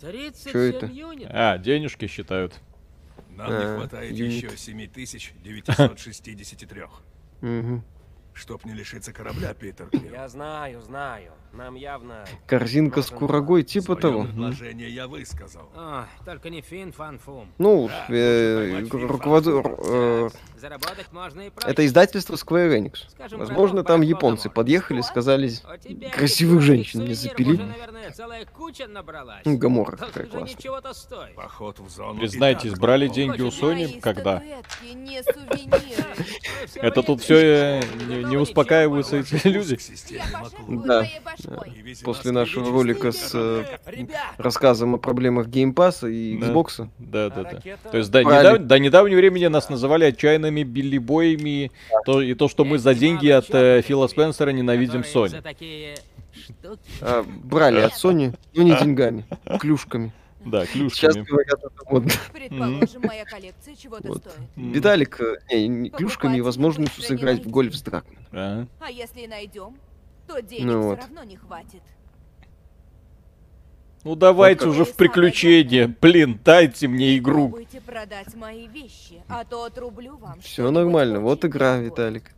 37 0.00 0.52
Чё 0.52 0.58
это? 0.60 0.86
юнитов. 0.86 1.32
А, 1.34 1.58
денежки 1.58 2.06
считают. 2.06 2.58
Нам 3.30 3.50
А, 3.52 3.58
не 3.58 3.64
хватает 3.78 4.14
юнит. 4.16 4.44
еще 4.44 4.56
7963. 4.56 6.82
Мгм. 7.40 7.84
Чтоб 8.32 8.64
не 8.64 8.74
лишиться 8.74 9.12
корабля, 9.12 9.54
Питер. 9.54 9.88
Я 10.10 10.28
знаю, 10.28 10.80
знаю. 10.82 11.32
Нам 11.52 11.74
явно... 11.74 12.24
Корзинка 12.46 13.02
с 13.02 13.10
курагой, 13.10 13.64
типа 13.64 13.96
Своё 13.96 14.00
того. 14.00 14.22
предложение 14.24 14.88
я 14.88 15.08
высказал. 15.08 15.68
О, 15.74 16.04
только 16.24 16.48
не 16.48 16.60
фин, 16.60 16.92
фан, 16.92 17.18
фум. 17.18 17.48
Ну, 17.58 17.88
Да, 17.88 18.06
э, 18.08 18.82
руковод- 18.82 19.46
э, 19.46 20.30
это 21.66 21.86
издательство 21.86 22.34
Square 22.34 22.78
Enix. 22.78 22.98
Скажем, 23.08 23.40
Возможно, 23.40 23.82
там 23.82 24.02
японцы 24.02 24.48
подъехали, 24.48 25.00
сказали, 25.00 25.50
красивых 26.12 26.60
женщин 26.62 27.04
не 27.04 27.14
запилили. 27.14 27.62
Только 29.42 29.68
какая 29.96 30.26
классная. 30.26 31.34
Поход 31.34 31.80
в 31.80 31.88
зону. 31.88 32.20
Признайтесь, 32.20 32.70
так 32.72 32.80
брали 32.80 33.08
деньги 33.08 33.42
у 33.42 33.48
Sony 33.48 34.00
когда? 34.00 34.42
Это 36.76 37.02
тут 37.02 37.22
все 37.22 37.80
думаете, 37.80 38.28
не 38.28 38.36
успокаиваются 38.36 39.16
эти 39.16 39.48
люди. 39.48 39.78
Да. 40.68 41.06
Вези 41.82 42.04
После 42.04 42.32
нашего 42.32 42.70
ролика 42.70 43.12
с 43.12 43.30
э, 43.34 43.64
рассказом 44.38 44.94
о 44.94 44.98
проблемах 44.98 45.48
Game 45.48 45.75
Pass 45.75 46.01
а 46.01 46.08
и 46.08 46.38
Да. 46.38 46.46
Xbox. 46.48 46.88
Да, 46.98 47.30
да, 47.30 47.40
А 47.40 47.44
да. 47.44 47.90
То 47.90 47.98
есть 47.98 48.10
до, 48.10 48.22
недав- 48.22 48.58
до 48.58 48.78
недавнего 48.78 49.16
времени 49.18 49.46
нас 49.46 49.68
называли 49.70 50.04
отчаянными 50.04 50.62
билибоями, 50.62 51.70
то, 52.04 52.20
и 52.22 52.34
то, 52.34 52.48
что 52.48 52.64
мы 52.64 52.78
за 52.78 52.94
деньги 52.94 53.28
от 53.28 53.46
э, 53.50 53.82
Фила 53.82 54.06
Спенсера 54.06 54.50
ненавидим 54.50 55.00
Sony. 55.00 55.40
А, 57.00 57.24
брали 57.44 57.80
от 57.80 57.92
Sony, 57.92 58.34
но 58.54 58.62
не 58.62 58.76
деньгами, 58.76 59.24
клюшками. 59.60 60.12
Да, 60.44 60.64
Сейчас 60.64 61.12
клюшками. 61.14 61.24
говорят, 61.26 61.58
это 61.58 61.90
модно. 61.90 62.10
Предположим, 62.32 63.02
моя 63.02 63.24
коллекция 63.26 63.74
чего-то 63.76 64.08
Вот. 64.08 64.18
стоит. 64.18 64.34
Виталик, 64.56 65.20
э, 65.20 65.36
не, 65.52 65.68
не, 65.68 65.90
клюшками 65.90 66.38
и 66.38 66.40
возможностью 66.40 67.02
сыграть 67.04 67.44
в 67.44 67.50
гольф 67.50 67.76
с 67.76 67.82
Дракманом. 67.82 68.24
Ага. 68.32 68.66
А 68.80 68.90
если 68.90 69.26
найдем, 69.26 69.76
то 70.32 70.42
денег 70.42 70.64
Ну 70.66 70.80
все 70.80 70.88
вот. 70.88 70.98
равно 71.00 71.24
не 71.24 71.36
хватит. 71.36 71.82
Ну 74.04 74.14
давайте 74.14 74.60
как- 74.60 74.68
уже 74.70 74.84
в 74.84 74.94
приключения. 74.94 75.94
Блин, 76.00 76.40
дайте 76.44 76.88
мне 76.88 77.18
игру. 77.18 77.54
Продать 77.84 78.34
мои 78.34 78.66
вещи, 78.68 79.22
а 79.28 79.44
то 79.44 79.64
отрублю 79.64 80.16
вам. 80.16 80.40
Все 80.40 80.70
нормально, 80.70 81.20
вот 81.20 81.44
игра. 81.44 81.76
Виталик. 81.78 82.30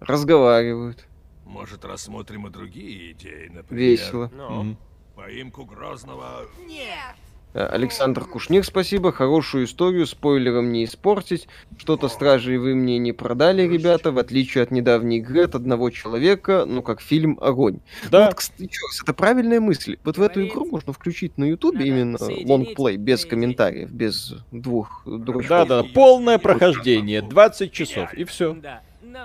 Разговаривают. 0.00 1.06
Может, 1.44 1.84
рассмотрим 1.84 2.46
и 2.46 2.50
другие 2.50 3.12
идеи, 3.12 3.48
например... 3.48 3.84
Весело. 3.90 4.30
Ну, 4.34 4.50
Мгм. 4.62 4.78
Поимку 5.14 5.64
Грозного... 5.64 6.42
Нет! 6.66 7.14
А, 7.56 7.68
Александр 7.68 8.24
Кушнир, 8.24 8.64
спасибо. 8.64 9.12
Хорошую 9.12 9.64
историю, 9.64 10.06
спойлером 10.06 10.72
не 10.72 10.84
испортить. 10.84 11.48
Что-то 11.78 12.08
стражей 12.08 12.58
вы 12.58 12.74
мне 12.74 12.98
не 12.98 13.12
продали, 13.12 13.62
ребята, 13.62 14.12
в 14.12 14.18
отличие 14.18 14.62
от 14.62 14.70
недавней 14.70 15.18
игры 15.18 15.44
от 15.44 15.54
одного 15.54 15.88
человека, 15.88 16.66
ну 16.66 16.82
как 16.82 17.00
фильм 17.00 17.38
«Огонь». 17.40 17.80
Ну, 18.04 18.10
Да, 18.10 18.26
вот, 18.26 18.34
кстати, 18.34 18.70
это 19.02 19.14
правильная 19.14 19.60
мысль. 19.60 19.96
Вот 20.04 20.18
в 20.18 20.22
эту 20.22 20.46
игру 20.46 20.66
можно 20.66 20.92
включить 20.92 21.38
на 21.38 21.44
ютубе 21.44 21.86
именно 21.86 22.18
лонгплей, 22.20 22.98
без 22.98 23.24
комментариев, 23.24 23.90
без 23.90 24.34
двух 24.52 25.02
дурачков. 25.06 25.48
да, 25.48 25.64
да, 25.64 25.82
полное 25.94 26.36
прохождение, 26.36 27.22
20 27.22 27.72
часов, 27.72 28.12
и 28.12 28.24
все. 28.24 28.56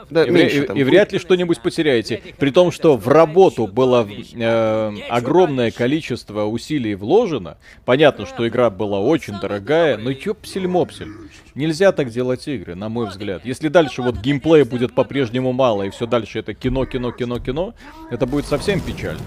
Да. 0.09 0.25
И, 0.25 0.29
меньше 0.29 0.63
там 0.63 0.77
и 0.77 0.83
вряд 0.83 1.11
ли 1.11 1.19
что-нибудь 1.19 1.61
потеряете. 1.61 2.21
При 2.37 2.51
том, 2.51 2.71
что 2.71 2.97
в 2.97 3.07
работу 3.07 3.67
было 3.67 4.07
э, 4.07 4.93
огромное 5.09 5.71
количество 5.71 6.43
усилий 6.45 6.95
вложено. 6.95 7.57
Понятно, 7.85 8.25
что 8.25 8.47
игра 8.47 8.69
была 8.69 8.99
очень 8.99 9.39
дорогая, 9.39 9.97
но 9.97 10.09
ёпсель-мопсель. 10.11 11.09
Нельзя 11.55 11.91
так 11.91 12.09
делать 12.09 12.47
игры, 12.47 12.75
на 12.75 12.89
мой 12.89 13.07
взгляд. 13.07 13.45
Если 13.45 13.67
дальше 13.67 14.01
вот 14.01 14.17
геймплея 14.17 14.65
будет 14.65 14.93
по-прежнему 14.93 15.51
мало, 15.51 15.83
и 15.83 15.89
все 15.89 16.05
дальше 16.05 16.39
это 16.39 16.53
кино, 16.53 16.85
кино, 16.85 17.11
кино, 17.11 17.39
кино, 17.39 17.73
это 18.09 18.25
будет 18.25 18.45
совсем 18.45 18.79
печально. 18.79 19.21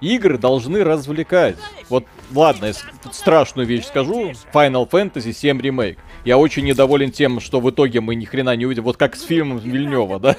Игры 0.00 0.36
должны 0.36 0.84
развлекать. 0.84 1.56
Вот, 1.88 2.04
ладно, 2.32 2.66
я 2.66 2.72
страшную 3.10 3.66
вещь 3.66 3.86
скажу. 3.86 4.32
Final 4.52 4.88
Fantasy 4.88 5.32
7 5.32 5.60
ремейк. 5.60 5.98
Я 6.24 6.38
очень 6.38 6.64
недоволен 6.64 7.10
тем, 7.10 7.40
что 7.40 7.60
в 7.60 7.70
итоге 7.70 8.00
мы 8.00 8.14
ни 8.14 8.24
хрена 8.24 8.56
не 8.56 8.66
увидим. 8.66 8.84
Вот 8.84 8.96
как 8.96 9.16
с 9.16 9.22
фильмом 9.22 9.58
Вильнева, 9.58 10.18
да? 10.18 10.36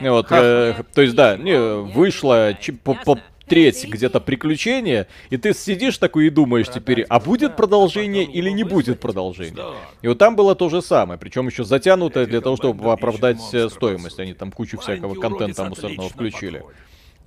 Вот, 0.00 0.26
э, 0.30 0.74
то 0.94 1.02
есть, 1.02 1.14
да, 1.14 1.36
не, 1.36 1.58
вышло 1.58 2.56
по 2.84 3.18
треть 3.48 3.86
где-то 3.88 4.20
приключения, 4.20 5.08
и 5.30 5.36
ты 5.36 5.54
сидишь 5.54 5.98
такой 5.98 6.26
и 6.26 6.30
думаешь 6.30 6.68
теперь, 6.68 7.02
а 7.08 7.18
будет 7.18 7.56
продолжение 7.56 8.24
или 8.24 8.50
не 8.50 8.64
будет 8.64 9.00
продолжения? 9.00 9.56
И 10.02 10.08
вот 10.08 10.18
там 10.18 10.36
было 10.36 10.54
то 10.54 10.68
же 10.68 10.82
самое, 10.82 11.18
причем 11.18 11.48
еще 11.48 11.64
затянутое 11.64 12.26
для 12.26 12.40
того, 12.40 12.56
чтобы 12.56 12.92
оправдать 12.92 13.40
э, 13.52 13.68
стоимость. 13.68 14.20
Они 14.20 14.34
там 14.34 14.52
кучу 14.52 14.78
всякого 14.78 15.14
контента 15.14 15.64
мусорного 15.64 16.08
включили. 16.08 16.62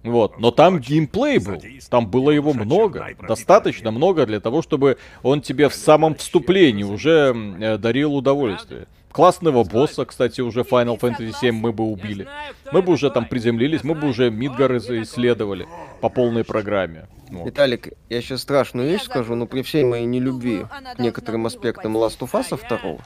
Вот, 0.04 0.40
но 0.40 0.50
там 0.50 0.80
геймплей 0.80 1.38
был, 1.38 1.62
там 1.90 2.08
было 2.08 2.32
его 2.32 2.54
много, 2.54 3.16
достаточно 3.28 3.92
много 3.92 4.26
для 4.26 4.40
того, 4.40 4.62
чтобы 4.64 4.98
он 5.22 5.42
тебе 5.42 5.70
в 5.70 5.76
самом 5.76 6.16
вступлении 6.16 6.84
уже 6.84 7.36
э, 7.60 7.78
дарил 7.78 8.16
удовольствие. 8.16 8.88
Классного 9.12 9.64
босса, 9.64 10.06
кстати, 10.06 10.42
уже 10.42 10.62
Final 10.62 11.00
Fantasy 11.00 11.34
7 11.40 11.56
мы 11.56 11.72
бы 11.72 11.84
убили. 11.84 12.28
Мы 12.72 12.82
бы 12.82 12.94
уже 12.94 13.10
там 13.10 13.26
приземлились, 13.26 13.84
мы 13.84 13.96
бы 13.96 14.08
уже 14.08 14.30
Мидгар 14.30 14.78
исследовали 14.78 15.68
по 16.00 16.10
полной 16.10 16.44
программе. 16.44 17.08
Вот. 17.30 17.46
Виталик, 17.46 17.94
я 18.10 18.22
сейчас 18.22 18.42
страшную 18.42 18.90
вещь 18.90 19.04
скажу, 19.04 19.36
но 19.36 19.46
при 19.46 19.62
всей 19.62 19.86
моей 19.86 20.06
нелюбви 20.06 20.66
Она 20.70 20.96
к 20.96 21.00
некоторым 21.00 21.46
аспектам. 21.46 21.96
Last 21.96 22.20
of 22.20 22.32
Us 22.34 22.50
2, 22.68 22.98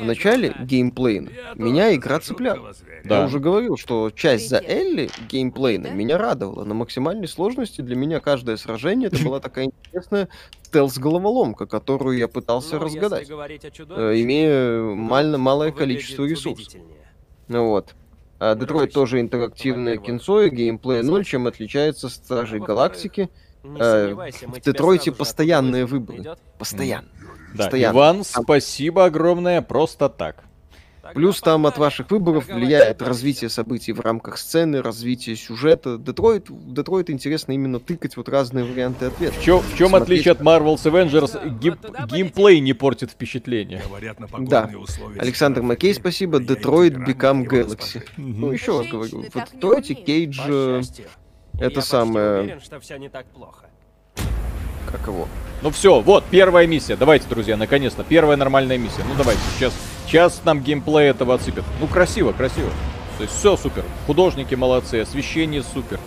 в 0.00 0.04
начале 0.04 0.54
геймплейна 0.60 1.30
меня 1.56 1.94
игра 1.94 2.18
цепляла. 2.20 2.72
Да. 3.04 3.20
Я 3.20 3.26
уже 3.26 3.40
говорил, 3.40 3.76
что 3.76 4.10
часть 4.10 4.48
за. 4.48 4.56
Элли 4.58 5.10
геймплейна 5.28 5.88
меня 5.88 6.16
радовала. 6.16 6.64
На 6.64 6.72
максимальной 6.72 7.28
сложности 7.28 7.82
для 7.82 7.94
меня 7.96 8.20
каждое 8.20 8.56
сражение 8.56 9.08
это 9.08 9.22
была 9.22 9.38
такая 9.40 9.66
интересная 9.66 10.28
стелс-головоломка, 10.72 11.66
которую 11.66 12.16
я 12.18 12.28
пытался 12.28 12.78
Ну, 12.78 12.86
если 12.86 12.98
разгадать, 12.98 13.30
э, 13.30 13.70
чудовище, 13.70 14.22
имея 14.22 14.80
мально- 14.80 15.38
малое 15.38 15.70
количество 15.70 16.24
ресурсов. 16.24 16.80
Ну 17.48 17.68
вот. 17.68 17.94
А 18.38 18.54
Детройт 18.54 18.92
тоже 18.92 19.20
интерактивное 19.20 19.98
кинцо, 19.98 20.42
и 20.42 20.50
геймплей 20.50 21.02
ноль, 21.02 21.24
чем 21.24 21.46
отличается 21.46 22.08
Стражей 22.08 22.58
Во-вторых, 22.58 22.66
Галактики. 22.66 23.28
Не 23.62 23.80
Э, 23.80 24.14
в 24.14 24.60
Детройте 24.60 25.12
постоянные 25.12 25.86
выборы. 25.86 26.24
Постоянно. 26.58 27.06
Да, 27.54 27.64
постоянно. 27.64 27.94
Иван, 27.94 28.24
спасибо 28.24 29.04
огромное, 29.04 29.62
просто 29.62 30.08
так. 30.08 30.42
Плюс 31.14 31.40
там 31.40 31.66
от 31.66 31.78
ваших 31.78 32.10
выборов 32.10 32.46
влияет 32.46 33.02
развитие 33.02 33.50
событий 33.50 33.92
в 33.92 34.00
рамках 34.00 34.38
сцены, 34.38 34.80
развитие 34.82 35.34
сюжета. 35.36 35.98
Детройт, 35.98 36.46
Детройт 36.48 37.10
интересно 37.10 37.52
именно 37.52 37.80
тыкать 37.80 38.16
вот 38.16 38.28
разные 38.28 38.64
варианты 38.64 39.06
ответов. 39.06 39.36
В 39.38 39.42
чем, 39.42 39.58
в 39.60 39.76
чем 39.76 39.88
Смотреть. 39.88 40.20
отличие 40.26 40.32
от 40.32 40.40
Marvel's 40.40 40.84
Avengers? 40.84 41.58
Гейм- 41.58 42.06
геймплей 42.06 42.60
не 42.60 42.72
портит 42.72 43.10
впечатление. 43.10 43.82
Говорят, 43.86 44.20
на 44.20 44.28
Да. 44.46 44.70
Александр 45.18 45.62
Маккей, 45.62 45.92
спасибо. 45.94 46.38
Детройт 46.38 46.94
Become 46.94 47.46
Galaxy. 47.48 48.02
Ну, 48.16 48.52
еще 48.52 48.78
раз 48.78 48.88
говорю, 48.88 49.22
в 49.22 49.34
Детройте. 49.52 49.94
Кейдж, 49.94 50.38
э, 50.46 50.82
это 51.58 51.80
самое- 51.80 52.40
уверен, 52.42 52.60
что 52.60 52.78
все 52.80 52.96
не 52.96 53.08
так 53.08 53.26
плохо. 53.26 53.66
Как 54.90 55.06
его? 55.06 55.28
Ну 55.62 55.70
все, 55.70 56.00
вот, 56.00 56.24
первая 56.30 56.66
миссия. 56.66 56.96
Давайте, 56.96 57.28
друзья, 57.28 57.56
наконец-то. 57.56 58.02
Первая 58.02 58.36
нормальная 58.36 58.78
миссия. 58.78 59.02
Ну 59.08 59.14
давайте, 59.16 59.40
сейчас, 59.56 59.72
сейчас 60.06 60.40
нам 60.44 60.60
геймплей 60.60 61.08
этого 61.10 61.34
отсыпят. 61.34 61.64
Ну 61.80 61.86
красиво, 61.86 62.32
красиво. 62.32 62.70
То 63.18 63.24
есть 63.24 63.36
все 63.36 63.56
супер. 63.56 63.84
Художники 64.06 64.54
молодцы, 64.54 65.00
освещение 65.00 65.62
супер. 65.62 66.00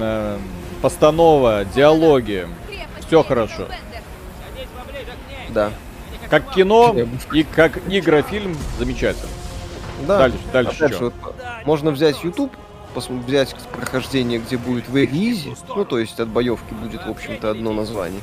Э, 0.00 0.38
Постанова, 0.82 1.64
диалоги. 1.64 2.46
Леди 3.10 3.22
хорошо. 3.26 3.66
Да. 5.48 5.72
Как 6.28 6.54
кино 6.54 6.94
и 7.32 7.42
как 7.42 7.78
игрофильм 7.88 8.56
замечательно. 8.78 9.28
Да. 10.06 10.18
Дальше, 10.18 10.38
дальше 10.52 10.84
Опять 10.84 10.90
чё? 10.92 10.98
же, 10.98 11.04
вот, 11.04 11.14
можно 11.64 11.90
взять 11.90 12.22
YouTube, 12.22 12.52
взять 12.94 13.54
прохождение, 13.72 14.38
где 14.38 14.56
будет 14.56 14.88
very 14.88 15.10
easy, 15.10 15.56
ну, 15.68 15.84
то 15.84 15.98
есть 15.98 16.18
от 16.20 16.28
боевки 16.28 16.74
будет, 16.74 17.04
в 17.06 17.10
общем-то, 17.10 17.50
одно 17.50 17.72
название. 17.72 18.20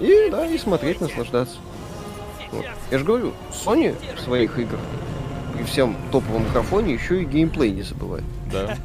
И, 0.00 0.28
да, 0.30 0.46
и 0.46 0.58
смотреть, 0.58 1.00
наслаждаться. 1.00 1.56
Вот. 2.52 2.64
Я 2.90 2.98
же 2.98 3.04
говорю, 3.04 3.32
Sony 3.52 3.94
в 4.16 4.20
своих 4.20 4.58
играх 4.58 4.80
при 5.54 5.64
всем 5.64 5.96
топовом 6.12 6.46
графоне 6.52 6.94
еще 6.94 7.22
и 7.22 7.24
геймплей 7.24 7.72
не 7.72 7.82
забывает. 7.82 8.24
Да. 8.52 8.76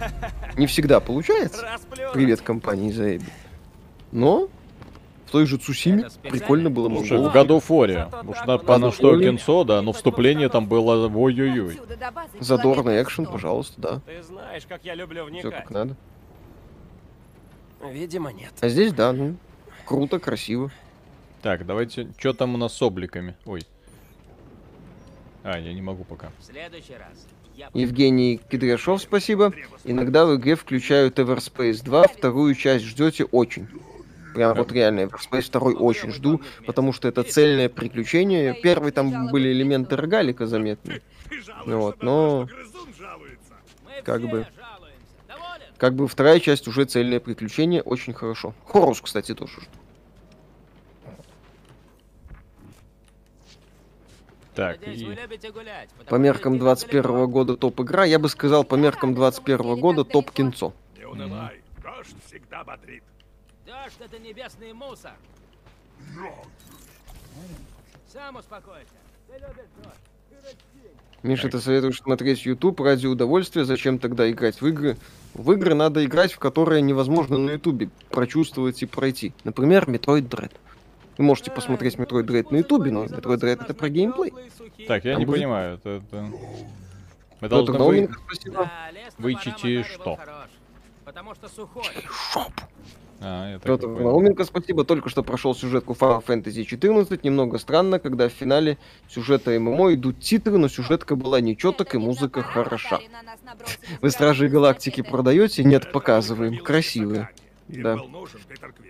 Не 0.58 0.66
всегда 0.68 1.00
получается. 1.00 1.66
Привет 2.14 2.42
компании 2.42 2.92
Заэби. 2.92 3.26
Но 4.12 4.48
в 4.48 4.63
той 5.34 5.48
же 5.48 5.58
Цусиме 5.58 6.10
прикольно 6.22 6.70
было 6.70 6.90
Слушай, 6.90 7.18
в 7.18 7.32
году 7.32 7.60
Форе. 7.60 8.08
Уж 8.24 8.38
на, 8.46 8.60
по 8.60 8.78
на 8.78 8.92
что 8.92 9.20
кинцо, 9.20 9.64
да, 9.64 9.82
но 9.82 9.92
вступление 9.92 10.48
там 10.48 10.68
было 10.68 11.10
ой-ой-ой. 11.10 11.80
Задорный 12.40 13.02
экшен, 13.02 13.26
пожалуйста, 13.26 13.82
да. 13.82 14.02
Ты 14.06 14.22
знаешь, 14.22 14.64
как 14.70 14.86
я 14.86 14.94
люблю 14.94 15.24
Все 15.26 15.32
вникать. 15.32 15.64
как 15.64 15.70
надо. 15.72 15.96
Видимо, 17.92 18.32
нет. 18.32 18.52
А 18.62 18.70
здесь, 18.70 18.94
да, 18.94 19.12
ну, 19.12 19.36
круто, 19.86 20.20
красиво. 20.20 20.72
Так, 21.42 21.66
давайте, 21.66 22.10
что 22.20 22.34
там 22.34 22.54
у 22.54 22.58
нас 22.60 22.74
с 22.74 22.82
обликами? 22.84 23.36
Ой. 23.46 23.64
А, 25.44 25.58
я 25.58 25.74
не 25.74 25.82
могу 25.82 26.04
пока. 26.04 26.30
В 26.40 26.46
следующий 26.46 26.94
раз. 26.94 27.26
Евгений 27.74 28.40
Кедряшов, 28.52 29.02
спасибо. 29.02 29.52
Иногда 29.84 30.28
в 30.28 30.36
игре 30.36 30.56
включают 30.56 31.18
Everspace 31.18 31.84
2, 31.84 32.04
вторую 32.04 32.54
часть 32.54 32.86
ждете 32.86 33.24
очень. 33.26 33.68
Прям 34.34 34.56
вот 34.56 34.72
реально, 34.72 35.02
Everspace 35.02 35.52
2 35.52 35.72
очень 35.74 36.12
жду, 36.12 36.42
потому 36.66 36.94
что 36.94 37.08
это 37.08 37.24
цельное 37.24 37.70
приключение. 37.70 38.54
Первый 38.62 38.92
там 38.92 39.28
были 39.28 39.52
элементы 39.52 39.96
рогалика 39.96 40.46
заметны. 40.48 41.02
Ну 41.66 41.80
вот, 41.80 42.02
но 42.02 42.48
как 44.04 44.22
бы. 44.22 44.48
как 45.78 45.96
бы 45.96 46.08
вторая 46.08 46.40
часть 46.40 46.68
уже 46.68 46.86
цельное 46.86 47.20
приключение, 47.20 47.82
очень 47.82 48.14
хорошо. 48.14 48.54
Хорус, 48.66 49.02
кстати, 49.02 49.34
тоже 49.34 49.54
жду. 49.62 49.70
Так, 54.56 54.80
Надеюсь, 54.82 55.02
и... 55.02 55.06
вы 55.06 55.14
любите 55.16 55.52
гулять. 55.52 55.90
потому 55.90 56.10
По 56.10 56.16
меркам 56.16 56.54
идти 56.54 56.60
21 56.60 57.00
недалеко. 57.00 57.28
года 57.28 57.58
топ-игра, 57.58 58.06
я 58.06 58.20
бы 58.20 58.30
сказал, 58.30 58.64
по 58.64 58.76
меркам 58.76 59.16
21 59.16 59.80
года 59.80 60.04
топ-кинцо. 60.04 60.74
Не 60.96 61.06
унывай. 61.06 61.62
Дождь 61.82 62.16
всегда 62.28 62.64
бодрит. 62.64 63.04
Дождь 63.84 63.98
это 64.00 64.18
небесный 64.20 64.72
мусор. 64.72 65.12
Сам 68.08 68.38
успокойся. 68.38 68.88
Ты 69.28 69.34
любишь 69.34 69.70
дождь. 69.84 70.58
Миша, 71.22 71.50
ты 71.50 71.60
советуешь 71.60 72.02
смотреть 72.02 72.46
YouTube 72.46 72.80
ради 72.82 73.08
удовольствия, 73.08 73.66
зачем 73.66 74.00
тогда 74.00 74.30
играть 74.30 74.62
в 74.62 74.68
игры? 74.68 74.98
В 75.34 75.52
игры 75.52 75.74
надо 75.74 76.06
играть, 76.06 76.32
в 76.34 76.40
которые 76.40 76.82
невозможно 76.82 77.38
на 77.38 77.52
YouTube 77.52 77.90
прочувствовать 78.10 78.82
и 78.84 78.86
пройти. 78.86 79.34
Например, 79.44 79.86
Metroid 79.90 80.30
Dread. 80.30 80.52
Вы 81.18 81.24
можете 81.26 81.52
посмотреть 81.52 81.96
Metroid 81.96 82.26
Dread 82.26 82.48
на 82.52 82.58
YouTube, 82.58 82.86
но 82.88 83.06
Metroid 83.06 83.40
Dread 83.40 83.64
это 83.64 83.74
про 83.74 83.90
геймплей. 83.90 84.34
Так, 84.88 85.04
я 85.06 85.14
Там 85.14 85.20
не 85.20 85.26
будет- 85.26 85.38
понимаю, 85.40 85.76
это... 85.76 85.90
это- 85.90 86.32
Мы 87.42 87.50
должны 87.50 87.78
вы... 87.78 88.10
Был 89.18 89.40
что? 89.40 90.16
хорош, 90.16 90.50
Потому 91.06 91.36
что 91.36 91.50
сухой. 91.50 91.84
Шоп. 92.32 92.52
А, 93.26 93.58
Петр. 93.60 93.88
Науменко, 93.88 94.44
спасибо. 94.44 94.84
Только 94.84 95.10
что 95.10 95.24
прошел 95.24 95.56
сюжетку 95.56 95.94
Final 95.94 96.24
Fantasy 96.26 96.66
14. 96.66 97.24
Немного 97.24 97.58
странно, 97.58 98.00
когда 98.00 98.28
в 98.28 98.34
финале 98.34 98.78
сюжета 99.08 99.52
ММО 99.58 99.94
идут 99.94 100.20
титры, 100.20 100.58
но 100.58 100.68
сюжетка 100.68 101.16
была 101.16 101.40
нечеток 101.40 101.96
и 101.96 101.98
музыка 101.98 102.42
хороша. 102.44 103.00
Вы 104.02 104.10
Стражи 104.10 104.50
Галактики 104.50 105.02
продаете? 105.02 105.64
Нет, 105.64 105.92
показываем. 105.94 106.58
Красивые. 106.58 107.30
Да. 107.70 107.98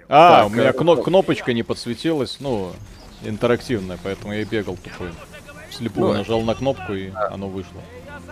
А, 0.10 0.42
Так, 0.44 0.48
у 0.48 0.54
меня 0.56 0.70
э, 0.70 0.74
кно- 0.74 0.98
кнопочка 0.98 1.54
не 1.54 1.62
подсветилась, 1.62 2.38
ну, 2.40 2.72
интерактивная, 3.24 4.00
поэтому 4.04 4.34
я 4.34 4.42
и 4.42 4.46
бегал 4.46 4.78
тупой. 4.78 5.10
Слепую 5.70 6.08
Ну, 6.08 6.14
нажал 6.18 6.42
на 6.42 6.56
кнопку 6.56 6.94
и 6.94 7.10
оно 7.12 7.50
вышло. 7.50 7.82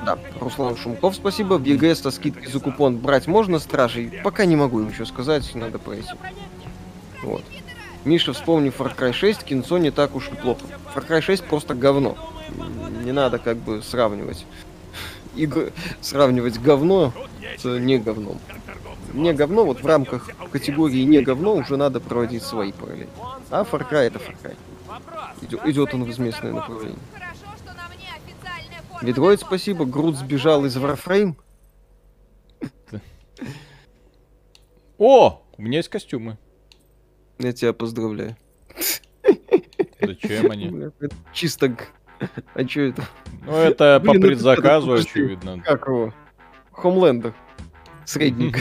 Да, 0.06 0.18
Руслан 0.40 0.76
Шумков, 0.76 1.16
спасибо. 1.16 1.56
В 1.56 1.64
ЕГС 1.64 2.02
со 2.02 2.12
скидкой 2.12 2.48
за 2.48 2.60
купон 2.60 2.98
брать 2.98 3.28
можно 3.28 3.60
стражей? 3.60 4.22
Пока 4.24 4.46
не 4.46 4.56
могу 4.56 4.80
ничего 4.80 5.06
сказать, 5.06 5.54
надо 5.56 5.78
пройти. 5.80 6.10
Вот. 7.24 7.44
Миша, 8.04 8.34
вспомни 8.34 8.72
Far 8.76 8.96
Cry 8.96 9.14
6, 9.14 9.44
кинцо 9.44 9.78
не 9.78 9.92
так 9.92 10.16
уж 10.16 10.30
и 10.30 10.36
плохо. 10.36 10.62
Far 10.96 11.08
Cry 11.08 11.22
6 11.22 11.44
просто 11.44 11.76
говно. 11.76 12.18
Не 13.04 13.12
надо 13.12 13.38
как 13.38 13.58
бы 13.58 13.84
сравнивать. 13.84 14.46
Игр... 15.36 15.72
Сравнивать 16.02 16.60
говно 16.60 17.14
с 17.58 17.64
не 17.64 18.00
говном. 18.00 18.40
Не 19.14 19.34
говно, 19.34 19.66
вот 19.66 19.82
в 19.82 19.86
рамках 19.86 20.30
категории 20.52 21.04
не 21.04 21.22
говно 21.22 21.54
уже 21.54 21.78
надо 21.78 22.00
проводить 22.00 22.44
свои 22.44 22.72
параллели. 22.72 23.10
А 23.52 23.64
Far 23.64 23.88
Cry 23.88 24.08
это 24.08 24.20
Far 24.20 24.36
Cry. 24.42 25.70
Идет, 25.70 25.94
он 25.94 26.06
в 26.06 26.10
известное 26.10 26.54
направление. 26.54 26.98
Хорошо, 27.14 27.56
что 27.64 27.74
на 27.74 27.88
мне 27.90 28.10
Ведроид, 29.02 29.40
спасибо. 29.40 29.86
Груд 29.86 30.16
сбежал 30.16 30.66
из 30.66 30.78
Warframe. 30.78 31.36
О, 34.98 35.42
у 35.58 35.62
меня 35.62 35.78
есть 35.78 35.90
костюмы. 35.90 36.38
Я 37.40 37.54
тебя 37.54 37.74
поздравляю. 37.74 38.38
Зачем 40.00 40.52
они? 40.52 40.68
Это 41.00 41.16
Чисто... 41.34 41.76
А 42.54 42.64
чё 42.64 42.90
это? 42.90 43.04
Ну, 43.48 43.56
это 43.56 44.00
по 44.00 44.12
Блин, 44.12 44.22
это 44.22 44.28
предзаказу, 44.28 44.92
купить. 44.92 45.08
очевидно. 45.08 45.60
Как 45.66 45.88
его? 45.88 46.14
Хомлендер. 46.72 47.34
Средненько. 48.06 48.60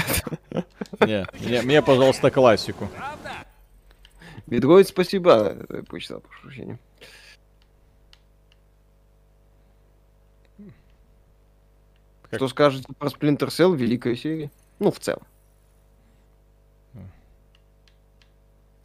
Не, 1.01 1.27
мне, 1.63 1.83
пожалуйста, 1.83 2.31
классику. 2.31 2.89
Ведроид, 4.47 4.89
спасибо. 4.89 5.57
Это 5.59 5.77
я 5.77 5.83
прочитал, 5.83 6.21
прошу 6.21 6.43
прощения. 6.45 6.79
Как- 12.31 12.39
Что 12.39 12.49
скажете 12.49 12.87
про 12.99 13.09
Splinter 13.09 13.49
Cell? 13.49 13.77
Великая 13.77 14.15
серия. 14.17 14.51
Ну, 14.79 14.91
в 14.91 14.99
целом. 15.01 15.23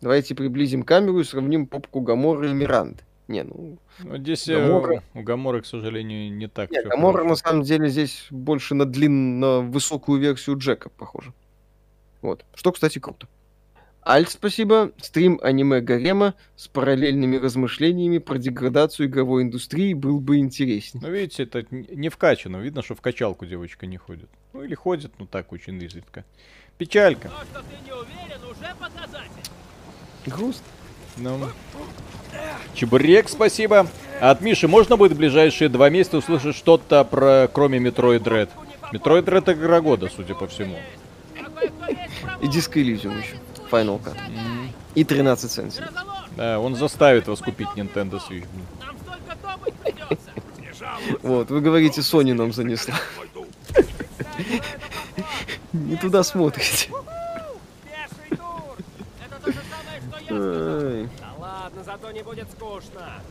Давайте 0.01 0.35
приблизим 0.35 0.83
камеру 0.83 1.19
и 1.19 1.23
сравним 1.23 1.65
попку 1.67 2.01
Гамора 2.01 2.49
и 2.49 2.53
Миранды. 2.53 3.03
Не, 3.27 3.43
ну... 3.43 3.77
Ну, 4.03 4.17
здесь 4.17 4.47
э, 4.47 4.55
Гамора. 4.61 5.01
у 5.15 5.21
Гаморы, 5.23 5.61
к 5.61 5.65
сожалению, 5.65 6.31
не 6.31 6.47
так 6.47 6.69
Не, 6.69 6.79
всё 6.81 6.89
Гамора 6.89 7.19
хорошо. 7.23 7.29
на 7.29 7.35
самом 7.37 7.63
деле 7.63 7.89
здесь 7.89 8.27
больше 8.29 8.75
на 8.75 8.85
длинно 8.85 9.61
высокую 9.61 10.19
версию 10.21 10.57
Джека 10.59 10.89
похоже. 10.89 11.33
Вот. 12.21 12.45
Что, 12.53 12.71
кстати, 12.71 12.99
круто. 12.99 13.27
Альт, 14.07 14.29
спасибо. 14.29 14.91
Стрим 15.01 15.39
аниме 15.41 15.81
Гарема 15.81 16.35
с 16.55 16.67
параллельными 16.67 17.37
размышлениями 17.37 18.19
про 18.19 18.37
деградацию 18.37 19.07
игровой 19.07 19.41
индустрии 19.41 19.95
был 19.95 20.19
бы 20.19 20.37
интереснее. 20.37 21.03
Ну, 21.03 21.11
видите, 21.11 21.41
это 21.41 21.65
не 21.71 22.09
вкачано. 22.09 22.57
Видно, 22.57 22.83
что 22.83 22.93
в 22.93 23.01
качалку 23.01 23.47
девочка 23.47 23.87
не 23.87 23.97
ходит. 23.97 24.29
Ну, 24.53 24.61
или 24.61 24.75
ходит, 24.75 25.11
ну 25.17 25.25
так, 25.25 25.51
очень 25.51 25.81
изредка. 25.81 26.23
Печалька. 26.77 27.29
То, 27.29 27.45
что 27.51 27.61
ты 27.61 27.83
не 27.83 27.91
уверен, 27.93 28.43
уже 28.43 28.75
показатель. 28.79 29.51
Грустно. 30.27 30.65
Ну. 31.17 31.49
Чебурек, 32.75 33.27
спасибо. 33.27 33.87
А 34.21 34.29
от 34.29 34.41
Миши 34.41 34.67
можно 34.67 34.97
будет 34.97 35.13
в 35.13 35.17
ближайшие 35.17 35.67
два 35.67 35.89
месяца 35.89 36.17
услышать 36.17 36.55
что-то 36.55 37.03
про, 37.05 37.49
кроме 37.51 37.79
Metroid 37.79 38.19
Dread? 38.19 38.49
Metroid 38.93 39.23
Dread 39.23 39.53
игра 39.53 39.81
года, 39.81 40.09
судя 40.15 40.35
по 40.35 40.45
всему. 40.47 40.77
И 42.41 42.45
Disco 42.45 42.73
Elysium 42.75 43.17
еще. 43.17 43.37
Final 43.69 44.01
Cut. 44.01 44.17
И 44.95 45.03
13 45.03 45.51
центов. 45.51 45.85
Да, 46.35 46.59
он 46.59 46.75
заставит 46.75 47.27
вас 47.27 47.39
купить 47.41 47.67
Nintendo 47.75 48.19
Switch. 48.19 48.47
Вот, 51.21 51.49
вы 51.49 51.61
говорите, 51.61 52.01
Sony 52.01 52.33
нам 52.33 52.53
занесла. 52.53 52.95
Не 55.73 55.95
туда 55.97 56.23
смотрите. 56.23 56.89
Пеший 57.83 58.37
тур. 58.37 58.77
Это 59.25 59.39
то 59.43 59.51
же 59.51 59.61
самое, 59.69 60.01
что 60.01 60.33
я 60.33 60.39
Ай. 61.01 61.09
Да 61.19 61.33
ладно, 61.37 61.83
зато 61.83 62.11
не 62.11 62.23
будет 62.23 62.49
скучно. 62.51 63.21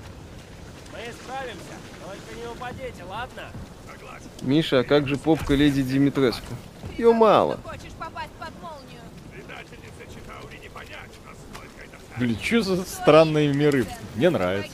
Мы 0.92 1.12
справимся, 1.12 1.76
только 2.04 2.34
не 2.40 2.46
упадите, 2.46 3.04
ладно? 3.08 3.50
Согласен. 3.90 4.28
Миша, 4.42 4.80
а 4.80 4.84
как 4.84 5.08
же 5.08 5.16
попка 5.16 5.54
леди 5.54 5.82
Димитреску? 5.82 6.54
Ее 6.96 7.12
мало. 7.12 7.58
Хочешь 7.64 7.92
попасть 7.98 8.30
под 8.38 8.50
молнию? 8.62 9.00
Предательница 9.32 10.04
Читаури 10.14 10.58
не 10.62 10.68
понять, 10.68 11.10
насколько 11.26 11.82
это 11.82 11.98
Блин, 12.18 12.38
что 12.40 12.62
за 12.62 12.84
странные 12.84 13.52
миры? 13.52 13.86
Мне 14.14 14.30
нравится. 14.30 14.72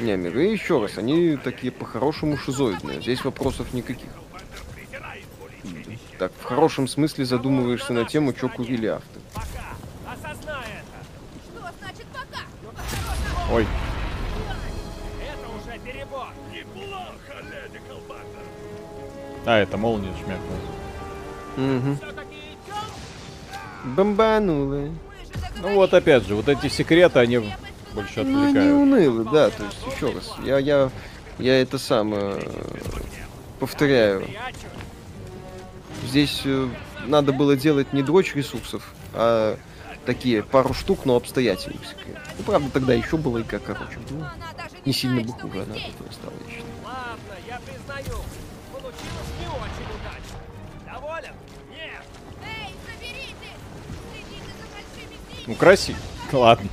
Не, 0.00 0.16
миры 0.16 0.44
еще 0.46 0.80
раз, 0.82 0.98
они 0.98 1.36
такие 1.36 1.70
по-хорошему 1.72 2.36
шизоидные. 2.36 3.00
Здесь 3.00 3.24
вопросов 3.24 3.72
никаких. 3.72 4.08
Так, 6.18 6.32
в 6.40 6.44
хорошем 6.44 6.88
смысле 6.88 7.24
задумываешься 7.24 7.92
на 7.92 8.04
тему, 8.04 8.34
что 8.36 8.48
курили 8.48 8.86
пока? 12.12 13.52
Ой, 13.52 13.66
Это 15.20 15.48
уже 15.48 15.78
перебор. 15.78 16.28
Неплохо, 16.52 17.34
леди 17.42 17.80
Колбатер. 17.88 18.24
а, 19.46 19.58
это 19.58 19.76
молния 19.76 20.12
шмякнула. 20.16 20.58
Угу. 21.56 21.96
все-таки 21.96 22.34
Ну 25.64 25.74
вот 25.76 25.94
опять 25.94 26.26
же, 26.26 26.34
вот 26.34 26.48
эти 26.48 26.68
секреты, 26.68 27.18
они 27.18 27.38
больше 27.94 28.22
Ну, 28.22 28.38
они 28.42 28.50
отвлекают. 28.50 28.82
унылы, 28.82 29.24
да, 29.24 29.50
то 29.50 29.64
есть, 29.64 29.78
еще 29.96 30.12
раз. 30.12 30.32
Я, 30.44 30.58
я, 30.58 30.90
я 31.38 31.60
это 31.62 31.78
самое 31.78 32.36
повторяю. 33.58 34.20
Прячу. 34.26 34.68
Здесь 36.06 36.42
э, 36.44 36.68
надо 37.06 37.32
было 37.32 37.56
делать 37.56 37.92
не 37.94 38.02
дрочь 38.02 38.34
ресурсов, 38.34 38.92
а 39.14 39.56
такие 40.04 40.42
пару 40.42 40.74
штук, 40.74 41.06
но 41.06 41.16
обстоятельных 41.16 41.86
секретов. 41.86 42.22
Ну, 42.36 42.44
правда, 42.44 42.68
тогда 42.70 42.92
еще 42.92 43.16
была 43.16 43.40
игра 43.40 43.58
короче. 43.58 43.98
Ну, 44.10 44.18
Она 44.18 44.28
даже 44.56 44.76
не 44.84 44.92
сильно 44.92 45.22
бы 45.22 45.32
хуже 45.32 45.62
она 45.62 45.74
здесь. 45.76 45.86
такое 45.96 46.12
стала, 46.12 46.32
я 46.46 46.50
считаю. 46.50 46.63
Ну 55.46 55.54
красиво. 55.54 55.98
Ладно. 56.32 56.68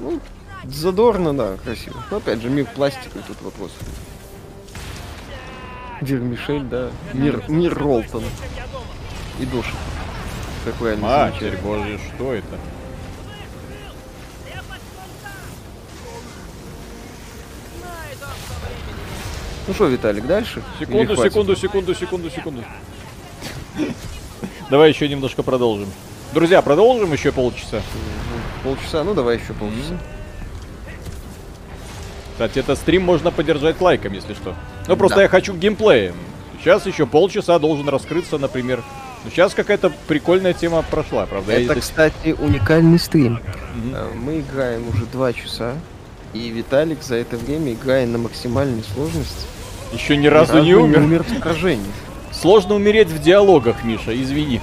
Ну, 0.00 0.20
задорно, 0.64 1.36
да, 1.36 1.56
красиво. 1.62 2.02
Но 2.10 2.16
опять 2.18 2.40
же, 2.40 2.48
мир 2.48 2.66
пластика, 2.74 3.18
тут 3.26 3.40
вопрос. 3.42 3.72
Вермишель, 6.00 6.62
да. 6.62 6.90
Мир, 7.12 7.42
мир 7.48 7.78
думал. 7.78 8.04
и 9.40 9.44
Доши. 9.46 9.72
Как 10.64 10.74
правильно 10.74 11.06
Матерь 11.06 11.56
божья, 11.58 11.98
что 12.14 12.32
это? 12.32 12.58
Ну 19.66 19.74
что, 19.74 19.86
Виталик, 19.86 20.26
дальше? 20.26 20.62
Секунду, 20.78 21.14
секунду, 21.16 21.56
секунду, 21.56 21.94
секунду, 21.94 22.30
секунду. 22.30 22.64
Давай 24.70 24.88
еще 24.88 25.08
немножко 25.08 25.42
продолжим. 25.42 25.88
Друзья, 26.32 26.60
продолжим 26.62 27.12
еще 27.12 27.32
полчаса. 27.32 27.80
Полчаса, 28.62 29.02
ну 29.04 29.14
давай 29.14 29.36
еще 29.36 29.52
полчаса. 29.54 29.98
Кстати, 32.32 32.58
этот 32.60 32.78
стрим 32.78 33.02
можно 33.04 33.30
поддержать 33.30 33.80
лайком, 33.80 34.12
если 34.12 34.34
что. 34.34 34.54
Ну 34.86 34.96
просто 34.96 35.16
Да. 35.16 35.22
я 35.22 35.28
хочу 35.28 35.54
геймплея. 35.54 36.12
Сейчас 36.60 36.86
еще 36.86 37.06
полчаса 37.06 37.58
должен 37.58 37.88
раскрыться, 37.88 38.38
например. 38.38 38.82
Ну, 39.24 39.30
сейчас 39.30 39.54
какая-то 39.54 39.90
прикольная 40.06 40.52
тема 40.52 40.82
прошла, 40.88 41.26
правда? 41.26 41.52
Это, 41.52 41.72
здесь- 41.72 41.84
кстати, 41.84 42.36
уникальный 42.38 42.98
стрим. 42.98 43.40
Э, 43.92 44.08
Мы 44.14 44.40
играем 44.40 44.88
уже 44.88 45.06
два 45.06 45.32
часа, 45.32 45.74
и 46.34 46.48
Виталик 46.50 47.02
за 47.02 47.16
это 47.16 47.36
время 47.36 47.72
играет 47.72 48.08
на 48.10 48.18
максимальной 48.18 48.84
сложности. 48.94 49.46
Еще 49.92 50.16
ни 50.16 50.26
разу 50.26 50.62
не 50.62 50.74
умер. 50.74 50.98
умер 51.00 51.24
в 51.24 51.38
сражении. 51.40 51.90
Сложно 52.32 52.74
умереть 52.74 53.08
в 53.08 53.20
диалогах, 53.20 53.82
Миша, 53.82 54.20
извини. 54.20 54.60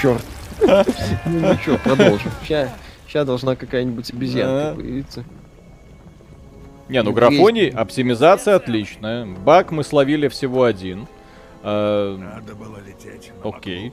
Черт. 0.00 0.22
Ну 0.66 1.52
ничего, 1.52 1.78
продолжим. 1.78 2.30
Сейчас 2.44 3.26
должна 3.26 3.56
какая-нибудь 3.56 4.10
обезьянка 4.12 4.74
появиться. 4.76 5.24
Не, 6.88 7.02
ну 7.02 7.10
Ну, 7.10 7.14
графоний, 7.16 7.68
оптимизация 7.68 8.56
отличная. 8.56 9.26
Баг 9.26 9.70
мы 9.70 9.84
словили 9.84 10.28
всего 10.28 10.64
один. 10.64 11.06
Э, 11.62 12.16
Надо 12.18 12.54
было 12.54 12.78
лететь. 12.86 13.32
Окей. 13.44 13.92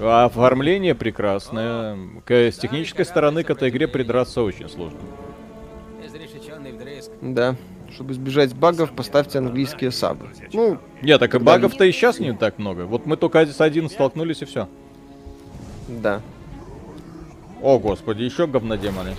А 0.00 0.24
Оформление 0.24 0.94
прекрасное. 0.94 1.98
К- 2.24 2.32
С 2.32 2.56
технической 2.56 3.04
стороны 3.04 3.42
к 3.42 3.50
этой 3.50 3.68
игре 3.68 3.86
придраться 3.88 4.42
очень 4.42 4.68
сложно. 4.68 4.98
Да. 7.20 7.56
Чтобы 7.92 8.12
избежать 8.12 8.54
багов, 8.54 8.92
поставьте 8.92 9.38
английские 9.38 9.90
сабы. 9.90 10.28
Ну, 10.52 10.78
Нет, 11.02 11.20
так 11.20 11.34
и 11.34 11.38
багов-то 11.38 11.84
и 11.84 11.92
сейчас 11.92 12.18
не 12.18 12.32
так 12.34 12.58
много. 12.58 12.82
Вот 12.86 13.04
мы 13.04 13.16
только 13.16 13.44
с 13.46 13.60
один 13.60 13.90
столкнулись 13.90 14.40
и 14.42 14.44
все. 14.46 14.68
Да. 15.88 16.20
О, 17.60 17.78
господи, 17.78 18.22
еще 18.22 18.46
говнодемоны. 18.46 19.14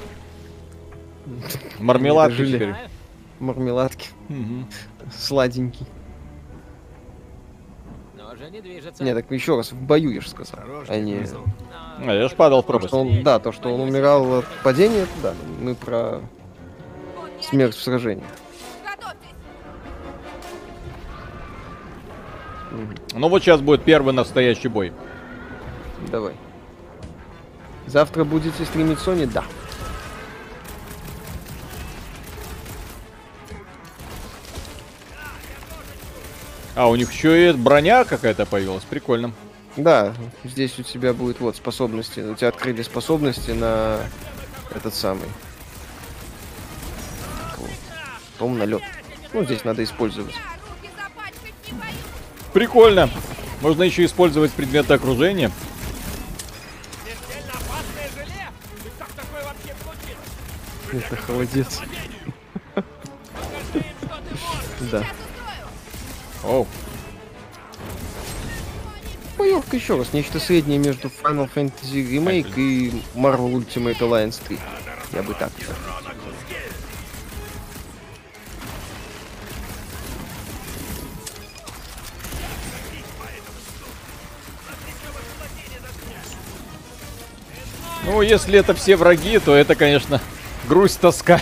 Мармеладки 1.80 2.46
теперь. 2.46 2.76
Мармеладки. 3.40 4.10
Сладенький. 5.16 5.86
Но 8.18 8.32
уже 8.32 8.50
не 8.50 8.62
движется. 8.62 9.04
Не, 9.04 9.14
так 9.14 9.30
еще 9.32 9.56
раз, 9.58 9.72
в 9.72 9.82
бою, 9.82 10.12
я 10.12 10.22
же 10.22 10.30
сказал. 10.30 10.60
А 10.88 11.00
не... 11.00 11.26
А, 12.00 12.12
я 12.14 12.28
ж 12.28 12.34
падал 12.34 12.64
в 12.64 12.66
пропасть. 12.66 12.94
он, 12.94 13.24
да, 13.24 13.40
то, 13.40 13.52
что 13.52 13.74
он 13.74 13.82
умирал 13.82 14.40
от 14.40 14.46
падения, 14.64 15.04
это 15.04 15.12
да. 15.22 15.34
Мы 15.62 15.76
про 15.76 16.22
смерть 17.42 17.76
в 17.76 17.82
сражении. 17.82 18.24
Ну 23.14 23.30
вот 23.30 23.44
сейчас 23.44 23.62
будет 23.62 23.84
первый 23.84 24.14
настоящий 24.14 24.68
бой. 24.68 24.92
Давай. 26.12 26.34
Завтра 27.88 28.24
будете 28.24 28.66
стримить 28.66 29.00
Sony? 29.00 29.26
Да. 29.26 29.44
А, 36.76 36.88
у 36.88 36.96
них 36.96 37.12
еще 37.12 37.50
и 37.50 37.54
броня 37.54 38.04
какая-то 38.04 38.46
появилась. 38.46 38.84
Прикольно. 38.84 39.34
Да, 39.76 40.14
здесь 40.44 40.78
у 40.80 40.84
тебя 40.84 41.14
будет 41.14 41.40
вот 41.40 41.56
способности. 41.56 42.20
У 42.20 42.36
тебя 42.36 42.50
открыли 42.50 42.82
способности 42.84 43.52
на 43.52 44.00
этот 44.74 44.94
самый. 44.94 45.28
По-моему, 48.38 48.60
на 48.60 48.66
лед. 48.66 48.82
Ну, 49.34 49.44
здесь 49.44 49.64
надо 49.64 49.84
использовать. 49.84 50.36
Прикольно. 52.54 53.10
Можно 53.62 53.84
еще 53.84 54.06
использовать 54.06 54.52
предметы 54.52 54.94
окружения. 54.94 55.52
Это 60.94 61.16
холодец. 61.16 61.82
Да. 64.92 65.04
Оу. 66.44 66.68
Боевка 69.38 69.76
еще 69.76 69.98
раз, 69.98 70.14
нечто 70.14 70.40
среднее 70.40 70.78
между 70.78 71.08
Final 71.08 71.50
Fantasy 71.52 72.06
Remake 72.06 72.54
и 72.58 73.04
Marvel 73.16 73.54
Ultimate 73.54 73.98
Alliance 73.98 74.40
3. 74.46 74.60
Я 75.14 75.24
бы 75.24 75.34
так. 75.34 75.52
Ну, 88.06 88.22
если 88.22 88.60
это 88.60 88.76
все 88.76 88.96
враги, 88.96 89.40
то 89.40 89.56
это, 89.56 89.76
конечно, 89.76 90.22
грусть, 90.68 91.00
тоска. 91.00 91.42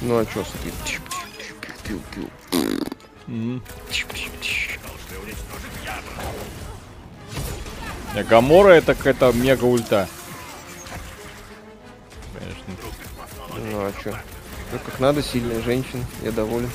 Ну 0.00 0.18
а 0.18 0.26
чё, 0.26 0.44
Гамора 8.28 8.70
это 8.72 8.94
какая-то 8.94 9.32
мега 9.32 9.64
ульта. 9.64 10.08
Конечно. 12.38 12.74
Ну 13.70 13.78
а 13.86 13.92
чё? 14.02 14.14
Всё 14.68 14.78
как 14.78 15.00
надо, 15.00 15.22
сильная 15.22 15.62
женщина, 15.62 16.04
я 16.22 16.32
доволен. 16.32 16.70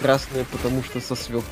Красная, 0.00 0.44
потому 0.44 0.82
что 0.82 1.00
со 1.00 1.14
свёк. 1.14 1.44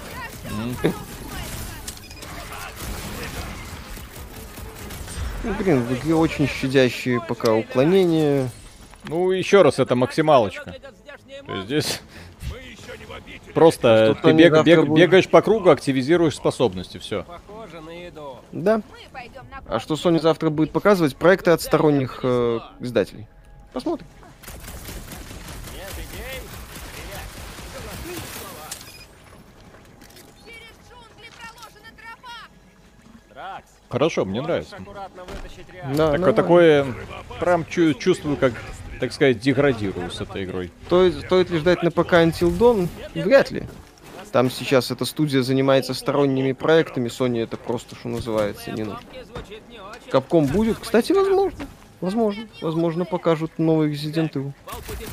Ну, 5.43 5.55
блин, 5.55 5.83
в 5.83 5.93
игре 5.95 6.15
очень 6.15 6.47
щадящие 6.47 7.21
пока 7.21 7.55
уклонения. 7.55 8.51
Ну, 9.05 9.31
еще 9.31 9.63
раз, 9.63 9.79
это 9.79 9.97
максималочка. 9.97 10.75
То 11.47 11.55
есть 11.55 11.67
здесь 11.67 12.01
просто 13.55 14.17
ты 14.23 14.33
бег- 14.33 14.63
бег- 14.65 14.95
бегаешь 14.95 15.29
по 15.29 15.41
кругу, 15.41 15.71
активизируешь 15.71 16.37
способности, 16.37 16.99
все. 16.99 17.25
Похоже 17.25 17.81
на 17.81 17.91
еду. 17.91 18.39
Да. 18.53 18.83
А 19.67 19.81
что 19.81 19.95
Sony 19.95 20.21
завтра 20.21 20.51
будет 20.51 20.73
показывать? 20.73 21.17
Проекты 21.17 21.51
от 21.53 21.63
сторонних 21.63 22.21
э, 22.23 22.61
издателей. 22.81 23.27
Посмотрим. 23.73 24.07
Нет 25.75 25.91
идей? 25.95 26.41
Через 30.45 30.75
джунгли 30.89 31.31
проложена 31.39 31.91
тропа! 31.97 32.39
Дракс. 33.33 33.71
Хорошо, 33.91 34.25
мне 34.25 34.41
нравится. 34.41 34.77
Да, 35.97 36.13
реактор? 36.13 36.33
Такое, 36.33 36.87
прям 37.41 37.67
чу- 37.67 37.93
чувствую, 37.95 38.37
как, 38.37 38.53
так 39.01 39.13
сказать, 39.13 39.41
деградирую 39.41 40.13
с 40.13 40.21
этой 40.21 40.45
игрой. 40.45 40.71
Стоит, 40.87 41.19
стоит 41.25 41.51
ли 41.51 41.59
ждать 41.59 41.83
на 41.83 41.91
ПК 41.91 42.15
Until 42.15 42.57
Dawn? 42.57 42.89
Вряд 43.15 43.51
ли. 43.51 43.67
Там 44.31 44.49
сейчас 44.49 44.93
эта 44.93 45.05
студия 45.05 45.43
занимается 45.43 45.93
сторонними 45.93 46.53
проектами, 46.53 47.09
Sony 47.09 47.43
это 47.43 47.57
просто, 47.57 47.97
что 47.97 48.09
называется, 48.09 48.71
не 48.71 48.85
нужно. 48.85 49.01
Капком 50.09 50.47
будет? 50.47 50.79
Кстати, 50.79 51.11
возможно. 51.11 51.67
Возможно. 52.01 52.47
Возможно, 52.63 53.05
покажут 53.05 53.59
новый 53.59 53.93
Resident 53.93 54.33
Evil. 54.35 54.53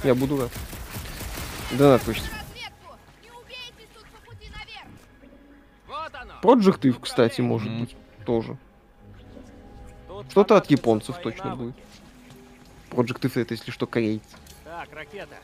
Я 0.04 0.14
буду 0.14 0.40
рад. 0.42 0.52
Вот 5.88 6.12
оно. 6.14 6.34
Project 6.44 6.82
Eve, 6.82 6.98
кстати, 7.02 7.42
может 7.42 7.72
быть. 7.72 7.96
Тоже. 8.26 8.58
Что-то 10.30 10.58
от 10.58 10.70
японцев 10.70 11.18
точно 11.22 11.56
будет. 11.56 11.76
Project 12.92 13.22
Eve 13.22 13.42
это, 13.42 13.54
если 13.54 13.72
что, 13.72 13.88
корейцы. 13.88 14.26
Так, 14.64 14.90
ракета. 14.94 15.36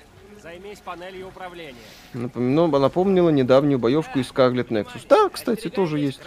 Займись 0.42 0.80
панелью 0.80 1.30
управления. 1.30 1.76
Напомню, 2.14 2.68
напомнила 2.68 3.30
недавнюю 3.30 3.80
боевку 3.80 4.20
из 4.20 4.30
Scarlet 4.30 4.68
Nexus. 4.68 5.06
Да, 5.08 5.30
кстати, 5.30 5.70
тоже 5.70 6.00
есть 6.00 6.20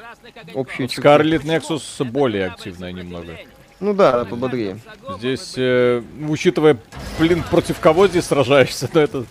общие 0.54 0.88
черты. 0.88 1.06
Scarlet 1.06 1.42
Nexus 1.42 2.02
более 2.04 2.46
активная 2.46 2.92
немного. 2.92 3.36
Ну 3.78 3.92
да, 3.92 4.24
пободрее. 4.24 4.78
Здесь, 5.18 5.54
э, 5.58 6.02
учитывая, 6.28 6.78
блин, 7.18 7.44
против 7.50 7.78
кого 7.78 8.08
здесь 8.08 8.24
сражаешься, 8.24 8.88
то 8.92 9.00
это... 9.00 9.26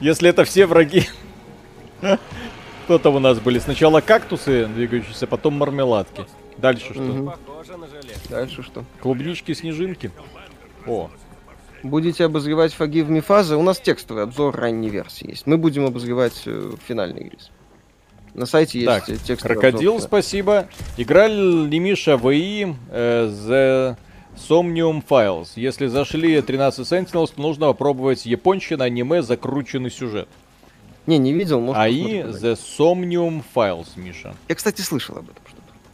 Если 0.00 0.30
это 0.30 0.44
все 0.44 0.66
враги... 0.66 1.06
Кто 2.84 2.98
там 2.98 3.16
у 3.16 3.18
нас 3.20 3.38
были? 3.38 3.58
Сначала 3.58 4.00
кактусы 4.00 4.66
двигающиеся, 4.66 5.26
потом 5.26 5.54
мармеладки. 5.54 6.26
Дальше 6.56 6.94
что? 6.94 7.36
Похоже 7.46 7.76
на. 7.76 7.86
Дальше 8.28 8.62
что? 8.62 8.84
Клубнички, 9.00 9.54
снежинки. 9.54 10.10
О, 10.86 11.10
Будете 11.82 12.24
обозревать 12.24 12.74
Forgive 12.78 13.08
Me 13.08 13.20
фазы. 13.20 13.56
У 13.56 13.62
нас 13.62 13.80
текстовый 13.80 14.22
обзор 14.22 14.54
ранней 14.54 14.88
версии 14.88 15.30
есть. 15.30 15.46
Мы 15.46 15.58
будем 15.58 15.84
обозревать 15.84 16.42
э, 16.46 16.72
финальный 16.86 17.24
релиз. 17.24 17.50
На 18.34 18.46
сайте 18.46 18.78
есть 18.80 18.86
так, 18.86 19.08
э, 19.08 19.16
текстовый 19.16 19.60
Крокодил, 19.60 19.94
обзор. 19.94 20.08
спасибо. 20.08 20.68
Играли 20.96 21.66
ли 21.66 21.78
Миша 21.80 22.14
ВИ 22.16 22.76
э, 22.90 23.26
The 23.26 23.96
Somnium 24.36 25.04
Files? 25.04 25.48
Если 25.56 25.88
зашли 25.88 26.40
13 26.40 26.86
Sentinels, 26.86 27.32
то 27.34 27.42
нужно 27.42 27.66
попробовать 27.66 28.26
японщина, 28.26 28.84
аниме, 28.84 29.20
закрученный 29.22 29.90
сюжет. 29.90 30.28
Не, 31.06 31.18
не 31.18 31.32
видел, 31.32 31.60
может 31.60 31.82
АИ. 31.82 32.22
The 32.22 32.56
Somnium 32.78 33.42
Files, 33.54 33.88
Миша. 33.96 34.36
Я, 34.48 34.54
кстати, 34.54 34.82
слышал 34.82 35.16
об 35.16 35.24
этом. 35.24 35.42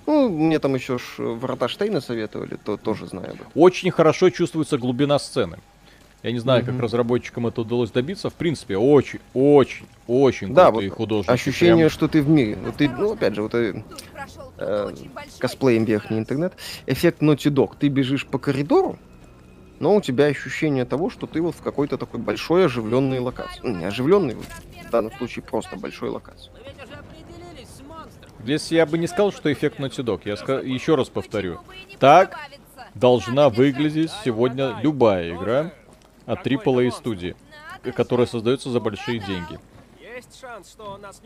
Ну, 0.09 0.31
мне 0.31 0.59
там 0.59 0.75
еще 0.75 0.97
ж 0.97 1.03
э, 1.19 1.23
Врата 1.23 1.69
Штейна 1.69 2.01
советовали, 2.01 2.57
то 2.57 2.79
тоже 2.79 3.07
знаю 3.07 3.29
об 3.33 3.35
этом. 3.35 3.47
Очень 3.55 3.91
хорошо 3.91 4.31
чувствуется 4.31 4.79
глубина 4.79 5.19
сцены. 5.19 5.59
Я 6.23 6.33
не 6.33 6.39
знаю, 6.39 6.65
как 6.65 6.75
Мгм. 6.75 6.83
разработчикам 6.85 7.47
это 7.47 7.61
удалось 7.61 7.91
добиться. 7.91 8.31
В 8.31 8.33
принципе, 8.33 8.79
очень, 8.79 9.21
очень, 9.35 9.85
очень 10.07 10.55
Да, 10.55 10.71
крутые 10.71 10.89
вот 10.89 10.97
художники. 10.97 11.31
Ощущение, 11.31 11.77
Прям 11.77 11.91
что 11.91 12.09
ты 12.09 12.23
в 12.23 12.29
мире. 12.31 12.57
Вот 12.65 12.77
ты, 12.77 12.89
ну, 12.89 13.13
опять 13.13 13.35
же, 13.35 13.43
вот 13.43 13.55
э, 13.55 13.83
прошел 14.15 14.51
э, 14.57 14.93
большой. 15.15 15.39
косплеем 15.41 15.85
верхний 15.85 16.19
интернет. 16.19 16.55
Эффект 16.87 17.21
Naughty 17.21 17.51
Dog. 17.53 17.73
Ты 17.79 17.89
бежишь 17.89 18.27
по 18.27 18.39
коридору, 18.39 18.99
но 19.79 19.95
у 19.95 20.01
тебя 20.01 20.25
ощущение 20.25 20.87
того, 20.87 21.11
что 21.11 21.27
ты 21.27 21.43
вот 21.43 21.55
в 21.55 21.61
какой-то 21.61 21.99
такой 21.99 22.19
большой 22.19 22.65
оживленной 22.65 23.19
локации. 23.19 23.61
Ну, 23.63 23.77
не 23.77 23.85
оживленной, 23.85 24.37
вот, 24.37 24.47
в 24.87 24.91
данном 24.91 25.13
случае 25.19 25.43
просто 25.43 25.77
большой 25.77 26.09
локации. 26.09 26.51
Мы 26.55 26.61
ведь 26.65 26.83
уже 26.83 26.95
определились 26.99 27.69
с 27.69 27.81
монстром. 27.83 28.31
Здесь 28.49 28.73
я 28.73 28.87
бы 28.87 28.97
не 28.97 29.07
сказал, 29.07 29.31
что 29.31 29.53
эффект 29.53 29.79
Naughty 29.79 30.03
Dog. 30.03 30.23
Я 30.25 30.33
ска- 30.33 30.67
еще 30.67 30.95
раз 30.95 31.11
повторю. 31.11 31.59
Так? 31.99 32.35
Должна 32.95 33.51
выглядеть 33.51 34.11
сегодня 34.25 34.79
любая 34.83 35.35
игра 35.37 35.71
от 36.25 36.47
AAA 36.47 36.91
студии, 36.91 37.37
которая 37.95 38.27
создается 38.27 38.71
за 38.71 38.81
большие 38.81 39.19
деньги. 39.19 39.59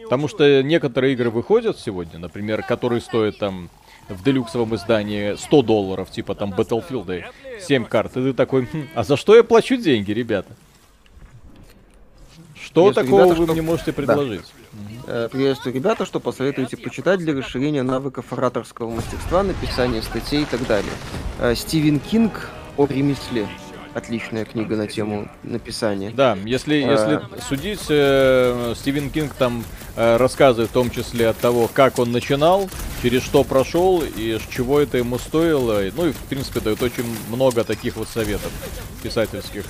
Потому 0.02 0.26
что 0.26 0.62
некоторые 0.64 1.12
игры 1.12 1.30
выходят 1.30 1.78
сегодня, 1.78 2.18
например, 2.18 2.64
которые 2.64 3.00
стоят 3.00 3.38
там 3.38 3.70
в 4.08 4.24
делюксовом 4.24 4.74
издании 4.74 5.36
100 5.36 5.62
долларов, 5.62 6.10
типа 6.10 6.34
там 6.34 6.52
Battlefield 6.52 7.24
7 7.60 7.84
карт, 7.84 8.16
и 8.16 8.20
ты 8.20 8.32
такой, 8.34 8.66
«Хм, 8.66 8.88
а 8.96 9.04
за 9.04 9.16
что 9.16 9.36
я 9.36 9.44
плачу 9.44 9.76
деньги, 9.76 10.10
ребята? 10.10 10.56
Что 12.56 12.88
Если 12.88 13.00
такого 13.00 13.20
ребята, 13.26 13.38
вы 13.38 13.44
что- 13.46 13.52
мне 13.52 13.62
можете 13.62 13.92
предложить? 13.92 14.42
Приветствую, 15.04 15.74
ребята, 15.74 16.06
что 16.06 16.20
посоветуете 16.20 16.76
почитать 16.76 17.18
для 17.18 17.34
расширения 17.34 17.82
навыков 17.82 18.32
ораторского 18.32 18.90
мастерства, 18.90 19.42
написания 19.42 20.00
статей 20.02 20.42
и 20.42 20.46
так 20.46 20.66
далее. 20.66 20.92
Э, 21.40 21.54
Стивен 21.54 21.98
Кинг 22.00 22.48
о 22.76 22.86
ремесле. 22.86 23.48
Отличная 23.94 24.46
книга 24.46 24.76
на 24.76 24.86
тему 24.86 25.28
написания. 25.42 26.10
Да, 26.10 26.38
если, 26.44 26.82
А. 26.82 26.92
если 26.92 27.40
судить, 27.46 27.84
э, 27.90 28.72
Стивен 28.74 29.10
Кинг 29.10 29.34
там 29.34 29.64
э, 29.96 30.16
рассказывает 30.16 30.70
в 30.70 30.72
том 30.72 30.90
числе 30.90 31.28
от 31.28 31.36
того, 31.36 31.68
как 31.72 31.98
он 31.98 32.10
начинал, 32.10 32.70
через 33.02 33.22
что 33.22 33.44
прошел 33.44 34.02
и 34.02 34.38
с 34.38 34.46
чего 34.50 34.80
это 34.80 34.96
ему 34.96 35.18
стоило. 35.18 35.82
Ну 35.94 36.06
и, 36.06 36.12
в 36.12 36.18
принципе, 36.30 36.60
дает 36.60 36.82
очень 36.82 37.04
много 37.28 37.64
таких 37.64 37.96
вот 37.96 38.08
советов 38.08 38.50
писательских. 39.02 39.64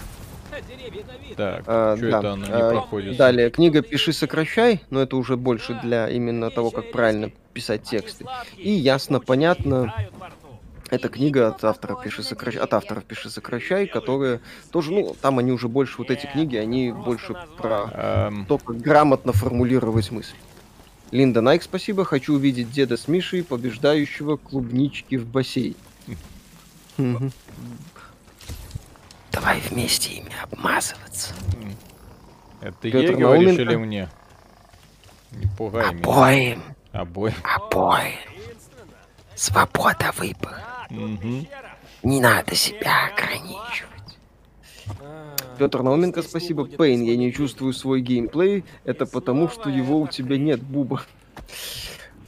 Так, 1.37 1.65
А, 1.67 1.97
что 1.97 2.11
да. 2.11 2.19
это 2.19 2.33
оно 2.33 2.47
не 2.47 2.53
А, 2.53 2.71
проходит? 2.71 3.17
Далее, 3.17 3.51
книга 3.51 3.83
«Пиши, 3.83 4.13
сокращай», 4.13 4.83
но 4.91 5.01
это 5.01 5.17
уже 5.17 5.37
больше 5.37 5.79
для 5.83 6.09
именно 6.09 6.51
того, 6.51 6.71
как 6.71 6.93
правильно 6.93 7.31
писать 7.53 7.83
тексты. 7.85 8.25
И 8.57 8.71
ясно, 8.71 9.21
понятно, 9.21 9.95
это 10.91 11.09
книга 11.09 11.49
от 11.49 11.65
автора 11.65 11.97
«Пиши, 12.03 12.23
сокращай», 12.23 12.63
от 12.63 12.75
авторов 12.75 13.05
«Пиши, 13.05 13.31
сокращай», 13.31 13.87
которые 13.87 14.41
тоже, 14.71 14.93
ну, 14.93 15.17
там 15.21 15.39
они 15.39 15.53
уже 15.53 15.69
больше, 15.69 15.95
вот 15.99 16.11
эти 16.11 16.27
книги, 16.27 16.57
они 16.57 16.93
больше 16.93 17.35
про 17.57 17.91
Эм, 17.95 18.47
то, 18.47 18.59
как 18.59 18.79
грамотно 18.79 19.33
формулировать 19.33 20.11
мысль. 20.11 20.37
Линда 21.11 21.43
Найк, 21.43 21.63
спасибо. 21.63 22.05
Хочу 22.05 22.35
увидеть 22.35 22.71
деда 22.71 22.97
с 22.97 23.07
Мишей, 23.07 23.45
побеждающего 23.45 24.37
клубнички 24.37 25.17
в 25.17 25.27
бассейн. 25.27 25.77
Давай 29.33 29.61
вместе 29.61 30.13
ими 30.15 30.33
обмазываться. 30.43 31.35
это 32.61 32.77
Пётр 32.83 32.97
ей 32.99 33.15
говоришь 33.15 33.47
Науменко? 33.49 33.63
или 33.63 33.77
мне? 33.77 34.09
Не 35.33 35.47
пугай 35.57 35.93
меня. 35.95 36.01
Обоим, 36.03 36.63
Обоим. 36.93 37.35
обоим. 37.43 38.15
Свобода 39.35 40.13
выбора. 40.19 40.63
Мгм. 40.91 41.47
Не 42.03 42.21
надо 42.21 42.55
себя 42.55 43.07
ограничивать. 43.13 43.89
Петр 45.59 45.83
Науменко, 45.83 46.23
спасибо. 46.23 46.67
Пейн, 46.67 47.03
я 47.03 47.17
не 47.17 47.33
чувствую 47.33 47.73
свой 47.73 48.01
геймплей. 48.01 48.65
Это 48.85 49.07
потому, 49.07 49.49
что 49.49 49.71
его 49.71 50.01
у 50.01 50.07
тебя 50.09 50.37
нет, 50.37 50.61
Буба. 50.63 51.03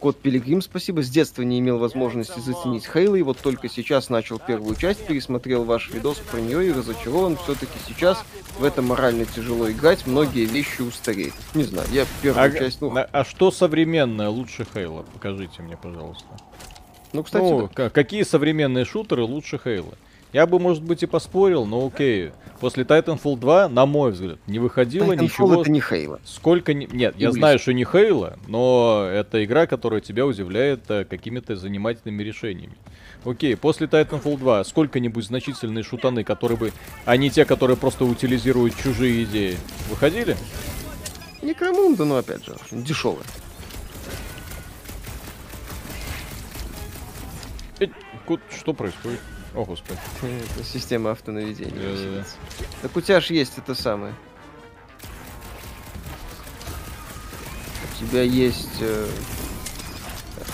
Кот 0.04 0.18
Пилигрим, 0.20 0.60
спасибо. 0.60 1.02
С 1.02 1.08
детства 1.08 1.40
не 1.40 1.60
имел 1.60 1.78
возможности 1.78 2.38
заценить 2.38 2.84
Хейла, 2.84 3.14
и 3.14 3.22
вот 3.22 3.38
только 3.38 3.70
сейчас 3.70 4.10
начал 4.10 4.38
первую 4.38 4.76
часть, 4.76 5.06
пересмотрел 5.06 5.64
ваш 5.64 5.88
видос 5.90 6.18
про 6.18 6.42
нее 6.42 6.68
и 6.68 6.72
разочарован. 6.72 7.38
Все-таки 7.38 7.72
сейчас 7.88 8.22
в 8.58 8.64
это 8.64 8.82
морально 8.82 9.24
тяжело 9.24 9.70
играть, 9.70 10.06
многие 10.06 10.44
вещи 10.44 10.82
устареют. 10.82 11.32
Не 11.54 11.62
знаю, 11.64 11.88
я 11.90 12.04
первую 12.20 12.44
А, 12.44 12.50
часть, 12.50 12.82
ну, 12.82 12.90
на- 12.90 13.04
а 13.04 13.24
что 13.24 13.50
современное 13.50 14.28
лучше 14.28 14.66
Хейла? 14.74 15.06
Покажите 15.14 15.62
мне, 15.62 15.78
пожалуйста. 15.78 16.26
ну, 17.14 17.22
кстати, 17.22 17.42
ну, 17.42 17.60
да. 17.62 17.68
ка- 17.68 17.88
какие 17.88 18.24
современные 18.24 18.84
шутеры 18.84 19.22
лучше 19.24 19.58
Хейла? 19.58 19.94
Я 20.34 20.48
бы, 20.48 20.58
может 20.58 20.82
быть, 20.82 21.00
и 21.04 21.06
поспорил, 21.06 21.64
но 21.64 21.86
окей. 21.86 22.32
После 22.58 22.82
Titanfall 22.82 23.38
2, 23.38 23.68
на 23.68 23.86
мой 23.86 24.10
взгляд, 24.10 24.38
не 24.48 24.58
выходило 24.58 25.12
Titanfall 25.12 25.22
ничего... 25.22 25.60
это 25.60 25.70
не 25.70 25.80
Хейла. 25.80 26.20
Сколько 26.24 26.74
ни... 26.74 26.86
Нет, 26.86 27.14
я 27.16 27.28
близко. 27.28 27.32
знаю, 27.38 27.58
что 27.60 27.72
не 27.72 27.84
Хейла, 27.84 28.36
но 28.48 29.06
это 29.08 29.44
игра, 29.44 29.68
которая 29.68 30.00
тебя 30.00 30.26
удивляет 30.26 30.90
э, 30.90 31.04
какими-то 31.04 31.54
занимательными 31.54 32.20
решениями. 32.24 32.74
Окей, 33.24 33.56
после 33.56 33.86
Titanfall 33.86 34.36
2 34.36 34.64
сколько-нибудь 34.64 35.24
значительные 35.24 35.84
шутаны, 35.84 36.24
которые 36.24 36.58
бы... 36.58 36.72
А 37.04 37.16
не 37.16 37.30
те, 37.30 37.44
которые 37.44 37.76
просто 37.76 38.04
утилизируют 38.04 38.76
чужие 38.76 39.22
идеи. 39.22 39.56
Выходили? 39.88 40.36
Некромунда, 41.42 42.06
но 42.06 42.16
опять 42.16 42.44
же, 42.44 42.56
дешевая. 42.72 43.22
Э, 47.78 47.86
Что 48.50 48.72
происходит? 48.72 49.20
О, 49.54 49.64
господи. 49.64 49.98
Это 50.22 50.64
система 50.64 51.12
автонаведения. 51.12 51.70
Да-да-да. 51.70 51.90
называется. 51.90 52.34
Так 52.82 52.96
у 52.96 53.00
тебя 53.00 53.20
же 53.20 53.34
есть 53.34 53.52
это 53.56 53.74
самое. 53.74 54.14
У 57.92 58.04
тебя 58.04 58.22
есть... 58.22 58.80
э, 58.80 59.06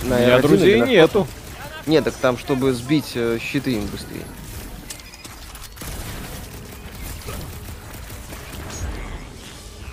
У 0.02 0.06
на 0.06 0.18
меня 0.18 0.38
R1 0.38 0.42
друзей 0.42 0.80
нету. 0.80 1.26
Нет, 1.86 2.04
так 2.04 2.14
там, 2.14 2.36
чтобы 2.36 2.72
сбить 2.74 3.12
э, 3.14 3.38
щиты 3.40 3.72
им 3.72 3.86
быстрее. 3.86 4.24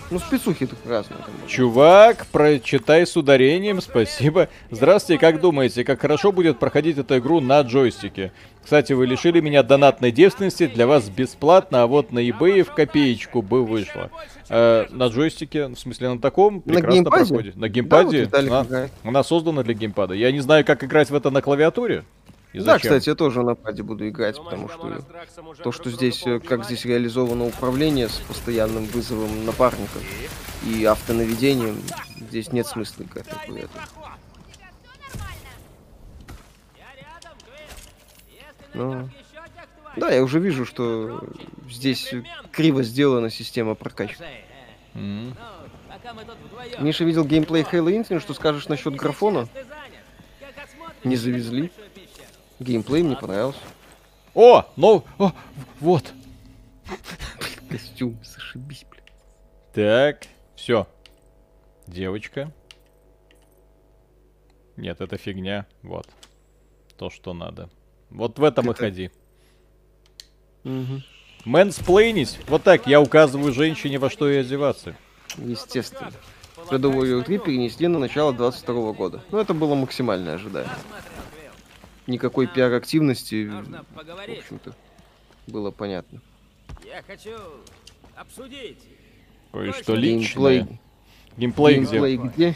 Ну, 0.10 0.20
спецухи 0.20 0.66
тут 0.66 0.80
разные. 0.86 1.18
бы. 1.20 1.48
Чувак, 1.50 2.28
прочитай 2.28 3.06
с 3.06 3.18
ударением, 3.18 3.82
спасибо. 3.82 4.48
Здравствуйте, 4.72 5.20
как 5.20 5.42
думаете, 5.42 5.84
как 5.84 6.00
хорошо 6.00 6.32
будет 6.32 6.60
проходить 6.60 6.98
эту 6.98 7.18
игру 7.18 7.42
на 7.42 7.60
джойстике? 7.62 8.32
Кстати, 8.64 8.94
вы 8.94 9.06
лишили 9.06 9.42
меня 9.42 9.64
донатной 9.64 10.12
девственности, 10.12 10.68
для 10.68 10.88
вас 10.88 11.10
бесплатно, 11.10 11.84
а 11.84 11.88
вот 11.88 12.12
на 12.14 12.20
eBay 12.20 12.64
в 12.64 12.72
копеечку 12.74 13.42
бы 13.42 13.66
вышло. 13.66 14.10
Э, 14.50 14.86
на 14.92 15.08
джойстике, 15.08 15.68
в 15.68 15.76
смысле 15.78 16.10
на 16.14 16.20
таком, 16.20 16.62
На 16.66 16.74
прекрасно 16.76 16.92
геймпаде? 16.94 17.26
проходит. 17.26 17.56
На 17.56 17.62
Да, 17.62 17.68
геймпаде? 17.68 18.06
вот 18.06 18.14
Виталик 18.28 18.52
она, 18.52 18.90
она 19.04 19.24
создана 19.24 19.64
для 19.64 19.74
геймпада. 19.74 20.14
Я 20.14 20.32
не 20.32 20.40
знаю, 20.40 20.64
как 20.64 20.84
играть 20.86 21.10
в 21.10 21.16
это 21.16 21.32
на 21.32 21.42
клавиатуре. 21.42 22.04
И 22.53 22.60
Да, 22.60 22.74
зачем. 22.74 22.91
кстати, 22.91 23.10
я 23.10 23.15
тоже 23.15 23.44
на 23.44 23.56
паде 23.56 23.84
буду 23.84 24.07
играть, 24.07 24.38
потому 24.38 24.69
что 24.69 25.03
то, 25.64 25.72
что 25.72 25.90
здесь, 25.91 26.26
э, 26.26 26.40
как 26.40 26.64
здесь 26.65 26.86
реализовано 26.86 27.45
управление 27.45 28.07
с 28.10 28.15
постоянным 28.19 28.86
вызовом 28.86 29.45
напарников 29.45 30.02
и 30.65 30.86
автонаведением, 30.86 31.82
здесь 32.30 32.52
нет 32.52 32.65
смысла 32.65 33.03
играть 33.03 33.28
на 33.32 33.38
клавиатуре. 33.40 33.84
Ну, 38.74 39.10
да, 39.95 40.11
я 40.11 40.24
уже 40.24 40.40
вижу, 40.40 40.65
что 40.65 41.24
здесь 41.69 42.14
криво 42.52 42.84
сделана 42.84 43.30
система 43.30 43.76
прокачки. 43.76 44.24
Вдвоем. 44.94 45.36
Миша 46.80 47.03
видел 47.03 47.26
геймплей 47.26 47.64
Halo 47.64 47.90
Infinite, 47.91 48.22
что 48.22 48.34
скажешь 48.34 48.68
насчет 48.68 48.95
графона? 48.95 49.48
Не 51.03 51.15
завезли. 51.15 51.72
Геймплей 52.60 53.04
мне 53.04 53.16
понравился. 53.16 53.60
О, 54.34 54.66
ну, 54.76 55.04
о, 55.18 55.32
вот. 55.80 56.14
Костюм, 57.70 58.18
зашибись, 58.24 58.86
блин. 58.90 59.04
Так, 59.74 60.28
все. 60.56 60.88
Девочка. 61.88 62.52
Нет, 64.76 65.02
это 65.02 65.18
фигня. 65.18 65.66
Вот. 65.82 66.08
То, 66.98 67.10
что 67.10 67.34
надо. 67.34 67.70
Вот 68.10 68.40
в 68.40 68.44
этом 68.44 68.72
и 68.72 68.74
ходи. 68.74 69.12
Мэнсплейнить. 71.46 72.40
Вот 72.48 72.64
так, 72.64 72.88
я 72.88 73.02
указываю 73.02 73.54
женщине, 73.54 74.00
во 74.00 74.10
что 74.10 74.30
ей 74.30 74.42
одеваться. 74.42 74.96
Естественно. 75.38 76.12
Warrior 76.58 77.24
3 77.24 77.38
перенесли 77.40 77.88
на 77.88 78.00
начало 78.00 78.34
22 78.34 78.94
года. 78.94 79.24
Ну, 79.32 79.40
это 79.40 79.54
было 79.54 79.76
максимально 79.76 80.34
ожидаемо. 80.34 80.72
Никакой 82.08 82.48
пиар-активности, 82.48 83.46
Нужно 83.46 83.86
в 83.94 84.00
общем-то, 84.00 84.74
было 85.46 85.72
понятно. 85.72 86.22
Я 86.86 87.04
хочу 87.04 87.38
обсудить. 88.16 88.80
Кое-что 89.52 89.96
личное. 89.96 90.68
Геймплей 91.36 91.80
где? 91.80 91.92
геймплей 91.92 92.18
где? 92.18 92.56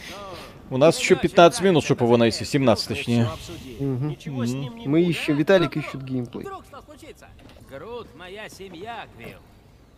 У 0.69 0.78
нас 0.78 0.98
еще 0.98 1.18
15 1.18 1.61
минут, 1.61 1.84
чтобы 1.84 2.06
его 2.06 2.15
найти. 2.15 2.45
17 2.45 2.88
точнее. 2.88 3.30
Мгм. 3.80 4.10
Ничего 4.10 4.45
с 4.45 4.52
ним 4.52 4.78
не 4.78 4.88
Мы 4.88 5.03
ищем, 5.03 5.36
Виталик 5.36 5.76
ищет 5.76 6.02
геймплей. 6.03 6.48
Грут 7.69 8.07
моя 8.15 8.48
семья, 8.48 9.06
Квилл. 9.18 9.40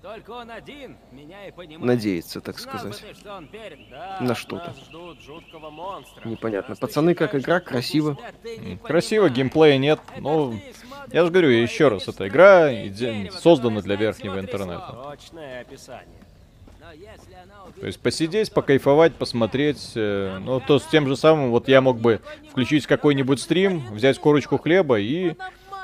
Только 0.04 0.32
он 0.32 0.52
один 0.52 0.98
меня 1.14 1.48
и 1.48 1.52
понимает. 1.52 1.96
Надеется, 1.96 2.42
так 2.42 2.60
Знал 2.60 2.74
бы 2.74 2.80
сказать. 2.92 3.00
ты, 3.08 3.16
что 3.18 3.36
он 3.38 3.48
перед... 3.48 3.90
Да, 3.90 4.18
На 4.20 4.32
от 4.34 4.38
что-то. 4.38 4.68
нас 4.68 4.78
ждут 4.82 5.22
жуткого 5.22 5.70
монстра. 5.70 6.28
Непонятно. 6.28 6.76
Пацаны, 6.76 7.16
как 7.16 7.36
игра, 7.36 7.62
красиво. 7.62 8.18
Красиво, 8.84 9.30
геймплея 9.30 9.78
нет. 9.78 10.02
Это 10.12 10.22
Ну, 10.22 10.60
я 11.14 11.24
же 11.24 11.32
говорю 11.32 11.48
еще 11.52 11.88
раз, 11.88 12.10
это 12.10 12.28
игра 12.28 12.70
создана 13.32 13.80
для 13.82 13.96
верхнего 13.96 14.42
интернета. 14.42 14.92
Но 14.92 15.16
То 17.80 17.88
есть 17.88 18.02
посидеть, 18.02 18.52
покайфовать, 18.52 19.16
посмотреть. 19.16 19.94
э, 19.96 20.38
ну, 20.42 20.60
то 20.60 20.80
с 20.80 20.86
тем 20.88 21.08
же 21.08 21.16
самым, 21.16 21.50
вот 21.52 21.70
я 21.70 21.80
мог 21.80 22.00
бы 22.00 22.20
включить 22.52 22.88
какой-нибудь 22.88 23.40
стрим, 23.40 23.88
взять 23.92 24.20
корочку 24.20 24.58
хлеба 24.58 25.00
и 25.00 25.36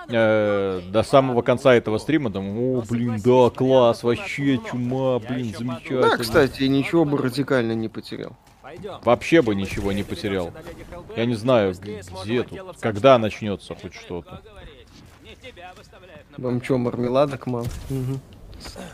э, 0.10 0.82
до 0.90 1.04
самого 1.04 1.42
конца 1.42 1.74
этого 1.74 1.98
стрима, 1.98 2.32
там, 2.32 2.58
о, 2.58 2.82
блин, 2.82 3.20
да, 3.24 3.50
класс, 3.50 4.04
вообще 4.04 4.60
чума, 4.70 5.20
блин, 5.20 5.54
замечательно. 5.58 6.02
Да, 6.02 6.18
кстати, 6.18 6.64
ничего 6.64 7.06
бы 7.06 7.18
радикально 7.18 7.74
не 7.74 7.88
потерял. 7.90 8.36
Вообще 9.04 9.42
бы 9.42 9.56
ничего 9.56 9.92
не 9.92 10.04
потерял. 10.04 10.54
Я 11.16 11.26
не 11.26 11.36
знаю, 11.36 11.74
где 11.74 12.44
тут, 12.44 12.78
когда 12.80 13.18
начнется 13.18 13.76
хоть 13.76 13.94
что-то. 13.94 14.42
Вам 16.38 16.62
чё, 16.62 16.78
мармеладок 16.78 17.48
мало? 17.48 17.68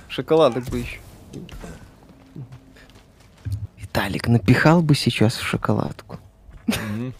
Шоколадок 0.08 0.64
бы 0.66 0.80
еще. 0.80 1.00
Виталик 3.78 4.28
напихал 4.28 4.82
бы 4.82 4.96
сейчас 4.96 5.36
в 5.36 5.44
шоколадку. 5.44 6.20
Мгм. 6.68 7.14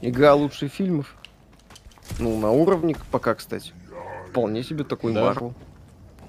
Игра 0.00 0.34
лучших 0.34 0.72
фильмов. 0.72 1.14
Ну, 2.18 2.38
на 2.38 2.50
уровне 2.50 2.96
пока, 3.10 3.34
кстати. 3.34 3.72
Вполне 4.30 4.62
себе 4.62 4.84
такой 4.84 5.12
Да. 5.12 5.24
Марвел. 5.24 5.54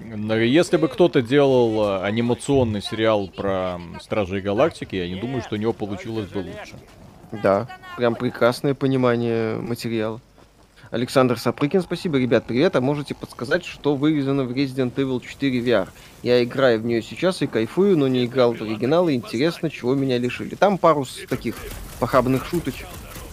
Но 0.00 0.36
Если 0.36 0.76
бы 0.76 0.88
кто-то 0.88 1.22
делал 1.22 1.84
э, 1.84 2.02
анимационный 2.02 2.82
сериал 2.82 3.28
про 3.28 3.78
Стражей 4.00 4.40
Галактики, 4.40 4.96
я 4.96 5.08
не 5.08 5.20
думаю, 5.20 5.42
что 5.42 5.54
у 5.54 5.58
него 5.58 5.72
получилось 5.72 6.28
бы 6.28 6.38
лучше. 6.38 6.74
Да, 7.30 7.68
прям 7.96 8.14
прекрасное 8.14 8.74
понимание 8.74 9.56
материала. 9.56 10.20
Александр 10.92 11.38
Сапрыкин, 11.38 11.80
спасибо. 11.80 12.18
Ребят, 12.18 12.44
привет. 12.44 12.76
А 12.76 12.82
можете 12.82 13.14
подсказать, 13.14 13.64
что 13.64 13.96
вывезено 13.96 14.44
в 14.44 14.52
Resident 14.52 14.94
Evil 14.94 15.22
4 15.26 15.60
VR? 15.60 15.88
Я 16.22 16.44
играю 16.44 16.80
в 16.80 16.84
нее 16.84 17.00
сейчас 17.00 17.40
и 17.40 17.46
кайфую, 17.46 17.96
но 17.96 18.08
не 18.08 18.26
играл 18.26 18.52
в 18.52 18.60
оригинал, 18.60 19.08
и 19.08 19.14
интересно, 19.14 19.70
чего 19.70 19.94
меня 19.94 20.18
лишили. 20.18 20.54
Там 20.54 20.76
пару 20.76 21.06
таких 21.30 21.56
похабных 21.98 22.44
шуточек. 22.44 22.86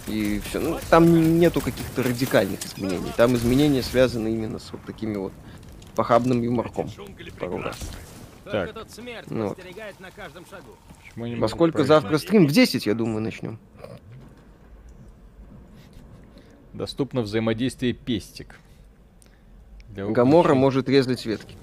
И 0.08 0.40
все. 0.40 0.58
Ну, 0.58 0.78
там 0.88 1.04
не- 1.12 1.20
нету 1.38 1.60
каких-то 1.60 2.02
радикальных 2.02 2.64
изменений. 2.64 3.12
Там 3.18 3.36
изменения 3.36 3.82
связаны 3.82 4.28
именно 4.28 4.58
с 4.58 4.72
вот 4.72 4.80
такими 4.86 5.18
вот 5.18 5.34
похабным 5.94 6.40
юморком. 6.40 6.90
Пару 7.38 7.58
раз. 7.58 7.78
Так. 8.50 8.68
Ну 9.28 9.48
вот. 9.48 9.58
Во 11.14 11.48
сколько 11.48 11.84
завтра 11.84 12.16
стрим? 12.16 12.46
В 12.46 12.52
10, 12.52 12.86
я 12.86 12.94
думаю, 12.94 13.20
начнем. 13.20 13.58
Доступно 16.80 17.20
взаимодействие 17.20 17.92
пестик. 17.92 18.58
Для 19.90 20.06
Гамора 20.06 20.54
может 20.54 20.88
резать 20.88 21.26
ветки. 21.26 21.54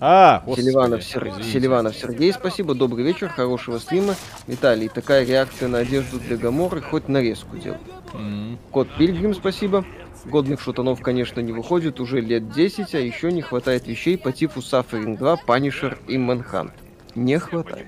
А, 0.00 0.42
господи, 0.44 0.66
Селиванов, 0.66 1.04
Сер- 1.04 1.28
извините. 1.28 1.50
Селиванов 1.52 1.94
Сергей, 1.94 2.32
спасибо, 2.32 2.74
добрый 2.74 3.04
вечер, 3.04 3.28
хорошего 3.28 3.78
стрима. 3.78 4.16
Виталий, 4.48 4.88
такая 4.88 5.24
реакция 5.24 5.68
на 5.68 5.78
одежду 5.78 6.18
для 6.18 6.36
Гаморы, 6.36 6.82
хоть 6.82 7.06
нарезку 7.06 7.56
делай. 7.58 7.78
М, 8.12 8.58
Кот 8.72 8.88
Пильгрим, 8.98 9.34
спасибо. 9.34 9.84
Годных 10.24 10.60
шутанов, 10.60 11.00
конечно, 11.00 11.38
не 11.38 11.52
выходит 11.52 12.00
уже 12.00 12.20
лет 12.20 12.50
10, 12.50 12.92
а 12.96 12.98
еще 12.98 13.30
не 13.30 13.40
хватает 13.40 13.86
вещей 13.86 14.18
по 14.18 14.32
типу 14.32 14.58
Suffering 14.58 15.16
2, 15.16 15.36
Punisher 15.46 15.96
и 16.08 16.16
Manhunt. 16.16 16.72
Не 17.14 17.38
хватает. 17.38 17.86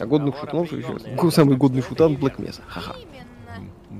А 0.00 0.06
годных 0.06 0.36
шутанов 0.36 0.72
еще 0.72 1.30
Самый 1.30 1.56
годный 1.56 1.82
шутан 1.82 2.14
Black 2.16 2.38
Mesa. 2.38 2.62
Ха-ха. 2.66 2.96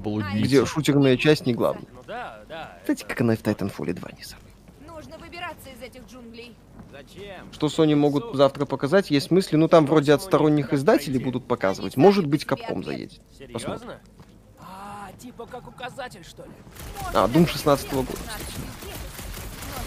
Блудница. 0.01 0.39
Где 0.39 0.65
шутерная 0.65 1.17
часть 1.17 1.47
не 1.47 1.55
главная. 1.55 1.87
Ну 1.93 2.03
да, 2.07 2.41
да. 2.49 2.79
Кстати, 2.81 3.05
как 3.05 3.21
она 3.21 3.35
и 3.35 3.37
в 3.37 3.43
Titanfall 3.43 3.93
2 3.93 4.11
не 4.17 4.25
самая. 4.25 4.47
Нужно 4.87 5.19
выбираться 5.19 5.69
из 5.71 5.83
этих 5.83 6.07
джунглей. 6.07 6.55
Зачем? 6.91 7.53
Что 7.53 7.67
Sony 7.69 7.95
могут 7.95 8.35
завтра 8.35 8.67
показать, 8.67 9.11
есть 9.11 9.31
мысли, 9.31 9.57
ну 9.57 9.69
там 9.69 9.87
вроде 9.87 10.13
от 10.13 10.23
сторонних 10.23 10.73
издателей 10.73 11.23
будут 11.23 11.47
показывать. 11.47 11.97
Может 11.97 12.27
быть, 12.27 12.45
Капком 12.45 12.83
заедет. 12.83 13.21
Посмотрим. 13.53 13.79
Серьезно? 13.79 14.01
А, 14.59 15.11
типа 15.19 15.47
как 15.47 15.69
указатель, 15.69 16.25
что 16.25 16.45
ли? 16.45 16.51
А, 17.15 17.29
Doom 17.29 17.47
16 17.47 17.93
года, 17.93 18.09
кстати. 18.13 18.45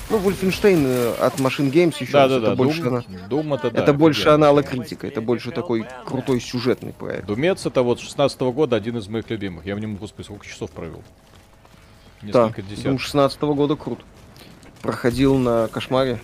Ну, 0.09 0.19
Wolfenstein 0.19 0.85
э, 0.85 1.13
от 1.25 1.39
Machine 1.39 1.71
Games 1.71 1.95
еще 1.99 2.11
Да, 2.11 2.23
раз, 2.23 2.29
да, 2.31 2.37
это 2.37 2.45
да. 2.47 2.55
больше 2.55 2.81
Дум, 2.83 2.93
она- 2.93 3.03
Дум 3.29 3.53
это, 3.53 3.71
да, 3.71 3.81
это 3.81 3.93
больше 3.93 4.29
аналог 4.29 4.67
критика, 4.67 5.07
это 5.07 5.21
больше 5.21 5.51
такой 5.51 5.85
крутой 6.05 6.39
сюжетный 6.41 6.93
проект. 6.93 7.25
Думец 7.25 7.65
это 7.65 7.81
вот 7.81 7.99
16 7.99 8.39
года 8.51 8.75
один 8.75 8.97
из 8.97 9.07
моих 9.07 9.29
любимых. 9.29 9.65
Я 9.65 9.75
в 9.75 9.79
нем, 9.79 9.95
господи, 9.95 10.25
сколько 10.25 10.45
часов 10.45 10.71
провел. 10.71 11.01
Да, 12.21 12.45
Несколько 12.47 12.61
Doom 12.61 12.69
десятков. 12.69 13.01
16 13.01 13.41
года 13.41 13.75
крут. 13.75 13.99
Проходил 14.81 15.37
на 15.37 15.67
кошмаре, 15.69 16.19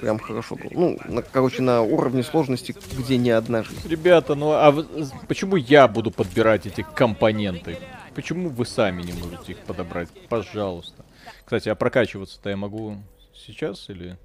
прям 0.00 0.18
хорошо 0.18 0.56
был. 0.56 0.68
Ну, 0.72 0.98
на- 1.06 1.22
короче, 1.22 1.62
на 1.62 1.82
уровне 1.82 2.22
сложности, 2.24 2.74
где 2.98 3.16
не 3.16 3.30
одна 3.30 3.62
жизнь. 3.62 3.88
Ребята, 3.88 4.34
ну 4.34 4.52
а 4.52 4.70
вы- 4.72 4.86
почему 5.28 5.56
я 5.56 5.86
буду 5.88 6.10
подбирать 6.10 6.66
эти 6.66 6.84
компоненты? 6.94 7.78
Почему 8.14 8.48
вы 8.48 8.66
сами 8.66 9.02
не 9.02 9.12
можете 9.12 9.52
их 9.52 9.58
подобрать? 9.58 10.08
Пожалуйста. 10.28 11.04
Кстати, 11.44 11.68
а 11.68 11.74
прокачиваться-то 11.76 12.50
я 12.50 12.56
могу 12.56 12.96
сейчас 13.46 13.88
или... 13.88 14.18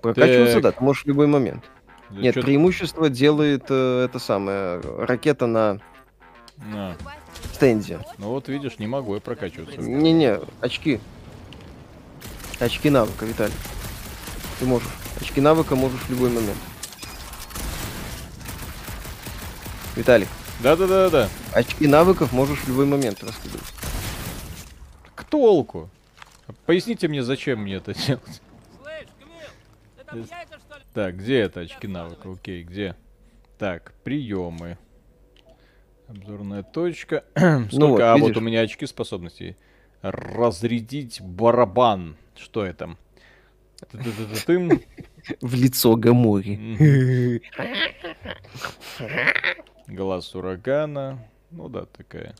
Прокачиваться, 0.00 0.54
Так. 0.54 0.62
да, 0.62 0.72
ты 0.72 0.82
можешь 0.82 1.04
в 1.04 1.06
любой 1.06 1.26
момент. 1.28 1.64
или 2.10 2.22
Нет, 2.22 2.34
преимущество 2.34 3.08
делает 3.08 3.64
э, 3.68 4.04
это 4.04 4.18
самое, 4.18 4.80
ракета 4.80 5.46
на 5.46 5.80
А, 6.74 6.96
стенде. 7.54 8.00
ну 8.18 8.30
вот 8.30 8.48
видишь, 8.48 8.78
не 8.78 8.86
могу 8.88 9.14
я 9.14 9.20
прокачиваться. 9.20 9.80
Не-не, 9.80 10.40
очки. 10.60 11.00
Очки 12.58 12.90
навыка, 12.90 13.24
Виталий. 13.24 13.54
Ты 14.58 14.66
можешь. 14.66 14.88
Очки 15.20 15.40
навыка 15.40 15.76
можешь 15.76 16.00
в 16.00 16.10
любой 16.10 16.30
момент. 16.30 16.58
Виталик, 19.94 20.28
Да-да-да-да. 20.60 21.28
очки 21.52 21.86
навыков 21.86 22.32
можешь 22.32 22.60
в 22.60 22.68
любой 22.68 22.86
момент 22.86 23.22
раскидывать. 23.22 23.66
К 25.14 25.24
толку. 25.24 25.90
Поясните 26.66 27.08
мне, 27.08 27.22
зачем 27.22 27.62
мне 27.62 27.74
это 27.76 27.94
делать. 27.94 28.42
Слышь, 28.80 29.06
там 30.06 30.18
яйца, 30.18 30.58
что 30.58 30.78
ли? 30.78 30.84
Так, 30.92 31.16
где 31.16 31.38
это 31.38 31.60
очки 31.60 31.86
навыка? 31.86 32.30
Окей, 32.30 32.62
где? 32.62 32.96
Так, 33.58 33.92
приемы. 34.04 34.78
Обзорная 36.08 36.62
точка. 36.62 37.24
Сколько? 37.34 37.68
Ну 37.72 37.88
вот, 37.88 38.00
а, 38.00 38.16
вот 38.16 38.36
у 38.36 38.40
меня 38.40 38.60
очки 38.60 38.86
способностей. 38.86 39.56
Разрядить 40.02 41.20
барабан. 41.20 42.16
Что 42.36 42.64
это? 42.64 42.96
В 45.40 45.54
лицо 45.54 45.96
Гамори. 45.96 47.40
Глаз 49.86 50.34
урагана. 50.34 51.18
Ну 51.50 51.68
да, 51.68 51.86
такая. 51.86 52.34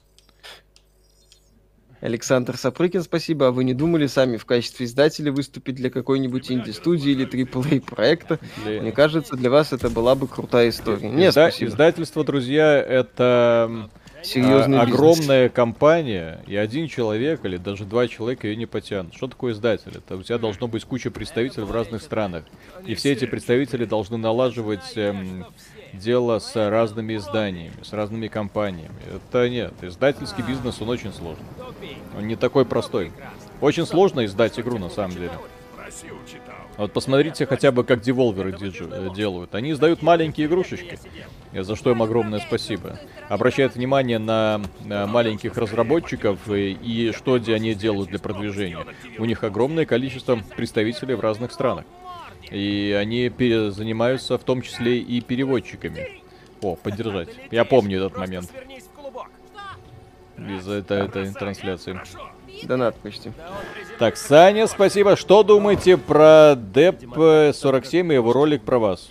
Александр 2.03 2.57
Сапрыкин, 2.57 3.03
спасибо. 3.03 3.47
А 3.47 3.51
вы 3.53 3.63
не 3.63 3.75
думали 3.75 4.07
сами 4.09 4.37
в 4.37 4.45
качестве 4.45 4.87
издателя 4.87 5.31
выступить 5.31 5.77
для 5.77 5.89
какой-нибудь 5.89 6.51
инди-студии 6.51 7.13
или 7.13 7.25
AAA 7.27 7.81
проекта? 7.81 8.41
Для- 8.65 8.83
Мне 8.83 8.91
кажется, 8.93 9.37
для 9.37 9.51
вас 9.51 9.73
это 9.73 9.89
была 9.89 10.17
бы 10.17 10.27
крутая 10.27 10.71
история. 10.71 11.09
Не, 11.09 11.29
Изда- 11.29 11.49
спасибо. 11.49 11.71
Издательство, 11.71 12.25
друзья, 12.25 12.77
это 12.77 13.69
м, 13.71 13.91
Серьезный 14.25 14.81
а- 14.81 14.85
бизнес. 14.85 14.95
огромная 15.01 15.49
компания, 15.49 16.43
и 16.49 16.57
один 16.57 16.89
человек 16.89 17.45
или 17.45 17.57
даже 17.57 17.85
два 17.85 18.09
человека 18.09 18.49
ее 18.49 18.57
не 18.57 18.67
потянут. 18.67 19.15
Что 19.15 19.29
такое 19.29 19.53
издатель? 19.53 19.93
Это 19.95 20.17
у 20.17 20.23
тебя 20.25 20.39
должно 20.39 20.67
быть 20.67 20.85
куча 20.85 21.11
представителей 21.13 21.65
в 21.67 21.71
разных 21.71 22.03
странах. 22.03 22.45
И 22.85 22.97
все 22.97 23.13
эти 23.13 23.27
представители 23.27 23.85
должны 23.85 24.17
налаживать 24.17 24.93
эм, 24.97 25.47
дело 25.93 26.39
с 26.39 26.55
разными 26.55 27.17
изданиями, 27.17 27.75
с 27.83 27.93
разными 27.93 28.29
компаниями. 28.29 28.95
Это 29.15 29.49
нет. 29.49 29.75
Издательский 29.83 30.43
бизнес, 30.43 30.81
он 30.81 30.89
очень 30.89 31.12
сложный. 31.12 31.47
Он 32.17 32.27
не 32.27 32.37
такой 32.37 32.65
простой. 32.65 33.12
Очень 33.61 33.87
сложно 33.87 34.25
издать 34.25 34.59
игру, 34.59 34.79
на 34.79 34.89
самом 34.89 35.12
деле. 35.12 35.33
Вот 36.79 36.93
посмотрите 36.93 37.47
хотя 37.47 37.71
бы, 37.71 37.85
как 37.85 38.01
деволверы 38.01 38.51
э, 38.51 39.15
делают. 39.15 39.55
Они 39.55 39.73
издают 39.73 40.01
маленькие 40.01 40.47
игрушечки, 40.47 40.99
за 41.53 41.77
что 41.77 41.91
им 41.91 42.03
огромное 42.03 42.41
спасибо. 42.41 42.99
Обращают 43.29 43.75
внимание 43.75 44.19
на, 44.19 44.62
маленьких 44.81 45.57
разработчиков 45.57 46.39
и, 46.51 46.73
и 46.73 47.12
что 47.12 47.35
они 47.35 47.75
делают 47.75 48.09
для 48.09 48.19
продвижения. 48.19 48.87
У 49.19 49.27
них 49.27 49.45
огромное 49.45 49.85
количество 49.85 50.39
представителей 50.57 51.15
в 51.15 51.21
разных 51.21 51.53
странах. 51.53 51.85
И 52.53 52.97
они 52.99 53.31
занимаются 53.71 54.37
в 54.39 54.43
том 54.45 54.63
числе 54.63 54.99
и 54.99 55.21
переводчиками. 55.21 56.21
О, 56.61 56.77
поддержать. 56.77 57.29
Я 57.51 57.65
помню 57.65 57.99
этот 57.99 58.17
момент 58.19 58.49
Свернись 58.51 58.85
в 58.85 58.91
клубок. 59.01 59.29
из 60.39 60.69
этой, 60.69 61.07
этой 61.07 61.33
трансляции. 61.33 61.99
Донат 62.65 62.95
почти. 62.97 63.33
Так, 63.99 64.17
Саня, 64.17 64.67
спасибо. 64.67 65.17
Что 65.17 65.43
думаете 65.43 65.97
про 65.97 66.55
Деп-47 66.57 68.11
и 68.11 68.15
его 68.15 68.33
ролик 68.33 68.63
про 68.63 68.79
вас? 68.79 69.11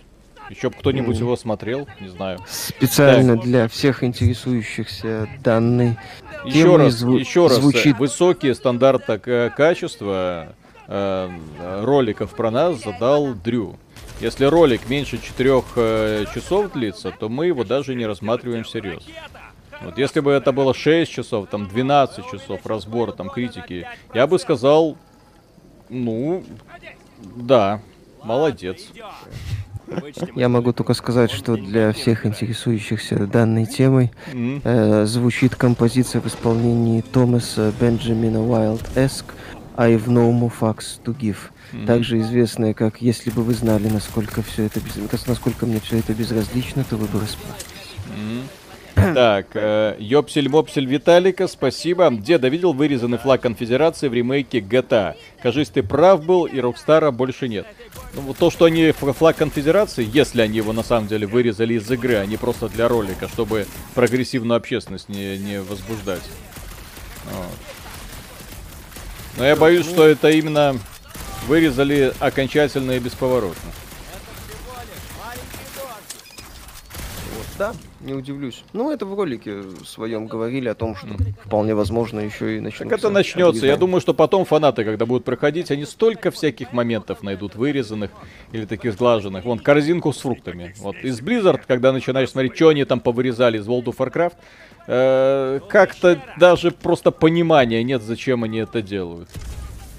Еще 0.49 0.69
б 0.69 0.75
кто-нибудь 0.79 1.17
его 1.17 1.35
смотрел? 1.35 1.87
Не 1.99 2.09
знаю. 2.09 2.39
Специально 2.47 3.37
для 3.37 3.67
всех 3.67 4.03
интересующихся 4.03 5.27
данной 5.43 5.97
Еще 6.45 6.75
раз, 6.75 6.93
зву- 7.01 7.17
еще 7.19 7.47
раз. 7.47 7.55
звучит- 7.57 7.97
Высокие 7.99 8.53
стандарты 8.55 9.17
к- 9.17 9.53
качества 9.55 10.53
э, 10.91 11.83
роликов 11.83 12.35
про 12.35 12.51
нас 12.51 12.83
задал 12.83 13.33
Дрю. 13.33 13.77
Если 14.19 14.45
ролик 14.45 14.87
меньше 14.89 15.17
4 15.17 15.63
э, 15.75 16.25
часов 16.33 16.73
длится, 16.73 17.11
то 17.11 17.29
мы 17.29 17.47
его 17.47 17.63
даже 17.63 17.95
не 17.95 18.05
рассматриваем 18.05 18.63
всерьез. 18.63 19.03
Вот 19.81 19.97
если 19.97 20.19
бы 20.19 20.31
это 20.31 20.51
было 20.51 20.75
6 20.75 21.11
часов, 21.11 21.49
там 21.49 21.67
12 21.67 22.29
часов 22.29 22.65
разбора, 22.65 23.13
там 23.13 23.29
критики, 23.29 23.87
я 24.13 24.27
бы 24.27 24.37
сказал, 24.37 24.95
ну, 25.89 26.43
да, 27.35 27.81
молодец. 28.23 28.89
Я 30.35 30.49
могу 30.49 30.71
только 30.71 30.93
сказать, 30.93 31.31
что 31.31 31.57
для 31.57 31.91
всех 31.91 32.25
интересующихся 32.25 33.27
данной 33.27 33.65
темой 33.65 34.11
э, 34.33 35.05
звучит 35.05 35.55
композиция 35.55 36.21
в 36.21 36.27
исполнении 36.27 37.01
Томаса 37.01 37.73
Бенджамина 37.79 38.47
Уайлд 38.47 38.83
Эск 38.95 39.25
«I've 39.75 40.07
no 40.07 40.31
more 40.31 40.51
fucks 40.59 40.99
to 41.03 41.17
give», 41.17 41.37
также 41.85 42.19
известная 42.19 42.73
как 42.73 43.01
«Если 43.01 43.29
бы 43.29 43.43
вы 43.43 43.53
знали, 43.53 43.87
насколько 43.87 44.41
все 44.41 44.65
это 44.65 44.79
без... 44.79 45.27
насколько 45.27 45.65
мне 45.65 45.79
все 45.79 45.99
это 45.99 46.13
безразлично, 46.13 46.83
то 46.83 46.97
вы 46.97 47.07
бы 47.07 47.19
расплакались». 47.19 47.65
Так, 48.95 49.47
э, 49.53 49.95
Ёпсель-мопсель 49.99 50.85
Виталика, 50.85 51.47
спасибо. 51.47 52.09
Деда 52.11 52.49
видел 52.49 52.73
вырезанный 52.73 53.17
флаг 53.17 53.41
конфедерации 53.41 54.07
в 54.07 54.13
ремейке 54.13 54.59
GTA. 54.59 55.15
Кажись, 55.41 55.69
ты 55.69 55.81
прав 55.81 56.23
был, 56.23 56.45
и 56.45 56.59
Rockstar 56.59 57.06
а 57.06 57.11
больше 57.11 57.47
нет. 57.47 57.65
Ну, 58.13 58.33
то, 58.33 58.51
что 58.51 58.65
они 58.65 58.91
флаг 58.91 59.37
конфедерации, 59.37 60.07
если 60.11 60.41
они 60.41 60.57
его 60.57 60.73
на 60.73 60.83
самом 60.83 61.07
деле 61.07 61.25
вырезали 61.25 61.75
из 61.75 61.89
игры, 61.89 62.15
а 62.15 62.25
не 62.25 62.37
просто 62.37 62.69
для 62.69 62.87
ролика, 62.87 63.27
чтобы 63.27 63.65
прогрессивную 63.95 64.57
общественность 64.57 65.09
не, 65.09 65.37
не 65.37 65.61
возбуждать. 65.61 66.23
Вот. 67.25 67.80
Но 69.37 69.45
я 69.45 69.55
боюсь, 69.55 69.85
что 69.85 70.07
это 70.07 70.29
именно 70.29 70.77
вырезали 71.47 72.13
окончательно 72.19 72.91
и 72.91 72.99
бесповоротно. 72.99 73.71
Да, 77.61 77.73
не 77.99 78.13
удивлюсь. 78.15 78.63
Ну, 78.73 78.91
это 78.91 79.05
в 79.05 79.13
ролике 79.13 79.61
своем 79.85 80.25
говорили 80.25 80.67
о 80.67 80.73
том, 80.73 80.95
что 80.95 81.09
вполне 81.45 81.75
возможно 81.75 82.19
еще 82.19 82.57
и 82.57 82.59
начнется. 82.59 82.85
Так 82.85 82.97
это 82.97 83.11
начнется. 83.11 83.67
Я 83.67 83.77
думаю, 83.77 84.01
что 84.01 84.15
потом 84.15 84.45
фанаты, 84.45 84.83
когда 84.83 85.05
будут 85.05 85.25
проходить, 85.25 85.69
они 85.69 85.85
столько 85.85 86.31
всяких 86.31 86.73
моментов 86.73 87.21
найдут 87.21 87.53
вырезанных 87.53 88.09
или 88.51 88.65
таких 88.65 88.93
сглаженных. 88.93 89.45
Вон, 89.45 89.59
корзинку 89.59 90.11
с 90.11 90.17
фруктами. 90.21 90.73
Вот 90.79 90.95
из 91.03 91.21
Blizzard, 91.21 91.61
когда 91.67 91.93
начинаешь 91.93 92.31
смотреть, 92.31 92.55
что 92.55 92.69
они 92.69 92.83
там 92.83 92.99
повырезали 92.99 93.59
из 93.59 93.67
World 93.67 93.85
of 93.85 93.97
Warcraft, 93.97 94.33
э, 94.87 95.59
как-то 95.69 96.19
даже 96.39 96.71
просто 96.71 97.11
понимания 97.11 97.83
нет, 97.83 98.01
зачем 98.01 98.43
они 98.43 98.57
это 98.57 98.81
делают. 98.81 99.29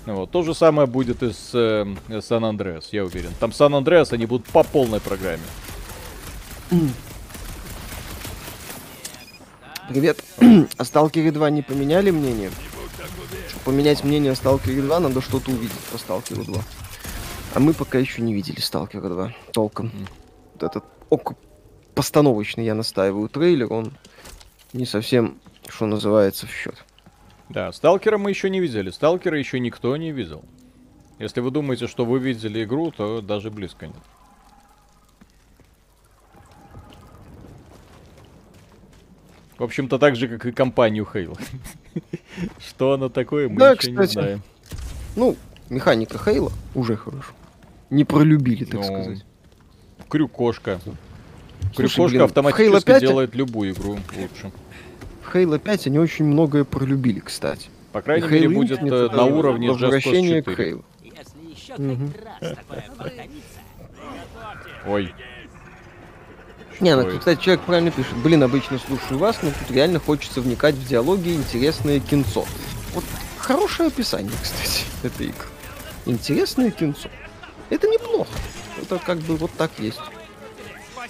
Вот. 0.05 0.33
То 0.33 0.43
же 0.43 0.53
самое 0.53 0.89
будет 0.89 1.23
и 1.23 1.31
с 1.31 1.51
э, 1.55 2.21
Сан-Андреас, 2.21 2.89
я 2.91 3.05
уверен. 3.05 3.31
Там 3.39 3.53
Сан-Андреас 3.53 4.13
они 4.13 4.27
будут 4.27 4.47
по 4.47 4.65
полной 4.65 4.99
программе. 4.99 5.45
Привет. 9.89 10.23
о 10.79 10.85
Сталкере 10.85 11.33
2 11.33 11.51
не 11.51 11.63
поменяли 11.63 12.11
мнение? 12.11 12.51
Чтобы 13.49 13.65
поменять 13.65 14.05
мнение 14.05 14.33
о 14.33 14.35
Сталкере 14.37 14.81
2, 14.81 15.01
надо 15.01 15.21
что-то 15.21 15.51
увидеть 15.51 15.79
по 15.91 15.99
Сталкеру 15.99 16.45
2. 16.45 16.63
А 17.55 17.61
мы 17.61 17.75
пока 17.75 17.99
еще 17.99 18.23
не 18.23 18.33
видели 18.33 18.61
Сталкера 18.61 19.09
2 19.09 19.35
толком. 19.53 19.87
Mm. 19.87 20.09
Вот 20.55 20.63
этот 20.63 20.85
ок 21.11 21.35
постановочный, 21.95 22.65
я 22.65 22.75
настаиваю, 22.75 23.29
трейлер, 23.29 23.73
он 23.73 23.93
не 24.73 24.87
совсем, 24.87 25.39
что 25.69 25.87
называется, 25.87 26.47
в 26.47 26.51
счет. 26.51 26.77
Да, 27.49 27.73
Сталкера 27.73 28.19
мы 28.19 28.31
еще 28.31 28.51
не 28.51 28.61
видели. 28.61 28.91
Сталкера 28.91 29.39
еще 29.39 29.59
никто 29.59 29.97
не 29.97 30.13
видел. 30.13 30.45
Если 31.19 31.41
вы 31.41 31.51
думаете, 31.51 31.89
что 31.89 32.05
вы 32.05 32.19
видели 32.19 32.65
игру, 32.65 32.93
то 32.93 33.21
даже 33.21 33.51
близко 33.51 33.89
нет. 33.89 34.03
В 39.63 39.65
общем-то, 39.65 40.01
так 40.01 40.17
же, 40.17 40.27
как 40.27 40.45
и 40.45 40.51
компанию 40.51 41.07
Halo. 41.15 41.39
Что 42.59 42.95
она 42.95 43.09
такое, 43.09 43.49
мы 43.49 43.61
да, 43.61 43.69
еще 43.71 43.77
кстати. 43.93 43.97
не 43.97 44.07
знаем. 44.07 44.43
Ну, 45.15 45.37
механика 45.71 46.19
Хейла 46.19 46.51
уже 46.75 46.97
хорошо. 46.97 47.29
Не 47.89 48.05
пролюбили, 48.05 48.65
так 48.65 48.81
Ну, 48.81 48.83
сказать. 48.83 49.25
Крюкошка. 50.09 50.81
Слушай, 50.83 50.97
Крюкошка 51.77 52.11
блин, 52.11 52.23
автоматически 52.23 52.75
Halo 52.75 52.85
5 52.85 53.01
делает 53.03 53.35
любую 53.37 53.73
игру 53.73 53.93
лучше. 54.17 54.51
В 55.23 55.33
Halo 55.33 55.61
5 55.61 55.87
они 55.87 56.01
очень 56.01 56.25
многое 56.25 56.65
пролюбили, 56.65 57.21
кстати. 57.21 57.69
По 57.93 58.03
крайней 58.03 58.27
мере, 58.27 58.49
будет 58.49 58.81
э, 58.83 59.09
на 59.11 59.27
уровне 59.27 59.71
возвращение 59.71 60.43
к 60.43 60.47
4. 60.51 60.73
Halo. 60.73 60.85
Если 61.05 61.53
еще 61.55 61.75
Мгм. 61.81 62.09
хоть 62.09 62.21
раз 62.25 62.57
такое 62.57 62.85
повторится, 62.99 63.61
Ой. 64.89 65.15
Не, 66.83 66.97
ну, 66.97 67.17
кстати, 67.17 67.41
человек 67.41 67.65
правильно 67.65 67.93
пишет. 67.93 68.17
Блин, 68.17 68.43
обычно 68.43 68.77
слушаю 68.77 69.19
вас, 69.19 69.39
но 69.41 69.51
тут 69.51 69.71
реально 69.71 70.01
хочется 70.01 70.41
вникать 70.41 70.75
в 70.75 70.87
диалоги 70.87 71.31
интересное 71.31 72.01
кинцо. 72.01 72.45
Вот 72.93 73.05
хорошее 73.39 73.87
описание, 73.87 74.33
кстати, 74.43 74.83
этой 75.05 75.27
игры. 75.27 75.47
Интересное 76.07 76.73
кинцо. 76.73 77.09
Это 77.71 77.87
неплохо. 77.87 78.33
Это 78.83 78.99
как 78.99 79.19
бы 79.19 79.37
вот 79.37 79.53
так 79.57 79.71
есть. 79.79 80.01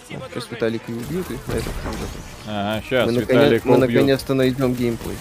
Сейчас 0.09 0.51
Виталик 0.51 0.83
и 0.89 0.93
убьют, 0.93 1.31
и 1.31 1.39
на 1.51 1.55
этом. 1.55 1.73
Ага, 2.47 2.83
сейчас 2.85 3.11
мы, 3.11 3.21
Виталик 3.21 3.65
наконец, 3.65 3.65
мы 3.65 3.77
наконец-то 3.79 4.35
найдем 4.35 4.75
геймплей. 4.75 5.17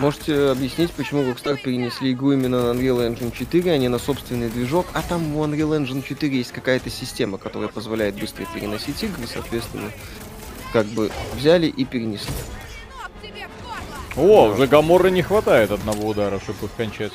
Можете 0.00 0.48
объяснить, 0.48 0.90
почему 0.92 1.22
Rockstar 1.22 1.58
перенесли 1.62 2.12
игру 2.12 2.32
именно 2.32 2.72
на 2.72 2.78
Unreal 2.78 3.06
Engine 3.06 3.36
4, 3.36 3.72
а 3.72 3.76
не 3.76 3.88
на 3.88 3.98
собственный 3.98 4.48
движок, 4.48 4.86
а 4.94 5.02
там 5.02 5.36
у 5.36 5.44
Unreal 5.44 5.78
Engine 5.78 6.02
4 6.02 6.34
есть 6.38 6.52
какая-то 6.52 6.88
система, 6.88 7.36
которая 7.36 7.68
позволяет 7.68 8.14
быстро 8.18 8.46
переносить 8.54 9.02
игры, 9.02 9.26
соответственно, 9.26 9.90
как 10.72 10.86
бы 10.86 11.10
взяли 11.36 11.66
и 11.66 11.84
перенесли. 11.84 12.32
О, 14.16 14.48
уже 14.52 14.66
Гаморы 14.66 15.10
не 15.10 15.20
хватает 15.22 15.70
одного 15.70 16.08
удара, 16.08 16.40
чтобы 16.40 16.66
их 16.66 16.72
кончать. 16.76 17.12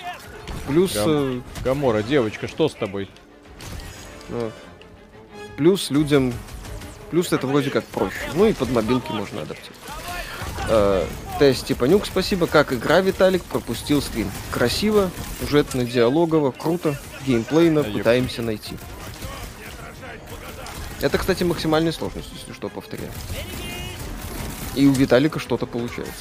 Плюс, 0.67 0.93
Гам- 0.93 1.07
э, 1.07 1.41
Гамора, 1.63 2.03
девочка, 2.03 2.47
что 2.47 2.69
с 2.69 2.73
тобой? 2.75 3.09
ну, 4.29 4.51
плюс 5.57 5.89
людям, 5.89 6.33
плюс 7.09 7.33
это 7.33 7.47
вроде 7.47 7.71
как 7.71 7.83
проще. 7.85 8.29
Ну 8.35 8.45
и 8.45 8.53
под 8.53 8.69
мобилки 8.71 9.11
можно 9.11 9.41
адаптировать. 9.41 9.84
Э, 10.67 11.05
Т. 11.39 11.53
Степанюк, 11.53 12.05
спасибо. 12.05 12.47
Как 12.47 12.73
игра, 12.73 13.01
Виталик, 13.01 13.43
пропустил 13.43 14.01
стрим. 14.01 14.31
Красиво, 14.51 15.11
сюжетно, 15.39 15.83
диалогово, 15.83 16.51
круто, 16.51 16.97
геймплейно, 17.25 17.79
ёп. 17.79 17.93
пытаемся 17.93 18.41
найти. 18.41 18.77
Это, 21.01 21.17
кстати, 21.17 21.43
максимальная 21.43 21.91
сложность, 21.91 22.29
если 22.33 22.53
что, 22.53 22.69
повторяю. 22.69 23.11
И 24.75 24.87
у 24.87 24.91
Виталика 24.93 25.39
что-то 25.39 25.65
получается. 25.65 26.13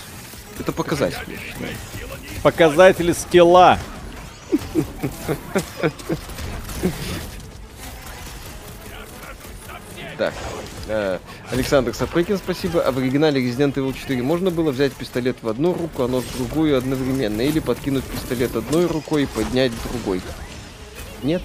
Это 0.59 0.73
показатель, 0.73 1.25
я 1.29 1.39
считаю. 1.39 1.75
Показатели 2.43 3.13
скилла. 3.13 3.79
Так, 10.19 10.33
Александр 11.51 11.95
Сапрыкин, 11.95 12.39
спасибо. 12.39 12.83
А 12.83 12.93
в 12.93 12.99
оригинале 12.99 13.41
Resident 13.41 13.75
Evil 13.75 13.95
4 13.95 14.23
можно 14.23 14.51
было 14.51 14.71
взять 14.71 14.93
пистолет 14.93 15.37
в 15.43 15.49
одну 15.49 15.73
руку, 15.73 16.03
а 16.03 16.09
нож 16.09 16.25
в 16.25 16.37
другую 16.37 16.77
одновременно? 16.77 17.41
Или 17.41 17.61
подкинуть 17.61 18.05
пистолет 18.05 18.55
одной 18.55 18.87
рукой 18.87 19.25
и 19.25 19.27
поднять 19.27 19.73
другой? 19.91 20.21
Нет. 21.23 21.43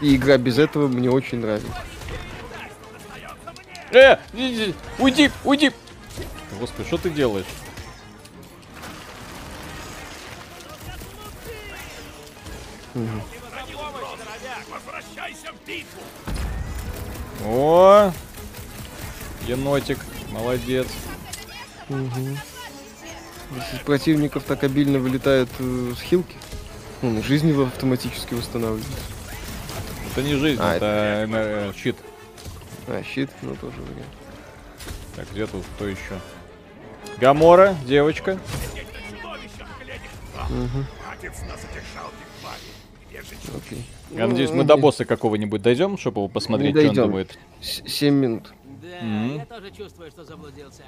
И 0.00 0.16
игра 0.16 0.38
без 0.38 0.58
этого 0.58 0.88
мне 0.88 1.10
очень 1.10 1.38
нравится. 1.38 1.68
Э, 3.92 4.16
уйди, 4.98 5.30
уйди. 5.44 5.70
Господи, 6.58 6.88
что 6.88 6.98
ты 6.98 7.10
делаешь? 7.10 7.46
Битву! 15.66 16.02
О, 17.44 18.12
енотик, 19.46 19.98
молодец. 20.32 20.86
Если 21.88 23.76
из 23.76 23.82
противников 23.84 24.44
так 24.44 24.64
обильно 24.64 24.98
вылетают 24.98 25.50
э, 25.58 25.92
с 25.96 26.00
хилки, 26.00 26.34
ну, 27.02 27.22
жизнь 27.22 27.48
его 27.48 27.64
автоматически 27.64 28.34
восстанавливается. 28.34 28.90
Это 30.10 30.22
не 30.22 30.34
жизнь, 30.34 30.60
А, 30.62 30.76
это 30.76 31.26
э, 31.30 31.72
щит. 31.76 31.96
А, 32.88 33.02
щит, 33.02 33.30
ну 33.42 33.54
тоже 33.56 33.76
вариант. 33.80 34.06
Так, 35.14 35.30
где 35.30 35.46
тут 35.46 35.64
кто 35.76 35.86
еще? 35.86 36.18
Гамора, 37.20 37.76
девочка. 37.86 38.32
Же 38.32 38.84
Окей. 43.56 43.84
Я 44.10 44.26
надеюсь, 44.26 44.50
мы 44.50 44.58
Ну, 44.58 44.64
до 44.64 44.76
босса 44.76 45.04
какого-нибудь 45.04 45.62
дойдем, 45.62 45.98
чтобы 45.98 46.28
посмотреть, 46.28 46.76
что 46.76 46.88
он 46.88 46.94
думает. 46.94 47.38
Семь 47.60 48.14
минут. 48.14 48.52
Да, 48.84 49.00
Мгм. 49.02 49.36
я 49.38 49.46
тоже 49.46 49.70
чувствую, 49.70 50.10
что 50.10 50.24
заблудился. 50.24 50.82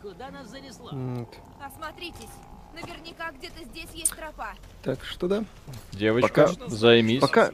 Куда 0.00 0.30
нас 0.30 0.48
занесло? 0.48 0.90
Вот. 0.92 1.34
Осмотритесь. 1.60 2.28
Наверняка 2.74 3.32
где-то 3.32 3.64
здесь 3.64 3.90
есть 3.94 4.14
тропа. 4.16 4.54
Так 4.82 5.04
что 5.04 5.26
да. 5.28 5.44
Девочка, 5.92 6.48
Пока- 6.48 6.68
займись. 6.68 7.20
Пока, 7.20 7.50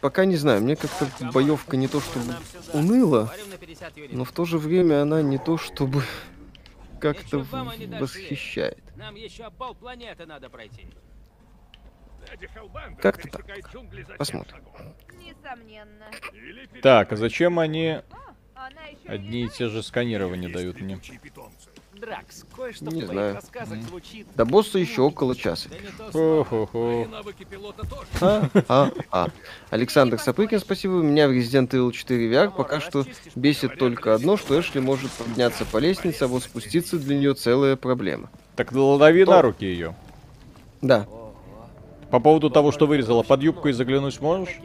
пока 0.00 0.24
не 0.24 0.36
знаю, 0.36 0.62
мне 0.62 0.74
как-то 0.76 1.06
боевка 1.32 1.76
не 1.76 1.86
то 1.88 2.00
чтобы 2.00 2.34
уныла, 2.72 3.24
Говорим 3.24 3.50
на 3.50 3.56
50 3.58 3.96
юнитов. 3.96 4.16
но 4.18 4.24
в 4.24 4.32
то 4.32 4.44
же 4.44 4.58
время 4.58 5.02
она 5.02 5.22
не 5.22 5.38
то 5.38 5.56
чтобы 5.58 6.02
как-то 7.00 7.38
восхищает. 8.00 8.82
Нам 8.96 9.14
еще 9.14 9.50
полпланеты 9.50 10.26
надо 10.26 10.48
пройти. 10.48 10.86
Как-то 13.00 13.28
так. 13.28 13.46
Посмотрим. 14.18 14.64
Несомненно. 15.20 16.06
Так, 16.82 17.12
а 17.12 17.16
зачем 17.16 17.58
они 17.60 18.00
одни 19.06 19.44
и 19.44 19.48
те 19.48 19.68
же 19.68 19.82
сканирования 19.82 20.48
дают 20.48 20.80
мне? 20.80 21.00
Дракс, 22.00 22.44
кое-что 22.54 22.84
Не 22.84 22.90
в 22.90 23.04
твоих 23.04 23.10
знаю. 23.10 23.34
рассказах 23.36 23.82
звучит. 23.82 24.26
До 24.34 24.44
босса 24.44 24.78
еще 24.78 25.02
около 25.02 25.34
часа. 25.34 25.70
Да 25.70 25.76
не 25.78 25.88
то 25.96 26.12
слово. 26.12 27.08
А, 28.20 28.50
а, 28.68 28.90
а. 29.10 29.28
Александр 29.70 30.18
Сапыкин, 30.18 30.60
спасибо. 30.60 30.94
Меня 31.00 31.26
в 31.26 31.32
Resident 31.32 31.70
Evil 31.70 31.92
4 31.92 32.30
VR 32.30 32.54
пока 32.54 32.80
что 32.80 33.06
бесит 33.34 33.78
только 33.78 34.14
одно, 34.14 34.36
что 34.36 34.60
Эшли 34.60 34.80
может 34.80 35.10
подняться 35.12 35.64
по 35.64 35.78
лестнице, 35.78 36.24
а 36.24 36.26
вот 36.26 36.42
спуститься 36.42 36.98
для 36.98 37.16
нее 37.16 37.34
целая 37.34 37.76
проблема. 37.76 38.30
Так 38.56 38.72
лови 38.72 39.24
на 39.24 39.40
руки 39.40 39.64
ее. 39.64 39.96
Да, 40.82 41.06
По 42.10 42.20
поводу 42.20 42.50
того, 42.50 42.70
что 42.72 42.86
вырезала 42.86 43.22
под 43.22 43.42
юбку 43.42 43.68
и 43.68 43.72
заглянуть 43.72 44.20
можешь? 44.20 44.56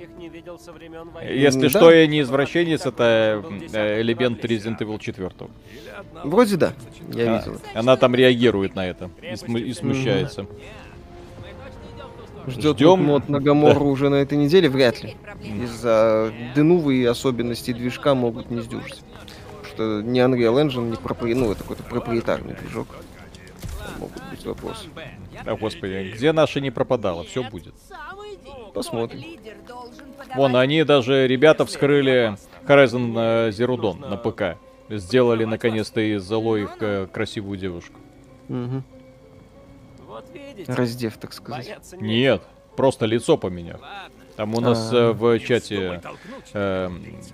Если 1.23 1.61
Да. 1.63 1.69
что, 1.69 1.91
я 1.91 2.05
не 2.07 2.21
извращенец, 2.21 2.85
это 2.85 3.43
э, 3.73 4.01
элемент 4.01 4.43
Resident 4.45 4.77
Evil 4.79 4.99
4. 4.99 5.29
вроде 6.23 6.57
да, 6.57 6.73
я 7.13 7.35
А, 7.35 7.39
видел. 7.39 7.59
Она 7.73 7.97
там 7.97 8.13
реагирует 8.15 8.75
на 8.75 8.87
это 8.87 9.09
и, 9.21 9.33
сму- 9.33 9.59
и 9.59 9.73
смущается. 9.73 10.45
Ждет 12.47 12.77
Ждем. 12.77 13.03
мод 13.03 13.29
на 13.29 13.39
Гамору 13.39 13.85
уже 13.87 14.09
на 14.09 14.15
этой 14.15 14.37
неделе, 14.37 14.67
вряд 14.69 15.03
ли. 15.03 15.15
Из-за 15.63 16.31
дынувы 16.55 16.95
и 16.95 17.05
особенностей 17.05 17.73
движка 17.73 18.15
могут 18.15 18.49
не 18.49 18.61
сдюжить. 18.61 19.01
Потому 19.61 20.01
что 20.01 20.01
не 20.01 20.19
Unreal 20.19 20.55
Engine, 20.65 20.89
не 20.89 20.95
пропри... 20.97 21.33
ну, 21.35 21.51
это 21.51 21.61
какой-то 21.61 21.83
проприетарный 21.83 22.55
движок. 22.55 22.87
Могут 24.01 24.29
быть 24.31 24.45
вопросы. 24.45 24.87
Я 25.31 25.41
А, 25.45 25.55
господи, 25.55 26.11
где 26.15 26.31
наша 26.31 26.59
не 26.59 26.71
пропадала? 26.71 27.23
Все 27.23 27.43
будет. 27.43 27.73
Посмотрим. 28.73 29.23
Вон, 30.35 30.55
они 30.55 30.83
даже, 30.83 31.27
ребята, 31.27 31.65
вскрыли 31.65 32.35
Horizon 32.65 33.13
э, 33.15 33.49
Zero 33.49 33.75
Dawn 33.77 34.09
на 34.09 34.17
ПК. 34.17 34.57
Сделали, 34.89 35.45
наконец-то, 35.45 36.01
из 36.01 36.23
Зло 36.23 36.57
их 36.57 36.77
э, 36.79 37.07
красивую 37.11 37.57
девушку. 37.57 37.99
Видите, 40.33 40.71
Раздев, 40.73 41.17
так 41.17 41.33
сказать. 41.33 41.77
Нет, 41.99 42.41
просто 42.75 43.05
лицо 43.05 43.37
поменял. 43.37 43.79
Там 44.35 44.55
у 44.55 44.59
нас 44.61 44.91
А. 44.93 44.95
э, 44.95 45.11
в 45.11 45.39
чате 45.39 46.01
э, 46.53 46.89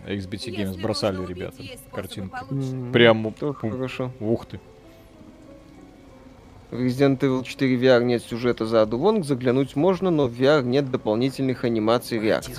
XBT 0.08 0.56
Games 0.56 0.82
бросали 0.82 1.24
ребята 1.26 1.58
картинку. 1.92 2.38
М, 2.52 2.92
Прям, 2.92 3.26
ух 3.26 4.46
ты. 4.46 4.60
В 6.70 6.76
Resident 6.76 7.20
Evil 7.20 7.44
4 7.46 7.78
VR 7.78 8.04
нет 8.04 8.22
сюжета 8.24 8.66
за 8.66 8.82
Аду 8.82 8.98
Вонг, 8.98 9.24
заглянуть 9.26 9.76
можно, 9.78 10.12
но 10.12 10.28
в 10.28 10.34
VR 10.34 10.64
нет 10.64 10.92
дополнительных 10.92 11.64
анимаций 11.64 12.18
и 12.18 12.22
реакций. 12.22 12.56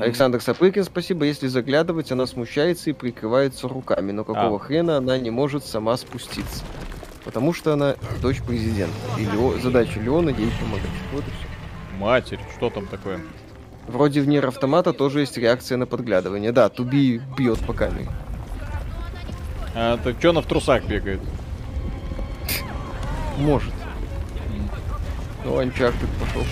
Александр 0.00 0.40
Сапрыкин, 0.40 0.82
спасибо. 0.84 1.24
Если 1.24 1.46
заглядывать, 1.46 2.10
она 2.10 2.26
смущается 2.26 2.90
и 2.90 2.92
прикрывается 2.92 3.68
руками, 3.68 4.10
но 4.10 4.24
какого 4.24 4.56
А. 4.56 4.58
хрена 4.58 4.96
она 4.96 5.18
не 5.18 5.30
может 5.30 5.64
сама 5.64 5.96
спуститься? 5.96 6.64
Потому 7.24 7.52
что 7.52 7.72
она 7.74 7.94
дочь 8.22 8.42
президента. 8.42 8.94
И 9.18 9.22
Лео- 9.24 9.60
задача 9.60 10.00
Леона 10.00 10.30
ей 10.30 10.50
помогать. 10.60 10.88
Вот 11.12 11.22
и 11.26 11.30
все. 11.30 11.98
Матерь, 11.98 12.40
что 12.56 12.70
там 12.70 12.86
такое? 12.86 13.20
Вроде 13.86 14.20
в 14.20 14.28
Нир 14.28 14.46
Автомата 14.46 14.92
тоже 14.92 15.20
есть 15.20 15.36
реакция 15.38 15.78
на 15.78 15.86
подглядывание. 15.86 16.52
Да, 16.52 16.68
Туби 16.68 17.20
бьет 17.36 17.58
по 17.60 17.72
камере. 17.72 18.08
А, 19.74 19.96
так 19.98 20.16
что 20.18 20.30
она 20.30 20.40
в 20.42 20.46
трусах 20.46 20.84
бегает? 20.86 21.20
Может. 23.38 23.72
Ну, 25.44 25.62
Uncharted 25.62 26.08
пошел. 26.20 26.44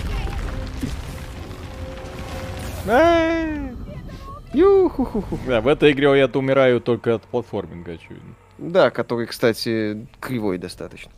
Ю-ху-ху-ху. 4.53 5.37
Да, 5.45 5.61
в 5.61 5.67
этой 5.67 5.91
игре 5.91 6.17
я 6.17 6.27
умираю 6.27 6.79
только 6.79 7.15
от 7.15 7.23
платформинга, 7.23 7.93
очевидно. 7.93 8.33
Да, 8.57 8.89
который, 8.89 9.27
кстати, 9.27 10.07
кривой 10.19 10.57
достаточно. 10.57 11.11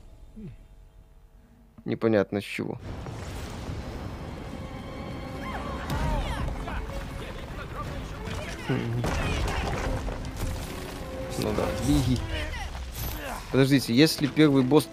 Непонятно 1.85 2.41
с 2.41 2.43
чего. 2.43 2.79
Ну 11.41 11.53
да, 11.55 11.65
беги. 11.87 12.19
Подождите, 13.51 13.93
если 13.93 14.27
первый 14.27 14.63
босс... 14.63 14.89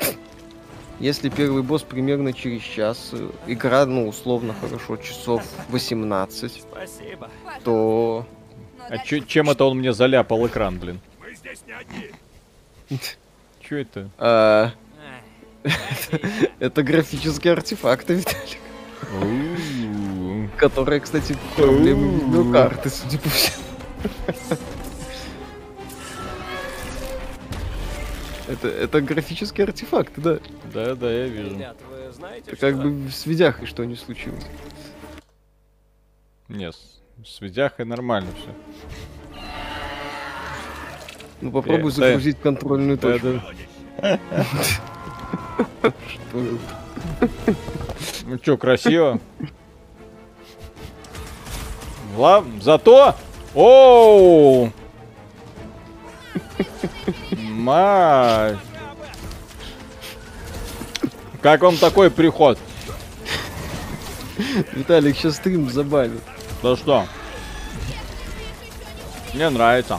Если 0.98 1.28
первый 1.28 1.62
босс 1.62 1.82
примерно 1.82 2.32
через 2.32 2.62
час, 2.62 3.10
э, 3.12 3.28
игра, 3.46 3.84
ну, 3.84 4.08
условно 4.08 4.54
хорошо, 4.58 4.96
часов 4.96 5.42
18, 5.68 6.64
Спасибо. 6.70 7.28
то... 7.64 8.26
А 8.88 8.98
чё- 8.98 9.18
чем 9.20 9.50
это 9.50 9.64
он 9.64 9.78
мне 9.78 9.92
заляпал 9.92 10.46
экран, 10.46 10.78
блин? 10.78 11.00
Мы 11.20 11.34
здесь 11.34 11.60
не 11.66 11.72
одни. 11.72 12.10
Чё 13.60 13.78
это? 13.78 14.08
а, 14.16 14.70
это 16.60 16.82
графические 16.82 17.54
артефакты, 17.54 18.14
Виталик. 18.14 18.58
Которые, 20.56 21.00
кстати, 21.00 21.36
проблемы 21.56 22.20
видеокарты, 22.20 22.88
судя 22.88 23.18
по 23.18 23.28
всему. 23.28 23.64
Это, 28.48 28.68
это 28.68 29.00
графические 29.00 29.64
артефакты, 29.64 30.20
да. 30.20 30.38
Да, 30.72 30.94
да, 30.94 31.10
я 31.10 31.26
вижу. 31.26 31.50
Ребят, 31.56 31.76
вы 31.90 32.12
знаете, 32.12 32.50
Это 32.52 32.60
как 32.72 32.74
что? 32.80 32.88
бы 32.88 33.10
с 33.10 33.26
видяхой 33.26 33.66
что 33.66 33.84
не 33.84 33.96
случилось. 33.96 34.44
Нет, 36.48 36.74
с, 36.76 37.28
с 37.28 37.40
видяхой 37.40 37.84
нормально 37.86 38.30
все. 38.36 39.40
Ну 41.40 41.50
попробуй 41.50 41.90
Э, 41.90 41.94
да. 41.96 42.06
загрузить 42.06 42.38
контрольную 42.40 42.96
Да, 42.98 43.12
точку. 43.18 43.42
да. 44.00 44.20
Что 46.08 46.38
это? 46.40 47.56
Ну 48.26 48.38
чё, 48.38 48.56
красиво? 48.56 49.20
Ла... 52.16 52.44
Зато... 52.60 53.14
Оу! 53.54 54.70
Мать! 57.66 58.58
Как 61.42 61.62
вам 61.62 61.76
такой 61.76 62.12
приход? 62.12 62.60
Виталик 64.72 65.16
сейчас 65.16 65.34
стрим 65.34 65.68
забанит. 65.68 66.22
Да 66.62 66.76
что? 66.76 67.06
Мне 69.34 69.50
нравится. 69.50 69.98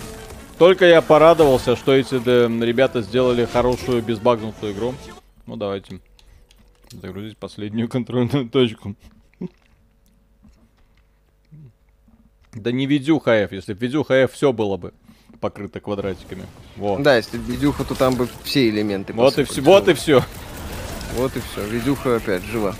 Только 0.57 0.85
я 0.85 1.01
порадовался, 1.01 1.75
что 1.75 1.91
эти 1.91 2.19
да, 2.19 2.47
ребята 2.65 3.01
сделали 3.01 3.43
хорошую 3.43 4.01
безбагнутую 4.01 4.71
игру. 4.71 4.95
Ну 5.45 5.57
давайте. 5.57 5.99
Загрузить 6.89 7.37
последнюю 7.37 7.89
контрольную 7.89 8.47
точку. 8.49 8.95
Да 12.53 12.71
не 12.71 12.85
видюха 12.85 13.31
F. 13.31 13.51
Если 13.51 13.73
б 13.73 13.79
видюха 13.81 14.13
F, 14.13 14.31
все 14.31 14.53
было 14.53 14.77
бы 14.77 14.93
покрыто 15.39 15.79
квадратиками. 15.79 16.45
Вот. 16.75 17.01
Да, 17.01 17.15
если 17.17 17.37
видюха, 17.37 17.83
то 17.83 17.95
там 17.95 18.15
бы 18.15 18.27
все 18.43 18.69
элементы 18.69 19.13
Вот 19.13 19.37
и 19.37 19.43
все. 19.43 19.61
Вот 19.61 19.87
и 19.87 19.93
все. 19.93 20.23
Вот 21.15 21.35
и 21.35 21.39
все. 21.39 21.65
Видюха 21.67 22.17
опять 22.17 22.43
жива. 22.43 22.75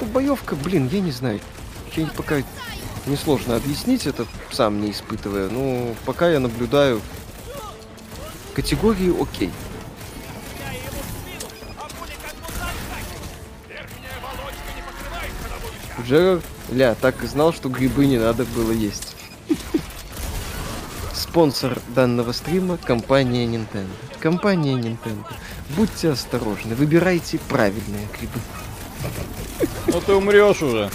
Ну, 0.00 0.06
боевка, 0.06 0.56
блин, 0.56 0.88
я 0.92 1.00
не 1.00 1.10
знаю. 1.10 1.40
Не- 1.96 2.06
пока 2.06 2.42
несложно 3.06 3.56
объяснить 3.56 4.06
это, 4.06 4.26
сам 4.50 4.80
не 4.80 4.90
испытывая. 4.92 5.48
Ну, 5.50 5.94
пока 6.06 6.30
я 6.30 6.40
наблюдаю 6.40 7.00
категории 8.54 9.12
окей. 9.20 9.50
Джерард, 16.06 16.44
ля, 16.70 16.94
так 16.94 17.22
и 17.22 17.26
знал, 17.26 17.52
что 17.52 17.68
грибы 17.68 18.06
не 18.06 18.18
надо 18.18 18.44
было 18.44 18.72
есть. 18.72 19.16
Спонсор 21.12 21.78
данного 21.94 22.32
стрима– 22.32 22.76
компания 22.84 23.46
Nintendo. 23.46 23.90
Компания 24.20 24.74
Nintendo. 24.74 25.24
Будьте 25.76 26.10
осторожны, 26.10 26.74
выбирайте 26.74 27.38
правильные 27.48 28.08
грибы. 28.18 28.40
Ну 29.86 30.00
ты 30.00 30.14
умрешь 30.14 30.62
уже. 30.62 30.90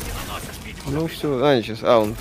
Ну 0.87 1.07
все, 1.07 1.43
а, 1.43 1.61
сейчас, 1.61 1.79
а, 1.83 1.99
он... 1.99 2.15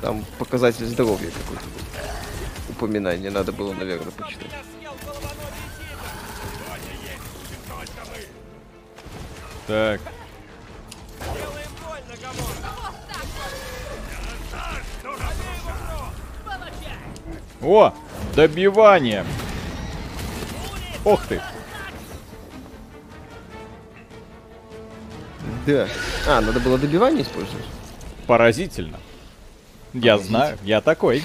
Там 0.00 0.24
показатель 0.38 0.86
здоровья 0.86 1.30
какой-то 1.30 1.64
был. 1.64 2.70
упоминание 2.70 3.30
надо 3.30 3.52
было, 3.52 3.74
наверное, 3.74 4.12
почитать. 4.12 4.50
Так. 9.66 10.00
О, 17.62 17.92
добивание. 18.34 19.24
Ох 21.04 21.24
ты. 21.26 21.40
Да. 25.66 25.86
А, 26.26 26.40
надо 26.40 26.60
было 26.60 26.78
добивание 26.78 27.22
использовать? 27.22 27.64
Поразительно. 28.26 28.98
Я 29.92 30.18
знаю, 30.18 30.56
я 30.62 30.80
такой. 30.80 31.22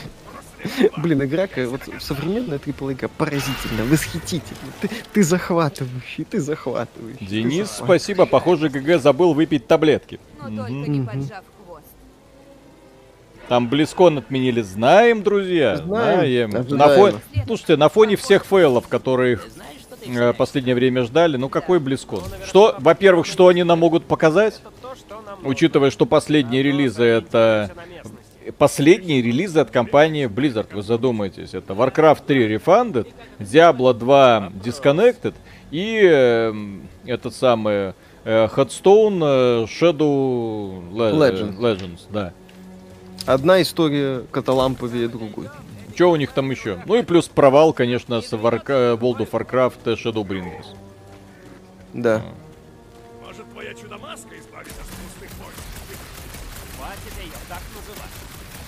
Блин, 0.98 1.24
игра, 1.24 1.48
вот 1.68 1.82
современная 2.00 2.58
AAA 2.58 3.10
поразительно, 3.18 3.86
восхитительно. 3.86 4.60
Ты, 4.82 4.90
ты 5.14 5.24
захватывающий, 5.24 6.24
ты 6.24 6.40
захватывающий. 6.40 7.20
ты 7.20 7.26
Денис, 7.26 7.68
захватывающий. 7.70 7.86
спасибо. 7.86 8.26
Похоже, 8.26 8.70
ГГ 8.70 9.02
забыл 9.02 9.34
выпить 9.34 9.68
таблетки. 9.68 10.20
Но 10.42 10.66
только 10.66 10.90
не 10.90 11.06
поджав. 11.06 11.44
Там 13.48 13.68
Близкон 13.68 14.18
отменили. 14.18 14.62
Знаем, 14.62 15.22
друзья. 15.24 15.78
Знаем. 15.78 16.50
На 16.50 16.60
Ожидаемо. 16.60 16.96
фоне... 16.96 17.44
Слушайте, 17.46 17.78
на 17.78 17.90
фоне 17.90 18.16
всех 18.16 18.46
фейлов, 18.46 18.88
которых 18.88 19.48
э, 20.06 20.34
последнее 20.34 20.76
время 20.76 21.04
ждали, 21.04 21.38
ну 21.38 21.50
какой 21.50 21.80
Близкон? 21.80 22.22
Что, 22.46 22.76
во-первых, 22.80 23.26
что 23.28 23.48
они 23.48 23.64
нам 23.64 23.80
могут 23.80 24.06
показать? 24.06 24.62
Учитывая, 25.44 25.92
что 25.92 26.06
последние 26.06 26.64
релизы 26.64 27.04
это... 27.04 27.72
на. 28.04 28.52
Последние 28.60 29.24
релизы 29.24 29.60
от 29.60 29.72
компании 29.72 30.28
Blizzard, 30.28 30.68
вы 30.72 30.84
задумаетесь. 30.84 31.56
Это 31.56 31.74
Warcraft 31.74 32.26
3 32.28 32.56
Refunded, 32.56 33.08
Diablo 33.40 33.92
2 33.94 34.52
Disconnected 34.64 35.34
и 35.72 36.00
эм, 36.04 36.84
этот 37.08 37.34
самый 37.34 37.94
э, 38.24 38.48
Hearthstone 38.56 39.20
э, 39.24 39.66
Shadow 39.66 40.80
Le- 40.92 41.14
Legends. 41.14 41.58
Legends, 41.58 42.00
да. 42.12 42.34
Одна 43.26 43.62
история 43.62 44.24
каталамповее 44.32 45.08
другой. 45.08 45.50
Что 45.96 46.12
у 46.12 46.16
них 46.16 46.32
там 46.32 46.52
еще? 46.52 46.82
Ну 46.86 46.96
и 46.96 47.02
плюс 47.02 47.28
провал, 47.28 47.74
конечно, 47.74 48.22
с 48.22 48.32
Warca- 48.34 49.00
World 49.00 49.20
of 49.20 49.32
Warcraft 49.32 49.78
э, 49.86 49.94
Shadowbringers. 49.94 50.68
Да. 51.94 52.22
Может, 53.26 53.50
твоя 53.52 53.74
чудо-маска 53.74 54.38
избавит 54.38 54.68
от 54.68 54.88
пустых 54.88 55.30
войн? 55.40 55.54
Хватит 56.78 57.24
ее 57.24 57.32
так 57.48 57.62
называть. 57.74 58.12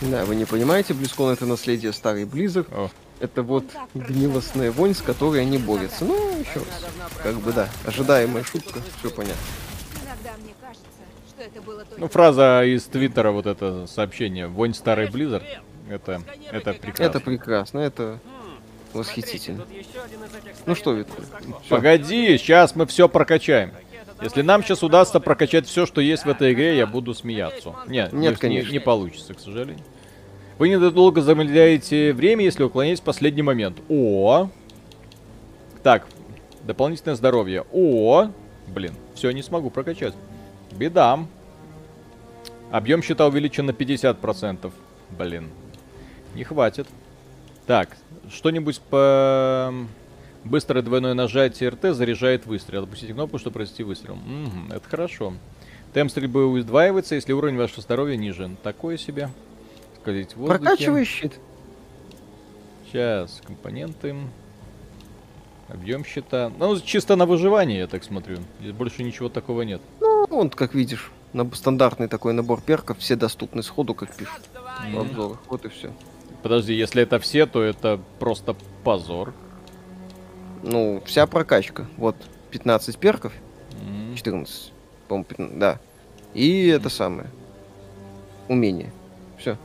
Да, 0.02 0.26
вы 0.26 0.36
не 0.36 0.46
понимаете, 0.46 0.94
Близкон 0.94 1.34
это 1.34 1.46
наследие 1.46 1.92
старой. 1.92 2.26
О. 2.72 2.90
Это 3.20 3.44
вот 3.44 3.66
гнилостная 3.94 4.72
вонь, 4.72 4.94
с 4.94 5.02
которой 5.02 5.42
они 5.42 5.58
борются. 5.58 6.06
Ну, 6.06 6.40
еще 6.40 6.60
раз. 6.60 6.86
Как 7.22 7.36
бы 7.36 7.52
да, 7.52 7.68
ожидаемая 7.86 8.44
шутка, 8.44 8.80
все 9.00 9.10
понятно. 9.10 9.42
Ну, 11.98 12.08
фраза 12.08 12.64
из 12.66 12.84
Твиттера, 12.86 13.32
вот 13.32 13.46
это 13.46 13.88
сообщение. 13.88 14.48
Вонь 14.48 14.74
старый 14.74 15.08
Blizzard. 15.08 15.44
Это, 15.90 16.22
это 16.52 16.74
прекрасно. 16.74 17.04
Это 17.04 17.20
прекрасно, 17.20 17.80
это 17.80 18.20
восхитительно. 18.94 19.66
Ну 20.66 20.76
что, 20.76 20.94
Виталий. 20.94 21.28
Погоди, 21.70 22.38
сейчас 22.38 22.76
мы 22.76 22.86
все 22.86 23.08
прокачаем. 23.08 23.72
Если 24.22 24.42
нам 24.42 24.64
сейчас 24.64 24.82
удастся 24.84 25.20
прокачать 25.20 25.68
все, 25.68 25.86
что 25.86 26.02
есть 26.02 26.26
в 26.26 26.30
этой 26.30 26.54
игре, 26.54 26.76
я 26.76 26.88
буду 26.88 27.14
смеяться. 27.14 27.76
Нет, 27.88 28.12
Нет, 28.12 28.14
не- 28.14 28.28
не, 28.30 28.36
конечно. 28.36 28.72
не 28.72 28.80
получится, 28.80 29.34
к 29.34 29.40
сожалению. 29.40 29.84
Вы 30.58 30.70
недолго 30.70 31.22
замедляете 31.22 32.14
время, 32.14 32.44
если 32.44 32.64
уклоняетесь 32.64 33.02
в 33.02 33.04
последний 33.04 33.44
момент. 33.44 33.78
О! 33.90 34.50
Так, 35.84 36.08
дополнительное 36.64 37.16
здоровье. 37.16 37.64
О! 37.72 38.32
Блин, 38.68 38.94
все, 39.14 39.30
не 39.32 39.44
смогу 39.44 39.70
прокачать. 39.70 40.16
Беда. 40.72 41.20
Объем 42.72 43.02
щита 43.02 43.26
увеличен 43.28 43.66
на 43.66 43.72
50%. 43.72 44.72
Блин, 45.18 45.50
не 46.36 46.44
хватит. 46.44 46.88
Так, 47.66 47.98
что-нибудь 48.30 48.82
по... 48.82 49.74
Быстрое 50.44 50.82
двойное 50.82 51.14
нажатие 51.14 51.70
РТ 51.70 51.96
заряжает 51.96 52.46
выстрел. 52.46 52.84
Опустите 52.84 53.14
кнопку, 53.14 53.38
чтобы 53.38 53.56
произвести 53.56 53.84
выстрел. 53.84 54.16
Мгм, 54.16 54.72
это 54.72 54.88
хорошо. 54.88 55.34
Темп 55.94 56.12
стрельбы 56.12 56.46
удваивается, 56.46 57.16
если 57.16 57.34
уровень 57.34 57.58
вашего 57.58 57.82
здоровья 57.82 58.16
ниже. 58.16 58.56
Такое 58.64 58.98
себе. 58.98 59.30
Скользить 60.00 60.34
в 60.34 60.38
воздухе. 60.38 60.60
Прокачивай 60.60 61.06
щит. 61.06 61.34
Сейчас, 62.86 63.42
компоненты. 63.46 64.16
Объем 65.68 66.06
щита. 66.06 66.52
Ну, 66.58 66.80
чисто 66.80 67.18
на 67.18 67.26
выживание, 67.26 67.80
я 67.80 67.88
так 67.88 68.04
смотрю. 68.06 68.38
Здесь 68.62 68.72
больше 68.72 69.04
ничего 69.04 69.28
такого 69.28 69.64
нет. 69.64 69.82
Ну, 70.00 70.28
вот, 70.30 70.56
как 70.56 70.74
видишь, 70.74 71.12
стандартный 71.54 72.08
такой 72.08 72.34
набор 72.34 72.62
перков, 72.62 73.00
все 73.00 73.16
доступны 73.16 73.64
сходу, 73.64 73.94
как 73.94 74.16
пишут 74.16 74.42
в 74.92 75.00
обзорах. 75.00 75.40
Вот 75.48 75.66
и 75.66 75.70
все. 75.70 75.92
Подожди, 76.44 76.74
если 76.74 77.04
это 77.04 77.20
все, 77.20 77.46
то 77.46 77.62
это 77.64 78.00
просто 78.20 78.56
позор. 78.84 79.34
Ну, 80.64 81.02
вся 81.06 81.28
прокачка. 81.28 81.88
Вот, 81.98 82.16
15 82.52 82.98
перков, 82.98 83.34
М, 83.82 84.16
14, 84.16 84.72
по-моему, 85.08 85.26
15, 85.26 85.60
да. 85.60 85.80
И 86.34 86.68
это 86.68 86.90
самое. 86.90 87.30
Умение. 88.48 88.92
Все. 89.38 89.58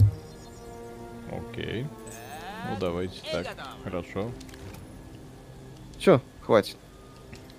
Окей. 1.31 1.86
Ну, 2.68 2.76
давайте 2.81 3.20
так. 3.31 3.47
Хорошо. 3.84 4.31
Все, 5.99 6.20
хватит. 6.41 6.76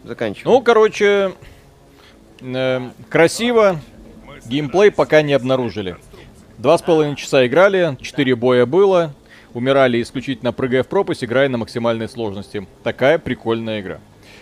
Заканчиваем. 0.04 0.58
Ну, 0.58 0.62
короче, 0.62 1.34
э, 2.42 2.90
красиво. 3.10 3.80
Геймплей 4.46 4.92
пока 4.92 5.22
не 5.22 5.34
обнаружили. 5.34 5.98
Два 6.58 6.78
с 6.78 6.82
половиной 6.82 7.16
часа 7.16 7.46
играли, 7.46 7.98
четыре 8.02 8.36
боя 8.36 8.66
было. 8.66 9.14
Умирали 9.54 10.02
исключительно 10.02 10.52
прыгая 10.52 10.84
в 10.84 10.88
пропасть, 10.88 11.24
играя 11.24 11.48
на 11.50 11.58
максимальной 11.58 12.10
сложности. 12.10 12.68
Такая 12.84 13.20
прикольная 13.20 13.82
игра. 13.82 14.00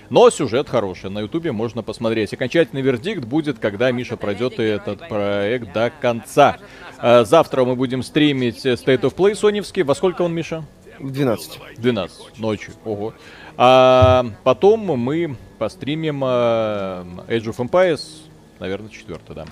Но 0.10 0.30
сюжет 0.30 0.68
хороший, 0.68 1.10
на 1.10 1.20
ютубе 1.20 1.52
можно 1.52 1.84
посмотреть. 1.84 2.34
Окончательный 2.34 2.82
вердикт 2.82 3.24
будет, 3.24 3.60
когда 3.60 3.92
Миша 3.92 4.18
пройдет 4.18 4.60
этот 4.60 5.08
проект 5.08 5.72
до 5.74 5.90
конца. 6.02 6.58
Э, 7.02 7.24
Завтра 7.24 7.64
мы 7.64 7.76
будем 7.76 8.04
стримить 8.04 8.66
State 8.66 9.02
of 9.02 9.16
Play 9.16 9.36
соневский. 9.36 9.84
Во 9.84 9.96
сколько 9.96 10.24
он, 10.24 10.34
Миша? 10.34 10.66
В 11.00 11.12
12. 11.12 11.60
12 11.78 12.40
ночи. 12.40 12.72
Ого. 12.84 13.14
А 13.58 14.26
потом 14.44 14.82
мы 14.82 15.38
постримим 15.60 16.24
э, 16.24 16.28
Age 16.28 17.46
of 17.46 17.58
Empires, 17.58 18.02
наверное, 18.60 18.90
четвертый, 18.90 19.36
да. 19.36 19.46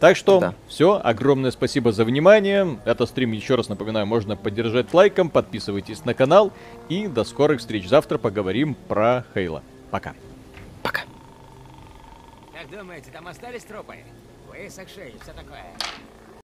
Так 0.00 0.16
что 0.16 0.40
Да. 0.40 0.54
все, 0.68 1.00
огромное 1.02 1.50
спасибо 1.50 1.90
за 1.90 2.04
внимание. 2.04 2.78
Это 2.84 3.06
стрим, 3.06 3.32
еще 3.32 3.54
раз 3.54 3.68
напоминаю, 3.68 4.06
можно 4.06 4.36
поддержать 4.36 4.92
лайком, 4.92 5.30
подписывайтесь 5.30 6.04
на 6.04 6.12
канал 6.12 6.52
и 6.88 7.06
до 7.06 7.24
скорых 7.24 7.60
встреч. 7.60 7.88
Завтра 7.88 8.18
поговорим 8.18 8.74
про 8.88 9.24
Хейла. 9.34 9.62
Пока. 9.90 10.14
Как 12.52 12.70
думаете, 12.70 13.10
там 13.12 13.26
остались 13.28 13.64
трупы? 13.64 13.96
Высохшие 14.48 15.10
и 15.10 15.18
все 15.22 15.32
такое. 15.32 15.64